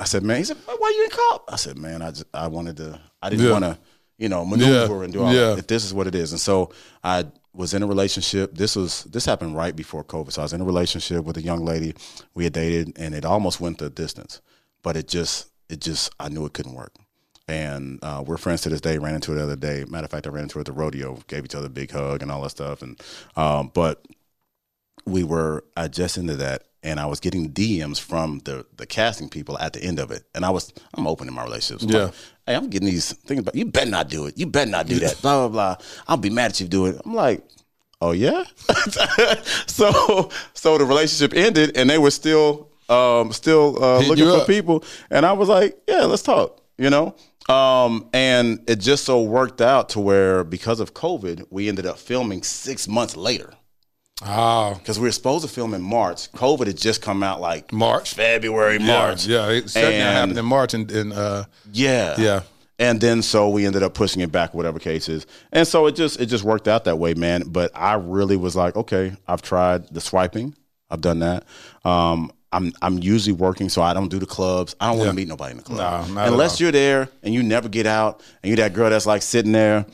I 0.00 0.04
said, 0.04 0.22
man. 0.22 0.38
He 0.38 0.44
said, 0.44 0.56
why 0.64 0.88
you 0.96 1.02
didn't 1.08 1.12
call? 1.12 1.44
I 1.48 1.56
said, 1.56 1.76
man, 1.78 2.00
I 2.02 2.10
just 2.10 2.24
I 2.34 2.48
wanted 2.48 2.76
to. 2.78 2.98
I 3.22 3.28
didn't 3.30 3.44
Yeah. 3.44 3.52
want 3.52 3.64
to, 3.64 3.78
you 4.18 4.28
know, 4.28 4.44
maneuver 4.44 4.96
Yeah. 4.98 5.04
and 5.04 5.12
do 5.12 5.22
all 5.22 5.32
Yeah. 5.32 5.40
that. 5.50 5.58
If 5.58 5.66
this 5.66 5.84
is 5.84 5.92
what 5.94 6.06
it 6.06 6.14
is, 6.14 6.32
and 6.32 6.40
so 6.40 6.72
I 7.04 7.26
was 7.52 7.74
in 7.74 7.82
a 7.82 7.86
relationship. 7.86 8.54
This 8.54 8.76
was 8.76 9.04
this 9.04 9.24
happened 9.26 9.56
right 9.56 9.74
before 9.76 10.02
COVID. 10.04 10.32
So 10.32 10.40
I 10.42 10.44
was 10.44 10.52
in 10.52 10.60
a 10.60 10.64
relationship 10.64 11.24
with 11.24 11.36
a 11.36 11.42
young 11.42 11.64
lady. 11.64 11.94
We 12.34 12.44
had 12.44 12.52
dated, 12.54 12.96
and 12.98 13.14
it 13.14 13.24
almost 13.24 13.60
went 13.60 13.78
the 13.78 13.90
distance, 13.90 14.40
but 14.82 14.96
it 14.96 15.06
just 15.08 15.48
it 15.68 15.80
just 15.80 16.10
I 16.18 16.28
knew 16.28 16.46
it 16.46 16.52
couldn't 16.54 16.74
work. 16.74 16.94
And 17.48 17.98
uh, 18.02 18.22
we're 18.24 18.36
friends 18.36 18.60
to 18.62 18.68
this 18.70 18.80
day. 18.80 18.96
Ran 18.98 19.16
into 19.16 19.32
her 19.32 19.36
the 19.38 19.42
other 19.42 19.56
day. 19.56 19.84
Matter 19.88 20.04
of 20.04 20.10
fact, 20.12 20.26
I 20.26 20.30
ran 20.30 20.44
into 20.44 20.54
her 20.54 20.60
at 20.60 20.66
the 20.66 20.72
rodeo. 20.72 21.18
Gave 21.26 21.44
each 21.44 21.54
other 21.56 21.66
a 21.66 21.70
big 21.70 21.90
hug 21.90 22.22
and 22.22 22.30
all 22.30 22.40
that 22.42 22.50
stuff. 22.50 22.80
And 22.82 22.98
um, 23.36 23.70
but 23.74 24.06
we 25.04 25.24
were 25.24 25.64
I 25.76 25.88
just 25.88 26.16
into 26.16 26.36
that, 26.36 26.64
and 26.82 26.98
I 27.00 27.06
was 27.06 27.20
getting 27.20 27.50
DMs 27.52 28.00
from 28.00 28.40
the 28.44 28.64
the 28.76 28.86
casting 28.86 29.28
people 29.28 29.58
at 29.58 29.72
the 29.74 29.82
end 29.82 29.98
of 29.98 30.10
it, 30.10 30.24
and 30.34 30.44
I 30.44 30.50
was 30.50 30.72
I'm 30.94 31.06
open 31.06 31.28
in 31.28 31.34
my 31.34 31.44
relationships. 31.44 31.84
I'm 31.84 31.90
Yeah. 31.90 32.04
like, 32.06 32.14
hey, 32.46 32.54
I'm 32.54 32.68
getting 32.70 32.88
these 32.88 33.12
things 33.12 33.40
about 33.40 33.54
you. 33.54 33.66
Better 33.66 33.90
not 33.90 34.08
do 34.08 34.26
it. 34.26 34.38
You 34.38 34.46
better 34.46 34.70
not 34.70 34.86
do 34.86 34.98
that. 35.00 35.18
Blah 35.22 35.48
blah 35.48 35.76
blah. 35.76 35.86
I'll 36.08 36.16
be 36.16 36.30
mad 36.30 36.52
at 36.52 36.60
you 36.60 36.68
do 36.68 36.86
it. 36.86 37.00
I'm 37.04 37.14
like, 37.14 37.44
oh 38.00 38.12
yeah. 38.12 38.44
so 39.66 40.30
so 40.54 40.78
the 40.78 40.84
relationship 40.84 41.34
ended, 41.36 41.76
and 41.76 41.88
they 41.88 41.98
were 41.98 42.10
still 42.10 42.68
um 42.88 43.32
still 43.32 43.82
uh, 43.82 44.00
looking 44.00 44.24
for 44.24 44.40
up. 44.42 44.46
people, 44.46 44.84
and 45.10 45.24
I 45.26 45.32
was 45.32 45.48
like, 45.48 45.78
yeah, 45.88 46.04
let's 46.04 46.22
talk. 46.22 46.60
You 46.78 46.90
know. 46.90 47.14
Um, 47.48 48.08
and 48.12 48.60
it 48.68 48.76
just 48.76 49.04
so 49.04 49.22
worked 49.22 49.60
out 49.60 49.88
to 49.90 50.00
where 50.00 50.44
because 50.44 50.78
of 50.78 50.94
COVID, 50.94 51.46
we 51.50 51.68
ended 51.68 51.84
up 51.84 51.98
filming 51.98 52.44
six 52.44 52.86
months 52.86 53.16
later 53.16 53.52
Oh, 54.26 54.74
because 54.78 54.98
we 54.98 55.08
were 55.08 55.12
supposed 55.12 55.46
to 55.46 55.50
film 55.52 55.72
in 55.74 55.82
March. 55.82 56.30
COVID 56.32 56.66
had 56.66 56.76
just 56.76 57.00
come 57.00 57.22
out 57.22 57.40
like 57.40 57.72
March. 57.72 58.14
February, 58.14 58.78
March. 58.78 59.26
Yeah, 59.26 59.48
yeah. 59.48 59.52
It 59.58 59.70
certainly 59.70 59.96
And- 59.96 60.16
happened 60.16 60.38
in 60.38 60.44
March, 60.44 60.74
and, 60.74 60.90
and 60.90 61.12
uh, 61.12 61.44
Yeah. 61.72 62.14
Yeah. 62.18 62.40
And 62.78 62.98
then 62.98 63.20
so 63.20 63.50
we 63.50 63.66
ended 63.66 63.82
up 63.82 63.92
pushing 63.92 64.22
it 64.22 64.32
back, 64.32 64.54
whatever 64.54 64.78
case 64.78 65.08
is. 65.10 65.26
And 65.52 65.68
so 65.68 65.86
it 65.86 65.94
just 65.96 66.18
it 66.18 66.26
just 66.26 66.44
worked 66.44 66.66
out 66.66 66.84
that 66.84 66.96
way, 66.98 67.12
man. 67.12 67.42
But 67.46 67.70
I 67.74 67.94
really 67.94 68.36
was 68.36 68.56
like, 68.56 68.74
okay, 68.74 69.12
I've 69.28 69.42
tried 69.42 69.88
the 69.88 70.00
swiping. 70.00 70.54
I've 70.90 71.02
done 71.02 71.18
that. 71.18 71.44
Um, 71.84 72.32
I'm 72.52 72.72
I'm 72.80 72.98
usually 72.98 73.34
working, 73.34 73.68
so 73.68 73.82
I 73.82 73.92
don't 73.92 74.08
do 74.08 74.18
the 74.18 74.24
clubs. 74.26 74.74
I 74.80 74.86
don't 74.88 74.96
want 74.96 75.06
Yeah. 75.08 75.10
to 75.12 75.16
meet 75.16 75.28
nobody 75.28 75.50
in 75.52 75.56
the 75.58 75.62
club. 75.62 76.08
No, 76.08 76.24
Unless 76.24 76.58
you're 76.58 76.72
there 76.72 77.10
and 77.22 77.34
you 77.34 77.42
never 77.42 77.68
get 77.68 77.84
out 77.86 78.22
and 78.42 78.48
you're 78.48 78.56
that 78.56 78.72
girl 78.72 78.88
that's 78.88 79.04
like 79.06 79.20
sitting 79.20 79.52
there 79.52 79.84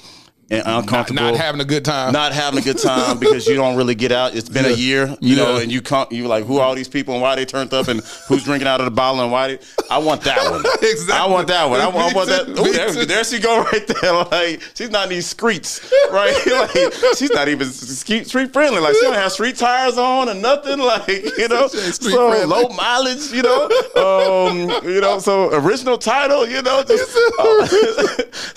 and 0.49 0.65
not, 0.65 0.83
uncomfortable. 0.85 1.23
not 1.23 1.35
having 1.37 1.61
a 1.61 1.65
good 1.65 1.85
time. 1.85 2.13
not 2.13 2.33
having 2.33 2.59
a 2.61 2.63
good 2.63 2.79
time 2.79 3.19
because 3.19 3.47
you 3.49 3.57
don't 3.57 3.77
really 3.77 3.95
get 3.97 4.13
out. 4.13 4.35
It's 4.37 4.49
been 4.49 4.65
a 4.65 4.71
year, 4.71 5.17
you 5.21 5.35
know, 5.35 5.57
and 5.57 5.73
you 5.73 5.83
come, 5.83 6.07
you 6.13 6.29
like, 6.29 6.45
who 6.45 6.59
are 6.59 6.63
all 6.67 6.75
these 6.77 6.87
people 6.89 7.15
and 7.15 7.23
why 7.23 7.35
they 7.35 7.45
turned 7.45 7.75
up 7.75 7.89
and 7.89 8.01
who's 8.29 8.45
drinking 8.45 8.69
out 8.69 8.81
of 8.81 8.85
the 8.85 8.91
bottle 8.93 9.21
and 9.23 9.33
why 9.33 9.49
they, 9.49 9.59
I 9.91 9.99
want 9.99 10.23
that 10.23 10.51
one. 10.51 10.65
Exactly. 10.87 11.15
I 11.15 11.27
want 11.27 11.49
that 11.49 11.69
one. 11.69 11.81
I, 11.81 11.89
want- 11.89 12.13
I 12.13 12.17
want 12.17 12.29
that. 12.29 12.49
Ooh, 12.49 12.73
there, 12.73 13.05
there 13.07 13.25
she 13.25 13.41
go 13.41 13.63
right 13.63 13.87
there. 13.87 14.13
Like 14.37 14.63
she's 14.75 14.91
not 14.91 15.05
in 15.05 15.11
these 15.11 15.27
streets, 15.27 15.93
right? 16.13 16.33
like 16.47 16.93
she's 17.17 17.31
not 17.31 17.49
even 17.49 17.69
street 17.71 18.53
friendly. 18.53 18.79
Like 18.81 18.95
she 18.95 19.01
don't 19.03 19.15
have 19.15 19.33
street 19.33 19.57
tires 19.57 19.99
on 19.99 20.29
or 20.29 20.35
nothing. 20.35 20.79
Like 20.79 21.09
you 21.09 21.49
know, 21.49 21.69
She 21.69 21.79
ain't 21.79 21.95
street 21.95 22.13
so 22.13 22.31
friendly. 22.31 22.47
low 22.47 22.69
mileage. 22.69 23.33
You 23.33 23.43
know, 23.43 23.65
um, 23.97 24.85
you 24.89 25.01
know, 25.01 25.19
so 25.19 25.53
original 25.55 25.99
title. 25.99 26.47
You 26.47 26.63
know, 26.63 26.83
just 26.87 27.13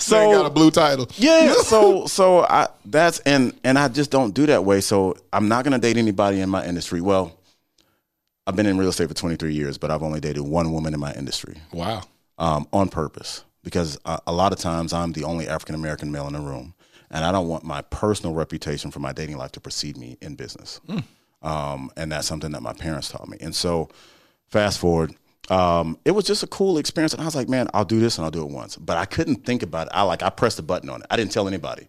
They 0.08 0.22
ain't 0.22 0.32
got 0.34 0.46
a 0.46 0.50
blue 0.50 0.70
title. 0.70 1.08
yeah, 1.16 1.52
so 1.54 1.79
so 2.06 2.40
I 2.40 2.68
that's 2.84 3.18
and 3.20 3.52
and 3.64 3.78
I 3.78 3.88
just 3.88 4.10
don't 4.10 4.34
do 4.34 4.46
that 4.46 4.64
way. 4.64 4.80
So 4.80 5.16
I'm 5.32 5.48
not 5.48 5.64
gonna 5.64 5.78
date 5.78 5.96
anybody 5.96 6.40
in 6.40 6.48
my 6.48 6.64
industry. 6.66 7.00
Well, 7.00 7.36
I've 8.46 8.56
been 8.56 8.66
in 8.66 8.78
real 8.78 8.88
estate 8.88 9.08
for 9.08 9.14
23 9.14 9.52
years, 9.54 9.78
but 9.78 9.90
I've 9.90 10.02
only 10.02 10.20
dated 10.20 10.42
one 10.42 10.72
woman 10.72 10.94
in 10.94 11.00
my 11.00 11.12
industry 11.14 11.56
Wow. 11.72 12.02
um, 12.38 12.66
on 12.72 12.88
purpose 12.88 13.44
because 13.62 13.98
a, 14.04 14.18
a 14.26 14.32
lot 14.32 14.52
of 14.52 14.58
times 14.58 14.92
I'm 14.92 15.12
the 15.12 15.24
only 15.24 15.46
African 15.48 15.74
American 15.74 16.10
male 16.10 16.26
in 16.26 16.32
the 16.32 16.40
room, 16.40 16.74
and 17.10 17.24
I 17.24 17.30
don't 17.32 17.48
want 17.48 17.64
my 17.64 17.82
personal 17.82 18.34
reputation 18.34 18.90
for 18.90 18.98
my 19.00 19.12
dating 19.12 19.36
life 19.36 19.52
to 19.52 19.60
precede 19.60 19.96
me 19.96 20.16
in 20.20 20.34
business. 20.34 20.80
Um, 21.42 21.90
and 21.96 22.10
that's 22.12 22.26
something 22.26 22.50
that 22.52 22.62
my 22.62 22.72
parents 22.74 23.08
taught 23.10 23.28
me. 23.28 23.38
And 23.40 23.54
so, 23.54 23.88
fast 24.48 24.78
forward, 24.78 25.14
um, 25.50 25.98
it 26.04 26.12
was 26.12 26.24
just 26.24 26.42
a 26.42 26.46
cool 26.46 26.78
experience, 26.78 27.12
and 27.12 27.20
I 27.22 27.24
was 27.24 27.34
like, 27.34 27.48
man, 27.48 27.68
I'll 27.74 27.84
do 27.84 28.00
this 28.00 28.18
and 28.18 28.24
I'll 28.24 28.30
do 28.30 28.42
it 28.42 28.50
once. 28.50 28.76
But 28.76 28.96
I 28.96 29.04
couldn't 29.04 29.44
think 29.44 29.62
about 29.62 29.88
it. 29.88 29.92
I 29.94 30.02
like 30.02 30.22
I 30.22 30.30
pressed 30.30 30.56
the 30.56 30.62
button 30.62 30.88
on 30.88 31.00
it. 31.00 31.06
I 31.10 31.16
didn't 31.16 31.32
tell 31.32 31.48
anybody. 31.48 31.88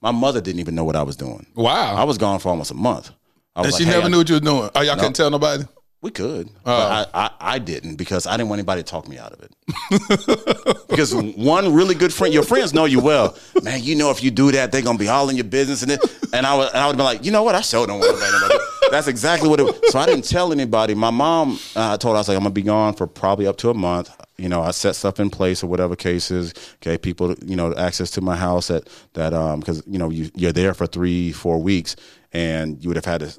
My 0.00 0.12
mother 0.12 0.40
didn't 0.40 0.60
even 0.60 0.74
know 0.74 0.84
what 0.84 0.96
I 0.96 1.02
was 1.02 1.16
doing. 1.16 1.46
Wow. 1.54 1.94
I 1.96 2.04
was 2.04 2.16
gone 2.16 2.38
for 2.40 2.48
almost 2.48 2.70
a 2.70 2.74
month. 2.74 3.10
I 3.54 3.62
and 3.62 3.70
like, 3.72 3.78
she 3.78 3.84
"Hey, 3.84 3.90
never 3.90 4.06
I- 4.06 4.08
knew 4.08 4.18
what 4.18 4.28
you 4.28 4.36
were 4.36 4.40
doing. 4.40 4.70
Oh, 4.74 4.80
y'all 4.80 4.94
couldn't 4.96 5.14
tell 5.14 5.30
nobody? 5.30 5.64
we 6.02 6.10
could, 6.10 6.48
but 6.64 7.10
I, 7.12 7.26
I, 7.26 7.30
I 7.40 7.58
didn't 7.58 7.96
because 7.96 8.26
I 8.26 8.36
didn't 8.38 8.48
want 8.48 8.60
anybody 8.60 8.82
to 8.82 8.88
talk 8.88 9.06
me 9.06 9.18
out 9.18 9.32
of 9.32 9.42
it. 9.42 10.86
because 10.88 11.14
one 11.14 11.74
really 11.74 11.94
good 11.94 12.12
friend, 12.12 12.32
your 12.32 12.42
friends 12.42 12.72
know 12.72 12.86
you 12.86 13.00
well, 13.00 13.36
man. 13.62 13.82
You 13.82 13.96
know 13.96 14.10
if 14.10 14.22
you 14.22 14.30
do 14.30 14.50
that, 14.52 14.72
they're 14.72 14.80
gonna 14.80 14.96
be 14.98 15.08
all 15.08 15.28
in 15.28 15.36
your 15.36 15.44
business, 15.44 15.82
and 15.82 15.92
it, 15.92 16.00
and 16.32 16.46
I 16.46 16.56
would 16.56 16.68
and 16.68 16.78
I 16.78 16.86
would 16.86 16.96
be 16.96 17.02
like, 17.02 17.22
you 17.24 17.30
know 17.30 17.42
what, 17.42 17.54
I 17.54 17.60
sure 17.60 17.86
don't 17.86 17.98
want 17.98 18.18
to. 18.18 18.79
That's 18.90 19.06
exactly 19.08 19.48
what 19.48 19.60
it. 19.60 19.64
was. 19.64 19.80
So 19.92 19.98
I 19.98 20.06
didn't 20.06 20.24
tell 20.24 20.52
anybody. 20.52 20.94
My 20.94 21.10
mom 21.10 21.58
uh, 21.76 21.96
told 21.96 22.14
her, 22.14 22.16
I 22.16 22.20
was 22.20 22.28
like, 22.28 22.36
I'm 22.36 22.42
gonna 22.42 22.52
be 22.54 22.62
gone 22.62 22.94
for 22.94 23.06
probably 23.06 23.46
up 23.46 23.56
to 23.58 23.70
a 23.70 23.74
month. 23.74 24.10
You 24.36 24.48
know, 24.48 24.62
I 24.62 24.70
set 24.70 24.96
stuff 24.96 25.20
in 25.20 25.30
place 25.30 25.62
or 25.62 25.66
whatever 25.66 25.96
cases. 25.96 26.54
Okay, 26.76 26.96
people, 26.98 27.34
you 27.44 27.56
know, 27.56 27.74
access 27.74 28.10
to 28.12 28.20
my 28.20 28.36
house 28.36 28.68
that 28.68 28.88
that 29.14 29.34
um 29.34 29.60
because 29.60 29.82
you 29.86 29.98
know 29.98 30.10
you 30.10 30.30
you're 30.34 30.52
there 30.52 30.74
for 30.74 30.86
three 30.86 31.32
four 31.32 31.60
weeks, 31.62 31.96
and 32.32 32.82
you 32.82 32.88
would 32.88 32.96
have 32.96 33.04
had 33.04 33.20
to. 33.20 33.38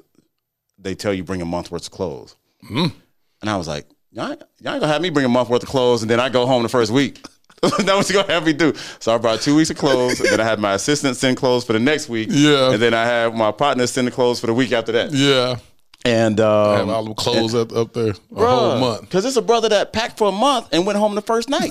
They 0.78 0.94
tell 0.94 1.12
you 1.14 1.24
bring 1.24 1.42
a 1.42 1.46
month 1.46 1.70
worth 1.70 1.86
of 1.86 1.90
clothes. 1.92 2.36
And 3.40 3.50
I 3.50 3.56
was 3.56 3.66
like, 3.68 3.86
y'all, 4.12 4.28
y'all 4.28 4.36
ain't 4.74 4.80
gonna 4.80 4.88
have 4.88 5.02
me 5.02 5.10
bring 5.10 5.26
a 5.26 5.28
month 5.28 5.48
worth 5.48 5.62
of 5.62 5.68
clothes 5.68 6.02
and 6.02 6.10
then 6.10 6.20
I 6.20 6.28
go 6.28 6.46
home 6.46 6.62
the 6.62 6.68
first 6.68 6.92
week. 6.92 7.24
That's 7.62 7.86
what 7.86 8.08
you 8.08 8.14
gonna 8.16 8.32
have 8.32 8.44
me 8.44 8.52
do. 8.52 8.74
So 8.98 9.14
I 9.14 9.18
brought 9.18 9.40
two 9.40 9.54
weeks 9.54 9.70
of 9.70 9.76
clothes, 9.76 10.18
and 10.20 10.28
then 10.30 10.40
I 10.40 10.44
had 10.44 10.58
my 10.58 10.74
assistant 10.74 11.16
send 11.16 11.36
clothes 11.36 11.64
for 11.64 11.72
the 11.72 11.78
next 11.78 12.08
week. 12.08 12.28
Yeah. 12.30 12.72
And 12.72 12.82
then 12.82 12.92
I 12.92 13.04
had 13.04 13.34
my 13.34 13.52
partner 13.52 13.86
send 13.86 14.08
the 14.08 14.10
clothes 14.10 14.40
for 14.40 14.48
the 14.48 14.54
week 14.54 14.72
after 14.72 14.90
that. 14.92 15.12
Yeah. 15.12 15.56
And 16.04 16.40
Have 16.40 16.80
um, 16.80 16.90
all 16.90 17.04
the 17.04 17.14
clothes 17.14 17.54
up, 17.54 17.72
up 17.72 17.92
there 17.92 18.10
a 18.10 18.14
whole 18.34 18.78
month. 18.80 19.02
Because 19.02 19.24
it's 19.24 19.36
a 19.36 19.42
brother 19.42 19.68
that 19.68 19.92
packed 19.92 20.18
for 20.18 20.28
a 20.28 20.32
month 20.32 20.68
and 20.72 20.84
went 20.84 20.98
home 20.98 21.14
the 21.14 21.22
first 21.22 21.48
night. 21.48 21.70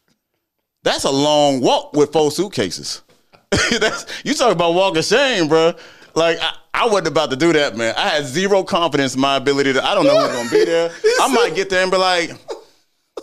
That's 0.82 1.04
a 1.04 1.10
long 1.10 1.60
walk 1.60 1.92
with 1.92 2.12
four 2.12 2.30
suitcases. 2.30 3.02
That's 3.50 4.06
you 4.24 4.32
talk 4.32 4.52
about 4.52 4.72
walk 4.72 4.96
of 4.96 5.04
shame, 5.04 5.48
bro. 5.48 5.74
Like 6.14 6.38
I, 6.40 6.54
I 6.72 6.86
wasn't 6.86 7.08
about 7.08 7.30
to 7.30 7.36
do 7.36 7.52
that, 7.52 7.76
man. 7.76 7.94
I 7.96 8.08
had 8.08 8.24
zero 8.24 8.62
confidence 8.62 9.14
in 9.14 9.20
my 9.20 9.36
ability 9.36 9.74
to. 9.74 9.84
I 9.84 9.94
don't 9.94 10.04
know 10.06 10.18
who's 10.18 10.36
gonna 10.36 10.50
be 10.50 10.64
there. 10.64 10.90
I 11.20 11.28
might 11.28 11.54
get 11.54 11.68
there 11.68 11.82
and 11.82 11.90
be 11.90 11.98
like, 11.98 12.30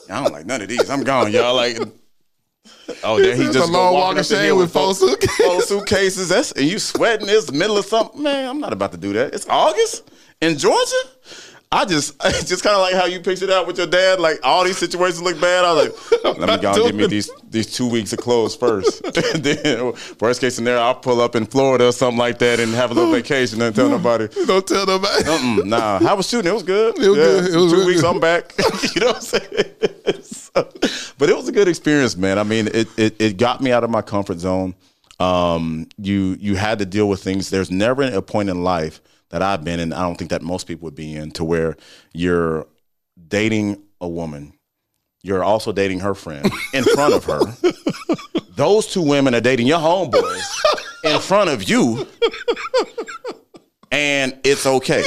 I 0.10 0.24
don't 0.24 0.34
like 0.34 0.46
none 0.46 0.62
of 0.62 0.68
these. 0.68 0.90
I'm 0.90 1.04
gone, 1.04 1.32
y'all. 1.32 1.56
Like, 1.56 1.78
oh, 3.04 3.22
there 3.22 3.36
he 3.36 3.44
just 3.46 3.58
a 3.58 3.72
long 3.72 3.94
walking 3.94 4.16
walk 4.16 4.18
of 4.18 4.26
shame 4.26 4.58
with 4.58 4.74
four 4.74 4.94
suitcases. 4.96 5.46
Four 5.46 5.62
suitcases. 5.62 6.30
That's 6.30 6.52
and 6.54 6.66
you 6.66 6.80
sweating. 6.80 7.30
It's 7.30 7.46
the 7.46 7.54
middle 7.54 7.78
of 7.78 7.86
something, 7.86 8.24
man. 8.24 8.50
I'm 8.50 8.60
not 8.60 8.74
about 8.74 8.92
to 8.94 8.98
do 8.98 9.14
that. 9.14 9.34
It's 9.34 9.48
August 9.48 10.10
in 10.42 10.58
Georgia. 10.58 10.96
I 11.72 11.86
just, 11.86 12.16
it's 12.26 12.50
just 12.50 12.64
kind 12.64 12.76
of 12.76 12.82
like 12.82 12.96
how 12.96 13.06
you 13.06 13.20
pictured 13.20 13.52
out 13.52 13.68
with 13.68 13.78
your 13.78 13.86
dad. 13.88 14.20
Like 14.20 14.40
all 14.44 14.64
these 14.64 14.78
situations 14.78 15.22
look 15.22 15.40
bad. 15.40 15.66
I 15.66 15.74
was 15.74 15.86
like, 16.24 16.24
let 16.40 16.50
me 16.50 16.58
go 16.62 16.74
and 16.74 16.84
give 16.86 16.96
me 16.96 17.08
these 17.16 17.30
these 17.50 17.72
two 17.72 17.88
weeks 17.88 18.12
of 18.12 18.20
clothes 18.20 18.56
first. 18.56 19.04
and 19.06 19.44
then 19.44 19.94
worst 20.20 20.42
case 20.42 20.56
scenario, 20.56 20.82
I'll 20.82 20.96
pull 20.96 21.22
up 21.22 21.36
in 21.36 21.46
Florida 21.46 21.88
or 21.88 21.92
something 21.92 22.18
like 22.18 22.40
that 22.40 22.60
and 22.60 22.74
have 22.74 22.90
a 22.92 22.94
little 22.96 23.12
vacation 23.22 23.62
and 23.62 23.76
tell 23.76 23.88
nobody. 23.90 24.28
Don't 24.48 24.66
tell 24.66 24.86
nobody. 24.86 25.24
Mm-mm, 25.24 25.66
nah, 25.66 26.00
I 26.02 26.14
was 26.14 26.28
shooting? 26.28 26.50
It 26.50 26.54
was 26.56 26.64
good. 26.64 26.98
It 26.98 27.08
was 27.10 27.18
Yeah, 27.18 27.24
good. 27.24 27.54
It 27.54 27.58
was 27.58 27.72
two 27.72 27.86
weeks. 27.86 28.04
I'm 28.04 28.20
back. 28.20 28.54
you 28.96 29.02
know 29.02 29.08
what 29.08 29.16
I'm 29.18 29.22
saying? 29.22 30.24
So- 30.24 30.70
but 31.20 31.30
it 31.30 31.36
was 31.36 31.48
a 31.48 31.52
good 31.52 31.68
experience, 31.68 32.16
man. 32.18 32.40
I 32.40 32.44
mean, 32.44 32.68
it, 32.74 32.88
it 32.98 33.16
it 33.20 33.38
got 33.38 33.62
me 33.62 33.72
out 33.72 33.84
of 33.84 33.90
my 33.92 34.02
comfort 34.02 34.40
zone. 34.40 34.74
Um, 35.20 35.88
you 35.98 36.36
you 36.40 36.56
had 36.56 36.80
to 36.80 36.86
deal 36.86 37.08
with 37.10 37.22
things. 37.22 37.50
There's 37.52 37.70
never 37.70 38.02
a 38.04 38.22
point 38.24 38.50
in 38.50 38.64
life 38.64 39.02
that 39.30 39.42
I've 39.42 39.64
been 39.64 39.80
in. 39.80 39.94
I 39.94 40.02
don't 40.02 40.16
think 40.16 40.32
that 40.32 40.42
most 40.42 40.68
people 40.68 40.86
would 40.86 40.96
be 40.96 41.16
in 41.16 41.32
to 41.32 41.44
where 41.44 41.76
you're 42.14 42.68
dating 43.28 43.84
a 44.02 44.08
woman. 44.08 44.54
You're 45.22 45.44
also 45.44 45.72
dating 45.72 46.00
her 46.00 46.14
friend 46.16 46.50
in 46.74 46.84
front 46.84 47.14
of 47.14 47.26
her. 47.26 47.42
Those 48.56 48.88
two 48.88 49.02
women 49.02 49.36
are 49.36 49.42
dating 49.42 49.68
your 49.68 49.80
homeboys 49.80 50.46
in 51.04 51.20
front 51.20 51.50
of 51.50 51.70
you, 51.70 52.08
and 53.92 54.38
it's 54.44 54.66
okay. 54.66 55.04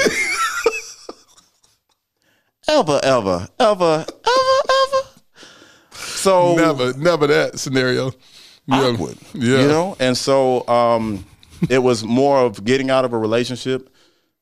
ever, 2.68 3.00
ever, 3.02 3.48
ever, 3.58 4.06
ever, 4.06 4.60
ever. 4.84 5.08
So 5.92 6.54
Never, 6.56 6.92
never 6.94 7.26
that 7.26 7.58
scenario. 7.58 8.12
Yeah. 8.66 8.76
awkward. 8.92 9.16
Yeah. 9.34 9.62
You 9.62 9.68
know? 9.68 9.96
And 9.98 10.16
so 10.16 10.66
um 10.68 11.24
it 11.68 11.78
was 11.82 12.04
more 12.04 12.38
of 12.40 12.64
getting 12.64 12.90
out 12.90 13.04
of 13.04 13.12
a 13.12 13.18
relationship, 13.18 13.91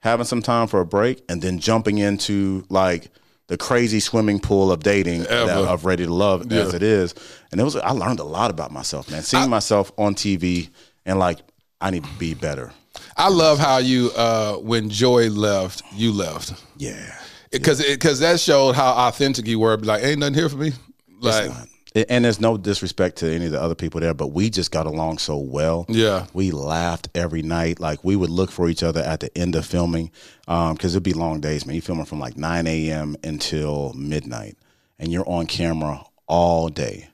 having 0.00 0.26
some 0.26 0.42
time 0.42 0.66
for 0.66 0.80
a 0.80 0.86
break, 0.86 1.22
and 1.28 1.40
then 1.40 1.58
jumping 1.58 1.98
into 1.98 2.64
like 2.68 3.10
the 3.46 3.56
crazy 3.56 4.00
swimming 4.00 4.38
pool 4.38 4.70
of 4.70 4.82
dating 4.82 5.22
that, 5.22 5.48
of 5.48 5.84
ready 5.84 6.06
to 6.06 6.12
love 6.12 6.50
as 6.52 6.74
it 6.74 6.82
is. 6.82 7.14
And 7.50 7.60
it 7.60 7.64
was 7.64 7.76
I 7.76 7.90
learned 7.90 8.20
a 8.20 8.24
lot 8.24 8.50
about 8.50 8.70
myself, 8.70 9.10
man. 9.10 9.22
Seeing 9.22 9.50
myself 9.50 9.92
on 9.98 10.14
TV 10.14 10.70
and 11.04 11.18
like 11.18 11.38
I 11.80 11.90
need 11.90 12.04
to 12.04 12.10
be 12.18 12.34
better. 12.34 12.72
I 13.16 13.28
love 13.28 13.58
how 13.58 13.78
you, 13.78 14.10
uh, 14.16 14.56
when 14.56 14.90
Joy 14.90 15.28
left, 15.30 15.82
you 15.94 16.12
left. 16.12 16.52
Yeah. 16.76 17.16
Because 17.50 17.84
because 17.84 18.20
that 18.20 18.38
showed 18.38 18.74
how 18.74 18.92
authentic 19.08 19.46
you 19.46 19.58
were. 19.58 19.76
Like, 19.76 20.04
ain't 20.04 20.20
nothing 20.20 20.34
here 20.34 20.48
for 20.48 20.56
me. 20.56 20.72
Like, 21.20 21.50
And 21.94 22.24
there's 22.24 22.40
no 22.40 22.56
disrespect 22.56 23.16
to 23.18 23.32
any 23.32 23.46
of 23.46 23.52
the 23.52 23.60
other 23.60 23.74
people 23.74 24.00
there, 24.00 24.14
but 24.14 24.28
we 24.28 24.48
just 24.48 24.70
got 24.70 24.86
along 24.86 25.18
so 25.18 25.36
well. 25.38 25.86
Yeah. 25.88 26.26
we 26.32 26.52
laughed 26.52 27.08
every 27.16 27.42
night. 27.42 27.80
Like 27.80 28.04
we 28.04 28.14
would 28.14 28.30
look 28.30 28.52
for 28.52 28.68
each 28.68 28.84
other 28.84 29.00
at 29.00 29.20
the 29.20 29.36
end 29.36 29.56
of 29.56 29.66
filming, 29.66 30.12
um, 30.46 30.74
because 30.74 30.94
it'd 30.94 31.02
be 31.02 31.12
long 31.12 31.40
days. 31.40 31.66
Man, 31.66 31.74
you're 31.74 31.82
filming 31.82 32.04
from 32.04 32.20
like 32.20 32.36
9 32.36 32.66
a.m. 32.68 33.16
until 33.24 33.92
midnight, 33.94 34.56
and 35.00 35.10
you're 35.10 35.28
on 35.28 35.46
camera 35.46 36.04
all 36.28 36.68
day, 36.68 37.08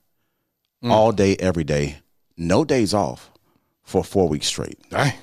mm. 0.84 0.90
all 0.90 1.10
day, 1.10 1.36
every 1.40 1.64
day, 1.64 1.96
no 2.36 2.62
days 2.62 2.92
off 2.92 3.30
for 3.82 4.04
four 4.04 4.28
weeks 4.28 4.46
straight. 4.46 4.78
Dang. 4.90 5.14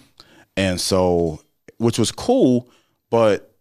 And 0.57 0.81
so, 0.81 1.41
which 1.77 1.99
was 1.99 2.11
cool, 2.11 2.69
but 3.11 3.52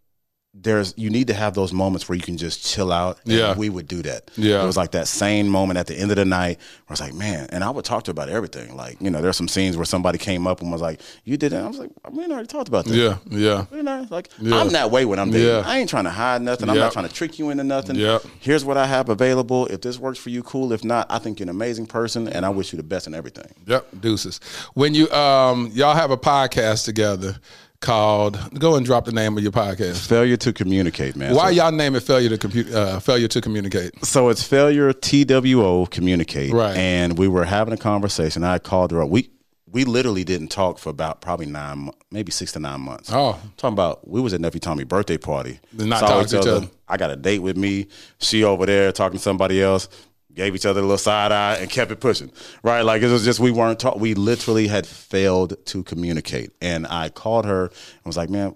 there's 0.54 0.92
you 0.98 1.08
need 1.08 1.28
to 1.28 1.34
have 1.34 1.54
those 1.54 1.72
moments 1.72 2.06
where 2.08 2.14
you 2.16 2.22
can 2.22 2.36
just 2.36 2.62
chill 2.64 2.92
out. 2.92 3.18
And 3.24 3.32
Yeah. 3.32 3.56
we 3.56 3.70
would 3.70 3.88
do 3.88 4.02
that. 4.02 4.30
Yeah. 4.36 4.62
it 4.62 4.66
was 4.66 4.76
like 4.76 4.90
that 4.92 5.08
same 5.08 5.48
moment 5.48 5.78
at 5.78 5.86
the 5.86 5.94
end 5.94 6.10
of 6.10 6.16
the 6.16 6.26
night 6.26 6.58
where 6.58 6.90
I 6.90 6.92
was 6.92 7.00
like, 7.00 7.14
man, 7.14 7.46
and 7.50 7.64
I 7.64 7.70
would 7.70 7.86
talk 7.86 8.04
to 8.04 8.10
her 8.10 8.12
about 8.12 8.28
everything. 8.28 8.76
Like, 8.76 9.00
you 9.00 9.10
know, 9.10 9.22
there's 9.22 9.36
some 9.38 9.48
scenes 9.48 9.76
where 9.78 9.86
somebody 9.86 10.18
came 10.18 10.46
up 10.46 10.60
and 10.60 10.70
was 10.70 10.82
like, 10.82 11.00
"You 11.24 11.38
did 11.38 11.52
that." 11.52 11.64
I 11.64 11.66
was 11.68 11.78
like, 11.78 11.90
"I 12.04 12.10
mean, 12.10 12.30
I 12.30 12.34
already 12.34 12.48
talked 12.48 12.68
about 12.68 12.84
that." 12.84 12.94
Yeah, 12.94 13.16
yeah. 13.30 13.64
You 13.72 13.82
know, 13.82 14.06
like 14.10 14.28
Yeah. 14.40 14.56
I'm 14.60 14.68
that 14.70 14.90
way 14.90 15.06
when 15.06 15.18
I'm 15.18 15.30
dating. 15.30 15.46
Yeah. 15.48 15.62
I 15.64 15.78
ain't 15.78 15.88
trying 15.88 16.04
to 16.04 16.10
hide 16.10 16.42
nothing. 16.42 16.68
I'm 16.68 16.76
Yeah. 16.76 16.82
not 16.82 16.92
trying 16.92 17.08
to 17.08 17.14
trick 17.14 17.38
you 17.38 17.48
into 17.48 17.64
nothing. 17.64 17.96
Yeah. 17.96 18.18
Here's 18.40 18.64
what 18.64 18.76
I 18.76 18.86
have 18.86 19.08
available. 19.08 19.66
If 19.68 19.80
this 19.80 19.98
works 19.98 20.18
for 20.18 20.28
you, 20.28 20.42
cool. 20.42 20.72
If 20.74 20.84
not, 20.84 21.06
I 21.10 21.18
think 21.18 21.38
you're 21.40 21.44
an 21.46 21.48
amazing 21.50 21.86
person, 21.86 22.28
and 22.28 22.44
I 22.44 22.50
wish 22.50 22.72
you 22.74 22.76
the 22.76 22.82
best 22.82 23.06
in 23.06 23.14
everything. 23.14 23.46
Yep, 23.66 23.86
deuces. 24.02 24.38
When 24.74 24.94
you 24.94 25.10
um 25.12 25.70
y'all 25.72 25.94
have 25.94 26.10
a 26.10 26.18
podcast 26.18 26.84
together 26.84 27.36
called 27.82 28.38
go 28.59 28.76
and 28.76 28.86
drop 28.86 29.04
the 29.04 29.12
name 29.12 29.36
of 29.36 29.42
your 29.42 29.52
podcast. 29.52 30.06
Failure 30.09 30.38
to 30.38 30.52
communicate, 30.52 31.14
man. 31.16 31.34
Why 31.34 31.46
So- 31.46 31.56
y'all 31.62 31.72
name 31.72 31.94
it 31.94 32.02
failure 32.02 32.30
to 32.30 32.38
compute 32.38 32.72
uh, 32.72 32.98
failure 33.00 33.28
to 33.28 33.40
communicate? 33.42 34.02
So 34.04 34.30
it's 34.30 34.42
failure 34.42 34.92
TWO 34.94 35.86
communicate. 35.90 36.52
Right. 36.52 36.74
And 36.76 37.18
we 37.18 37.28
were 37.28 37.44
having 37.44 37.74
a 37.74 37.76
conversation. 37.76 38.42
I 38.44 38.59
called 38.59 38.90
her 38.92 39.02
up. 39.02 39.10
We 39.10 39.28
we 39.70 39.84
literally 39.84 40.22
didn't 40.22 40.48
talk 40.48 40.78
for 40.78 40.90
about 40.90 41.22
probably 41.22 41.46
nine, 41.46 41.90
maybe 42.10 42.30
six 42.30 42.52
to 42.52 42.60
nine 42.60 42.80
months. 42.82 43.10
Oh. 43.12 43.38
talking 43.56 43.72
about 43.72 44.06
we 44.06 44.20
was 44.20 44.34
at 44.34 44.40
nephew 44.40 44.60
Tommy 44.60 44.84
birthday 44.84 45.16
party. 45.16 45.60
Did 45.76 45.86
not 45.88 46.00
talk 46.00 46.26
to 46.26 46.38
each 46.40 46.46
other. 46.46 46.68
I 46.88 46.96
got 46.98 47.10
a 47.10 47.16
date 47.16 47.38
with 47.40 47.56
me. 47.56 47.86
She 48.18 48.44
over 48.44 48.66
there 48.66 48.92
talking 48.92 49.16
to 49.18 49.22
somebody 49.22 49.62
else. 49.62 49.88
Gave 50.34 50.54
each 50.54 50.64
other 50.64 50.80
a 50.80 50.82
little 50.82 50.98
side 50.98 51.30
eye 51.30 51.56
and 51.56 51.68
kept 51.70 51.90
it 51.90 52.00
pushing. 52.00 52.32
Right, 52.62 52.80
like 52.82 53.02
it 53.02 53.09
was 53.09 53.24
just 53.24 53.38
we 53.38 53.50
weren't 53.50 53.78
talk. 53.78 53.96
We 53.96 54.14
literally 54.14 54.66
had 54.66 54.86
failed 54.86 55.56
to 55.66 55.82
communicate. 55.82 56.52
And 56.60 56.86
I 56.86 57.10
called 57.10 57.44
her 57.44 57.64
and 57.66 58.04
was 58.04 58.16
like, 58.16 58.30
"Man, 58.30 58.54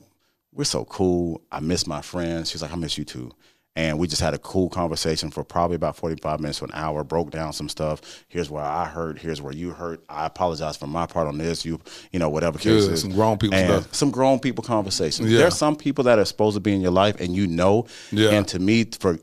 we're 0.52 0.64
so 0.64 0.84
cool. 0.86 1.42
I 1.52 1.60
miss 1.60 1.86
my 1.86 2.00
friends." 2.00 2.50
She's 2.50 2.62
like, 2.62 2.72
"I 2.72 2.76
miss 2.76 2.96
you 2.96 3.04
too." 3.04 3.30
And 3.76 3.98
we 3.98 4.06
just 4.06 4.22
had 4.22 4.32
a 4.32 4.38
cool 4.38 4.70
conversation 4.70 5.30
for 5.30 5.44
probably 5.44 5.76
about 5.76 5.96
45 5.96 6.40
minutes 6.40 6.60
to 6.60 6.64
an 6.64 6.70
hour, 6.72 7.04
broke 7.04 7.30
down 7.30 7.52
some 7.52 7.68
stuff. 7.68 8.24
Here's 8.28 8.48
where 8.48 8.64
I 8.64 8.86
hurt, 8.86 9.18
here's 9.18 9.42
where 9.42 9.52
you 9.52 9.72
hurt. 9.72 10.02
I 10.08 10.24
apologize 10.24 10.78
for 10.78 10.86
my 10.86 11.04
part 11.04 11.28
on 11.28 11.36
this. 11.36 11.62
You, 11.62 11.78
you 12.10 12.18
know, 12.18 12.30
whatever 12.30 12.58
case 12.58 12.84
is. 12.84 13.02
some 13.02 13.10
grown 13.10 13.36
people 13.36 13.54
And 13.54 13.82
stuff. 13.82 13.94
Some 13.94 14.10
grown 14.10 14.38
people 14.40 14.64
conversations. 14.64 15.30
Yeah. 15.30 15.40
There's 15.40 15.58
some 15.58 15.76
people 15.76 16.04
that 16.04 16.18
are 16.18 16.24
supposed 16.24 16.56
to 16.56 16.60
be 16.60 16.72
in 16.72 16.80
your 16.80 16.90
life 16.90 17.20
and 17.20 17.36
you 17.36 17.46
know. 17.46 17.86
Yeah. 18.10 18.30
And 18.30 18.48
to 18.48 18.58
me, 18.58 18.84
for 18.84 19.18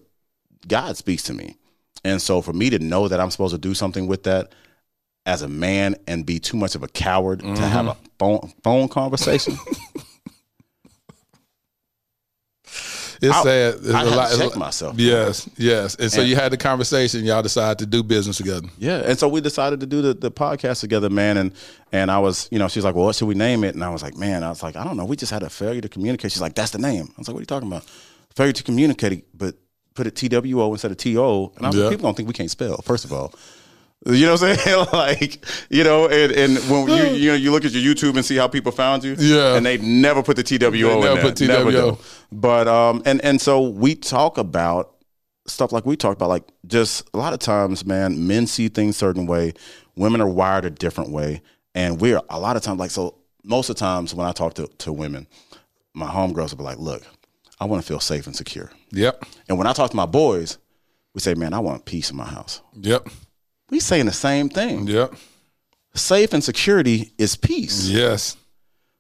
God 0.68 0.98
speaks 0.98 1.24
to 1.24 1.34
me. 1.34 1.58
And 2.04 2.22
so 2.22 2.42
for 2.42 2.54
me 2.54 2.70
to 2.70 2.80
know 2.80 3.08
that 3.08 3.20
I'm 3.20 3.32
supposed 3.32 3.54
to 3.54 3.60
do 3.60 3.74
something 3.74 4.08
with 4.08 4.24
that 4.24 4.54
as 5.26 5.42
a 5.42 5.48
man 5.48 5.96
and 6.08 6.26
be 6.26 6.40
too 6.40 6.58
much 6.58 6.76
of 6.76 6.84
a 6.84 6.88
coward 6.88 7.40
to 7.40 7.46
mm-hmm. 7.46 7.64
have 7.64 7.88
a 7.88 7.98
phone 8.20 8.52
phone 8.64 8.88
conversation. 8.90 9.58
It's 13.22 13.34
I- 13.34 13.44
sad. 13.44 13.74
It's 13.76 13.90
I 13.92 14.02
a 14.02 14.06
to 14.06 14.16
lot- 14.16 14.34
a 14.34 14.38
check 14.38 14.58
myself. 14.58 15.00
Yes, 15.00 15.50
yes. 15.58 15.96
And 15.96 16.12
so 16.12 16.20
And- 16.20 16.30
you 16.30 16.36
had 16.36 16.52
the 16.52 16.58
conversation. 16.58 17.24
Y'all 17.24 17.42
decided 17.42 17.80
to 17.80 17.86
do 17.86 18.04
business 18.04 18.36
together. 18.36 18.68
Yeah, 18.78 18.98
and 18.98 19.18
so 19.18 19.30
we 19.30 19.40
decided 19.40 19.80
to 19.80 19.86
do 19.86 20.02
the, 20.02 20.14
the 20.14 20.30
podcast 20.30 20.82
together, 20.82 21.10
man. 21.10 21.38
And 21.38 21.54
and 21.94 22.12
I 22.12 22.20
was, 22.20 22.50
you 22.52 22.60
know, 22.60 22.68
she's 22.68 22.84
like, 22.84 22.96
"Well, 22.96 23.06
what 23.06 23.16
should 23.16 23.30
we 23.30 23.36
name 23.36 23.64
it?" 23.64 23.76
And 23.76 23.84
I 23.84 23.90
was 23.90 24.04
like, 24.04 24.18
"Man, 24.18 24.44
I 24.44 24.50
was 24.50 24.62
like, 24.62 24.76
I 24.76 24.84
don't 24.84 24.98
know. 24.98 25.06
We 25.06 25.16
just 25.16 25.32
had 25.32 25.42
a 25.42 25.50
failure 25.50 25.80
to 25.80 25.88
communicate." 25.88 26.34
She's 26.34 26.42
like, 26.42 26.56
"That's 26.56 26.72
the 26.72 26.80
name." 26.80 27.06
I 27.08 27.14
was 27.18 27.30
like, 27.30 27.34
"What 27.36 27.40
are 27.40 27.44
you 27.44 27.46
talking 27.46 27.70
about? 27.70 27.86
Failure 28.36 28.52
to 28.52 28.64
communicate, 28.64 29.26
but 29.38 29.56
put 29.96 30.08
it 30.08 30.16
T 30.16 30.28
W 30.30 30.62
O 30.62 30.72
instead 30.72 30.92
of 30.92 30.98
TO. 30.98 31.52
And 31.58 31.66
I 31.66 31.70
was 31.70 31.76
Yeah. 31.76 31.84
like, 31.84 31.92
"People 31.92 32.08
don't 32.08 32.16
think 32.16 32.28
we 32.28 32.34
can't 32.34 32.50
spell, 32.52 32.78
first 32.84 33.06
of 33.06 33.14
all." 33.14 33.34
You 34.06 34.26
know 34.26 34.34
what 34.34 34.44
I'm 34.44 34.58
saying? 34.58 34.86
like, 34.94 35.46
you 35.70 35.84
know, 35.86 36.08
and, 36.10 36.32
and 36.34 36.58
when 36.70 36.90
you 36.90 37.04
you 37.16 37.30
know 37.30 37.36
you 37.36 37.52
look 37.52 37.64
at 37.64 37.72
your 37.72 37.96
YouTube 37.96 38.16
and 38.18 38.26
see 38.26 38.36
how 38.36 38.48
people 38.50 38.72
found 38.74 39.04
you, 39.06 39.16
Yeah. 39.18 39.56
and 39.56 39.66
they 39.66 39.78
never 39.78 40.22
put 40.22 40.36
the 40.36 40.44
TWO 40.44 40.72
They 40.72 40.78
in 40.94 41.00
never 41.00 41.16
there. 41.16 41.24
put 41.24 41.36
TWO. 41.38 41.72
do. 41.72 41.98
But 42.32 42.68
um, 42.68 43.02
and 43.06 43.24
and 43.24 43.40
so 43.40 43.62
we 43.62 43.96
talk 43.96 44.38
about 44.38 44.92
stuff 45.48 45.72
like 45.72 45.86
we 45.86 45.96
talk 45.96 46.14
about, 46.18 46.28
like 46.30 46.44
just 46.68 47.10
a 47.14 47.18
lot 47.18 47.32
of 47.34 47.40
times, 47.40 47.86
man, 47.86 48.28
men 48.28 48.46
see 48.48 48.68
things 48.68 48.98
certain 48.98 49.26
way, 49.26 49.54
women 49.96 50.20
are 50.22 50.28
wired 50.30 50.66
a 50.66 50.70
different 50.70 51.12
way, 51.12 51.42
and 51.74 52.02
we're 52.02 52.20
a 52.30 52.40
lot 52.40 52.58
of 52.58 52.62
times 52.62 52.80
like 52.80 52.92
so. 52.92 53.16
Most 53.46 53.70
of 53.70 53.76
the 53.78 53.80
times 53.82 54.14
when 54.14 54.26
I 54.28 54.32
talk 54.34 54.54
to 54.56 54.68
to 54.80 54.92
women, 54.92 55.28
my 55.94 56.08
homegirls 56.10 56.52
will 56.52 56.58
be 56.58 56.64
like, 56.64 56.78
"Look, 56.80 57.04
I 57.60 57.66
want 57.66 57.82
to 57.82 57.88
feel 57.88 58.00
safe 58.00 58.28
and 58.28 58.36
secure." 58.36 58.72
Yep. 58.92 59.26
And 59.50 59.58
when 59.58 59.68
I 59.68 59.74
talk 59.74 59.92
to 59.92 59.96
my 59.96 60.06
boys, 60.06 60.58
we 61.14 61.22
say, 61.22 61.34
"Man, 61.34 61.54
I 61.54 61.60
want 61.60 61.86
peace 61.86 62.10
in 62.10 62.18
my 62.18 62.26
house." 62.26 62.62
Yep. 62.80 63.08
We 63.70 63.80
saying 63.80 64.06
the 64.06 64.12
same 64.14 64.50
thing. 64.50 64.88
Yep. 64.88 65.14
Safe 65.96 66.34
and 66.34 66.44
security 66.44 67.14
is 67.18 67.36
peace. 67.36 67.88
Yes. 67.88 68.36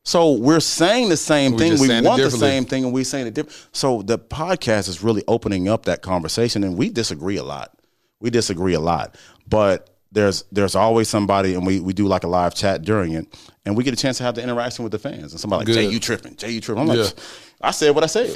So 0.05 0.34
we're 0.34 0.59
saying 0.59 1.09
the 1.09 1.17
same 1.17 1.53
We 1.53 1.57
thing. 1.57 1.80
We 1.80 2.01
want 2.01 2.21
the 2.21 2.30
same 2.30 2.65
thing, 2.65 2.84
and 2.84 2.93
we're 2.93 3.05
saying 3.05 3.27
it 3.27 3.34
different. 3.34 3.57
So 3.71 4.01
the 4.01 4.19
podcast 4.19 4.89
is 4.89 5.01
really 5.01 5.23
opening 5.27 5.69
up 5.69 5.85
that 5.85 6.01
conversation, 6.01 6.63
and 6.63 6.77
we 6.77 6.89
disagree 6.89 7.38
a 7.38 7.43
lot. 7.43 7.77
We 8.19 8.30
disagree 8.30 8.73
a 8.73 8.80
lot, 8.80 9.15
but 9.47 9.97
there's 10.11 10.43
there's 10.51 10.75
always 10.75 11.07
somebody, 11.07 11.55
and 11.55 11.65
we 11.65 11.80
we 11.80 11.93
do 11.93 12.05
like 12.07 12.23
a 12.23 12.27
live 12.27 12.53
chat 12.53 12.84
during 12.84 13.13
it, 13.13 13.27
and 13.65 13.77
we 13.77 13.84
get 13.84 13.93
a 13.93 13.97
chance 13.97 14.17
to 14.17 14.23
have 14.23 14.35
the 14.35 14.43
interaction 14.43 14.84
with 14.84 14.91
the 14.91 14.99
fans. 14.99 15.31
And 15.31 15.39
somebody 15.39 15.59
like 15.59 15.67
Good. 15.67 15.75
Jay, 15.75 15.89
you 15.89 15.99
tripping? 15.99 16.35
Jay, 16.35 16.51
you 16.51 16.61
tripping? 16.61 16.81
I'm 16.81 16.88
like, 16.88 16.97
Yeah. 16.97 17.23
I 17.64 17.72
said 17.72 17.95
what 17.95 18.03
I 18.03 18.07
said. 18.07 18.35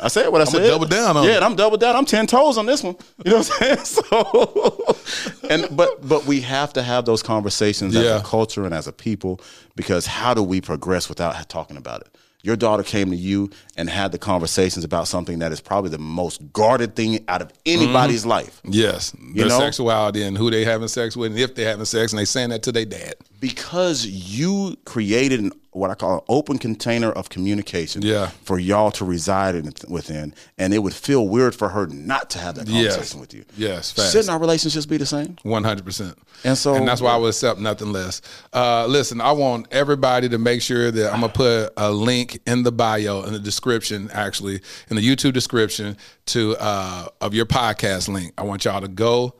I 0.00 0.08
said 0.08 0.28
what 0.28 0.40
I 0.40 0.44
I'ma 0.48 0.50
said. 0.50 0.66
double 0.66 0.86
down 0.86 1.16
on 1.16 1.24
yeah, 1.24 1.36
it. 1.36 1.42
I'm 1.42 1.54
double 1.54 1.76
down. 1.76 1.94
I'm 1.94 2.04
ten 2.04 2.26
toes 2.26 2.58
on 2.58 2.66
this 2.66 2.82
one. 2.82 2.96
You 3.24 3.30
know 3.30 3.38
what 3.38 3.52
I'm 3.62 3.76
saying? 3.76 3.76
So, 3.86 4.96
and 5.50 5.68
but 5.76 6.06
but 6.06 6.26
we 6.26 6.40
have 6.40 6.72
to 6.72 6.82
have 6.82 7.04
those 7.04 7.22
conversations 7.22 7.94
Yeah. 7.94 8.00
as 8.00 8.22
a 8.22 8.24
culture 8.24 8.64
and 8.64 8.74
as 8.74 8.88
a 8.88 8.92
people 8.92 9.40
because 9.76 10.06
how 10.06 10.34
do 10.34 10.42
we 10.42 10.60
progress 10.60 11.08
without 11.08 11.48
talking 11.48 11.76
about 11.76 12.00
it? 12.00 12.08
Your 12.42 12.56
daughter 12.56 12.84
came 12.84 13.10
to 13.10 13.16
you 13.16 13.50
and 13.76 13.90
had 13.90 14.12
the 14.12 14.18
conversations 14.18 14.84
about 14.84 15.08
something 15.08 15.40
that 15.40 15.50
is 15.50 15.60
probably 15.60 15.90
the 15.90 15.98
most 15.98 16.52
guarded 16.52 16.94
thing 16.94 17.24
out 17.26 17.42
of 17.42 17.52
anybody's 17.64 18.20
mm-hmm. 18.20 18.30
life 18.30 18.60
Yes. 18.64 19.12
Their 19.34 19.48
know? 19.48 19.58
sexuality 19.58 20.22
and 20.22 20.38
who 20.38 20.50
they 20.50 20.64
having 20.64 20.86
sex 20.86 21.16
with 21.16 21.32
and 21.32 21.40
if 21.40 21.56
they 21.56 21.64
having 21.64 21.84
sex 21.84 22.12
and 22.12 22.20
they 22.20 22.24
saying 22.24 22.50
that 22.50 22.62
to 22.64 22.72
their 22.72 22.84
dad. 22.84 23.14
Because 23.40 24.06
you 24.06 24.76
created 24.84 25.40
an, 25.40 25.52
what 25.72 25.90
I 25.90 25.94
call 25.94 26.14
an 26.14 26.24
open 26.28 26.58
container 26.58 27.12
of 27.12 27.28
communication 27.28 28.00
Yeah. 28.02 28.28
for 28.44 28.58
y'all 28.58 28.90
to 28.92 29.04
reside 29.04 29.54
in, 29.54 29.72
within, 29.88 30.34
and 30.56 30.72
it 30.72 30.78
would 30.78 30.94
feel 30.94 31.28
weird 31.28 31.54
for 31.54 31.68
her 31.68 31.86
not 31.86 32.30
to 32.30 32.38
have 32.38 32.54
that 32.54 32.66
conversation 32.66 32.98
Yes. 33.00 33.14
with 33.14 33.34
you. 33.34 33.44
Yes. 33.58 33.92
Fast. 33.92 34.12
Shouldn't 34.12 34.30
our 34.30 34.38
relationships 34.38 34.86
be 34.86 34.96
the 34.96 35.04
same? 35.04 35.36
One 35.42 35.64
hundred 35.64 35.84
percent. 35.84 36.16
And 36.44 36.56
so- 36.56 36.74
and 36.76 36.88
that's 36.88 37.00
why 37.02 37.12
I 37.12 37.16
would 37.16 37.28
accept 37.28 37.60
nothing 37.60 37.92
less. 37.92 38.22
Uh, 38.54 38.86
listen, 38.86 39.20
I 39.20 39.32
want 39.32 39.66
everybody 39.70 40.28
to 40.30 40.38
make 40.38 40.62
sure 40.62 40.90
that 40.90 41.12
I'm 41.12 41.20
gonna 41.20 41.32
put 41.32 41.72
a 41.76 41.90
link 41.92 42.40
in 42.46 42.62
the 42.62 42.72
bio 42.72 43.22
in 43.24 43.34
the 43.34 43.38
description, 43.38 44.08
actually 44.12 44.60
in 44.88 44.96
the 44.96 45.02
YouTube 45.06 45.34
description 45.34 45.96
to 46.26 46.56
uh, 46.58 47.08
of 47.20 47.34
your 47.34 47.46
podcast 47.46 48.08
link. 48.08 48.32
I 48.38 48.44
want 48.44 48.64
y'all 48.64 48.80
to 48.80 48.88
go 48.88 49.34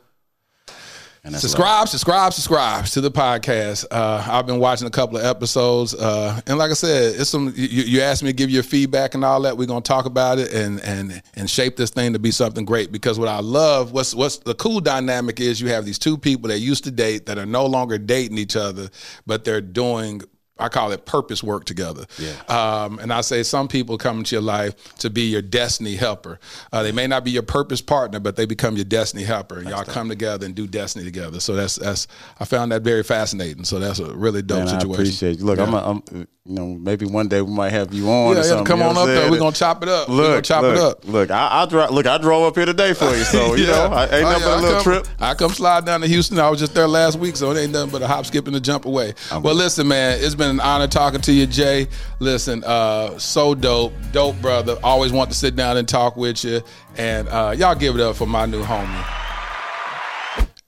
Subscribe, 1.35 1.89
subscribe, 1.89 2.33
subscribe 2.33 2.85
to 2.85 3.01
the 3.01 3.11
podcast. 3.11 3.85
Uh, 3.91 4.25
I've 4.29 4.47
been 4.47 4.59
watching 4.59 4.87
a 4.87 4.91
couple 4.91 5.17
of 5.17 5.25
episodes, 5.25 5.93
uh, 5.93 6.39
and 6.47 6.57
like 6.57 6.71
I 6.71 6.73
said, 6.73 7.19
it's 7.19 7.29
some. 7.29 7.53
You, 7.55 7.83
you 7.83 8.01
asked 8.01 8.23
me 8.23 8.29
to 8.29 8.33
give 8.33 8.49
your 8.49 8.63
feedback 8.63 9.13
and 9.13 9.25
all 9.25 9.41
that. 9.41 9.57
We're 9.57 9.67
gonna 9.67 9.81
talk 9.81 10.05
about 10.05 10.39
it 10.39 10.53
and 10.53 10.79
and 10.81 11.21
and 11.35 11.49
shape 11.49 11.75
this 11.75 11.89
thing 11.89 12.13
to 12.13 12.19
be 12.19 12.31
something 12.31 12.63
great. 12.63 12.91
Because 12.91 13.19
what 13.19 13.27
I 13.27 13.39
love, 13.41 13.91
what's 13.91 14.15
what's 14.15 14.37
the 14.37 14.55
cool 14.55 14.79
dynamic 14.79 15.39
is, 15.39 15.59
you 15.59 15.67
have 15.69 15.85
these 15.85 15.99
two 15.99 16.17
people 16.17 16.47
that 16.47 16.59
used 16.59 16.85
to 16.85 16.91
date 16.91 17.25
that 17.25 17.37
are 17.37 17.45
no 17.45 17.65
longer 17.65 17.97
dating 17.97 18.37
each 18.37 18.55
other, 18.55 18.89
but 19.25 19.43
they're 19.43 19.61
doing. 19.61 20.21
I 20.59 20.69
call 20.69 20.91
it 20.91 21.05
purpose 21.05 21.43
work 21.43 21.65
together. 21.65 22.05
Yeah. 22.19 22.33
Um, 22.47 22.99
and 22.99 23.11
I 23.13 23.21
say 23.21 23.43
some 23.43 23.67
people 23.67 23.97
come 23.97 24.19
into 24.19 24.35
your 24.35 24.41
life 24.43 24.95
to 24.99 25.09
be 25.09 25.23
your 25.23 25.41
destiny 25.41 25.95
helper. 25.95 26.39
Uh, 26.71 26.83
they 26.83 26.91
may 26.91 27.07
not 27.07 27.23
be 27.23 27.31
your 27.31 27.43
purpose 27.43 27.81
partner, 27.81 28.19
but 28.19 28.35
they 28.35 28.45
become 28.45 28.75
your 28.75 28.85
destiny 28.85 29.23
helper. 29.23 29.59
And 29.59 29.69
y'all 29.69 29.83
come 29.83 30.09
together 30.09 30.45
and 30.45 30.55
do 30.55 30.67
destiny 30.67 31.05
together. 31.05 31.39
So 31.39 31.55
that's 31.55 31.75
that's 31.75 32.07
I 32.39 32.45
found 32.45 32.71
that 32.71 32.81
very 32.81 33.03
fascinating. 33.03 33.63
So 33.63 33.79
that's 33.79 33.99
a 33.99 34.13
really 34.15 34.41
dope 34.41 34.65
Man, 34.65 34.75
I 34.75 34.79
appreciate 34.93 35.39
you. 35.39 35.45
Look, 35.45 35.57
Yeah. 35.57 35.65
I'm, 35.65 35.73
a, 35.73 35.77
I'm, 35.77 36.27
you 36.45 36.53
know, 36.55 36.67
maybe 36.67 37.05
one 37.05 37.27
day 37.27 37.41
we 37.41 37.51
might 37.51 37.71
have 37.73 37.93
you 37.93 38.09
on. 38.09 38.27
Yeah, 38.27 38.31
or 38.31 38.35
yeah, 38.37 38.41
something, 38.43 38.65
come 38.65 38.79
you 38.79 38.85
know 38.85 38.89
on 38.91 38.97
up 38.97 39.01
I'm 39.03 39.07
there. 39.09 39.31
We're 39.31 39.39
gonna 39.39 39.51
chop 39.51 39.83
it 39.83 39.89
up. 39.89 40.07
Look, 40.07 40.45
chop 40.45 40.61
look, 40.63 40.75
it 40.75 40.81
up. 40.81 41.05
Look, 41.05 41.29
I, 41.31 41.47
I. 41.69 41.89
Look, 41.89 42.07
I 42.07 42.17
drove 42.19 42.45
up 42.47 42.55
here 42.55 42.65
today 42.65 42.93
for 42.93 43.09
you, 43.13 43.23
so 43.25 43.55
you 43.55 43.67
know, 43.67 43.87
I, 43.91 44.03
ain't 44.05 44.13
Oh, 44.13 44.21
nothing 44.31 44.43
but 44.43 44.47
a 44.47 44.51
I 44.51 44.61
little 44.61 44.73
come, 44.75 44.83
trip. 44.83 45.07
I 45.19 45.33
come 45.33 45.51
slide 45.51 45.85
down 45.85 45.99
to 46.01 46.07
Houston. 46.07 46.39
I 46.39 46.49
was 46.49 46.59
just 46.59 46.73
there 46.73 46.87
last 46.87 47.19
week, 47.19 47.35
so 47.35 47.51
it 47.51 47.59
ain't 47.59 47.73
nothing 47.73 47.91
but 47.91 48.01
a 48.01 48.07
hop, 48.07 48.25
skip, 48.25 48.47
and 48.47 48.55
a 48.55 48.61
jump 48.61 48.85
away. 48.85 49.13
well, 49.41 49.55
listen, 49.55 49.89
man, 49.89 50.19
it's 50.21 50.35
been 50.47 50.55
an 50.55 50.65
honor 50.65 50.87
talking 50.87 51.19
to 51.21 51.33
you, 51.33 51.45
Jay. 51.45 51.87
Listen, 52.19 52.63
uh, 52.63 53.17
so 53.17 53.53
dope, 53.53 53.93
dope 54.11 54.39
brother. 54.41 54.77
Always 54.81 55.11
want 55.11 55.29
to 55.29 55.35
sit 55.35 55.55
down 55.55 55.77
and 55.77 55.87
talk 55.87 56.15
with 56.15 56.43
you, 56.43 56.61
and 56.97 57.27
uh, 57.27 57.53
y'all 57.57 57.75
give 57.75 57.95
it 57.95 58.01
up 58.01 58.15
for 58.15 58.25
my 58.25 58.45
new 58.45 58.63
homie. 58.63 59.05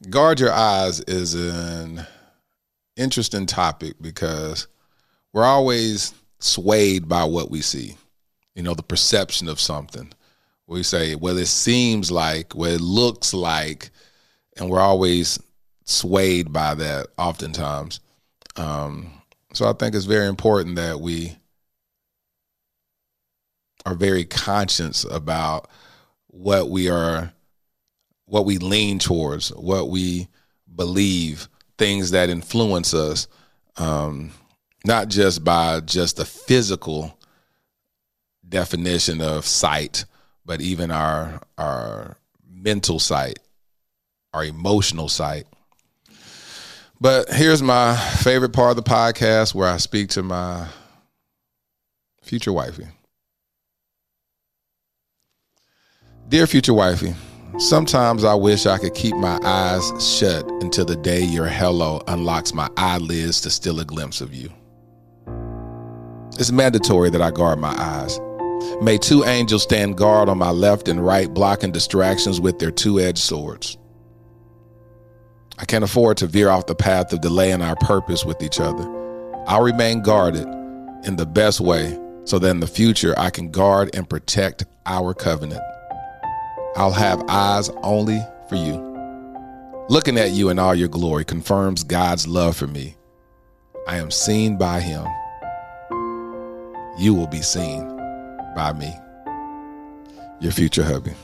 guard 0.09 0.39
your 0.39 0.51
eyes 0.51 0.99
is 1.01 1.33
an 1.33 2.05
interesting 2.97 3.45
topic 3.45 3.95
because 4.01 4.67
we're 5.31 5.45
always 5.45 6.13
swayed 6.39 7.07
by 7.07 7.23
what 7.23 7.49
we 7.49 7.61
see. 7.61 7.95
You 8.55 8.63
know, 8.63 8.73
the 8.73 8.83
perception 8.83 9.47
of 9.47 9.59
something. 9.59 10.11
We 10.67 10.83
say, 10.83 11.15
well, 11.15 11.37
it 11.37 11.47
seems 11.47 12.11
like, 12.11 12.53
well, 12.53 12.71
it 12.71 12.81
looks 12.81 13.33
like, 13.33 13.91
and 14.57 14.69
we're 14.69 14.81
always 14.81 15.39
swayed 15.85 16.51
by 16.51 16.75
that 16.75 17.07
oftentimes. 17.17 18.01
Um, 18.57 19.18
so 19.53 19.67
I 19.67 19.73
think 19.73 19.95
it's 19.95 20.05
very 20.05 20.27
important 20.27 20.75
that 20.75 20.99
we 20.99 21.35
are 23.85 23.95
very 23.95 24.25
conscious 24.25 25.05
about 25.09 25.69
what 26.27 26.69
we 26.69 26.89
are 26.89 27.33
what 28.25 28.45
we 28.45 28.59
lean 28.59 28.99
towards, 28.99 29.49
what 29.49 29.89
we 29.89 30.27
believe, 30.75 31.49
things 31.79 32.11
that 32.11 32.29
influence 32.29 32.93
us, 32.93 33.27
um, 33.77 34.31
not 34.85 35.07
just 35.07 35.43
by 35.43 35.79
just 35.79 36.17
the 36.17 36.25
physical 36.25 37.17
definition 38.47 39.19
of 39.19 39.45
sight, 39.45 40.05
but 40.45 40.61
even 40.61 40.91
our 40.91 41.41
our 41.57 42.17
mental 42.47 42.99
sight, 42.99 43.39
our 44.33 44.43
emotional 44.43 45.09
sight. 45.09 45.45
But 47.01 47.29
here's 47.29 47.61
my 47.61 47.95
favorite 47.95 48.51
part 48.51 48.77
of 48.77 48.83
the 48.83 48.89
podcast 48.89 49.55
where 49.55 49.69
I 49.69 49.77
speak 49.77 50.09
to 50.09 50.23
my 50.23 50.67
future 52.21 52.51
wifey. 52.51 52.87
Dear 56.27 56.45
future 56.45 56.73
wifey, 56.73 57.15
sometimes 57.57 58.23
I 58.25 58.35
wish 58.35 58.65
I 58.65 58.77
could 58.77 58.93
keep 58.93 59.15
my 59.15 59.39
eyes 59.43 59.91
shut 60.05 60.45
until 60.61 60.85
the 60.85 60.97
day 60.97 61.23
your 61.23 61.47
hello 61.47 62.03
unlocks 62.07 62.53
my 62.53 62.69
eyelids 62.75 63.41
to 63.41 63.49
steal 63.49 63.79
a 63.79 63.85
glimpse 63.85 64.19
of 64.21 64.33
you. 64.33 64.51
It's 66.37 66.51
mandatory 66.51 67.09
that 67.11 67.21
I 67.21 67.31
guard 67.31 67.59
my 67.59 67.73
eyes. 67.77 68.19
May 68.81 68.97
two 68.97 69.23
angels 69.23 69.63
stand 69.63 69.97
guard 69.97 70.29
on 70.29 70.37
my 70.37 70.51
left 70.51 70.89
and 70.89 71.03
right, 71.03 71.33
blocking 71.33 71.71
distractions 71.71 72.39
with 72.39 72.59
their 72.59 72.71
two 72.71 72.99
edged 72.99 73.19
swords. 73.19 73.78
I 75.59 75.65
can't 75.65 75.83
afford 75.83 76.15
to 76.17 76.27
veer 76.27 76.49
off 76.49 76.67
the 76.67 76.75
path 76.75 77.11
of 77.11 77.19
delaying 77.19 77.61
our 77.61 77.75
purpose 77.75 78.23
with 78.23 78.41
each 78.41 78.61
other. 78.61 78.83
I'll 79.45 79.61
remain 79.61 80.01
guarded 80.01 80.47
in 81.03 81.17
the 81.17 81.25
best 81.25 81.59
way 81.59 81.99
so 82.23 82.39
that 82.39 82.49
in 82.49 82.61
the 82.61 82.67
future 82.67 83.13
I 83.17 83.29
can 83.29 83.51
guard 83.51 83.89
and 83.93 84.09
protect 84.09 84.63
our 84.85 85.13
covenant. 85.13 85.61
I'll 86.77 86.93
have 86.93 87.21
eyes 87.27 87.69
only 87.83 88.21
for 88.47 88.55
you. 88.55 88.85
Looking 89.89 90.17
at 90.17 90.31
you 90.31 90.47
in 90.49 90.59
all 90.59 90.73
your 90.73 90.87
glory 90.87 91.25
confirms 91.25 91.83
God's 91.83 92.25
love 92.25 92.55
for 92.55 92.67
me. 92.67 92.95
I 93.85 93.97
am 93.97 94.11
seen 94.11 94.57
by 94.57 94.79
Him. 94.79 95.05
You 96.97 97.13
will 97.13 97.27
be 97.27 97.41
seen 97.41 97.85
by 98.55 98.71
me. 98.71 98.95
Your 100.39 100.53
future 100.53 100.83
hubby. 100.83 101.15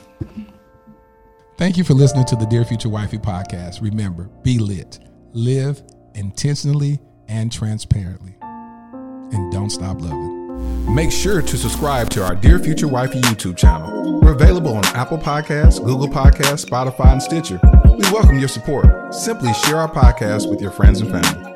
Thank 1.58 1.78
you 1.78 1.84
for 1.84 1.94
listening 1.94 2.26
to 2.26 2.36
the 2.36 2.44
Dear 2.44 2.66
Future 2.66 2.90
Wifey 2.90 3.16
podcast. 3.16 3.80
Remember, 3.80 4.24
be 4.42 4.58
lit, 4.58 4.98
live 5.32 5.82
intentionally 6.14 6.98
and 7.28 7.50
transparently, 7.50 8.36
and 8.42 9.50
don't 9.50 9.70
stop 9.70 10.02
loving. 10.02 10.94
Make 10.94 11.10
sure 11.10 11.40
to 11.40 11.56
subscribe 11.56 12.10
to 12.10 12.22
our 12.22 12.34
Dear 12.34 12.58
Future 12.58 12.88
Wifey 12.88 13.22
YouTube 13.22 13.56
channel. 13.56 14.20
We're 14.20 14.32
available 14.32 14.76
on 14.76 14.84
Apple 14.88 15.16
Podcasts, 15.16 15.82
Google 15.82 16.08
Podcasts, 16.08 16.66
Spotify, 16.66 17.12
and 17.12 17.22
Stitcher. 17.22 17.58
We 17.86 18.02
welcome 18.12 18.38
your 18.38 18.48
support. 18.48 19.14
Simply 19.14 19.54
share 19.54 19.78
our 19.78 19.90
podcast 19.90 20.50
with 20.50 20.60
your 20.60 20.70
friends 20.70 21.00
and 21.00 21.10
family. 21.10 21.55